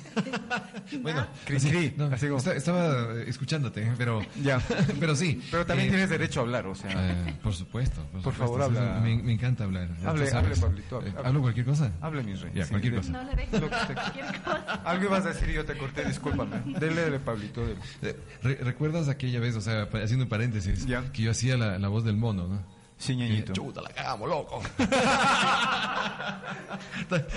bueno, 1.01 1.25
sí, 1.57 1.69
cri, 1.69 1.93
no, 1.97 2.05
así 2.05 2.27
como- 2.27 2.37
esta- 2.37 2.55
estaba 2.55 3.13
escuchándote, 3.25 3.91
pero 3.97 4.21
Ya. 4.41 4.59
pero 4.99 5.15
sí. 5.15 5.41
Pero 5.51 5.65
también 5.65 5.89
eh, 5.89 5.91
tienes 5.91 6.09
derecho 6.09 6.39
a 6.39 6.43
hablar, 6.43 6.67
o 6.67 6.75
sea. 6.75 6.89
eh, 6.91 7.35
por 7.41 7.53
supuesto. 7.53 8.01
Por, 8.11 8.21
Por 8.21 8.33
supuesto, 8.33 8.57
favor, 8.57 8.61
habla. 8.63 8.99
Me, 9.01 9.21
me 9.21 9.33
encanta 9.33 9.63
hablar. 9.63 9.89
Hable, 10.05 10.31
hable, 10.31 10.55
Pablito, 10.55 10.97
hable, 10.97 11.09
Eh, 11.09 11.13
hable. 11.17 11.27
¿Hablo 11.27 11.41
cualquier 11.41 11.65
cosa? 11.65 11.91
Hable, 12.01 12.23
mi 12.23 12.33
rey. 12.35 12.51
Ya, 12.53 12.63
Sí, 12.65 12.69
cualquier 12.69 12.93
de- 12.93 12.99
cosa. 12.99 13.11
No 13.11 13.23
le 13.23 13.35
dejes 13.35 13.59
cualquier 13.59 14.41
cosa. 14.43 14.81
Algo 14.85 15.05
ibas 15.05 15.25
a 15.25 15.29
decir 15.29 15.49
y 15.49 15.53
yo 15.53 15.65
te 15.65 15.77
corté, 15.77 16.05
discúlpame. 16.05 16.61
Dele, 16.79 17.01
dele, 17.01 17.19
Pablito. 17.19 17.61
dele. 17.65 17.79
Re- 18.43 18.55
¿Recuerdas 18.61 19.09
aquella 19.09 19.39
vez, 19.39 19.55
o 19.55 19.61
sea, 19.61 19.83
haciendo 20.03 20.25
un 20.25 20.29
paréntesis, 20.29 20.85
Ya. 20.85 21.11
que 21.11 21.23
yo 21.23 21.31
hacía 21.31 21.57
la, 21.57 21.79
la 21.79 21.87
voz 21.87 22.03
del 22.03 22.17
mono, 22.17 22.47
¿no? 22.47 22.80
Sí, 23.01 23.15
ñañito. 23.15 23.51
Chuta, 23.53 23.81
la 23.81 23.89
cagamos, 23.89 24.29
loco. 24.29 24.61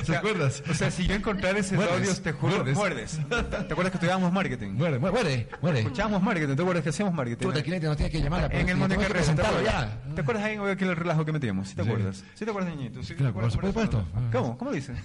¿Te 0.07 0.17
acuerdas? 0.17 0.63
O 0.71 0.75
sea, 0.75 0.91
si 0.91 1.07
yo 1.07 1.15
encontrara 1.15 1.59
esos 1.59 1.73
Muerdes, 1.73 1.95
audios, 1.95 2.21
te 2.23 2.33
juro, 2.33 2.57
muerdes. 2.57 2.77
muerdes. 2.77 3.21
¿Te 3.29 3.43
te 3.43 3.57
acuerdas 3.73 3.91
que 3.91 3.97
estudiábamos 3.97 4.33
marketing? 4.33 4.71
Muere, 4.73 4.99
muere, 4.99 5.49
muere. 5.63 5.81
Escuchábamos 5.81 6.23
marketing, 6.23 6.55
¿te 6.55 6.63
acuerdas 6.63 6.83
que 6.85 6.91
hacíamos 6.91 7.15
marketing? 7.15 7.47
El 7.55 7.63
cliente 7.63 7.87
no 7.87 7.97
tiene 7.97 8.13
que 8.13 8.21
llamarla. 8.21 8.49
En 8.59 8.69
el 8.69 8.77
Monte 8.77 8.97
Carrero, 8.97 9.25
¿te 9.35 9.43
ya. 9.65 9.99
¿Te 10.15 10.21
acuerdas 10.21 10.45
ahí 10.45 10.55
en 10.55 10.69
aquel 10.69 10.95
relajo 10.97 11.25
que 11.25 11.33
metíamos? 11.33 11.69
¿Sí 11.69 11.75
te 11.75 11.83
acuerdas? 11.83 12.23
¿Sí 12.35 12.45
te 12.45 12.51
acuerdas, 12.51 12.75
ñañito? 12.77 13.03
¿Sí 13.03 13.09
te 13.09 13.15
Claro, 13.17 13.31
acuerdas 13.31 13.53
por 13.55 13.61
cómo 13.63 13.73
supuesto. 13.73 13.99
eso? 14.01 14.31
¿Cómo? 14.33 14.59
¿Cómo 14.59 14.73
dices? 14.73 14.99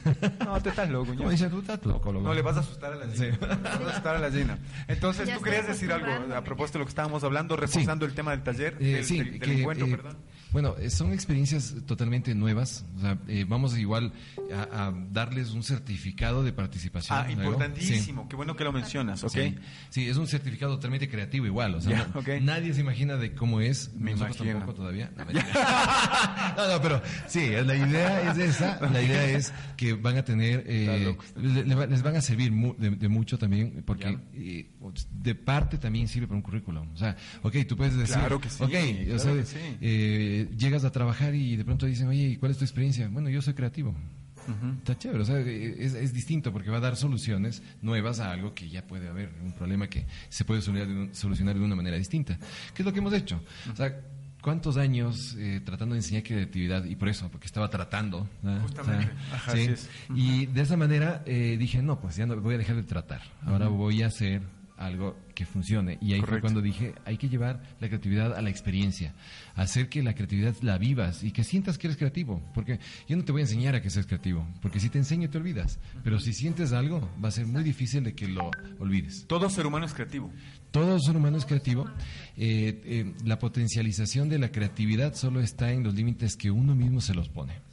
No, 0.46 0.62
te 0.62 0.70
estás 0.70 0.90
loco, 0.90 1.06
¿Cómo 1.08 1.20
ñaño. 1.20 1.30
dices 1.32 1.50
tú? 1.50 1.60
Estás 1.62 1.86
loco, 1.86 2.12
loco. 2.12 2.28
No, 2.28 2.34
le 2.34 2.42
vas 2.42 2.58
a 2.58 2.60
asustar 2.60 2.94
a 2.94 2.96
la 2.98 3.06
Sí. 3.16 3.32
Gina. 3.32 3.38
Le 3.40 3.48
vas 3.48 3.82
a 3.82 3.90
asustar 3.92 4.16
a 4.16 4.20
la 4.20 4.30
Gina. 4.32 4.58
Entonces, 4.88 5.34
tú 5.34 5.42
querías 5.42 5.68
decir 5.68 5.92
algo 5.94 6.36
a 6.36 6.44
propósito 6.44 6.78
de 6.78 6.80
lo 6.80 6.86
que 6.86 6.90
estábamos 6.90 7.24
hablando, 7.24 7.56
reforzando 7.56 8.06
el 8.06 8.14
tema 8.14 8.32
del 8.32 8.44
taller, 8.44 8.76
Eh, 8.80 8.86
del, 8.96 9.06
sí, 9.06 9.18
del- 9.20 9.32
del 9.32 9.40
que, 9.40 9.60
encuentro, 9.62 9.88
eh, 9.88 9.92
perdón. 9.92 10.18
Bueno, 10.52 10.76
eh, 10.80 10.90
son 10.90 11.14
experiencias 11.14 11.76
totalmente 11.86 12.34
nuevas. 12.34 12.84
O 12.98 13.02
sea, 13.02 13.18
eh, 13.28 13.46
vamos 13.48 13.78
igual 13.78 14.12
a, 14.54 14.88
a 14.88 14.94
darles 15.12 15.52
un 15.52 15.62
certificado 15.64 16.44
de 16.44 16.52
participación. 16.54 17.18
Ah, 17.20 17.32
importantísimo. 17.32 18.28
Qué 18.28 18.36
bueno 18.36 18.56
que 18.56 18.64
lo 18.64 18.72
mencionas, 18.72 19.24
¿ok? 19.24 19.32
Sí. 19.32 19.56
Sí, 19.92 20.10
es 20.10 20.18
un 20.18 20.28
certificado 20.28 20.76
totalmente 20.76 21.08
creativo 21.08 21.46
igual. 21.46 21.76
O 21.76 21.82
sea, 21.82 22.08
no- 22.14 22.24
nadie 22.42 22.74
se 22.74 22.82
imagina 22.82 23.16
de 23.18 23.34
cómo 23.36 23.62
es. 23.62 23.92
Me 23.96 24.12
Nosotros 24.12 24.38
imagino. 24.38 24.58
tampoco 24.60 24.78
todavía. 24.80 25.12
No, 25.16 25.26
no, 26.58 26.74
no, 26.76 26.82
pero 26.82 27.02
sí, 27.28 27.50
la 27.64 27.76
idea 27.76 28.32
es 28.32 28.38
esa. 28.38 28.80
La 28.92 29.02
idea 29.02 29.26
es 29.26 29.54
que 29.78 29.94
van 29.94 30.18
a 30.18 30.24
tener, 30.24 30.64
eh, 30.68 31.16
les 31.38 32.02
van 32.04 32.16
a 32.16 32.22
servir 32.22 32.52
de, 32.52 32.90
de 32.92 33.08
mucho 33.08 33.38
también, 33.38 33.84
porque 33.86 34.18
eh, 34.34 34.68
de 35.12 35.36
parte 35.36 35.78
también 35.78 36.08
sirve 36.08 36.28
para 36.28 36.38
un 36.38 36.42
currículum. 36.42 36.92
O 36.94 36.98
sea, 36.98 37.16
ok, 37.44 37.56
tú 37.68 37.76
puedes 37.78 37.96
decir, 37.96 38.16
Claro 38.16 38.40
que 38.42 38.50
sí, 38.50 38.64
ok, 38.64 38.70
claro 38.70 39.16
o 39.16 39.20
sea, 39.20 39.34
que 39.34 39.46
sí. 39.46 39.58
eh, 39.82 40.39
llegas 40.46 40.86
a 40.86 40.92
trabajar 40.92 41.36
y 41.36 41.56
de 41.56 41.66
pronto 41.66 41.86
dicen, 41.86 42.08
oye, 42.08 42.30
¿y 42.30 42.36
¿cuál 42.38 42.52
es 42.52 42.58
tu 42.58 42.64
experiencia? 42.64 43.08
Bueno, 43.10 43.30
yo 43.30 43.42
soy 43.42 43.54
creativo. 43.54 43.96
Está 44.80 44.98
chévere, 44.98 45.22
o 45.22 45.26
sea, 45.26 45.40
es, 45.40 45.94
es 45.94 46.14
distinto 46.14 46.52
porque 46.52 46.72
va 46.72 46.78
a 46.78 46.80
dar 46.80 46.96
soluciones 46.96 47.62
nuevas 47.82 48.20
a 48.20 48.32
algo 48.32 48.54
que 48.54 48.68
ya 48.68 48.86
puede 48.88 49.08
haber, 49.08 49.30
un 49.44 49.54
problema 49.54 49.88
que 49.88 50.06
se 50.30 50.44
puede 50.44 50.62
solucionar 50.62 51.56
de, 51.56 51.62
una 51.62 51.76
manera 51.76 51.98
distinta. 51.98 52.38
¿Qué 52.74 52.82
es 52.82 52.86
lo 52.86 52.92
que 52.92 53.00
hemos 53.00 53.14
hecho? 53.14 53.42
O 53.72 53.76
sea, 53.76 54.02
¿cuántos 54.42 54.78
años 54.78 55.36
eh, 55.38 55.62
tratando 55.64 55.94
de 55.94 56.00
enseñar 56.00 56.24
creatividad? 56.24 56.84
Y 56.86 56.96
por 56.96 57.10
eso, 57.10 57.30
porque 57.30 57.46
estaba 57.46 57.70
tratando. 57.70 58.28
¿no? 58.42 58.60
Justamente. 58.62 59.12
Ajá, 59.32 59.52
así 59.52 59.62
es. 59.62 59.90
Y 60.16 60.48
de 60.48 60.62
esa 60.62 60.78
manera 60.78 61.22
eh, 61.26 61.56
dije, 61.60 61.84
no, 61.84 62.00
pues 62.00 62.16
ya 62.16 62.26
no 62.26 62.36
voy 62.42 62.56
a 62.56 62.58
dejar 62.58 62.76
de 62.76 62.84
tratar. 62.84 63.22
Ahora 63.46 63.68
voy 63.68 64.02
a 64.02 64.08
hacer 64.08 64.42
algo 64.78 65.18
que 65.40 65.46
funcione. 65.46 65.98
Y 66.02 66.12
ahí 66.12 66.22
fue 66.22 66.42
cuando 66.42 66.62
dije, 66.62 66.94
hay 67.06 67.16
que 67.16 67.30
llevar 67.30 67.64
la 67.80 67.88
creatividad 67.88 68.34
a 68.34 68.42
la 68.42 68.50
experiencia, 68.50 69.14
hacer 69.56 69.88
que 69.88 70.04
la 70.04 70.14
creatividad 70.14 70.54
la 70.62 70.78
vivas 70.78 71.24
y 71.24 71.32
que 71.32 71.46
sientas 71.46 71.78
que 71.78 71.88
eres 71.88 71.96
creativo, 71.96 72.44
porque 72.54 72.82
yo 73.08 73.16
no 73.16 73.24
te 73.24 73.32
voy 73.32 73.40
a 73.40 73.46
enseñar 73.46 73.74
a 73.74 73.82
que 73.82 73.90
seas 73.90 74.06
creativo, 74.06 74.46
porque 74.62 74.82
si 74.82 74.90
te 74.90 74.98
enseño 74.98 75.30
te 75.30 75.38
olvidas, 75.38 75.80
pero 76.04 76.20
si 76.20 76.34
sientes 76.34 76.74
algo 76.74 77.10
va 77.24 77.30
a 77.30 77.32
ser 77.32 77.48
muy 77.48 77.64
difícil 77.64 78.04
de 78.04 78.14
que 78.14 78.28
lo 78.28 78.52
olvides. 78.80 79.28
Todo 79.28 79.50
ser 79.50 79.66
humano 79.66 79.86
es 79.86 79.94
creativo. 79.94 80.30
Todo 80.72 81.00
ser 81.00 81.16
humano 81.16 81.38
es 81.38 81.46
creativo. 81.46 81.86
Eh, 82.36 82.82
eh, 82.84 83.14
la 83.24 83.40
potencialización 83.40 84.28
de 84.28 84.40
la 84.40 84.52
creatividad 84.52 85.14
solo 85.14 85.40
está 85.40 85.72
en 85.72 85.84
los 85.84 85.96
límites 85.96 86.36
que 86.36 86.52
uno 86.52 86.76
mismo 86.76 87.00
se 87.00 87.14
los 87.14 87.30
pone. 87.30 87.69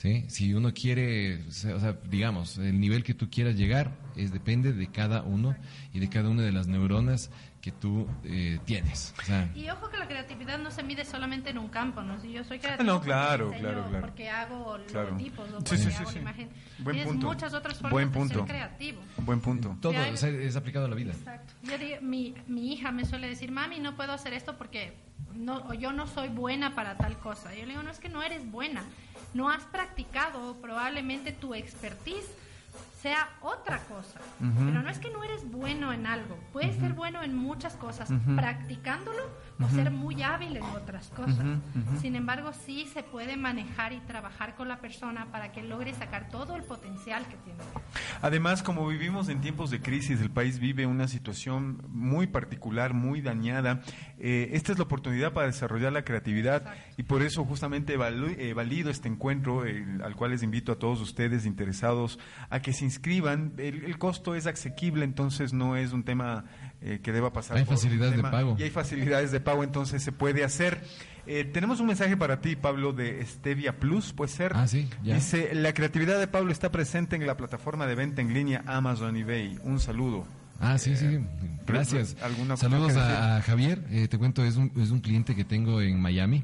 ¿Sí? 0.00 0.24
Si 0.28 0.54
uno 0.54 0.72
quiere, 0.72 1.42
o 1.46 1.50
sea, 1.50 1.76
o 1.76 1.80
sea, 1.80 1.92
digamos, 2.08 2.56
el 2.56 2.80
nivel 2.80 3.04
que 3.04 3.12
tú 3.12 3.28
quieras 3.28 3.54
llegar 3.56 3.92
es 4.16 4.32
depende 4.32 4.72
de 4.72 4.86
cada 4.90 5.22
uno 5.22 5.54
y 5.92 5.98
de 6.00 6.08
cada 6.08 6.30
una 6.30 6.40
de 6.42 6.52
las 6.52 6.66
neuronas 6.68 7.30
que 7.60 7.70
tú 7.70 8.08
eh, 8.24 8.58
tienes. 8.64 9.12
O 9.20 9.22
sea, 9.26 9.50
Y 9.54 9.68
ojo 9.68 9.90
que 9.90 9.98
la 9.98 10.08
creatividad 10.08 10.58
no 10.58 10.70
se 10.70 10.82
mide 10.82 11.04
solamente 11.04 11.50
en 11.50 11.58
un 11.58 11.68
campo, 11.68 12.00
¿no? 12.00 12.18
Si 12.18 12.32
yo 12.32 12.42
soy 12.42 12.58
creativo 12.58 12.86
no, 12.86 12.94
porque 12.94 13.08
claro, 13.10 13.44
diseño, 13.50 13.60
claro, 13.68 13.88
claro. 13.90 14.06
porque 14.06 14.30
hago 14.30 14.78
Claro. 14.88 15.06
logotipos 15.10 15.50
o 15.50 15.58
Sí, 15.58 15.64
porque 15.64 15.76
sí, 15.76 15.90
sí, 15.90 15.96
hago 15.98 16.10
sí. 16.10 16.18
imagen. 16.20 16.48
Buen 16.78 16.96
Tienes 16.96 17.12
punto. 17.12 17.26
muchas 17.26 17.52
otras 17.52 17.74
formas 17.74 17.92
Buen 17.92 18.08
de 18.08 18.14
punto. 18.18 18.34
ser 18.38 18.44
creativo. 18.46 19.02
Buen 19.18 19.40
punto. 19.40 19.76
todo 19.82 19.92
Ya- 19.92 20.08
o 20.10 20.16
sea, 20.16 20.30
es 20.30 20.56
aplicado 20.56 20.86
a 20.86 20.88
la 20.88 20.96
vida. 20.96 21.12
Exacto. 21.12 21.52
Yo 21.64 21.76
digo, 21.76 21.96
mi, 22.00 22.34
mi 22.48 22.72
hija 22.72 22.90
me 22.92 23.04
suele 23.04 23.28
decir, 23.28 23.50
mami, 23.52 23.78
no 23.78 23.94
puedo 23.94 24.12
hacer 24.12 24.32
esto 24.32 24.56
porque 24.56 24.94
no, 25.34 25.58
o 25.68 25.74
yo 25.74 25.92
no 25.92 26.06
soy 26.06 26.28
buena 26.30 26.74
para 26.74 26.96
tal 26.96 27.18
cosa. 27.18 27.54
Yo 27.54 27.62
le 27.66 27.72
digo, 27.72 27.82
no 27.82 27.90
es 27.90 27.98
que 27.98 28.08
no 28.08 28.22
eres 28.22 28.50
buena, 28.50 28.84
no 29.34 29.50
has 29.50 29.62
practicado, 29.64 30.56
probablemente 30.60 31.32
tu 31.32 31.54
expertise 31.54 32.26
sea 33.00 33.28
otra 33.40 33.78
cosa. 33.84 34.20
Pero 34.38 34.82
no 34.82 34.90
es 34.90 34.98
que 34.98 35.10
no 35.10 35.24
eres 35.24 35.50
bueno 35.50 35.92
en 35.92 36.06
algo, 36.06 36.38
puedes 36.52 36.76
ser 36.76 36.92
bueno 36.92 37.22
en 37.22 37.34
muchas 37.34 37.74
cosas, 37.74 38.10
practicándolo 38.36 39.22
o 39.62 39.68
ser 39.68 39.90
muy 39.90 40.22
hábil 40.22 40.56
en 40.56 40.62
otras 40.64 41.08
cosas. 41.10 41.44
Sin 42.00 42.16
embargo, 42.16 42.52
sí 42.66 42.86
se 42.92 43.02
puede 43.02 43.36
manejar 43.36 43.92
y 43.92 43.98
trabajar 44.00 44.54
con 44.56 44.68
la 44.68 44.78
persona 44.78 45.26
para 45.30 45.52
que 45.52 45.62
logre 45.62 45.92
sacar 45.94 46.28
todo 46.28 46.56
el 46.56 46.62
potencial 46.62 47.24
que 47.26 47.36
tiene. 47.44 47.60
Además, 48.22 48.62
como 48.62 48.86
vivimos 48.86 49.28
en 49.28 49.40
tiempos 49.40 49.70
de 49.70 49.80
crisis, 49.80 50.20
el 50.20 50.30
país 50.30 50.58
vive 50.58 50.86
una 50.86 51.08
situación 51.08 51.82
muy 51.88 52.26
particular, 52.26 52.94
muy 52.94 53.20
dañada. 53.20 53.80
eh, 54.22 54.50
esta 54.52 54.72
es 54.72 54.78
la 54.78 54.84
oportunidad 54.84 55.32
para 55.32 55.46
desarrollar 55.46 55.92
la 55.94 56.04
creatividad 56.04 56.62
y 56.98 57.04
por 57.04 57.22
eso 57.22 57.42
justamente 57.46 57.98
valu- 57.98 58.36
eh, 58.38 58.52
valido 58.52 58.90
este 58.90 59.08
encuentro 59.08 59.64
el- 59.64 60.02
al 60.02 60.14
cual 60.14 60.32
les 60.32 60.42
invito 60.42 60.72
a 60.72 60.78
todos 60.78 61.00
ustedes 61.00 61.46
interesados 61.46 62.18
a 62.50 62.60
que 62.60 62.74
se 62.74 62.84
inscriban. 62.84 63.54
El, 63.56 63.84
el 63.84 63.96
costo 63.98 64.34
es 64.34 64.46
asequible, 64.46 65.06
entonces 65.06 65.54
no 65.54 65.74
es 65.74 65.92
un 65.94 66.02
tema 66.04 66.44
eh, 66.82 67.00
que 67.02 67.12
deba 67.12 67.32
pasar. 67.32 67.56
Hay 67.56 67.64
por 67.64 67.76
facilidades 67.76 68.16
de 68.16 68.22
pago. 68.22 68.56
Y 68.58 68.62
hay 68.64 68.70
facilidades 68.70 69.30
de 69.32 69.40
pago, 69.40 69.64
entonces 69.64 70.02
se 70.02 70.12
puede 70.12 70.44
hacer. 70.44 70.82
Eh, 71.26 71.44
tenemos 71.44 71.80
un 71.80 71.86
mensaje 71.86 72.16
para 72.16 72.40
ti, 72.40 72.56
Pablo, 72.56 72.92
de 72.92 73.24
Stevia 73.26 73.78
Plus, 73.78 74.12
puede 74.12 74.32
ser. 74.32 74.52
Ah, 74.54 74.66
sí, 74.66 74.88
ya. 75.04 75.14
Dice, 75.16 75.50
la 75.54 75.72
creatividad 75.74 76.18
de 76.18 76.26
Pablo 76.26 76.50
está 76.50 76.72
presente 76.72 77.14
en 77.16 77.26
la 77.26 77.36
plataforma 77.36 77.86
de 77.86 77.94
venta 77.94 78.20
en 78.22 78.32
línea 78.34 78.64
Amazon 78.66 79.16
eBay. 79.16 79.58
Un 79.62 79.78
saludo. 79.80 80.26
Ah, 80.58 80.76
sí, 80.78 80.96
sí, 80.96 81.06
Eh, 81.06 81.24
gracias. 81.66 82.16
¿alguna 82.22 82.54
cosa 82.54 82.68
Saludos 82.68 82.96
a, 82.96 83.36
a 83.36 83.42
Javier, 83.42 83.82
eh, 83.90 84.08
te 84.08 84.18
cuento, 84.18 84.44
es 84.44 84.56
un, 84.56 84.72
es 84.76 84.90
un 84.90 85.00
cliente 85.00 85.34
que 85.36 85.44
tengo 85.44 85.80
en 85.80 86.00
Miami. 86.00 86.42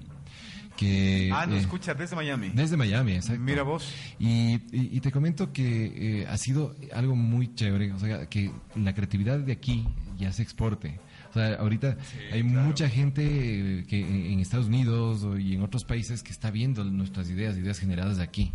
Que, 0.76 1.30
Ah, 1.32 1.46
nos 1.46 1.56
eh, 1.56 1.60
escucha 1.60 1.94
desde 1.94 2.14
Miami. 2.16 2.50
Desde 2.54 2.76
Miami, 2.76 3.12
exacto. 3.14 3.40
Mira 3.42 3.62
vos. 3.62 3.90
Y, 4.18 4.54
y- 4.72 4.90
y 4.96 5.00
te 5.00 5.10
comento 5.10 5.50
que 5.52 6.20
eh, 6.22 6.26
ha 6.28 6.36
sido 6.36 6.74
algo 6.94 7.16
muy 7.16 7.54
chévere, 7.54 7.92
o 7.92 7.98
sea, 7.98 8.26
que 8.28 8.50
la 8.74 8.94
creatividad 8.94 9.38
de 9.38 9.52
aquí 9.52 9.86
ya 10.18 10.32
se 10.32 10.42
exporte. 10.42 10.98
O 11.30 11.32
sea, 11.34 11.54
ahorita 11.56 11.96
hay 12.32 12.42
mucha 12.42 12.88
gente 12.88 13.84
que 13.88 14.00
en 14.32 14.40
Estados 14.40 14.66
Unidos 14.66 15.26
y 15.38 15.54
en 15.54 15.62
otros 15.62 15.84
países 15.84 16.22
que 16.22 16.32
está 16.32 16.50
viendo 16.50 16.82
nuestras 16.84 17.28
ideas, 17.30 17.56
ideas 17.56 17.78
generadas 17.78 18.18
aquí, 18.18 18.52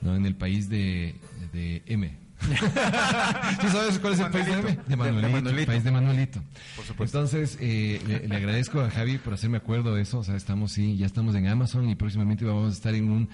¿no? 0.00 0.16
En 0.16 0.24
el 0.26 0.34
país 0.34 0.68
de, 0.68 1.14
de 1.52 1.82
M. 1.86 2.16
¿Sí 2.44 3.68
sabes 3.68 3.98
cuál 3.98 4.14
es 4.14 4.20
el 4.20 4.30
país 4.30 4.46
de 4.46 4.52
M? 4.52 4.78
De 4.86 4.96
Manuelito, 4.96 5.32
Manuelito. 5.32 5.60
el 5.60 5.66
país 5.66 5.84
de 5.84 5.90
Manuelito. 5.90 6.42
Por 6.76 6.84
supuesto. 6.84 7.18
Entonces, 7.18 7.58
eh, 7.60 8.00
le, 8.06 8.28
le 8.28 8.36
agradezco 8.36 8.80
a 8.80 8.90
Javi 8.90 9.18
por 9.18 9.34
hacerme 9.34 9.58
acuerdo 9.58 9.94
de 9.94 10.02
eso. 10.02 10.18
O 10.18 10.24
sea, 10.24 10.36
estamos, 10.36 10.72
sí, 10.72 10.96
ya 10.96 11.06
estamos 11.06 11.34
en 11.34 11.46
Amazon 11.46 11.88
y 11.88 11.94
próximamente 11.94 12.44
vamos 12.44 12.70
a 12.70 12.72
estar 12.74 12.94
en 12.94 13.10
un... 13.10 13.28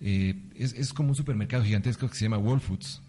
eh, 0.00 0.34
es, 0.56 0.74
es 0.74 0.92
como 0.92 1.10
un 1.10 1.14
supermercado 1.14 1.64
gigantesco 1.64 2.08
que 2.08 2.14
se 2.14 2.24
llama 2.24 2.38
Whole 2.38 2.60
Foods 2.60 3.02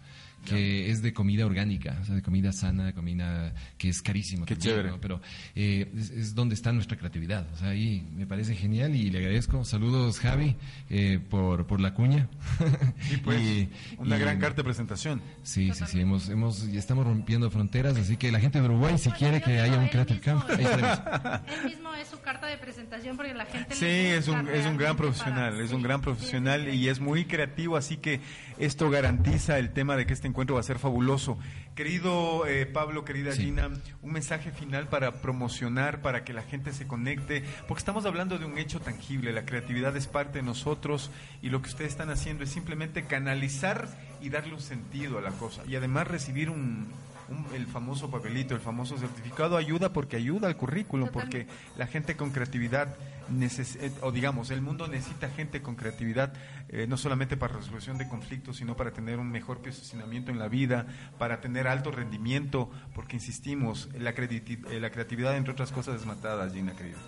que 0.44 0.90
es 0.90 1.02
de 1.02 1.12
comida 1.12 1.46
orgánica, 1.46 1.98
o 2.00 2.04
sea, 2.04 2.14
de 2.14 2.22
comida 2.22 2.52
sana, 2.52 2.86
de 2.86 2.92
comida 2.94 3.54
que 3.78 3.88
es 3.88 4.02
carísimo. 4.02 4.44
Qué 4.46 4.54
también, 4.54 4.74
chévere. 4.76 4.90
¿no? 4.90 5.00
Pero 5.00 5.20
eh, 5.54 5.90
es, 5.96 6.10
es 6.10 6.34
donde 6.34 6.54
está 6.54 6.72
nuestra 6.72 6.96
creatividad. 6.96 7.46
O 7.52 7.56
sea, 7.56 7.70
ahí 7.70 8.06
me 8.14 8.26
parece 8.26 8.54
genial 8.54 8.94
y 8.94 9.10
le 9.10 9.18
agradezco. 9.18 9.64
Saludos, 9.64 10.20
Javi, 10.20 10.56
eh, 10.90 11.18
por, 11.30 11.66
por 11.66 11.80
la 11.80 11.94
cuña. 11.94 12.28
Y 13.12 13.16
pues, 13.18 13.40
Y- 13.40 13.68
una 13.98 14.16
y- 14.16 14.20
gran 14.20 14.38
carta 14.38 14.56
de 14.58 14.64
presentación. 14.64 15.20
Sí, 15.42 15.70
sí, 15.74 15.84
sí, 15.86 16.00
hemos, 16.00 16.28
hemos, 16.28 16.70
ya 16.70 16.78
estamos 16.78 17.06
rompiendo 17.06 17.50
fronteras, 17.50 17.96
así 17.96 18.16
que 18.16 18.30
la 18.32 18.40
gente 18.40 18.60
de 18.60 18.64
Uruguay, 18.66 18.96
si 18.98 19.10
quiere 19.10 19.40
que 19.42 19.60
haya 19.60 19.78
un 19.78 19.88
Creative 19.88 20.20
Camp, 20.20 20.44
ahí. 20.48 20.64
Él 20.64 21.64
mismo 21.70 21.94
es 21.94 22.08
su 22.08 22.20
carta 22.20 22.46
de 22.46 22.56
presentación 22.58 23.16
porque 23.16 23.34
la 23.34 23.46
gente 23.46 23.74
Sí, 23.74 23.84
es 23.86 24.28
un, 24.28 24.48
es 24.48 24.66
un 24.66 24.76
gran 24.76 24.96
profesional, 24.96 25.52
para- 25.52 25.64
es 25.64 25.72
un 25.72 25.82
gran 25.82 26.00
profesional 26.00 26.72
y 26.72 26.88
es 26.88 27.00
muy 27.00 27.24
creativo, 27.26 27.76
así 27.76 27.96
que 27.96 28.20
esto 28.58 28.90
garantiza 28.90 29.58
el 29.58 29.70
tema 29.70 29.96
de 29.96 30.06
que 30.06 30.12
este 30.14 30.26
encuentro 30.34 30.56
va 30.56 30.60
a 30.60 30.64
ser 30.64 30.80
fabuloso. 30.80 31.38
Querido 31.76 32.44
eh, 32.46 32.66
Pablo, 32.66 33.04
querida 33.04 33.32
Sí. 33.32 33.44
Gina, 33.44 33.70
un 34.02 34.12
mensaje 34.12 34.50
final 34.50 34.88
para 34.88 35.22
promocionar, 35.22 36.02
para 36.02 36.24
que 36.24 36.32
la 36.32 36.42
gente 36.42 36.72
se 36.72 36.88
conecte, 36.88 37.44
porque 37.68 37.78
estamos 37.78 38.04
hablando 38.04 38.36
de 38.38 38.44
un 38.44 38.58
hecho 38.58 38.80
tangible, 38.80 39.32
la 39.32 39.44
creatividad 39.44 39.96
es 39.96 40.08
parte 40.08 40.38
de 40.38 40.42
nosotros 40.42 41.12
y 41.40 41.50
lo 41.50 41.62
que 41.62 41.68
ustedes 41.68 41.92
están 41.92 42.10
haciendo 42.10 42.42
es 42.42 42.50
simplemente 42.50 43.04
canalizar 43.04 43.88
y 44.20 44.28
darle 44.28 44.54
un 44.54 44.60
sentido 44.60 45.18
a 45.18 45.20
la 45.20 45.30
cosa 45.30 45.62
y 45.68 45.76
además 45.76 46.08
recibir 46.08 46.50
un, 46.50 46.88
un- 47.28 47.46
el 47.54 47.66
famoso 47.66 48.10
papelito, 48.10 48.54
el 48.54 48.60
famoso 48.60 48.98
certificado 48.98 49.56
ayuda 49.56 49.92
porque 49.92 50.16
ayuda 50.16 50.48
al 50.48 50.56
currículum, 50.56 51.08
porque 51.12 51.46
la 51.76 51.86
gente 51.86 52.16
con 52.16 52.30
creatividad 52.30 52.96
neces- 53.30 53.76
eh, 53.80 53.90
o 54.02 54.12
digamos, 54.12 54.50
el 54.50 54.60
mundo 54.60 54.86
necesita 54.86 55.28
gente 55.30 55.62
con 55.62 55.76
creatividad, 55.76 56.34
eh, 56.68 56.86
no 56.86 56.96
solamente 56.96 57.36
para 57.36 57.56
resolución 57.56 57.96
de 57.96 58.08
conflictos, 58.08 58.58
sino 58.58 58.76
para 58.76 58.92
tener 58.92 59.18
un 59.18 59.30
mejor 59.30 59.58
posicionamiento 59.62 60.30
en 60.30 60.38
la 60.38 60.48
vida, 60.48 60.86
para 61.18 61.40
tener 61.40 61.66
alto 61.66 61.90
rendimiento, 61.90 62.70
porque 62.94 63.16
insistimos, 63.16 63.88
la, 63.98 64.10
eh, 64.10 64.78
la 64.80 64.90
creatividad, 64.90 65.36
entre 65.36 65.52
otras 65.52 65.72
cosas, 65.72 66.00
es 66.00 66.06
matada, 66.06 66.48
Gina, 66.50 66.72
querida. 66.76 66.98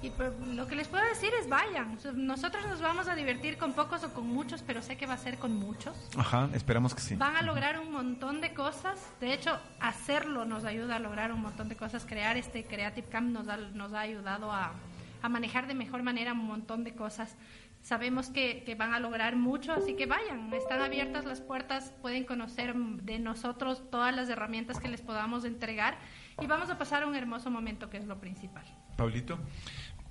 Y 0.00 0.10
pues, 0.10 0.32
lo 0.54 0.66
que 0.68 0.76
les 0.76 0.86
puedo 0.86 1.04
decir 1.04 1.30
es 1.40 1.48
vayan. 1.48 1.98
Nosotros 2.14 2.64
nos 2.66 2.80
vamos 2.80 3.08
a 3.08 3.16
divertir 3.16 3.58
con 3.58 3.72
pocos 3.72 4.04
o 4.04 4.14
con 4.14 4.26
muchos, 4.28 4.62
pero 4.62 4.80
sé 4.80 4.96
que 4.96 5.06
va 5.06 5.14
a 5.14 5.18
ser 5.18 5.38
con 5.38 5.56
muchos. 5.56 5.96
Ajá, 6.16 6.48
esperamos 6.54 6.94
que 6.94 7.00
sí. 7.00 7.16
Van 7.16 7.36
a 7.36 7.42
lograr 7.42 7.80
un 7.80 7.90
montón 7.90 8.40
de 8.40 8.54
cosas. 8.54 9.12
De 9.20 9.32
hecho, 9.32 9.58
hacerlo 9.80 10.44
nos 10.44 10.64
ayuda 10.64 10.96
a 10.96 10.98
lograr 11.00 11.32
un 11.32 11.42
montón 11.42 11.68
de 11.68 11.76
cosas. 11.76 12.06
Crear 12.06 12.36
este 12.36 12.64
Creative 12.64 13.08
Camp 13.08 13.30
nos 13.30 13.48
ha, 13.48 13.56
nos 13.56 13.92
ha 13.92 14.00
ayudado 14.00 14.52
a, 14.52 14.72
a 15.20 15.28
manejar 15.28 15.66
de 15.66 15.74
mejor 15.74 16.04
manera 16.04 16.32
un 16.32 16.46
montón 16.46 16.84
de 16.84 16.94
cosas. 16.94 17.36
Sabemos 17.82 18.28
que, 18.28 18.62
que 18.64 18.74
van 18.76 18.92
a 18.94 19.00
lograr 19.00 19.34
mucho, 19.34 19.72
así 19.72 19.94
que 19.94 20.06
vayan. 20.06 20.52
Están 20.52 20.80
abiertas 20.80 21.24
las 21.24 21.40
puertas, 21.40 21.92
pueden 22.02 22.24
conocer 22.24 22.74
de 22.74 23.18
nosotros 23.18 23.82
todas 23.90 24.14
las 24.14 24.28
herramientas 24.28 24.78
que 24.78 24.88
les 24.88 25.00
podamos 25.00 25.44
entregar 25.44 25.96
y 26.40 26.46
vamos 26.46 26.70
a 26.70 26.78
pasar 26.78 27.04
un 27.04 27.16
hermoso 27.16 27.50
momento, 27.50 27.90
que 27.90 27.96
es 27.96 28.04
lo 28.04 28.20
principal. 28.20 28.64
Paulito. 28.96 29.38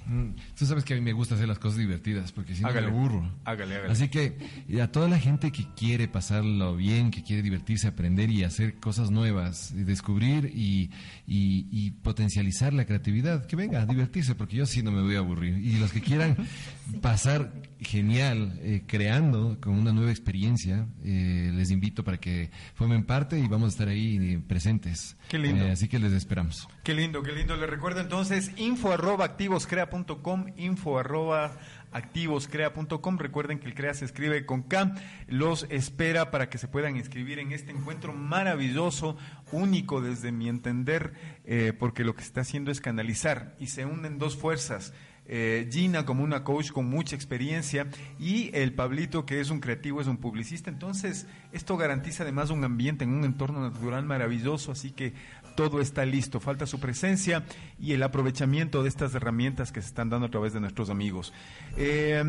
Mm, 0.07 0.35
Tú 0.57 0.65
sabes 0.65 0.83
que 0.85 0.93
a 0.93 0.95
mí 0.97 1.01
me 1.01 1.11
gusta 1.11 1.35
hacer 1.35 1.47
las 1.47 1.59
cosas 1.59 1.79
divertidas, 1.79 2.31
porque 2.31 2.55
si 2.55 2.61
no 2.61 2.67
me 2.69 2.71
Hágale. 2.71 2.87
aburro. 2.87 3.29
Hágale, 3.43 3.75
hágale. 3.75 3.91
Así 3.91 4.07
que 4.07 4.37
a 4.81 4.87
toda 4.87 5.09
la 5.09 5.19
gente 5.19 5.51
que 5.51 5.65
quiere 5.75 6.07
pasarlo 6.07 6.75
bien, 6.77 7.11
que 7.11 7.23
quiere 7.23 7.41
divertirse, 7.41 7.87
aprender 7.87 8.29
y 8.29 8.43
hacer 8.43 8.75
cosas 8.79 9.11
nuevas, 9.11 9.71
y 9.71 9.83
descubrir 9.83 10.45
y, 10.55 10.91
y- 11.27 11.67
y 11.71 11.91
potencializar 11.91 12.73
la 12.73 12.85
creatividad, 12.85 13.45
que 13.45 13.55
venga 13.57 13.81
a 13.81 13.85
divertirse, 13.85 14.33
porque 14.35 14.55
yo 14.55 14.65
sí 14.65 14.81
no 14.81 14.91
me 14.91 15.01
voy 15.01 15.15
a 15.15 15.19
aburrir. 15.19 15.57
Y 15.57 15.73
los 15.77 15.91
que 15.91 15.99
quieran 16.01 16.37
pasar 17.01 17.51
genial 17.79 18.57
eh, 18.61 18.83
creando 18.87 19.57
con 19.59 19.73
una 19.77 19.91
nueva 19.91 20.11
experiencia, 20.11 20.87
eh, 21.03 21.51
les 21.53 21.69
invito 21.69 22.03
para 22.05 22.17
que 22.17 22.49
formen 22.75 23.03
parte 23.03 23.37
y 23.39 23.47
vamos 23.47 23.67
a 23.67 23.71
estar 23.71 23.87
ahí 23.89 24.37
presentes. 24.47 25.16
Qué 25.29 25.37
lindo. 25.37 25.65
Eh, 25.65 25.71
así 25.71 25.87
que 25.87 25.99
les 25.99 26.13
esperamos. 26.13 26.67
Qué 26.83 26.93
lindo, 26.93 27.21
qué 27.21 27.33
lindo. 27.33 27.55
Les 27.57 27.69
recuerdo 27.69 27.99
entonces 27.99 28.51
info 28.55 28.93
arroba 28.93 29.25
activoscrea.com, 29.25 30.53
info 30.55 30.99
arroba 30.99 31.57
activoscrea.com. 31.91 33.17
Recuerden 33.17 33.59
que 33.59 33.67
el 33.67 33.73
CREA 33.73 33.93
se 33.93 34.05
escribe 34.05 34.45
con 34.45 34.63
K. 34.63 34.95
Los 35.27 35.65
espera 35.69 36.31
para 36.31 36.49
que 36.49 36.57
se 36.57 36.67
puedan 36.67 36.95
inscribir 36.95 37.39
en 37.39 37.51
este 37.51 37.71
encuentro 37.71 38.13
maravilloso, 38.13 39.17
único 39.51 40.01
desde 40.01 40.31
mi 40.31 40.47
entender, 40.47 41.13
eh, 41.45 41.73
porque 41.77 42.03
lo 42.03 42.15
que 42.15 42.23
está 42.23 42.41
haciendo 42.41 42.71
es 42.71 42.79
canalizar 42.79 43.55
y 43.59 43.67
se 43.67 43.85
unen 43.85 44.19
dos 44.19 44.37
fuerzas. 44.37 44.93
Eh, 45.27 45.67
Gina 45.71 46.05
como 46.05 46.23
una 46.23 46.43
coach 46.43 46.71
con 46.71 46.85
mucha 46.85 47.15
experiencia 47.15 47.87
y 48.17 48.49
el 48.53 48.73
Pablito 48.73 49.25
que 49.25 49.41
es 49.41 49.49
un 49.49 49.59
creativo, 49.59 49.99
es 50.01 50.07
un 50.07 50.17
publicista. 50.17 50.69
Entonces, 50.69 51.27
esto 51.51 51.75
garantiza 51.77 52.23
además 52.23 52.49
un 52.49 52.63
ambiente 52.63 53.03
en 53.03 53.11
un 53.11 53.25
entorno 53.25 53.61
natural 53.61 54.05
maravilloso, 54.05 54.71
así 54.71 54.91
que 54.91 55.13
todo 55.55 55.81
está 55.81 56.05
listo. 56.05 56.39
Falta 56.39 56.65
su 56.65 56.79
presencia 56.79 57.43
y 57.79 57.93
el 57.93 58.03
aprovechamiento 58.03 58.83
de 58.83 58.89
estas 58.89 59.13
herramientas 59.15 59.71
que 59.71 59.81
se 59.81 59.87
están 59.87 60.09
dando 60.09 60.27
a 60.27 60.31
través 60.31 60.53
de 60.53 60.61
nuestros 60.61 60.89
amigos. 60.89 61.33
Eh, 61.75 62.23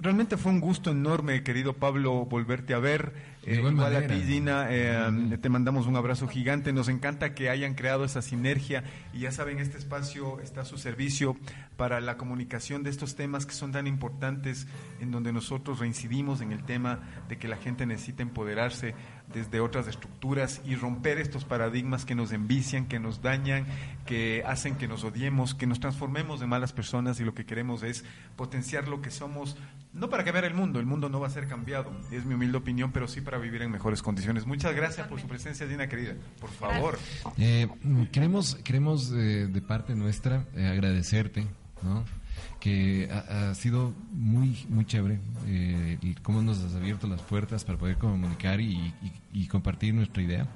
Realmente 0.00 0.36
fue 0.36 0.52
un 0.52 0.60
gusto 0.60 0.90
enorme, 0.90 1.42
querido 1.42 1.74
Pablo, 1.74 2.24
volverte 2.26 2.74
a 2.74 2.78
ver. 2.78 3.12
Eh, 3.46 3.56
igual 3.56 3.74
igual 3.74 3.96
a 3.96 4.06
ti, 4.06 4.22
Gina, 4.26 4.66
eh, 4.70 5.38
te 5.40 5.48
mandamos 5.48 5.86
un 5.86 5.96
abrazo 5.96 6.28
gigante. 6.28 6.72
Nos 6.72 6.88
encanta 6.88 7.34
que 7.34 7.50
hayan 7.50 7.74
creado 7.74 8.04
esa 8.04 8.22
sinergia 8.22 8.84
y 9.12 9.20
ya 9.20 9.32
saben, 9.32 9.58
este 9.58 9.78
espacio 9.78 10.40
está 10.40 10.62
a 10.62 10.64
su 10.64 10.78
servicio 10.78 11.36
para 11.76 12.00
la 12.00 12.16
comunicación 12.16 12.82
de 12.82 12.90
estos 12.90 13.16
temas 13.16 13.46
que 13.46 13.52
son 13.52 13.72
tan 13.72 13.86
importantes, 13.86 14.66
en 15.00 15.10
donde 15.10 15.32
nosotros 15.32 15.80
reincidimos 15.80 16.40
en 16.40 16.52
el 16.52 16.64
tema 16.64 17.00
de 17.28 17.36
que 17.36 17.48
la 17.48 17.56
gente 17.56 17.86
necesita 17.86 18.22
empoderarse 18.22 18.94
desde 19.32 19.60
otras 19.60 19.88
estructuras 19.88 20.60
y 20.64 20.76
romper 20.76 21.18
estos 21.18 21.44
paradigmas 21.44 22.04
que 22.04 22.14
nos 22.14 22.32
envician, 22.32 22.86
que 22.86 22.98
nos 22.98 23.22
dañan, 23.22 23.66
que 24.06 24.42
hacen 24.46 24.76
que 24.76 24.86
nos 24.86 25.02
odiemos, 25.04 25.54
que 25.54 25.66
nos 25.66 25.80
transformemos 25.80 26.42
en 26.42 26.48
malas 26.48 26.72
personas 26.72 27.20
y 27.20 27.24
lo 27.24 27.34
que 27.34 27.46
queremos 27.46 27.82
es 27.82 28.04
potenciar 28.36 28.88
lo 28.88 29.00
que 29.00 29.10
somos, 29.10 29.56
no 29.94 30.08
para 30.10 30.24
cambiar 30.24 30.44
el 30.44 30.54
mundo, 30.54 30.80
el 30.80 30.86
mundo 30.86 31.08
no 31.08 31.20
va 31.20 31.28
a 31.28 31.30
ser 31.30 31.46
cambiado, 31.46 31.90
es 32.10 32.24
mi 32.26 32.34
humilde 32.34 32.58
opinión, 32.58 32.90
pero 32.92 33.06
sí 33.08 33.20
para 33.20 33.38
vivir 33.38 33.62
en 33.62 33.70
mejores 33.70 34.02
condiciones. 34.02 34.44
Muchas 34.46 34.74
gracias 34.74 35.06
por 35.08 35.20
su 35.20 35.26
presencia, 35.28 35.66
Gina 35.68 35.88
querida. 35.88 36.14
Por 36.40 36.50
favor. 36.50 36.98
Eh, 37.38 37.68
queremos, 38.12 38.56
queremos 38.56 39.10
eh, 39.12 39.48
de 39.50 39.62
parte 39.62 39.94
nuestra 39.94 40.44
eh, 40.54 40.66
agradecerte, 40.66 41.46
¿no? 41.82 42.04
que 42.60 43.08
ha, 43.12 43.50
ha 43.50 43.54
sido 43.54 43.94
muy 44.10 44.66
muy 44.68 44.84
chévere 44.86 45.20
eh, 45.46 45.98
y 46.00 46.14
cómo 46.14 46.42
nos 46.42 46.58
has 46.64 46.74
abierto 46.74 47.06
las 47.06 47.20
puertas 47.22 47.62
para 47.64 47.78
poder 47.78 47.96
comunicar 47.98 48.60
y, 48.60 48.72
y- 48.74 48.92
y 49.32 49.46
compartir 49.48 49.94
nuestra 49.94 50.22
idea. 50.22 50.48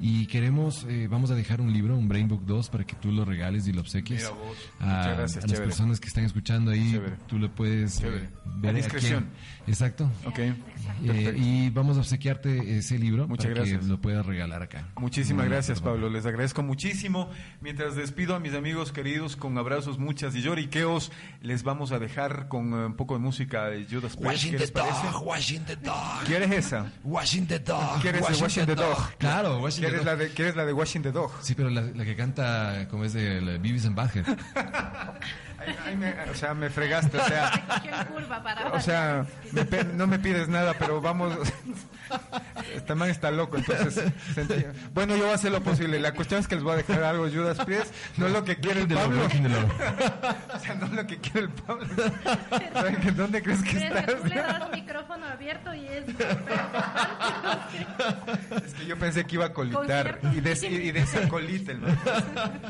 Y 0.00 0.26
queremos, 0.26 0.84
eh, 0.88 1.06
vamos 1.10 1.30
a 1.30 1.34
dejar 1.34 1.60
un 1.60 1.72
libro, 1.72 1.96
un 1.96 2.08
Brain 2.08 2.28
Book 2.28 2.44
2, 2.46 2.68
para 2.68 2.84
que 2.84 2.94
tú 2.96 3.12
lo 3.12 3.24
regales 3.24 3.66
y 3.68 3.72
lo 3.72 3.80
obsequies 3.80 4.22
Mira 4.22 4.30
vos. 4.34 4.56
a, 4.80 4.84
Muchas 4.84 5.16
gracias, 5.16 5.36
a 5.36 5.40
las 5.46 5.50
chévere. 5.52 5.66
personas 5.66 6.00
que 6.00 6.08
están 6.08 6.24
escuchando 6.24 6.70
ahí. 6.70 6.92
Chévere. 6.92 7.12
Tú 7.28 7.38
lo 7.38 7.50
puedes 7.54 8.00
eh, 8.02 8.28
ver 8.56 8.70
A 8.74 8.76
discreción. 8.76 9.26
Exacto. 9.66 10.10
Ok. 10.26 10.38
Eh, 10.38 11.34
y 11.38 11.70
vamos 11.70 11.96
a 11.96 12.00
obsequiarte 12.00 12.78
ese 12.78 12.98
libro 12.98 13.26
Muchas 13.26 13.46
para 13.46 13.56
gracias. 13.60 13.80
que 13.80 13.86
lo 13.86 14.00
puedas 14.00 14.26
regalar 14.26 14.62
acá. 14.62 14.88
Muchísimas 14.96 15.46
gracias. 15.46 15.80
Pablo. 15.80 16.10
Les 16.10 16.26
agradezco 16.26 16.62
muchísimo. 16.62 17.30
Mientras 17.60 17.96
despido 17.96 18.34
a 18.34 18.40
mis 18.40 18.54
amigos 18.54 18.92
queridos 18.92 19.36
con 19.36 19.56
abrazos, 19.56 19.98
muchas 19.98 20.34
y 20.36 20.42
lloriqueos, 20.42 21.10
les 21.40 21.62
vamos 21.62 21.92
a 21.92 21.98
dejar 21.98 22.48
con 22.48 22.72
eh, 22.72 22.86
un 22.86 22.94
poco 22.94 23.14
de 23.14 23.20
música 23.20 23.66
de 23.66 23.86
Judas 23.86 24.16
Priest. 24.16 24.50
¿Qué 24.50 24.58
les 24.58 24.70
parece? 24.70 25.06
washing 25.22 25.64
the 25.64 25.76
dog. 25.76 26.24
¿Quieres 26.26 26.50
esa? 26.50 26.92
Washing 27.02 27.46
the 27.46 27.58
dog. 27.58 28.00
¿Quieres 28.02 28.26
de 28.26 28.42
Washing 28.42 28.66
the 28.66 28.74
Dog? 28.74 29.16
Claro, 29.18 29.60
Washing 29.60 29.83
the 29.83 29.83
¿Quieres 29.86 30.04
Dog. 30.04 30.06
la 30.06 30.16
de, 30.16 30.28
¿Quieres 30.30 30.56
la 30.56 30.64
de 30.66 30.72
Washing 30.72 31.02
the 31.02 31.12
Dog? 31.12 31.30
Sí, 31.42 31.54
pero 31.54 31.70
la, 31.70 31.82
la 31.82 32.04
que 32.04 32.16
canta 32.16 32.86
como 32.90 33.04
es 33.04 33.12
de 33.12 33.40
la 33.40 33.52
Beavis 33.58 33.86
and 33.86 33.94
Butthead. 33.96 34.24
Ay, 35.58 35.76
ay, 35.86 35.96
me- 35.96 36.14
o 36.30 36.34
sea, 36.34 36.52
me 36.54 36.68
fregaste. 36.70 37.18
O 37.18 37.24
sea, 37.24 37.52
o 38.72 38.80
sea 38.80 39.26
me 39.52 39.84
no 39.94 40.06
me 40.06 40.18
pides 40.18 40.48
nada, 40.48 40.74
pero 40.78 41.00
vamos. 41.00 41.36
Este 42.74 42.94
man 42.94 43.10
está 43.10 43.30
loco, 43.30 43.56
entonces. 43.56 43.94
se 44.34 44.40
entiende. 44.40 44.72
Bueno, 44.92 45.16
yo 45.16 45.22
voy 45.24 45.32
a 45.32 45.34
hacer 45.34 45.52
lo 45.52 45.62
posible. 45.62 45.98
La 46.00 46.12
cuestión 46.12 46.40
es 46.40 46.48
que 46.48 46.54
les 46.56 46.64
voy 46.64 46.72
a 46.74 46.76
dejar 46.76 47.02
algo 47.04 47.28
Judas 47.28 47.58
Priest, 47.64 47.92
no 48.16 48.28
lo 48.28 48.44
que 48.44 48.56
quiere 48.56 48.82
el 48.82 48.88
Pablo. 48.88 49.22
O 50.54 50.58
sea, 50.58 50.74
no 50.76 50.86
lo 50.88 51.06
que 51.06 51.18
quiere 51.18 51.40
el 51.40 51.48
Pablo. 51.50 51.86
¿Saben 52.72 52.96
que 52.96 53.10
¿Dónde 53.12 53.42
crees 53.42 53.62
que 53.62 53.70
Crees 53.70 53.92
que 53.92 53.98
estás? 53.98 54.20
tú 54.22 54.28
le 54.28 54.34
das 54.36 54.70
micrófono 54.72 55.26
abierto 55.26 55.74
y 55.74 55.86
es 55.86 56.04
Es 58.64 58.74
que 58.74 58.86
yo 58.86 58.98
pensé 58.98 59.24
que 59.24 59.34
iba 59.36 59.46
a 59.46 59.52
colitar 59.52 60.20
y, 60.34 60.40
des, 60.40 60.62
y, 60.62 60.66
y 60.66 60.92
desacolita 60.92 61.72
el 61.72 61.80
man. 61.80 61.98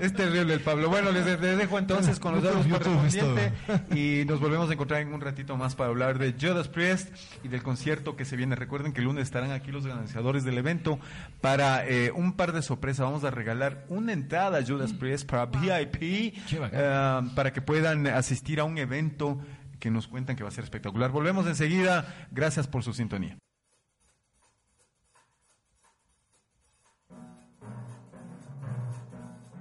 Es 0.01 0.13
terrible 0.15 0.55
el 0.55 0.61
Pablo. 0.61 0.89
Bueno, 0.89 1.13
les, 1.13 1.25
les 1.25 1.59
dejo 1.59 1.79
entonces 1.79 2.19
con 2.19 2.35
los 2.35 2.43
datos 2.43 2.67
correspondientes 2.67 3.53
y 3.95 4.25
nos 4.27 4.41
volvemos 4.41 4.71
a 4.71 4.73
encontrar 4.73 5.01
en 5.01 5.13
un 5.13 5.21
ratito 5.21 5.57
más 5.57 5.75
para 5.75 5.91
hablar 5.91 6.19
de 6.19 6.35
Judas 6.41 6.69
Priest 6.69 7.09
y 7.43 7.49
del 7.49 7.63
concierto 7.63 8.17
que 8.17 8.25
se 8.25 8.37
viene. 8.37 8.57
Recuerden 8.57 8.93
que 8.93 9.01
el 9.01 9.07
lunes 9.07 9.24
estarán 9.25 9.51
aquí 9.51 9.73
los 9.73 9.85
organizadores 9.85 10.45
del 10.45 10.59
evento 10.59 10.99
para 11.41 11.87
eh, 11.87 12.13
un 12.13 12.35
par 12.35 12.53
de 12.53 12.63
sorpresas. 12.63 13.05
Vamos 13.05 13.25
a 13.25 13.31
regalar 13.31 13.85
una 13.89 14.13
entrada 14.13 14.59
a 14.59 14.65
Judas 14.65 14.93
Priest 14.93 15.29
para 15.29 15.47
VIP 15.47 16.35
eh, 16.53 17.21
para 17.35 17.53
que 17.53 17.61
puedan 17.61 18.07
asistir 18.07 18.61
a 18.61 18.65
un 18.65 18.79
evento 18.79 19.39
que 19.81 19.91
nos 19.91 20.09
cuentan 20.09 20.37
que 20.37 20.43
va 20.43 20.49
a 20.49 20.53
ser 20.53 20.65
espectacular. 20.65 21.11
Volvemos 21.11 21.47
enseguida. 21.47 22.29
Gracias 22.31 22.67
por 22.67 22.83
su 22.83 22.93
sintonía. 22.93 23.37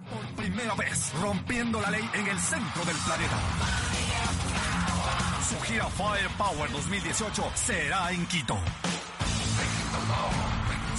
Por 0.09 0.35
primera 0.35 0.75
vez, 0.75 1.13
rompiendo 1.21 1.81
la 1.81 1.91
ley 1.91 2.07
en 2.13 2.27
el 2.27 2.39
centro 2.39 2.85
del 2.85 2.95
planeta. 3.05 3.37
Su 5.49 5.59
gira 5.61 5.85
Firepower 5.89 6.71
2018 6.71 7.51
será 7.55 8.11
en 8.11 8.25
Quito. 8.27 8.57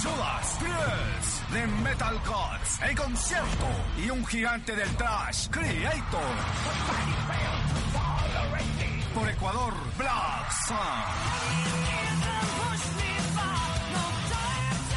Judas 0.01 0.57
Priest, 0.59 1.49
The 1.51 1.67
Metal 1.83 2.19
Gods, 2.25 2.81
en 2.81 2.95
concierto 2.95 3.65
y 3.97 4.09
un 4.09 4.25
gigante 4.25 4.75
del 4.75 4.89
trash, 4.97 5.47
Creator. 5.49 6.35
Por 9.13 9.29
Ecuador, 9.29 9.73
Black 9.97 10.51
Sun. 10.67 10.75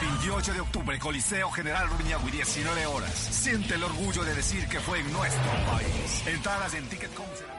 28 0.01 0.52
de 0.52 0.60
octubre, 0.60 0.98
Coliseo 0.98 1.51
General 1.51 1.89
Rumiñahui, 1.89 2.30
19 2.30 2.86
horas. 2.86 3.12
Siente 3.14 3.74
el 3.74 3.85
orgullo 3.85 4.24
de 4.24 4.35
decir 4.35 4.66
que 4.68 4.80
fue 4.80 5.01
en 5.01 5.12
nuestro 5.12 5.51
país. 5.70 6.26
Entradas 6.26 6.74
en 6.74 6.86
Ticket.com. 6.89 7.24
When 7.24 7.57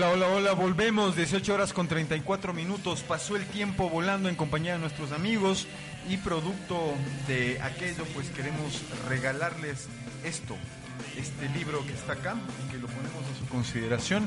Hola, 0.00 0.12
hola, 0.12 0.28
hola, 0.28 0.52
volvemos, 0.54 1.14
18 1.14 1.52
horas 1.52 1.74
con 1.74 1.86
34 1.86 2.54
minutos, 2.54 3.02
pasó 3.02 3.36
el 3.36 3.44
tiempo 3.44 3.90
volando 3.90 4.30
en 4.30 4.34
compañía 4.34 4.72
de 4.72 4.78
nuestros 4.78 5.12
amigos 5.12 5.66
y 6.08 6.16
producto 6.16 6.94
de 7.28 7.60
aquello 7.60 8.06
pues 8.14 8.30
queremos 8.30 8.80
regalarles 9.10 9.88
esto, 10.24 10.56
este 11.18 11.50
libro 11.50 11.84
que 11.84 11.92
está 11.92 12.14
acá 12.14 12.34
que 12.70 12.78
lo 12.78 12.86
ponemos 12.86 13.26
a 13.30 13.38
su 13.38 13.46
consideración. 13.50 14.26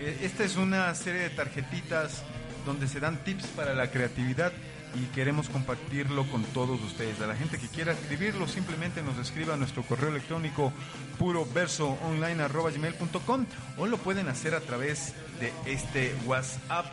Eh, 0.00 0.20
Esta 0.22 0.44
es 0.44 0.56
una 0.56 0.94
serie 0.94 1.20
de 1.20 1.30
tarjetitas 1.30 2.22
donde 2.64 2.88
se 2.88 2.98
dan 2.98 3.22
tips 3.24 3.48
para 3.48 3.74
la 3.74 3.90
creatividad 3.90 4.54
y 4.94 5.06
queremos 5.14 5.48
compartirlo 5.48 6.26
con 6.28 6.44
todos 6.44 6.80
ustedes. 6.82 7.20
A 7.20 7.26
la 7.26 7.36
gente 7.36 7.58
que 7.58 7.68
quiera 7.68 7.92
escribirlo, 7.92 8.48
simplemente 8.48 9.02
nos 9.02 9.18
escriba 9.18 9.54
a 9.54 9.56
nuestro 9.56 9.82
correo 9.82 10.10
electrónico 10.10 10.72
puroversoonline.com 11.18 13.46
o 13.78 13.86
lo 13.86 13.96
pueden 13.98 14.28
hacer 14.28 14.54
a 14.54 14.60
través 14.60 15.14
de 15.40 15.52
este 15.66 16.14
WhatsApp 16.26 16.86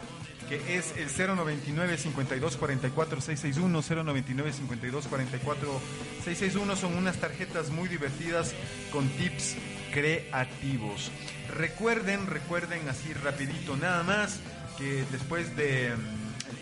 que 0.50 0.78
es 0.78 0.94
el 0.98 1.08
099 1.08 1.98
52 1.98 2.58
44 2.58 3.22
661 3.22 4.04
099 4.04 4.52
52 4.52 5.08
44 5.08 5.82
661 6.26 6.76
son 6.76 6.98
unas 6.98 7.16
tarjetas 7.18 7.70
muy 7.70 7.88
divertidas 7.88 8.54
con 8.92 9.08
tips 9.10 9.56
creativos. 9.94 11.12
Recuerden, 11.56 12.26
recuerden 12.28 12.90
así 12.90 13.14
rapidito 13.14 13.78
nada 13.78 14.04
más 14.04 14.42
que 14.78 15.06
después 15.12 15.56
de 15.56 15.94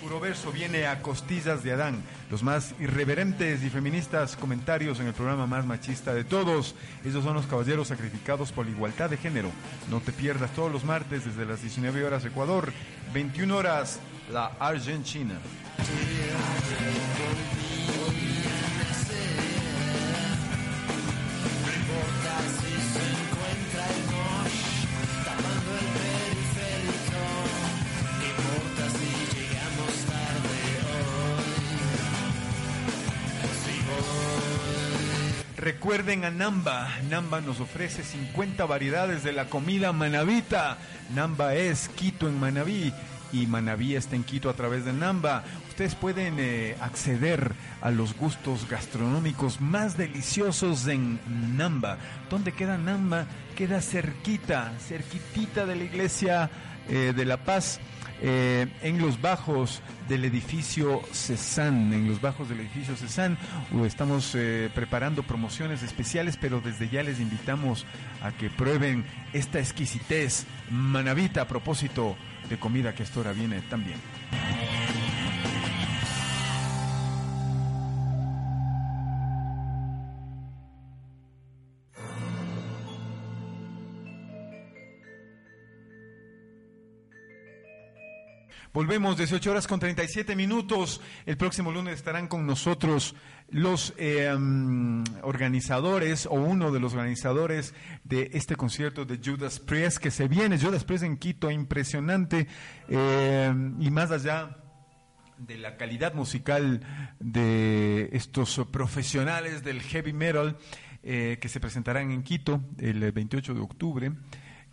puro 0.02 0.20
verso 0.20 0.52
viene 0.52 0.88
a 0.88 1.02
costillas 1.02 1.64
de 1.64 1.74
Adán, 1.74 2.02
los 2.32 2.44
más 2.44 2.74
irreverentes 2.80 3.64
y 3.64 3.70
feministas 3.70 4.36
comentarios 4.36 5.00
en 5.00 5.08
el 5.08 5.14
programa 5.14 5.46
más 5.46 5.66
machista 5.66 6.14
de 6.14 6.24
todos. 6.24 6.76
Ellos 7.06 7.24
son 7.24 7.36
los 7.36 7.46
caballeros 7.46 7.90
sacrificados 7.90 8.52
por 8.52 8.66
la 8.66 8.72
igualdad 8.72 9.10
de 9.10 9.18
género. 9.18 9.52
No 9.90 10.00
te 10.00 10.12
pierdas 10.12 10.54
todos 10.54 10.72
los 10.72 10.86
martes 10.86 11.26
desde 11.26 11.46
las 11.46 11.62
19 11.62 12.04
horas 12.06 12.26
Ecuador, 12.26 12.72
21 13.14 13.56
horas 13.56 14.00
la 14.32 14.52
Argentina. 14.60 15.36
Recuerden 35.80 36.26
a 36.26 36.30
Namba. 36.30 36.90
Namba 37.10 37.40
nos 37.40 37.62
ofrece 37.62 38.04
50 38.04 38.66
variedades 38.66 39.24
de 39.24 39.32
la 39.32 39.46
comida 39.46 39.94
manabita. 39.94 40.78
Namba 41.16 41.56
es 41.56 41.88
Quito 41.88 42.28
en 42.28 42.38
Manabí 42.38 42.92
y 43.32 43.48
Manabí 43.48 43.96
está 43.96 44.18
en 44.18 44.26
Quito 44.26 44.50
a 44.50 44.56
través 44.56 44.84
de 44.84 44.92
Namba. 44.92 45.46
Ustedes 45.70 45.96
pueden 45.96 46.36
eh, 46.38 46.76
acceder 46.82 47.54
a 47.80 47.92
los 47.92 48.14
gustos 48.18 48.68
gastronómicos 48.68 49.62
más 49.62 49.96
deliciosos 49.96 50.86
en 50.88 51.18
Namba. 51.56 51.98
¿Dónde 52.30 52.52
queda 52.52 52.78
Namba? 52.78 53.26
Queda 53.56 53.80
cerquita, 53.80 54.74
cerquitita 54.86 55.66
de 55.66 55.78
la 55.78 55.84
iglesia 55.86 56.50
eh, 56.90 57.14
de 57.16 57.24
La 57.24 57.38
Paz. 57.38 57.80
Eh, 58.22 58.68
en 58.82 59.00
los 59.00 59.22
bajos 59.22 59.82
del 60.08 60.26
edificio 60.26 61.02
Cezanne, 61.12 61.96
en 61.96 62.08
los 62.08 62.20
bajos 62.20 62.50
del 62.50 62.60
edificio 62.60 62.96
Cezanne, 62.96 63.38
estamos 63.86 64.34
eh, 64.36 64.70
preparando 64.74 65.24
promociones 65.24 65.84
especiales, 65.84 66.38
pero 66.38 66.62
desde 66.62 66.90
ya 66.90 67.04
les 67.04 67.20
invitamos 67.20 67.86
a 68.22 68.32
que 68.32 68.50
prueben 68.50 69.06
esta 69.34 69.60
exquisitez 69.60 70.46
manavita 70.70 71.42
a 71.42 71.48
propósito 71.48 72.16
de 72.50 72.58
comida 72.58 72.94
que 72.94 73.04
a 73.04 73.06
esta 73.06 73.20
hora 73.22 73.32
viene 73.32 73.62
también. 73.62 73.98
Volvemos 88.72 89.18
18 89.18 89.50
horas 89.50 89.68
con 89.68 89.80
37 89.80 90.36
minutos. 90.36 91.02
El 91.26 91.38
próximo 91.38 91.72
lunes 91.72 91.96
estarán 91.96 92.28
con 92.28 92.46
nosotros 92.46 93.16
los 93.50 93.94
eh, 93.98 94.32
mm, 94.38 95.04
organizadores 95.24 96.28
o 96.28 96.34
uno 96.34 96.72
de 96.72 96.80
los 96.80 96.94
organizadores 96.94 97.74
de 98.04 98.30
este 98.34 98.56
concierto 98.56 99.06
de 99.06 99.20
Judas 99.24 99.60
Priest 99.60 99.98
que 99.98 100.12
se 100.12 100.28
viene. 100.28 100.60
Judas 100.60 100.84
Priest 100.84 101.04
en 101.04 101.18
Quito, 101.18 101.50
impresionante. 101.50 102.48
eh, 102.88 103.54
y 103.80 103.90
más 103.90 104.12
allá 104.12 104.58
de 105.40 105.58
la 105.58 105.78
calidad 105.78 106.14
musical 106.14 106.82
de 107.20 108.10
estos 108.12 108.62
profesionales 108.72 109.64
del 109.64 109.82
heavy 109.82 110.14
metal 110.14 110.58
eh, 111.02 111.38
que 111.42 111.48
se 111.48 111.60
presentarán 111.60 112.12
en 112.12 112.24
Quito 112.24 112.62
el 112.78 113.12
28 113.12 113.54
de 113.54 113.62
octubre, 113.62 114.12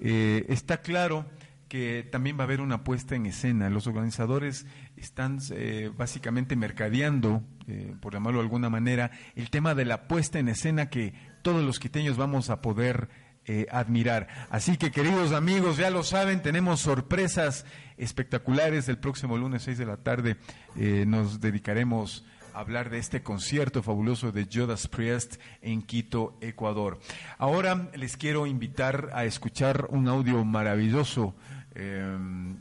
eh, 0.01 0.45
está 0.49 0.83
claro 0.83 1.25
que 1.69 2.07
también 2.11 2.39
va 2.39 2.43
a 2.43 2.45
haber 2.45 2.61
una 2.61 2.85
puesta 2.85 3.15
en 3.17 3.27
escena. 3.27 3.71
Los 3.71 3.87
organizadores 3.87 4.67
están 4.97 5.39
eh, 5.51 5.91
básicamente 5.97 6.57
mercadeando, 6.57 7.43
eh, 7.67 7.95
por 8.01 8.13
llamarlo 8.13 8.39
de 8.39 8.45
alguna 8.45 8.71
manera, 8.71 9.11
el 9.35 9.51
tema 9.51 9.75
de 9.75 9.85
la 9.85 10.09
puesta 10.09 10.39
en 10.39 10.49
escena 10.49 10.89
que 10.89 11.15
todos 11.43 11.65
los 11.65 11.79
quiteños 11.79 12.17
vamos 12.17 12.51
a 12.51 12.61
poder 12.63 13.09
eh, 13.49 13.69
admirar. 13.71 14.27
Así 14.51 14.77
que, 14.77 14.91
queridos 14.91 15.31
amigos, 15.31 15.77
ya 15.77 15.89
lo 15.89 16.03
saben, 16.03 16.43
tenemos 16.43 16.81
sorpresas 16.81 17.65
espectaculares. 17.97 18.89
El 18.89 18.99
próximo 18.99 19.39
lunes 19.39 19.63
6 19.63 19.79
de 19.79 19.87
la 19.87 19.99
tarde 19.99 20.37
eh, 20.77 21.05
nos 21.07 21.41
dedicaremos 21.41 22.25
hablar 22.61 22.91
de 22.91 22.99
este 22.99 23.23
concierto 23.23 23.83
fabuloso 23.83 24.33
de 24.33 24.49
Judas 24.51 24.89
Priest 24.89 25.37
en 25.61 25.83
Quito, 25.83 26.37
Ecuador. 26.41 26.99
Ahora 27.39 27.89
les 27.95 28.17
quiero 28.17 28.47
invitar 28.47 29.11
a 29.13 29.25
escuchar 29.25 29.87
un 29.91 30.09
audio 30.09 30.45
maravilloso 30.45 31.35
eh, 31.75 32.01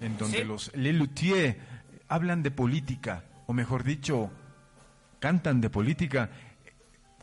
en 0.01 0.17
donde 0.17 0.39
Sí. 0.39 0.43
los 0.43 0.75
Lelutier 0.75 1.57
hablan 2.09 2.43
de 2.43 2.51
política, 2.51 3.23
o 3.47 3.53
mejor 3.53 3.83
dicho, 3.83 4.29
cantan 5.19 5.61
de 5.61 5.69
política 5.69 6.29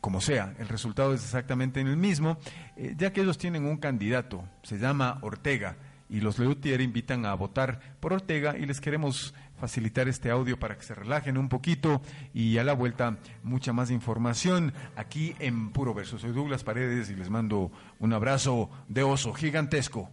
como 0.01 0.20
sea, 0.20 0.53
el 0.59 0.66
resultado 0.69 1.15
es 1.15 1.23
exactamente 1.23 1.81
el 1.81 1.97
mismo, 1.97 2.36
eh, 2.77 2.94
ya 2.99 3.12
que 3.12 3.20
ellos 3.20 3.39
tienen 3.39 3.65
un 3.65 3.77
candidato, 3.77 4.43
se 4.65 4.77
llama 4.78 5.19
Ortega, 5.23 5.77
y 6.09 6.20
los 6.20 6.40
Leutier 6.40 6.81
invitan 6.81 7.24
a 7.24 7.35
votar 7.35 7.78
por 8.01 8.12
Ortega 8.12 8.59
y 8.59 8.66
les 8.66 8.81
queremos 8.81 9.32
facilitar 9.62 10.09
este 10.09 10.28
audio 10.28 10.59
para 10.59 10.76
que 10.76 10.82
se 10.82 10.93
relajen 10.93 11.39
un 11.39 11.48
poquito 11.48 12.02
y 12.34 12.59
a 12.59 12.64
la 12.64 12.72
vuelta 12.72 13.18
mucha 13.44 13.72
más 13.72 13.93
información 13.93 14.74
aquí 14.97 15.36
en 15.39 15.70
Puro 15.70 15.94
Verso. 15.94 16.18
Soy 16.18 16.32
Douglas 16.32 16.64
Paredes 16.64 17.10
y 17.10 17.14
les 17.14 17.30
mando 17.30 17.70
un 18.01 18.12
abrazo 18.12 18.70
de 18.89 19.05
oso 19.05 19.32
gigantesco. 19.32 20.10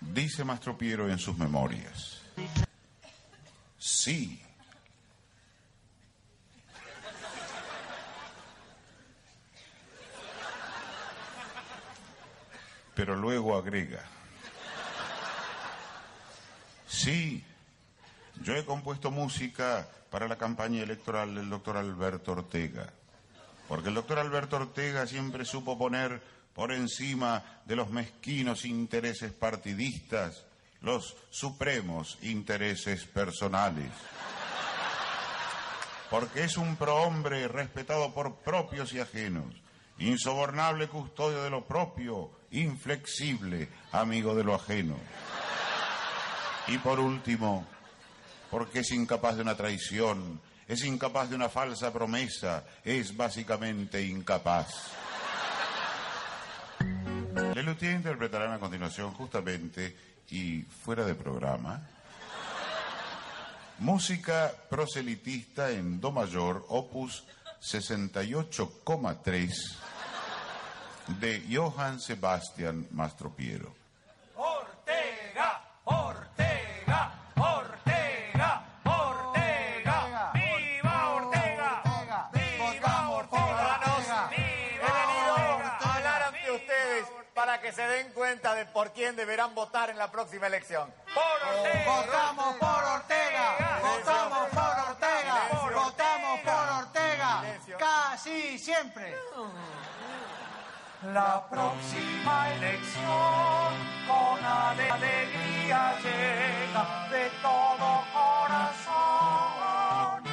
Dice 0.00 0.44
Mastro 0.44 0.78
Piero 0.78 1.10
en 1.10 1.18
sus 1.18 1.36
memorias. 1.36 2.22
Sí. 3.76 4.45
Pero 12.96 13.14
luego 13.14 13.56
agrega. 13.56 14.02
Sí, 16.88 17.44
yo 18.42 18.56
he 18.56 18.64
compuesto 18.64 19.12
música 19.12 19.88
para 20.10 20.26
la 20.26 20.36
campaña 20.36 20.82
electoral 20.82 21.36
del 21.36 21.48
doctor 21.48 21.76
Alberto 21.76 22.32
Ortega. 22.32 22.92
Porque 23.68 23.90
el 23.90 23.94
doctor 23.94 24.18
Alberto 24.18 24.56
Ortega 24.56 25.06
siempre 25.06 25.44
supo 25.44 25.78
poner 25.78 26.20
por 26.54 26.72
encima 26.72 27.44
de 27.66 27.76
los 27.76 27.90
mezquinos 27.90 28.64
intereses 28.64 29.30
partidistas 29.30 30.44
los 30.80 31.16
supremos 31.30 32.18
intereses 32.22 33.04
personales. 33.04 33.90
Porque 36.10 36.44
es 36.44 36.56
un 36.56 36.76
prohombre 36.76 37.48
respetado 37.48 38.14
por 38.14 38.36
propios 38.36 38.92
y 38.92 39.00
ajenos, 39.00 39.52
insobornable 39.98 40.88
custodio 40.88 41.42
de 41.42 41.50
lo 41.50 41.66
propio, 41.66 42.30
inflexible 42.60 43.68
amigo 43.92 44.34
de 44.34 44.44
lo 44.44 44.54
ajeno. 44.54 44.96
Y 46.68 46.78
por 46.78 46.98
último, 46.98 47.66
porque 48.50 48.80
es 48.80 48.90
incapaz 48.90 49.36
de 49.36 49.42
una 49.42 49.56
traición, 49.56 50.40
es 50.66 50.84
incapaz 50.84 51.30
de 51.30 51.36
una 51.36 51.48
falsa 51.48 51.92
promesa, 51.92 52.64
es 52.84 53.16
básicamente 53.16 54.02
incapaz. 54.02 54.68
Les 57.54 57.64
Luthier 57.64 57.94
interpretarán 57.96 58.52
a 58.52 58.58
continuación 58.58 59.12
justamente 59.12 59.96
y 60.30 60.62
fuera 60.62 61.04
de 61.04 61.14
programa 61.14 61.86
música 63.78 64.52
proselitista 64.70 65.70
en 65.70 66.00
do 66.00 66.08
mayor 66.10 66.64
opus 66.68 67.24
68,3 67.60 69.52
de 71.08 71.42
Johann 71.50 72.00
Sebastian 72.00 72.86
Mastropiero. 72.90 73.74
Ortega, 74.36 75.62
Ortega, 75.84 77.12
Ortega, 77.36 78.62
Ortega. 78.84 80.32
¡Viva 80.34 81.14
Ortega! 81.14 82.30
¡Viva 82.32 83.10
Ortega! 83.10 83.90
He 84.32 84.80
venido 84.80 85.34
a 85.34 85.94
hablar 85.96 86.22
ante 86.22 86.50
ustedes 86.50 87.06
para 87.34 87.60
que 87.60 87.72
se 87.72 87.86
den 87.86 88.12
cuenta 88.12 88.54
de 88.54 88.66
por 88.66 88.92
quién 88.92 89.16
deberán 89.16 89.54
votar 89.54 89.90
en 89.90 89.98
la 89.98 90.10
próxima 90.10 90.48
elección. 90.48 90.92
¡Por 91.14 91.48
Ortega! 91.48 91.96
¡Votamos 91.96 92.56
por 92.56 92.84
Ortega! 92.84 93.80
¡Votamos 93.80 94.48
por 94.50 94.78
Ortega! 94.90 95.48
¡Votamos 95.74 96.40
por 96.40 96.68
Ortega! 96.84 97.42
¡Casi 97.78 98.58
siempre! 98.58 99.14
La 101.12 101.46
próxima 101.48 102.52
elección 102.54 103.74
con 104.08 104.44
ale- 104.44 104.90
alegría 104.90 105.96
llega 106.02 107.08
de 107.10 107.30
todo 107.42 108.04
corazón. 108.12 110.24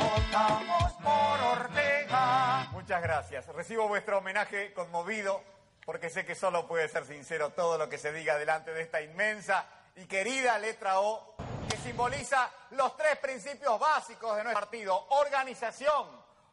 Votamos 0.00 0.92
por 1.02 1.58
Ortega. 1.60 2.66
Muchas 2.72 3.02
gracias. 3.02 3.46
Recibo 3.48 3.86
vuestro 3.88 4.18
homenaje 4.18 4.72
conmovido 4.72 5.42
porque 5.84 6.10
sé 6.10 6.24
que 6.24 6.34
solo 6.34 6.66
puede 6.66 6.88
ser 6.88 7.04
sincero 7.06 7.50
todo 7.50 7.76
lo 7.78 7.88
que 7.88 7.98
se 7.98 8.12
diga 8.12 8.36
delante 8.38 8.72
de 8.72 8.82
esta 8.82 9.00
inmensa 9.02 9.66
y 9.96 10.06
querida 10.06 10.58
letra 10.58 11.00
O 11.00 11.34
que 11.68 11.76
simboliza 11.76 12.48
los 12.70 12.96
tres 12.96 13.18
principios 13.18 13.78
básicos 13.78 14.36
de 14.36 14.42
nuestro 14.44 14.60
partido. 14.60 15.06
Organización, 15.10 16.08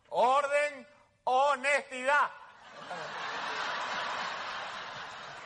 orden, 0.09 0.87
honestidad. 1.29 2.29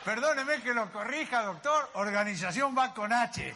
Perdóneme 0.04 0.60
que 0.62 0.74
lo 0.74 0.90
corrija, 0.92 1.42
doctor. 1.42 1.90
Organización 1.94 2.76
va 2.76 2.92
con 2.92 3.12
H. 3.12 3.54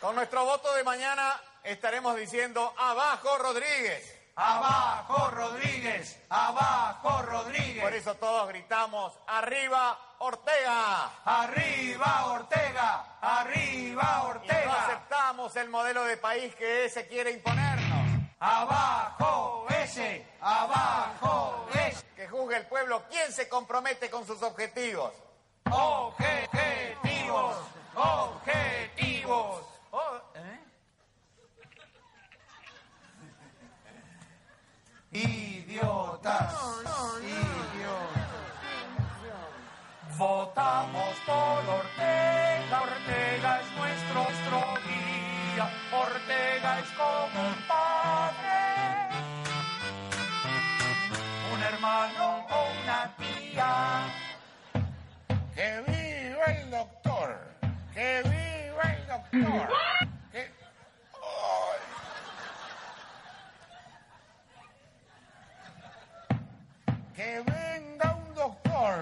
Con 0.00 0.14
nuestro 0.16 0.44
voto 0.44 0.72
de 0.74 0.84
mañana 0.84 1.40
estaremos 1.62 2.16
diciendo 2.16 2.74
abajo 2.78 3.38
Rodríguez. 3.38 4.18
Abajo 4.34 5.30
Rodríguez, 5.30 6.18
abajo 6.30 7.22
Rodríguez. 7.22 7.82
Por 7.82 7.92
eso 7.92 8.14
todos 8.14 8.48
gritamos 8.48 9.12
arriba 9.26 9.98
Ortega. 10.20 11.10
Arriba 11.24 12.26
Ortega, 12.26 13.18
arriba 13.20 14.02
Y 14.02 14.20
no 14.22 14.28
Ortega. 14.28 14.84
aceptamos 14.86 15.54
el 15.56 15.68
modelo 15.68 16.04
de 16.04 16.16
país 16.16 16.54
que 16.54 16.86
ese 16.86 17.06
quiere 17.08 17.32
imponernos. 17.32 17.81
Abajo 18.44 19.66
ese, 19.68 20.26
abajo 20.40 21.64
ese. 21.72 22.04
Que 22.16 22.26
juzgue 22.26 22.56
el 22.56 22.66
pueblo 22.66 23.04
quién 23.08 23.30
se 23.30 23.48
compromete 23.48 24.10
con 24.10 24.26
sus 24.26 24.42
objetivos. 24.42 25.12
Objetivos, 25.70 27.56
objetivos. 27.94 29.62
Oh, 29.92 30.20
Idiotas, 35.12 36.54
idiotas. 37.22 38.32
Votamos 40.18 41.14
por 41.26 41.76
Ortega, 41.78 42.82
Ortega 42.82 43.60
es 43.60 43.70
nuestro, 43.76 44.22
nuestro 44.24 44.58
guía, 44.88 45.70
Ortega 45.92 46.80
es 46.80 46.90
como 46.90 47.48
un 47.48 47.81
¡Que 55.54 55.80
viva 55.86 56.44
el 56.46 56.70
doctor! 56.70 57.38
¡Que 57.92 58.22
viva 58.22 58.82
el 58.82 59.06
doctor! 59.06 59.68
Que- 60.32 60.50
¡Ay! 61.14 61.80
¡Que 67.14 67.40
venga 67.42 68.14
un 68.14 68.34
doctor! 68.34 68.98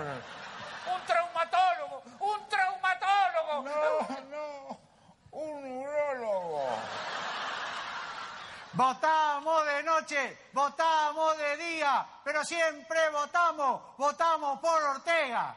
Un 0.92 1.06
traumatólogo, 1.06 2.02
un 2.20 2.48
traumatólogo. 2.48 3.62
No, 3.62 4.20
no, 4.30 4.80
un 5.30 5.64
urólogo. 5.64 6.68
Votamos 8.72 9.66
de 9.66 9.82
noche, 9.84 10.38
votamos 10.52 11.38
de 11.38 11.56
día, 11.56 12.06
pero 12.24 12.44
siempre 12.44 13.08
votamos, 13.10 13.96
votamos 13.96 14.58
por 14.60 14.82
Ortega. 14.82 15.54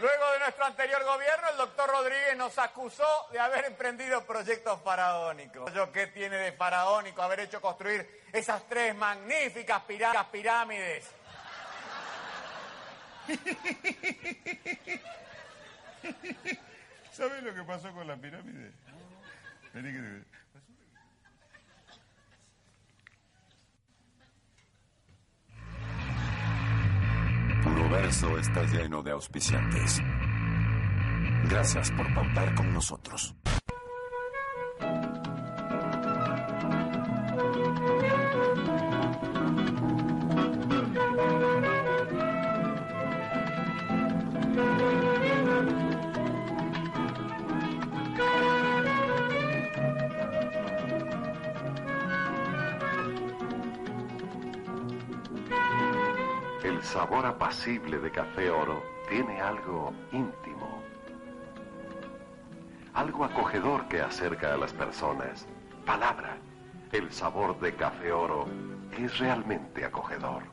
Luego 0.00 0.30
de 0.32 0.38
nuestro 0.40 0.64
anterior 0.66 1.02
gobierno, 1.04 1.48
el 1.50 1.56
doctor 1.56 1.88
Rodríguez 1.88 2.36
nos 2.36 2.58
acusó 2.58 3.28
de 3.32 3.38
haber 3.40 3.64
emprendido 3.64 4.24
proyectos 4.26 4.78
faraónicos. 4.82 5.72
¿Yo 5.72 5.90
qué 5.90 6.08
tiene 6.08 6.36
de 6.36 6.52
faraónico 6.52 7.22
haber 7.22 7.40
hecho 7.40 7.60
construir 7.62 8.24
esas 8.32 8.62
tres 8.68 8.94
magníficas 8.94 9.82
pirá- 9.88 10.30
pirámides? 10.30 11.06
¿Sabes 17.12 17.42
lo 17.42 17.54
que 17.54 17.62
pasó 17.62 17.92
con 17.92 18.06
la 18.06 18.16
pirámide? 18.16 18.72
Vení 19.72 19.92
que 19.92 20.22
Verso 27.90 28.38
está 28.38 28.62
lleno 28.64 29.02
de 29.02 29.12
auspiciantes. 29.12 30.00
Gracias 31.48 31.90
por 31.92 32.12
pautar 32.14 32.54
con 32.54 32.72
nosotros. 32.72 33.34
Sabor 56.86 57.26
apacible 57.26 57.98
de 57.98 58.12
Café 58.12 58.48
Oro 58.48 58.80
tiene 59.08 59.40
algo 59.40 59.92
íntimo, 60.12 60.80
algo 62.94 63.24
acogedor 63.24 63.88
que 63.88 64.00
acerca 64.00 64.54
a 64.54 64.56
las 64.56 64.72
personas. 64.72 65.48
Palabra, 65.84 66.36
el 66.92 67.10
sabor 67.12 67.58
de 67.58 67.74
Café 67.74 68.12
Oro 68.12 68.46
es 68.96 69.18
realmente 69.18 69.84
acogedor. 69.84 70.44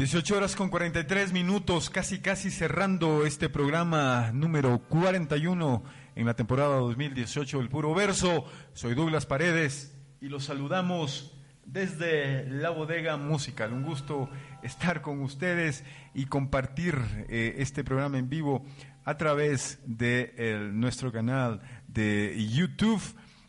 Dieciocho 0.00 0.38
horas 0.38 0.56
con 0.56 0.70
43 0.70 1.34
minutos, 1.34 1.90
casi 1.90 2.20
casi 2.20 2.50
cerrando 2.50 3.26
este 3.26 3.50
programa 3.50 4.30
número 4.32 4.78
41 4.88 5.82
en 6.16 6.24
la 6.24 6.32
temporada 6.32 6.76
2018 6.76 7.58
del 7.58 7.68
Puro 7.68 7.92
Verso. 7.94 8.46
Soy 8.72 8.94
Douglas 8.94 9.26
Paredes 9.26 9.94
y 10.22 10.30
los 10.30 10.44
saludamos 10.44 11.36
desde 11.66 12.48
la 12.48 12.70
bodega 12.70 13.18
musical. 13.18 13.74
Un 13.74 13.82
gusto 13.82 14.30
estar 14.62 15.02
con 15.02 15.20
ustedes 15.20 15.84
y 16.14 16.24
compartir 16.24 16.96
eh, 17.28 17.56
este 17.58 17.84
programa 17.84 18.16
en 18.16 18.30
vivo 18.30 18.64
a 19.04 19.18
través 19.18 19.80
de 19.84 20.32
el- 20.38 20.80
nuestro 20.80 21.12
canal 21.12 21.60
de 21.88 22.42
YouTube. 22.50 23.02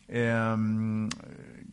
eh, 0.08 1.08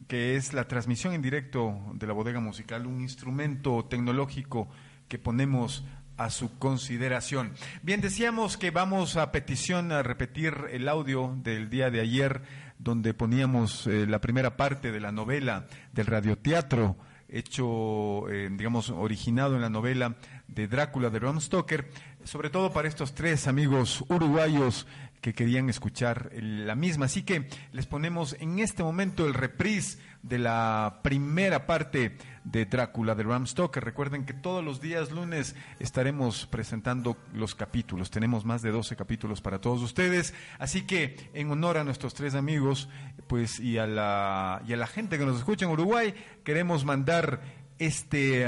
que 0.10 0.36
es 0.36 0.54
la 0.54 0.68
transmisión 0.68 1.14
en 1.14 1.22
directo 1.22 1.80
de 1.94 2.08
la 2.08 2.14
bodega 2.14 2.40
musical, 2.40 2.88
un 2.88 3.00
instrumento 3.00 3.86
tecnológico 3.86 4.68
que 5.08 5.20
ponemos 5.20 5.86
a 6.18 6.32
su 6.32 6.58
consideración. 6.58 7.54
Bien, 7.84 8.02
decíamos 8.02 8.58
que 8.58 8.72
vamos 8.72 9.18
a 9.18 9.32
petición 9.32 9.92
a 9.92 10.02
repetir 10.02 10.56
el 10.72 10.90
audio 10.90 11.38
del 11.44 11.70
día 11.70 11.92
de 11.92 12.02
ayer, 12.02 12.42
donde 12.80 13.14
poníamos 13.14 13.86
eh, 13.86 14.08
la 14.08 14.20
primera 14.20 14.58
parte 14.58 14.92
de 14.92 15.00
la 15.00 15.12
novela 15.12 15.68
del 15.94 16.08
radioteatro 16.08 16.98
hecho, 17.32 18.28
eh, 18.30 18.50
digamos, 18.52 18.90
originado 18.90 19.56
en 19.56 19.62
la 19.62 19.70
novela 19.70 20.16
de 20.48 20.68
Drácula 20.68 21.12
de 21.12 21.20
Bram 21.20 21.40
Stoker, 21.40 21.88
sobre 22.24 22.50
todo 22.50 22.74
para 22.74 22.88
estos 22.88 23.14
tres 23.14 23.48
amigos 23.48 24.04
uruguayos 24.10 24.88
que 25.22 25.34
querían 25.34 25.70
escuchar 25.70 26.32
la 26.34 26.76
misma. 26.76 27.06
Así 27.06 27.24
que 27.24 27.50
les 27.72 27.86
ponemos 27.86 28.36
en 28.40 28.60
este 28.60 28.84
momento 28.84 29.26
el 29.26 29.34
reprise 29.34 30.00
de 30.22 30.38
la 30.38 31.00
primera 31.02 31.66
parte 31.66 32.18
de 32.44 32.66
Drácula 32.66 33.16
de 33.16 33.24
Bram 33.24 33.48
Stoker. 33.48 33.84
Recuerden 33.84 34.26
que 34.26 34.34
todos 34.34 34.64
los 34.64 34.82
días 34.82 35.12
lunes 35.12 35.56
estaremos 35.80 36.46
presentando 36.48 37.18
los 37.34 37.56
capítulos. 37.56 38.12
Tenemos 38.12 38.46
más 38.46 38.62
de 38.62 38.72
12 38.72 38.96
capítulos 38.96 39.42
para 39.42 39.60
todos 39.60 39.82
ustedes. 39.82 40.34
Así 40.58 40.84
que 40.84 41.30
en 41.34 41.52
honor 41.52 41.78
a 41.78 41.84
nuestros 41.84 42.14
tres 42.14 42.36
amigos 42.36 42.90
pues 43.28 43.60
y 43.60 43.78
a 43.78 43.88
la, 43.88 44.62
y 44.68 44.74
a 44.74 44.78
la 44.78 44.88
gente 44.88 45.18
que 45.18 45.26
nos 45.26 45.38
escucha 45.38 45.66
en 45.66 45.72
Uruguay, 45.72 46.14
queremos 46.44 46.86
mandar 46.86 47.42
este, 47.78 48.46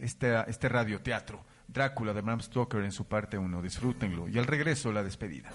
este, 0.00 0.44
este 0.46 0.68
radioteatro. 0.68 1.44
Drácula 1.72 2.12
de 2.12 2.20
Bram 2.20 2.40
Stoker 2.40 2.82
en 2.82 2.92
su 2.92 3.06
parte 3.06 3.38
1. 3.38 3.62
Disfrútenlo. 3.62 4.28
Y 4.28 4.38
al 4.38 4.46
regreso, 4.46 4.92
la 4.92 5.04
despedida. 5.04 5.50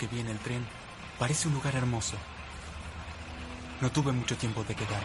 Que 0.00 0.06
vi 0.06 0.20
en 0.20 0.28
el 0.28 0.38
tren, 0.38 0.66
parece 1.18 1.46
un 1.46 1.52
lugar 1.52 1.76
hermoso. 1.76 2.16
No 3.82 3.92
tuve 3.92 4.12
mucho 4.12 4.34
tiempo 4.34 4.64
de 4.64 4.74
quedar. 4.74 5.02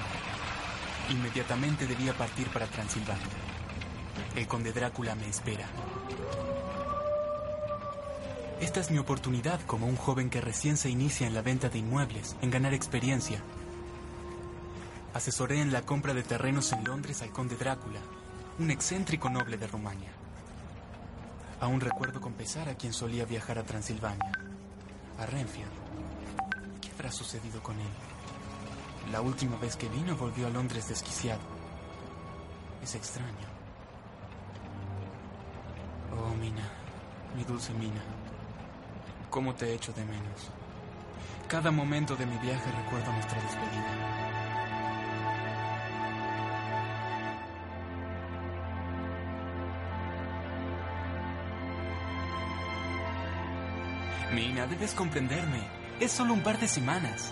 Inmediatamente 1.10 1.86
debía 1.86 2.14
partir 2.14 2.48
para 2.48 2.66
Transilvania. 2.66 3.28
El 4.38 4.48
conde 4.48 4.72
Drácula 4.72 5.14
me 5.16 5.28
espera. 5.28 5.68
Esta 8.62 8.80
es 8.80 8.90
mi 8.90 8.98
oportunidad 8.98 9.60
como 9.66 9.86
un 9.86 9.98
joven 9.98 10.30
que 10.30 10.40
recién 10.40 10.78
se 10.78 10.90
inicia 10.90 11.28
en 11.28 11.34
la 11.34 11.42
venta 11.42 11.68
de 11.68 11.80
inmuebles, 11.80 12.38
en 12.42 12.50
ganar 12.50 12.74
experiencia. 12.74 13.44
Asesoré 15.14 15.60
en 15.60 15.74
la 15.74 15.82
compra 15.82 16.14
de 16.14 16.24
terrenos 16.24 16.72
en 16.72 16.86
Londres 16.86 17.22
al 17.22 17.32
conde 17.32 17.58
Drácula, 17.58 18.00
un 18.60 18.72
excéntrico 18.72 19.30
noble 19.30 19.58
de 19.58 19.68
Rumania. 19.68 20.12
Aún 21.60 21.82
recuerdo 21.82 22.22
con 22.22 22.32
pesar 22.32 22.70
a 22.70 22.76
quien 22.76 22.94
solía 22.94 23.26
viajar 23.26 23.60
a 23.60 23.64
Transilvania, 23.64 24.32
a 25.20 25.26
Renfield. 25.26 25.72
¿Qué 26.82 26.92
habrá 26.92 27.12
sucedido 27.12 27.62
con 27.62 27.80
él? 27.80 27.88
La 29.12 29.22
última 29.22 29.58
vez 29.58 29.76
que 29.76 29.90
vino 29.90 30.16
volvió 30.16 30.48
a 30.48 30.50
Londres 30.50 30.90
desquiciado. 30.90 31.42
Es 32.84 32.96
extraño. 32.96 33.48
Oh, 36.18 36.36
Mina, 36.36 36.70
mi 37.36 37.44
dulce 37.44 37.74
Mina. 37.74 38.04
¿Cómo 39.30 39.54
te 39.54 39.74
echo 39.74 39.92
de 39.94 40.06
menos? 40.06 40.50
Cada 41.48 41.72
momento 41.72 42.16
de 42.16 42.26
mi 42.26 42.38
viaje 42.40 42.72
recuerdo 42.72 43.12
nuestra 43.12 43.42
despedida. 43.42 44.25
Mina, 54.36 54.68
debes 54.68 54.94
comprenderme. 54.94 55.62
Es 55.98 56.12
solo 56.12 56.34
un 56.34 56.44
par 56.44 56.60
de 56.60 56.68
semanas. 56.68 57.32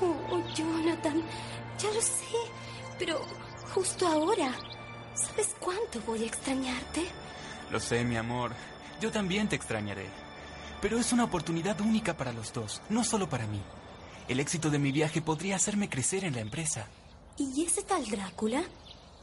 Oh, 0.00 0.16
oh, 0.30 0.54
Jonathan, 0.54 1.24
ya 1.76 1.90
lo 1.90 2.00
sé, 2.00 2.36
pero 3.00 3.20
justo 3.74 4.06
ahora. 4.06 4.54
¿Sabes 5.14 5.56
cuánto 5.58 6.00
voy 6.06 6.22
a 6.22 6.26
extrañarte? 6.26 7.04
Lo 7.72 7.80
sé, 7.80 8.04
mi 8.04 8.16
amor. 8.16 8.52
Yo 9.00 9.10
también 9.10 9.48
te 9.48 9.56
extrañaré. 9.56 10.06
Pero 10.80 10.98
es 10.98 11.12
una 11.12 11.24
oportunidad 11.24 11.80
única 11.80 12.16
para 12.16 12.32
los 12.32 12.52
dos, 12.52 12.80
no 12.88 13.02
solo 13.02 13.28
para 13.28 13.48
mí. 13.48 13.60
El 14.28 14.38
éxito 14.38 14.70
de 14.70 14.78
mi 14.78 14.92
viaje 14.92 15.20
podría 15.20 15.56
hacerme 15.56 15.88
crecer 15.88 16.24
en 16.24 16.34
la 16.34 16.42
empresa. 16.42 16.86
¿Y 17.36 17.64
ese 17.64 17.82
tal 17.82 18.08
Drácula? 18.08 18.62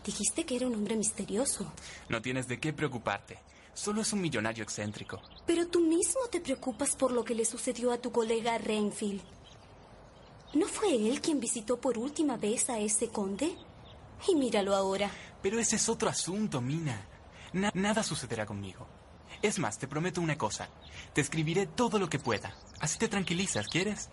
Dijiste 0.06 0.46
que 0.46 0.58
era 0.58 0.68
un 0.68 0.76
hombre 0.76 0.98
misterioso. 0.98 1.72
No 2.10 2.22
tienes 2.22 2.50
de 2.50 2.60
qué 2.60 2.74
preocuparte. 2.74 3.40
Solo 3.76 4.02
es 4.02 4.12
un 4.14 4.22
millonario 4.22 4.64
excéntrico. 4.64 5.22
Pero 5.46 5.68
tú 5.68 5.82
mismo 5.82 6.22
te 6.32 6.42
preocupas 6.42 6.96
por 6.96 7.12
lo 7.12 7.24
que 7.24 7.36
le 7.36 7.46
sucedió 7.46 7.92
a 7.92 7.98
tu 8.00 8.12
colega 8.12 8.58
Renfield. 8.58 9.22
¿No 10.54 10.66
fue 10.68 10.96
él 10.96 11.22
quien 11.22 11.40
visitó 11.40 11.80
por 11.80 11.98
última 11.98 12.38
vez 12.38 12.70
a 12.70 12.80
ese 12.80 13.10
conde? 13.10 13.56
Y 14.28 14.36
míralo 14.36 14.74
ahora. 14.74 15.12
Pero 15.42 15.60
ese 15.60 15.76
es 15.76 15.90
otro 15.90 16.10
asunto, 16.10 16.62
Mina. 16.62 17.06
Na- 17.54 17.72
nada 17.76 18.02
sucederá 18.02 18.46
conmigo. 18.46 18.88
Es 19.42 19.60
más, 19.60 19.78
te 19.78 19.88
prometo 19.88 20.22
una 20.22 20.38
cosa. 20.38 20.70
Te 21.14 21.20
escribiré 21.22 21.68
todo 21.68 22.00
lo 22.00 22.10
que 22.10 22.18
pueda. 22.20 22.56
Así 22.80 22.98
te 22.98 23.10
tranquilizas, 23.10 23.68
¿quieres? 23.68 24.10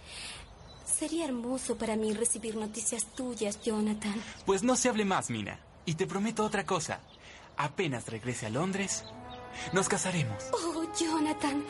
Sería 0.84 1.24
hermoso 1.24 1.78
para 1.78 1.94
mí 1.96 2.12
recibir 2.12 2.56
noticias 2.56 3.06
tuyas, 3.14 3.62
Jonathan. 3.62 4.14
Pues 4.44 4.62
no 4.64 4.74
se 4.76 4.88
hable 4.88 5.04
más, 5.04 5.30
Mina. 5.30 5.60
Y 5.86 5.94
te 5.94 6.06
prometo 6.06 6.44
otra 6.44 6.66
cosa. 6.66 7.00
Apenas 7.56 8.06
regrese 8.08 8.46
a 8.46 8.50
Londres, 8.50 9.04
nos 9.72 9.88
casaremos. 9.88 10.44
Oh, 10.52 10.84
Jonathan, 10.98 11.64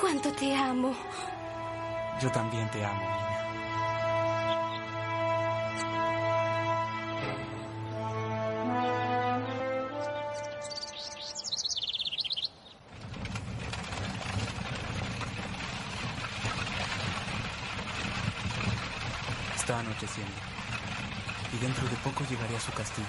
cuánto 0.00 0.32
te 0.32 0.54
amo. 0.54 0.94
Yo 2.20 2.30
también 2.30 2.70
te 2.70 2.84
amo, 2.84 3.00
Mina. 3.00 3.32
Está 19.56 19.78
anocheciendo. 19.78 20.32
Y 21.52 21.58
dentro 21.58 21.88
de 21.88 21.96
poco 21.96 22.24
llegaré 22.28 22.56
a 22.56 22.60
su 22.60 22.72
castillo. 22.72 23.06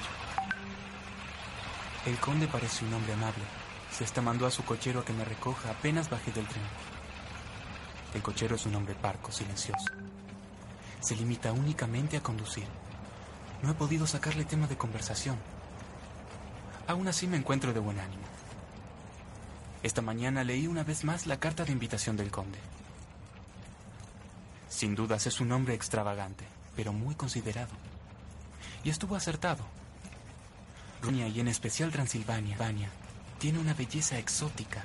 El 2.05 2.17
conde 2.17 2.47
parece 2.47 2.83
un 2.85 2.93
hombre 2.93 3.13
amable. 3.13 3.62
Se 3.93 4.03
hasta 4.03 4.21
mandó 4.21 4.47
a 4.47 4.51
su 4.51 4.63
cochero 4.65 5.01
a 5.01 5.05
que 5.05 5.13
me 5.13 5.23
recoja 5.23 5.69
apenas 5.69 6.09
bajé 6.09 6.31
del 6.31 6.47
tren. 6.47 6.63
El 8.15 8.23
cochero 8.23 8.55
es 8.55 8.65
un 8.65 8.73
hombre 8.73 8.95
parco, 8.95 9.31
silencioso. 9.31 9.85
Se 10.99 11.15
limita 11.15 11.51
únicamente 11.51 12.17
a 12.17 12.23
conducir. 12.23 12.65
No 13.61 13.69
he 13.69 13.75
podido 13.75 14.07
sacarle 14.07 14.45
tema 14.45 14.65
de 14.65 14.77
conversación. 14.77 15.37
Aún 16.87 17.07
así 17.07 17.27
me 17.27 17.37
encuentro 17.37 17.71
de 17.71 17.79
buen 17.79 17.99
ánimo. 17.99 18.23
Esta 19.83 20.01
mañana 20.01 20.43
leí 20.43 20.65
una 20.65 20.83
vez 20.83 21.03
más 21.03 21.27
la 21.27 21.39
carta 21.39 21.63
de 21.63 21.71
invitación 21.71 22.17
del 22.17 22.31
conde. 22.31 22.59
Sin 24.69 24.95
dudas 24.95 25.27
es 25.27 25.39
un 25.39 25.51
hombre 25.51 25.75
extravagante, 25.75 26.45
pero 26.75 26.93
muy 26.93 27.13
considerado. 27.13 27.71
Y 28.83 28.89
estuvo 28.89 29.15
acertado. 29.15 29.63
Runia 31.01 31.27
y 31.27 31.39
en 31.39 31.47
especial 31.47 31.91
Transilvania, 31.91 32.57
Vania, 32.57 32.89
tiene 33.43 33.59
una 33.59 33.73
belleza 33.73 34.17
exótica, 34.17 34.81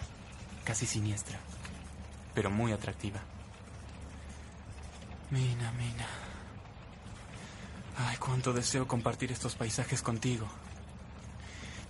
casi 0.64 0.84
siniestra, 0.84 1.38
pero 2.34 2.50
muy 2.50 2.72
atractiva. 2.72 3.20
Mina, 5.30 5.70
Mina. 5.74 6.08
Ay, 7.98 8.16
cuánto 8.16 8.52
deseo 8.52 8.88
compartir 8.88 9.30
estos 9.30 9.54
paisajes 9.54 10.02
contigo. 10.02 10.48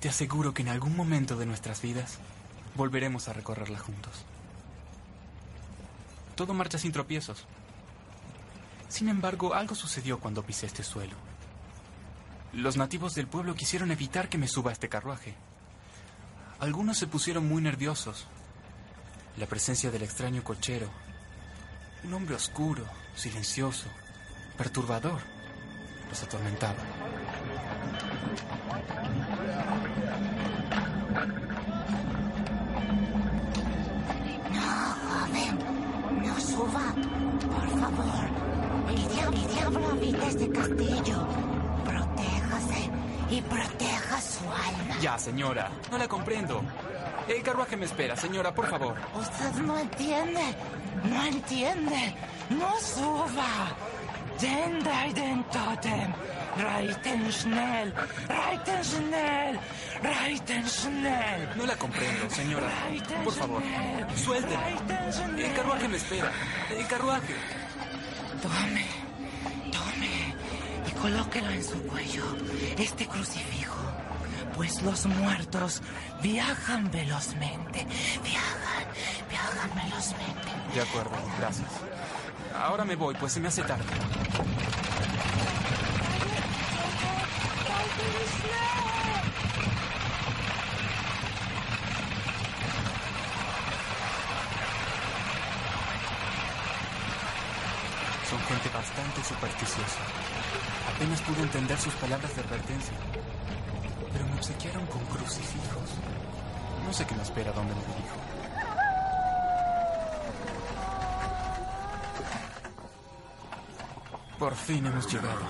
Te 0.01 0.11
aseguro 0.11 0.53
que 0.53 0.61
en 0.61 0.69
algún 0.69 0.95
momento 0.95 1.39
de 1.39 1.47
nuestras 1.47 1.81
vidas 1.81 2.19
volveremos 2.74 3.28
a 3.28 3.32
recorrerla 3.32 3.78
juntos. 3.78 4.27
Todo 6.35 6.53
marcha 6.53 6.77
sin 6.77 6.93
tropiezos. 6.93 7.47
Sin 8.90 9.09
embargo, 9.09 9.55
algo 9.55 9.74
sucedió 9.74 10.20
cuando 10.20 10.43
pisé 10.43 10.66
este 10.66 10.82
suelo. 10.82 11.16
Los 12.53 12.77
nativos 12.77 13.15
del 13.15 13.27
pueblo 13.27 13.55
quisieron 13.55 13.90
evitar 13.90 14.28
que 14.28 14.36
me 14.36 14.49
suba 14.49 14.69
a 14.69 14.74
este 14.74 14.90
carruaje. 14.90 15.35
Algunos 16.60 16.98
se 16.98 17.06
pusieron 17.06 17.47
muy 17.47 17.62
nerviosos. 17.62 18.26
La 19.36 19.47
presencia 19.47 19.93
del 19.93 20.02
extraño 20.02 20.43
cochero. 20.43 20.89
Un 22.02 22.14
hombre 22.14 22.35
oscuro, 22.35 22.85
silencioso, 23.14 23.86
perturbador. 24.56 25.20
Los 26.09 26.22
atormentaba. 26.22 26.78
No, 34.52 34.97
joven, 35.06 35.59
no 36.26 36.40
suba, 36.40 36.94
por 37.40 37.80
favor. 37.80 38.28
El 38.90 39.09
diablo, 39.09 39.39
el 39.39 39.55
diablo 39.55 39.89
habita 39.90 40.26
este 40.28 40.51
castillo. 40.51 41.48
Y 43.31 43.43
proteja 43.43 44.21
su 44.21 44.45
alma. 44.45 44.99
Ya, 45.01 45.19
señora, 45.19 45.71
no 45.91 45.99
la 45.99 46.09
comprendo. 46.09 46.63
El 47.29 47.43
carruaje 47.43 47.77
me 47.77 47.85
espera, 47.85 48.17
señora, 48.17 48.55
por 48.55 48.69
favor. 48.69 48.95
Usted 49.15 49.53
no 49.63 49.79
entiende, 49.79 50.43
no 51.05 51.25
entiende, 51.25 52.15
no 52.51 52.81
suba. 52.81 53.77
Den 54.41 54.79
den 55.15 55.45
Totem, 55.51 56.13
reiten 56.57 57.33
schnell, 57.33 57.93
reiten 58.29 58.85
schnell, 58.85 59.59
reiten 60.01 60.65
schnell. 60.69 61.57
No 61.57 61.67
la 61.67 61.77
comprendo, 61.77 62.31
señora. 62.31 62.71
Por 63.25 63.33
favor, 63.33 63.63
suélteme. 64.15 64.77
El 65.39 65.55
carruaje 65.55 65.89
me 65.89 65.97
espera. 65.97 66.31
El 66.71 66.87
carruaje. 66.87 67.35
Tome, 68.43 68.87
colóquelo 71.09 71.51
en 71.51 71.64
su 71.64 71.82
cuello, 71.85 72.24
este 72.76 73.06
crucifijo. 73.06 73.78
Pues 74.55 74.82
los 74.82 75.06
muertos 75.06 75.80
viajan 76.22 76.90
velozmente, 76.90 77.86
viajan, 78.22 78.85
viajan 79.30 79.70
velozmente. 79.74 80.48
De 80.74 80.82
acuerdo, 80.82 81.12
gracias. 81.39 81.70
Ahora 82.55 82.85
me 82.85 82.94
voy, 82.94 83.14
pues 83.14 83.32
se 83.32 83.40
me 83.40 83.48
hace 83.48 83.62
tarde. 83.62 83.85
Son 98.28 98.40
gente 98.40 98.68
bastante 98.74 99.24
supersticiosa. 99.24 100.78
Apenas 100.99 101.23
pude 101.23 101.43
entender 101.43 101.79
sus 101.79 101.95
palabras 101.95 102.35
de 102.35 102.43
advertencia. 102.43 102.93
Pero 104.12 104.27
me 104.27 104.35
obsequiaron 104.35 104.85
con 104.87 105.01
crucifijos. 105.05 105.91
No 106.85 106.93
sé 106.93 107.07
qué 107.07 107.15
me 107.15 107.23
espera 107.23 107.53
donde 107.53 107.73
me 107.73 107.81
dirijo. 107.83 108.16
Por 114.41 114.57
fin 114.57 114.87
hemos 114.87 115.07
llegado. 115.12 115.43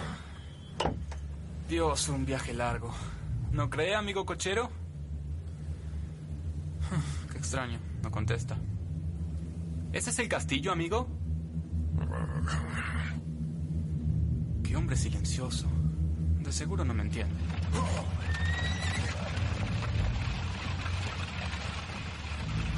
Dios, 1.66 2.10
un 2.10 2.26
viaje 2.26 2.52
largo. 2.52 2.92
¿No 3.50 3.70
cree, 3.70 3.94
amigo 3.94 4.26
cochero? 4.26 4.68
Qué 7.32 7.38
extraño, 7.38 7.78
no 8.02 8.10
contesta. 8.10 8.58
¿Ese 9.94 10.10
es 10.10 10.18
el 10.18 10.28
castillo, 10.28 10.72
amigo? 10.72 11.08
Hombre 14.78 14.94
silencioso. 14.94 15.66
De 16.38 16.52
seguro 16.52 16.84
no 16.84 16.94
me 16.94 17.02
entiende. 17.02 17.34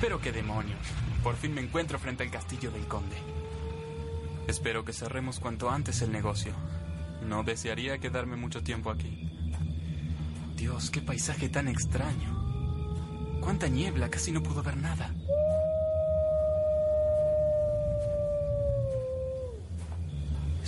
Pero 0.00 0.18
qué 0.18 0.32
demonios. 0.32 0.80
Por 1.22 1.36
fin 1.36 1.52
me 1.52 1.60
encuentro 1.60 1.98
frente 1.98 2.22
al 2.22 2.30
castillo 2.30 2.70
del 2.70 2.86
conde. 2.86 3.16
Espero 4.48 4.82
que 4.82 4.94
cerremos 4.94 5.40
cuanto 5.40 5.68
antes 5.68 6.00
el 6.00 6.10
negocio. 6.10 6.54
No 7.28 7.42
desearía 7.42 7.98
quedarme 7.98 8.36
mucho 8.36 8.62
tiempo 8.62 8.90
aquí. 8.90 9.30
Dios, 10.56 10.90
qué 10.90 11.02
paisaje 11.02 11.50
tan 11.50 11.68
extraño. 11.68 13.38
Cuánta 13.42 13.68
niebla, 13.68 14.08
casi 14.08 14.32
no 14.32 14.42
puedo 14.42 14.62
ver 14.62 14.78
nada. 14.78 15.14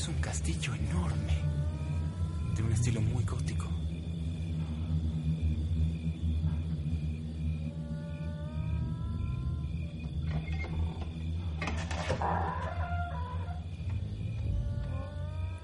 Es 0.03 0.09
un 0.09 0.15
castillo 0.21 0.75
enorme, 0.75 1.33
de 2.57 2.63
un 2.65 2.73
estilo 2.73 3.01
muy 3.01 3.23
gótico. 3.23 3.69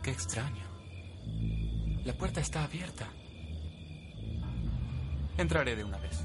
Qué 0.04 0.10
extraño. 0.12 0.64
La 2.04 2.12
puerta 2.12 2.40
está 2.40 2.62
abierta. 2.62 3.08
Entraré 5.36 5.74
de 5.74 5.82
una 5.82 5.98
vez. 5.98 6.24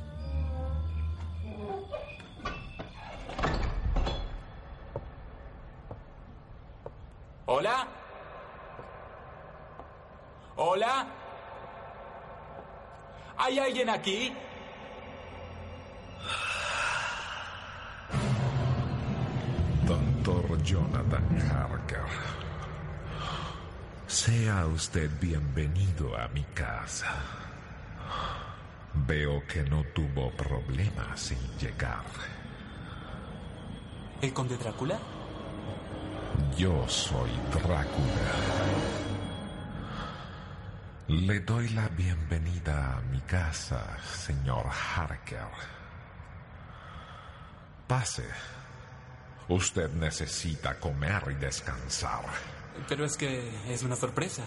¿Hola? 7.47 7.87
¿Hola? 10.55 11.07
¿Hay 13.53 13.59
alguien 13.59 13.87
aquí? 13.87 14.33
Doctor 19.85 20.63
Jonathan 20.63 21.51
Harker. 21.51 21.99
Sea 24.07 24.65
usted 24.65 25.07
bienvenido 25.21 26.17
a 26.17 26.29
mi 26.29 26.41
casa. 26.55 27.13
Veo 29.05 29.45
que 29.45 29.61
no 29.61 29.83
tuvo 29.93 30.31
problemas 30.31 31.29
en 31.29 31.57
llegar. 31.59 32.05
¿El 34.19 34.33
conde 34.33 34.57
Drácula? 34.57 34.97
Yo 36.57 36.89
soy 36.89 37.29
Drácula. 37.51 39.12
Le 41.13 41.41
doy 41.41 41.69
la 41.69 41.87
bienvenida 41.89 42.97
a 42.97 43.01
mi 43.01 43.19
casa, 43.21 43.99
señor 44.03 44.65
Harker. 44.65 45.47
Pase. 47.87 48.25
Usted 49.47 49.91
necesita 49.91 50.79
comer 50.79 51.23
y 51.29 51.35
descansar. 51.35 52.25
Pero 52.89 53.05
es 53.05 53.15
que 53.15 53.47
es 53.71 53.83
una 53.83 53.95
sorpresa. 53.95 54.41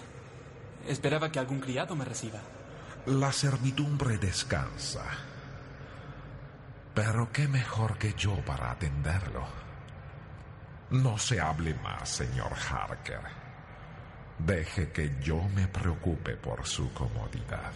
Esperaba 0.85 1.31
que 1.31 1.39
algún 1.39 1.61
criado 1.61 1.95
me 1.95 2.03
reciba. 2.03 2.41
La 3.05 3.31
servidumbre 3.31 4.17
descansa. 4.17 5.05
Pero 6.93 7.31
qué 7.31 7.47
mejor 7.47 7.97
que 7.97 8.13
yo 8.13 8.43
para 8.43 8.71
atenderlo. 8.71 9.47
No 10.89 11.17
se 11.17 11.39
hable 11.39 11.75
más, 11.75 12.09
señor 12.09 12.51
Harker. 12.69 13.46
Deje 14.39 14.91
que 14.91 15.15
yo 15.21 15.41
me 15.55 15.67
preocupe 15.67 16.35
por 16.37 16.65
su 16.65 16.93
comodidad. 16.93 17.71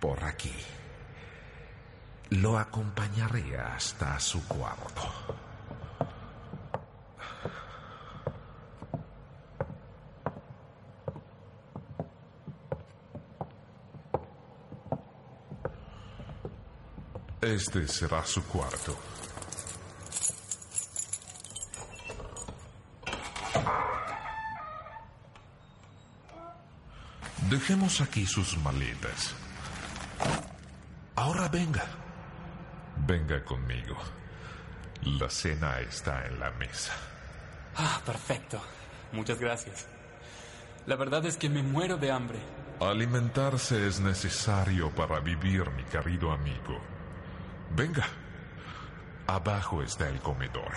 Por 0.00 0.22
aquí. 0.24 0.54
Lo 2.30 2.58
acompañaré 2.58 3.56
hasta 3.56 4.18
su 4.18 4.46
cuarto. 4.48 5.02
Este 17.40 17.86
será 17.86 18.24
su 18.24 18.42
cuarto. 18.44 18.96
Dejemos 27.56 28.02
aquí 28.02 28.26
sus 28.26 28.58
maletas. 28.58 29.34
Ahora 31.14 31.48
venga. 31.48 31.86
Venga 33.06 33.42
conmigo. 33.46 33.96
La 35.02 35.30
cena 35.30 35.80
está 35.80 36.26
en 36.26 36.38
la 36.38 36.50
mesa. 36.50 36.92
Ah, 37.74 37.98
perfecto. 38.04 38.60
Muchas 39.12 39.40
gracias. 39.40 39.86
La 40.84 40.96
verdad 40.96 41.24
es 41.24 41.38
que 41.38 41.48
me 41.48 41.62
muero 41.62 41.96
de 41.96 42.12
hambre. 42.12 42.38
Alimentarse 42.78 43.86
es 43.86 44.00
necesario 44.00 44.90
para 44.90 45.20
vivir, 45.20 45.70
mi 45.70 45.84
querido 45.84 46.32
amigo. 46.32 46.78
Venga. 47.74 48.06
Abajo 49.26 49.82
está 49.82 50.10
el 50.10 50.20
comedor. 50.20 50.74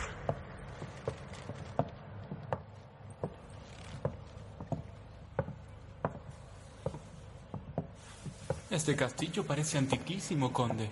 Este 8.79 8.95
castillo 8.95 9.45
parece 9.45 9.77
antiquísimo, 9.77 10.53
conde. 10.53 10.89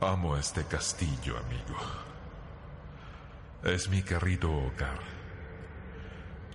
Amo 0.00 0.36
este 0.36 0.64
castillo, 0.64 1.38
amigo. 1.38 1.76
Es 3.62 3.88
mi 3.88 4.02
querido 4.02 4.50
hogar. 4.50 4.98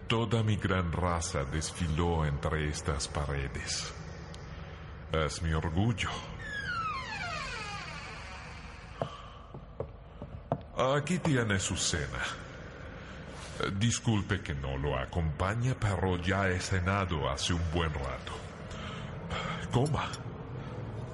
Toda 0.08 0.44
mi 0.44 0.58
gran 0.58 0.92
raza 0.92 1.46
desfiló 1.46 2.26
entre 2.26 2.68
estas 2.68 3.08
paredes. 3.08 3.94
Es 5.14 5.42
mi 5.42 5.54
orgullo. 5.54 6.10
Aquí 10.98 11.20
tiene 11.20 11.62
su 11.62 11.78
cena. 11.78 12.26
Disculpe 13.78 14.42
que 14.42 14.54
no 14.54 14.76
lo 14.76 15.00
acompañe, 15.00 15.76
pero 15.76 16.18
ya 16.18 16.50
he 16.50 16.60
cenado 16.60 17.30
hace 17.30 17.54
un 17.54 17.72
buen 17.72 17.94
rato. 17.94 18.39
Coma. 19.72 20.10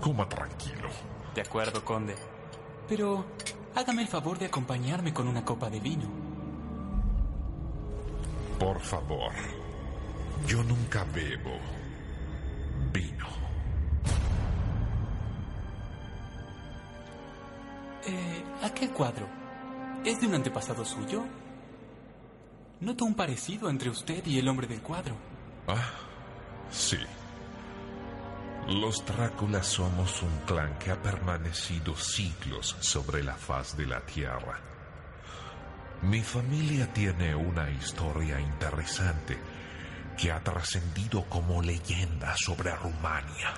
Coma 0.02 0.27
tranquilo. 0.27 0.90
De 1.34 1.41
acuerdo, 1.41 1.84
conde. 1.84 2.15
Pero 2.88 3.26
hágame 3.76 4.03
el 4.03 4.07
favor 4.07 4.38
de 4.38 4.45
acompañarme 4.45 5.14
con 5.14 5.27
una 5.27 5.44
copa 5.44 5.69
de 5.69 5.80
vino. 5.80 6.07
Por 8.60 8.80
favor. 8.80 9.34
Yo 10.48 10.64
nunca 10.64 11.03
bebo 11.06 11.57
vino. 12.94 13.26
Eh, 18.07 18.44
aquel 18.64 18.91
cuadro. 18.91 19.27
¿Es 20.06 20.22
de 20.22 20.27
un 20.27 20.36
antepasado 20.36 20.86
suyo? 20.86 21.23
Noto 22.80 23.06
un 23.06 23.15
parecido 23.15 23.69
entre 23.69 23.90
usted 23.90 24.26
y 24.27 24.38
el 24.38 24.48
hombre 24.48 24.68
del 24.68 24.82
cuadro. 24.82 25.15
Ah, 25.68 25.91
sí. 26.69 26.98
Los 28.68 29.06
Dráculas 29.06 29.68
somos 29.68 30.24
un 30.24 30.40
clan 30.40 30.80
que 30.80 30.90
ha 30.90 31.00
permanecido 31.00 31.96
siglos 31.96 32.76
sobre 32.80 33.22
la 33.22 33.36
faz 33.36 33.78
de 33.78 33.86
la 33.86 34.02
Tierra. 34.02 34.60
Mi 36.02 36.24
familia 36.24 36.92
tiene 36.92 37.36
una 37.36 37.70
historia 37.70 38.40
interesante 38.40 39.38
que 40.18 40.32
ha 40.32 40.44
trascendido 40.44 41.26
como 41.26 41.62
leyenda 41.62 42.34
sobre 42.38 42.76
Rumania. 42.76 43.54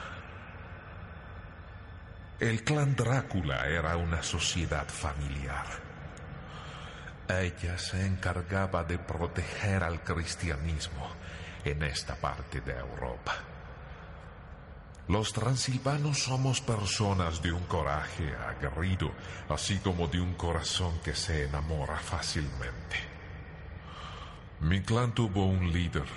El 2.41 2.65
clan 2.65 2.93
Drácula 2.93 3.65
era 3.65 3.95
una 3.95 4.21
sociedad 4.21 4.89
familiar. 4.89 5.67
Ella 7.29 7.77
se 7.77 8.05
encargaba 8.05 8.84
de 8.84 8.99
proteger 8.99 9.85
al 9.85 10.03
cristianismo 10.03 11.09
en 11.63 11.81
esta 11.84 12.15
parte 12.15 12.59
de 12.59 12.73
Europa. 12.73 13.56
Los 15.07 15.31
transilvanos 15.31 16.23
somos 16.23 16.59
personas 16.59 17.41
de 17.41 17.53
un 17.53 17.63
coraje 17.63 18.35
aguerrido, 18.35 19.09
así 19.47 19.77
como 19.77 20.07
de 20.07 20.19
un 20.19 20.34
corazón 20.34 20.99
que 21.01 21.15
se 21.15 21.45
enamora 21.45 21.95
fácilmente. 21.95 22.97
Mi 24.59 24.81
clan 24.81 25.13
tuvo 25.13 25.45
un 25.45 25.71
líder, 25.71 26.07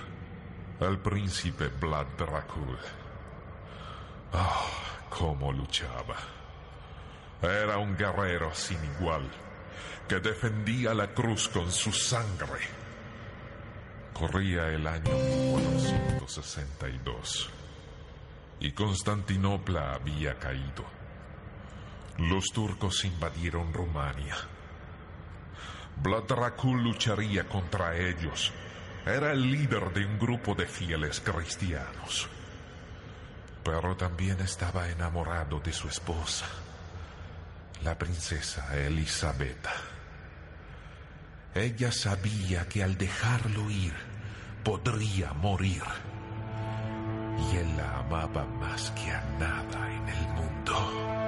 el 0.81 0.99
príncipe 0.99 1.69
Vlad 1.69 2.07
Dracul. 2.19 2.79
Ah, 4.33 4.67
cómo 5.09 5.53
luchaba. 5.53 6.17
Era 7.43 7.79
un 7.79 7.97
guerrero 7.97 8.53
sin 8.53 8.85
igual, 8.97 9.23
que 10.09 10.19
defendía 10.19 10.95
la 10.95 11.15
cruz 11.15 11.49
con 11.49 11.71
su 11.71 11.93
sangre. 11.93 12.59
Corría 14.13 14.69
el 14.69 14.85
año 14.85 15.13
462 15.53 17.60
y 18.61 18.73
Constantinopla 18.73 19.95
había 19.95 20.39
caído. 20.39 20.85
Los 22.19 22.47
turcos 22.53 23.05
invadieron 23.05 23.73
Rumania. 23.73 24.37
Vlad 26.03 26.25
Dracul 26.25 26.83
lucharía 26.83 27.49
contra 27.49 27.97
ellos. 27.97 28.53
Era 29.07 29.33
el 29.33 29.51
líder 29.51 29.93
de 29.93 30.05
un 30.05 30.19
grupo 30.19 30.55
de 30.55 30.67
fieles 30.67 31.21
cristianos. 31.21 32.29
Pero 33.65 33.97
también 33.97 34.41
estaba 34.41 34.89
enamorado 34.89 35.61
de 35.61 35.73
su 35.73 35.89
esposa, 35.89 36.47
la 37.83 37.97
princesa 37.97 38.77
Elisabetta. 38.77 39.73
Ella 41.55 41.91
sabía 41.93 42.69
que 42.69 42.83
al 42.83 42.97
dejarlo 42.97 43.71
ir 43.71 43.95
podría 44.63 45.33
morir. 45.33 45.83
Y 47.39 47.57
él 47.57 47.77
la 47.77 47.99
amaba 48.01 48.45
más 48.61 48.91
que 48.93 49.11
a 49.11 49.23
nada 49.39 49.89
en 49.93 50.09
el 50.09 50.29
mundo. 50.35 51.21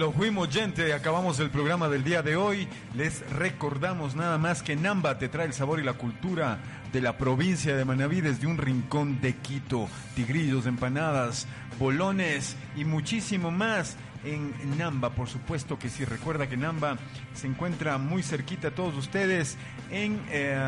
Lo 0.00 0.12
fuimos, 0.12 0.48
gente. 0.48 0.94
Acabamos 0.94 1.38
el 1.40 1.50
programa 1.50 1.90
del 1.90 2.02
día 2.02 2.22
de 2.22 2.34
hoy. 2.34 2.66
Les 2.94 3.20
recordamos 3.32 4.16
nada 4.16 4.38
más 4.38 4.62
que 4.62 4.74
Namba 4.74 5.18
te 5.18 5.28
trae 5.28 5.44
el 5.44 5.52
sabor 5.52 5.78
y 5.78 5.82
la 5.82 5.92
cultura 5.92 6.58
de 6.92 7.00
la 7.00 7.16
provincia 7.16 7.76
de 7.76 7.84
Manabí 7.84 8.20
desde 8.20 8.46
un 8.46 8.58
rincón 8.58 9.20
de 9.20 9.34
Quito. 9.36 9.88
Tigrillos, 10.14 10.66
empanadas, 10.66 11.46
bolones 11.78 12.56
y 12.76 12.84
muchísimo 12.84 13.50
más 13.50 13.96
en 14.24 14.52
Namba. 14.78 15.10
Por 15.10 15.28
supuesto 15.28 15.78
que 15.78 15.88
sí. 15.88 16.04
Recuerda 16.04 16.48
que 16.48 16.56
Namba 16.56 16.98
se 17.34 17.46
encuentra 17.46 17.98
muy 17.98 18.22
cerquita 18.22 18.68
a 18.68 18.70
todos 18.72 18.96
ustedes 18.96 19.56
en 19.90 20.20
eh, 20.30 20.58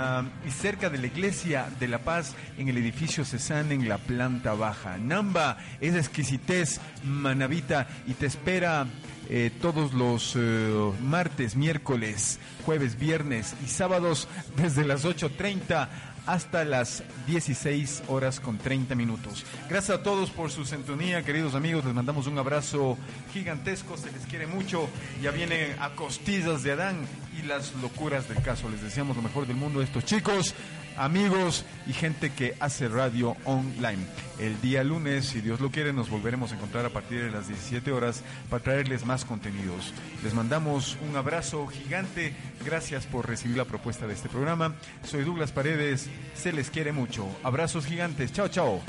cerca 0.48 0.90
de 0.90 0.98
la 0.98 1.06
iglesia 1.06 1.68
de 1.78 1.88
La 1.88 1.98
Paz 1.98 2.34
en 2.58 2.68
el 2.68 2.78
edificio 2.78 3.24
Cezanne 3.24 3.74
en 3.74 3.88
la 3.88 3.98
planta 3.98 4.54
baja. 4.54 4.98
Namba 4.98 5.58
es 5.80 5.94
exquisitez 5.94 6.80
manabita 7.04 7.88
y 8.06 8.14
te 8.14 8.26
espera 8.26 8.86
eh, 9.28 9.50
todos 9.60 9.92
los 9.94 10.34
eh, 10.36 10.92
martes, 11.00 11.56
miércoles, 11.56 12.38
jueves, 12.64 12.98
viernes 12.98 13.54
y 13.64 13.68
sábados 13.68 14.28
desde 14.56 14.84
las 14.84 15.04
8.30 15.04 15.88
hasta 16.26 16.64
las 16.64 17.02
16 17.26 18.04
horas 18.08 18.40
con 18.40 18.58
30 18.58 18.94
minutos. 18.94 19.44
Gracias 19.68 19.98
a 19.98 20.02
todos 20.02 20.30
por 20.30 20.50
su 20.50 20.64
sintonía, 20.64 21.22
queridos 21.22 21.54
amigos. 21.54 21.84
Les 21.84 21.94
mandamos 21.94 22.26
un 22.26 22.38
abrazo 22.38 22.96
gigantesco, 23.32 23.96
se 23.96 24.12
les 24.12 24.26
quiere 24.26 24.46
mucho. 24.46 24.88
Ya 25.20 25.30
viene 25.30 25.74
a 25.80 25.90
costillas 25.90 26.62
de 26.62 26.72
Adán 26.72 27.06
y 27.38 27.46
las 27.46 27.74
locuras 27.74 28.28
del 28.28 28.42
caso. 28.42 28.68
Les 28.68 28.82
deseamos 28.82 29.16
lo 29.16 29.22
mejor 29.22 29.46
del 29.46 29.56
mundo 29.56 29.80
a 29.80 29.84
estos 29.84 30.04
chicos, 30.04 30.54
amigos 30.96 31.64
y 31.86 31.92
gente 31.92 32.30
que 32.30 32.54
hace 32.60 32.88
radio 32.88 33.36
online. 33.44 34.04
El 34.38 34.60
día 34.60 34.82
lunes, 34.82 35.26
si 35.26 35.40
Dios 35.40 35.60
lo 35.60 35.70
quiere, 35.70 35.92
nos 35.92 36.10
volveremos 36.10 36.52
a 36.52 36.56
encontrar 36.56 36.84
a 36.84 36.90
partir 36.90 37.22
de 37.22 37.30
las 37.30 37.48
17 37.48 37.92
horas 37.92 38.22
para 38.50 38.62
traerles 38.62 39.04
más 39.06 39.24
contenidos. 39.24 39.92
Les 40.22 40.34
mandamos 40.34 40.96
un 41.08 41.16
abrazo 41.16 41.66
gigante. 41.66 42.34
Gracias 42.64 43.06
por 43.06 43.28
recibir 43.28 43.56
la 43.56 43.64
propuesta 43.64 44.06
de 44.06 44.14
este 44.14 44.28
programa. 44.28 44.74
Soy 45.04 45.24
Douglas 45.24 45.52
Paredes. 45.52 46.08
Se 46.34 46.52
les 46.52 46.70
quiere 46.70 46.92
mucho. 46.92 47.26
Abrazos 47.42 47.86
gigantes. 47.86 48.32
Chao, 48.32 48.48
chao. 48.48 48.80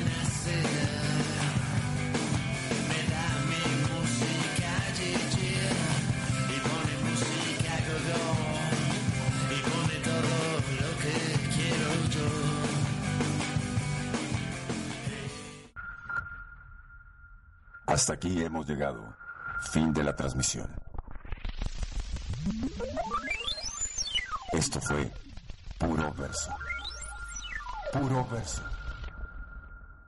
Hasta 17.93 18.13
aquí 18.13 18.43
hemos 18.43 18.67
llegado. 18.67 19.15
Fin 19.71 19.93
de 19.93 20.03
la 20.03 20.15
transmisión. 20.15 20.67
Esto 24.51 24.81
fue 24.81 25.11
puro 25.77 26.11
verso. 26.13 26.49
Puro 27.91 28.27
verso. 28.31 28.63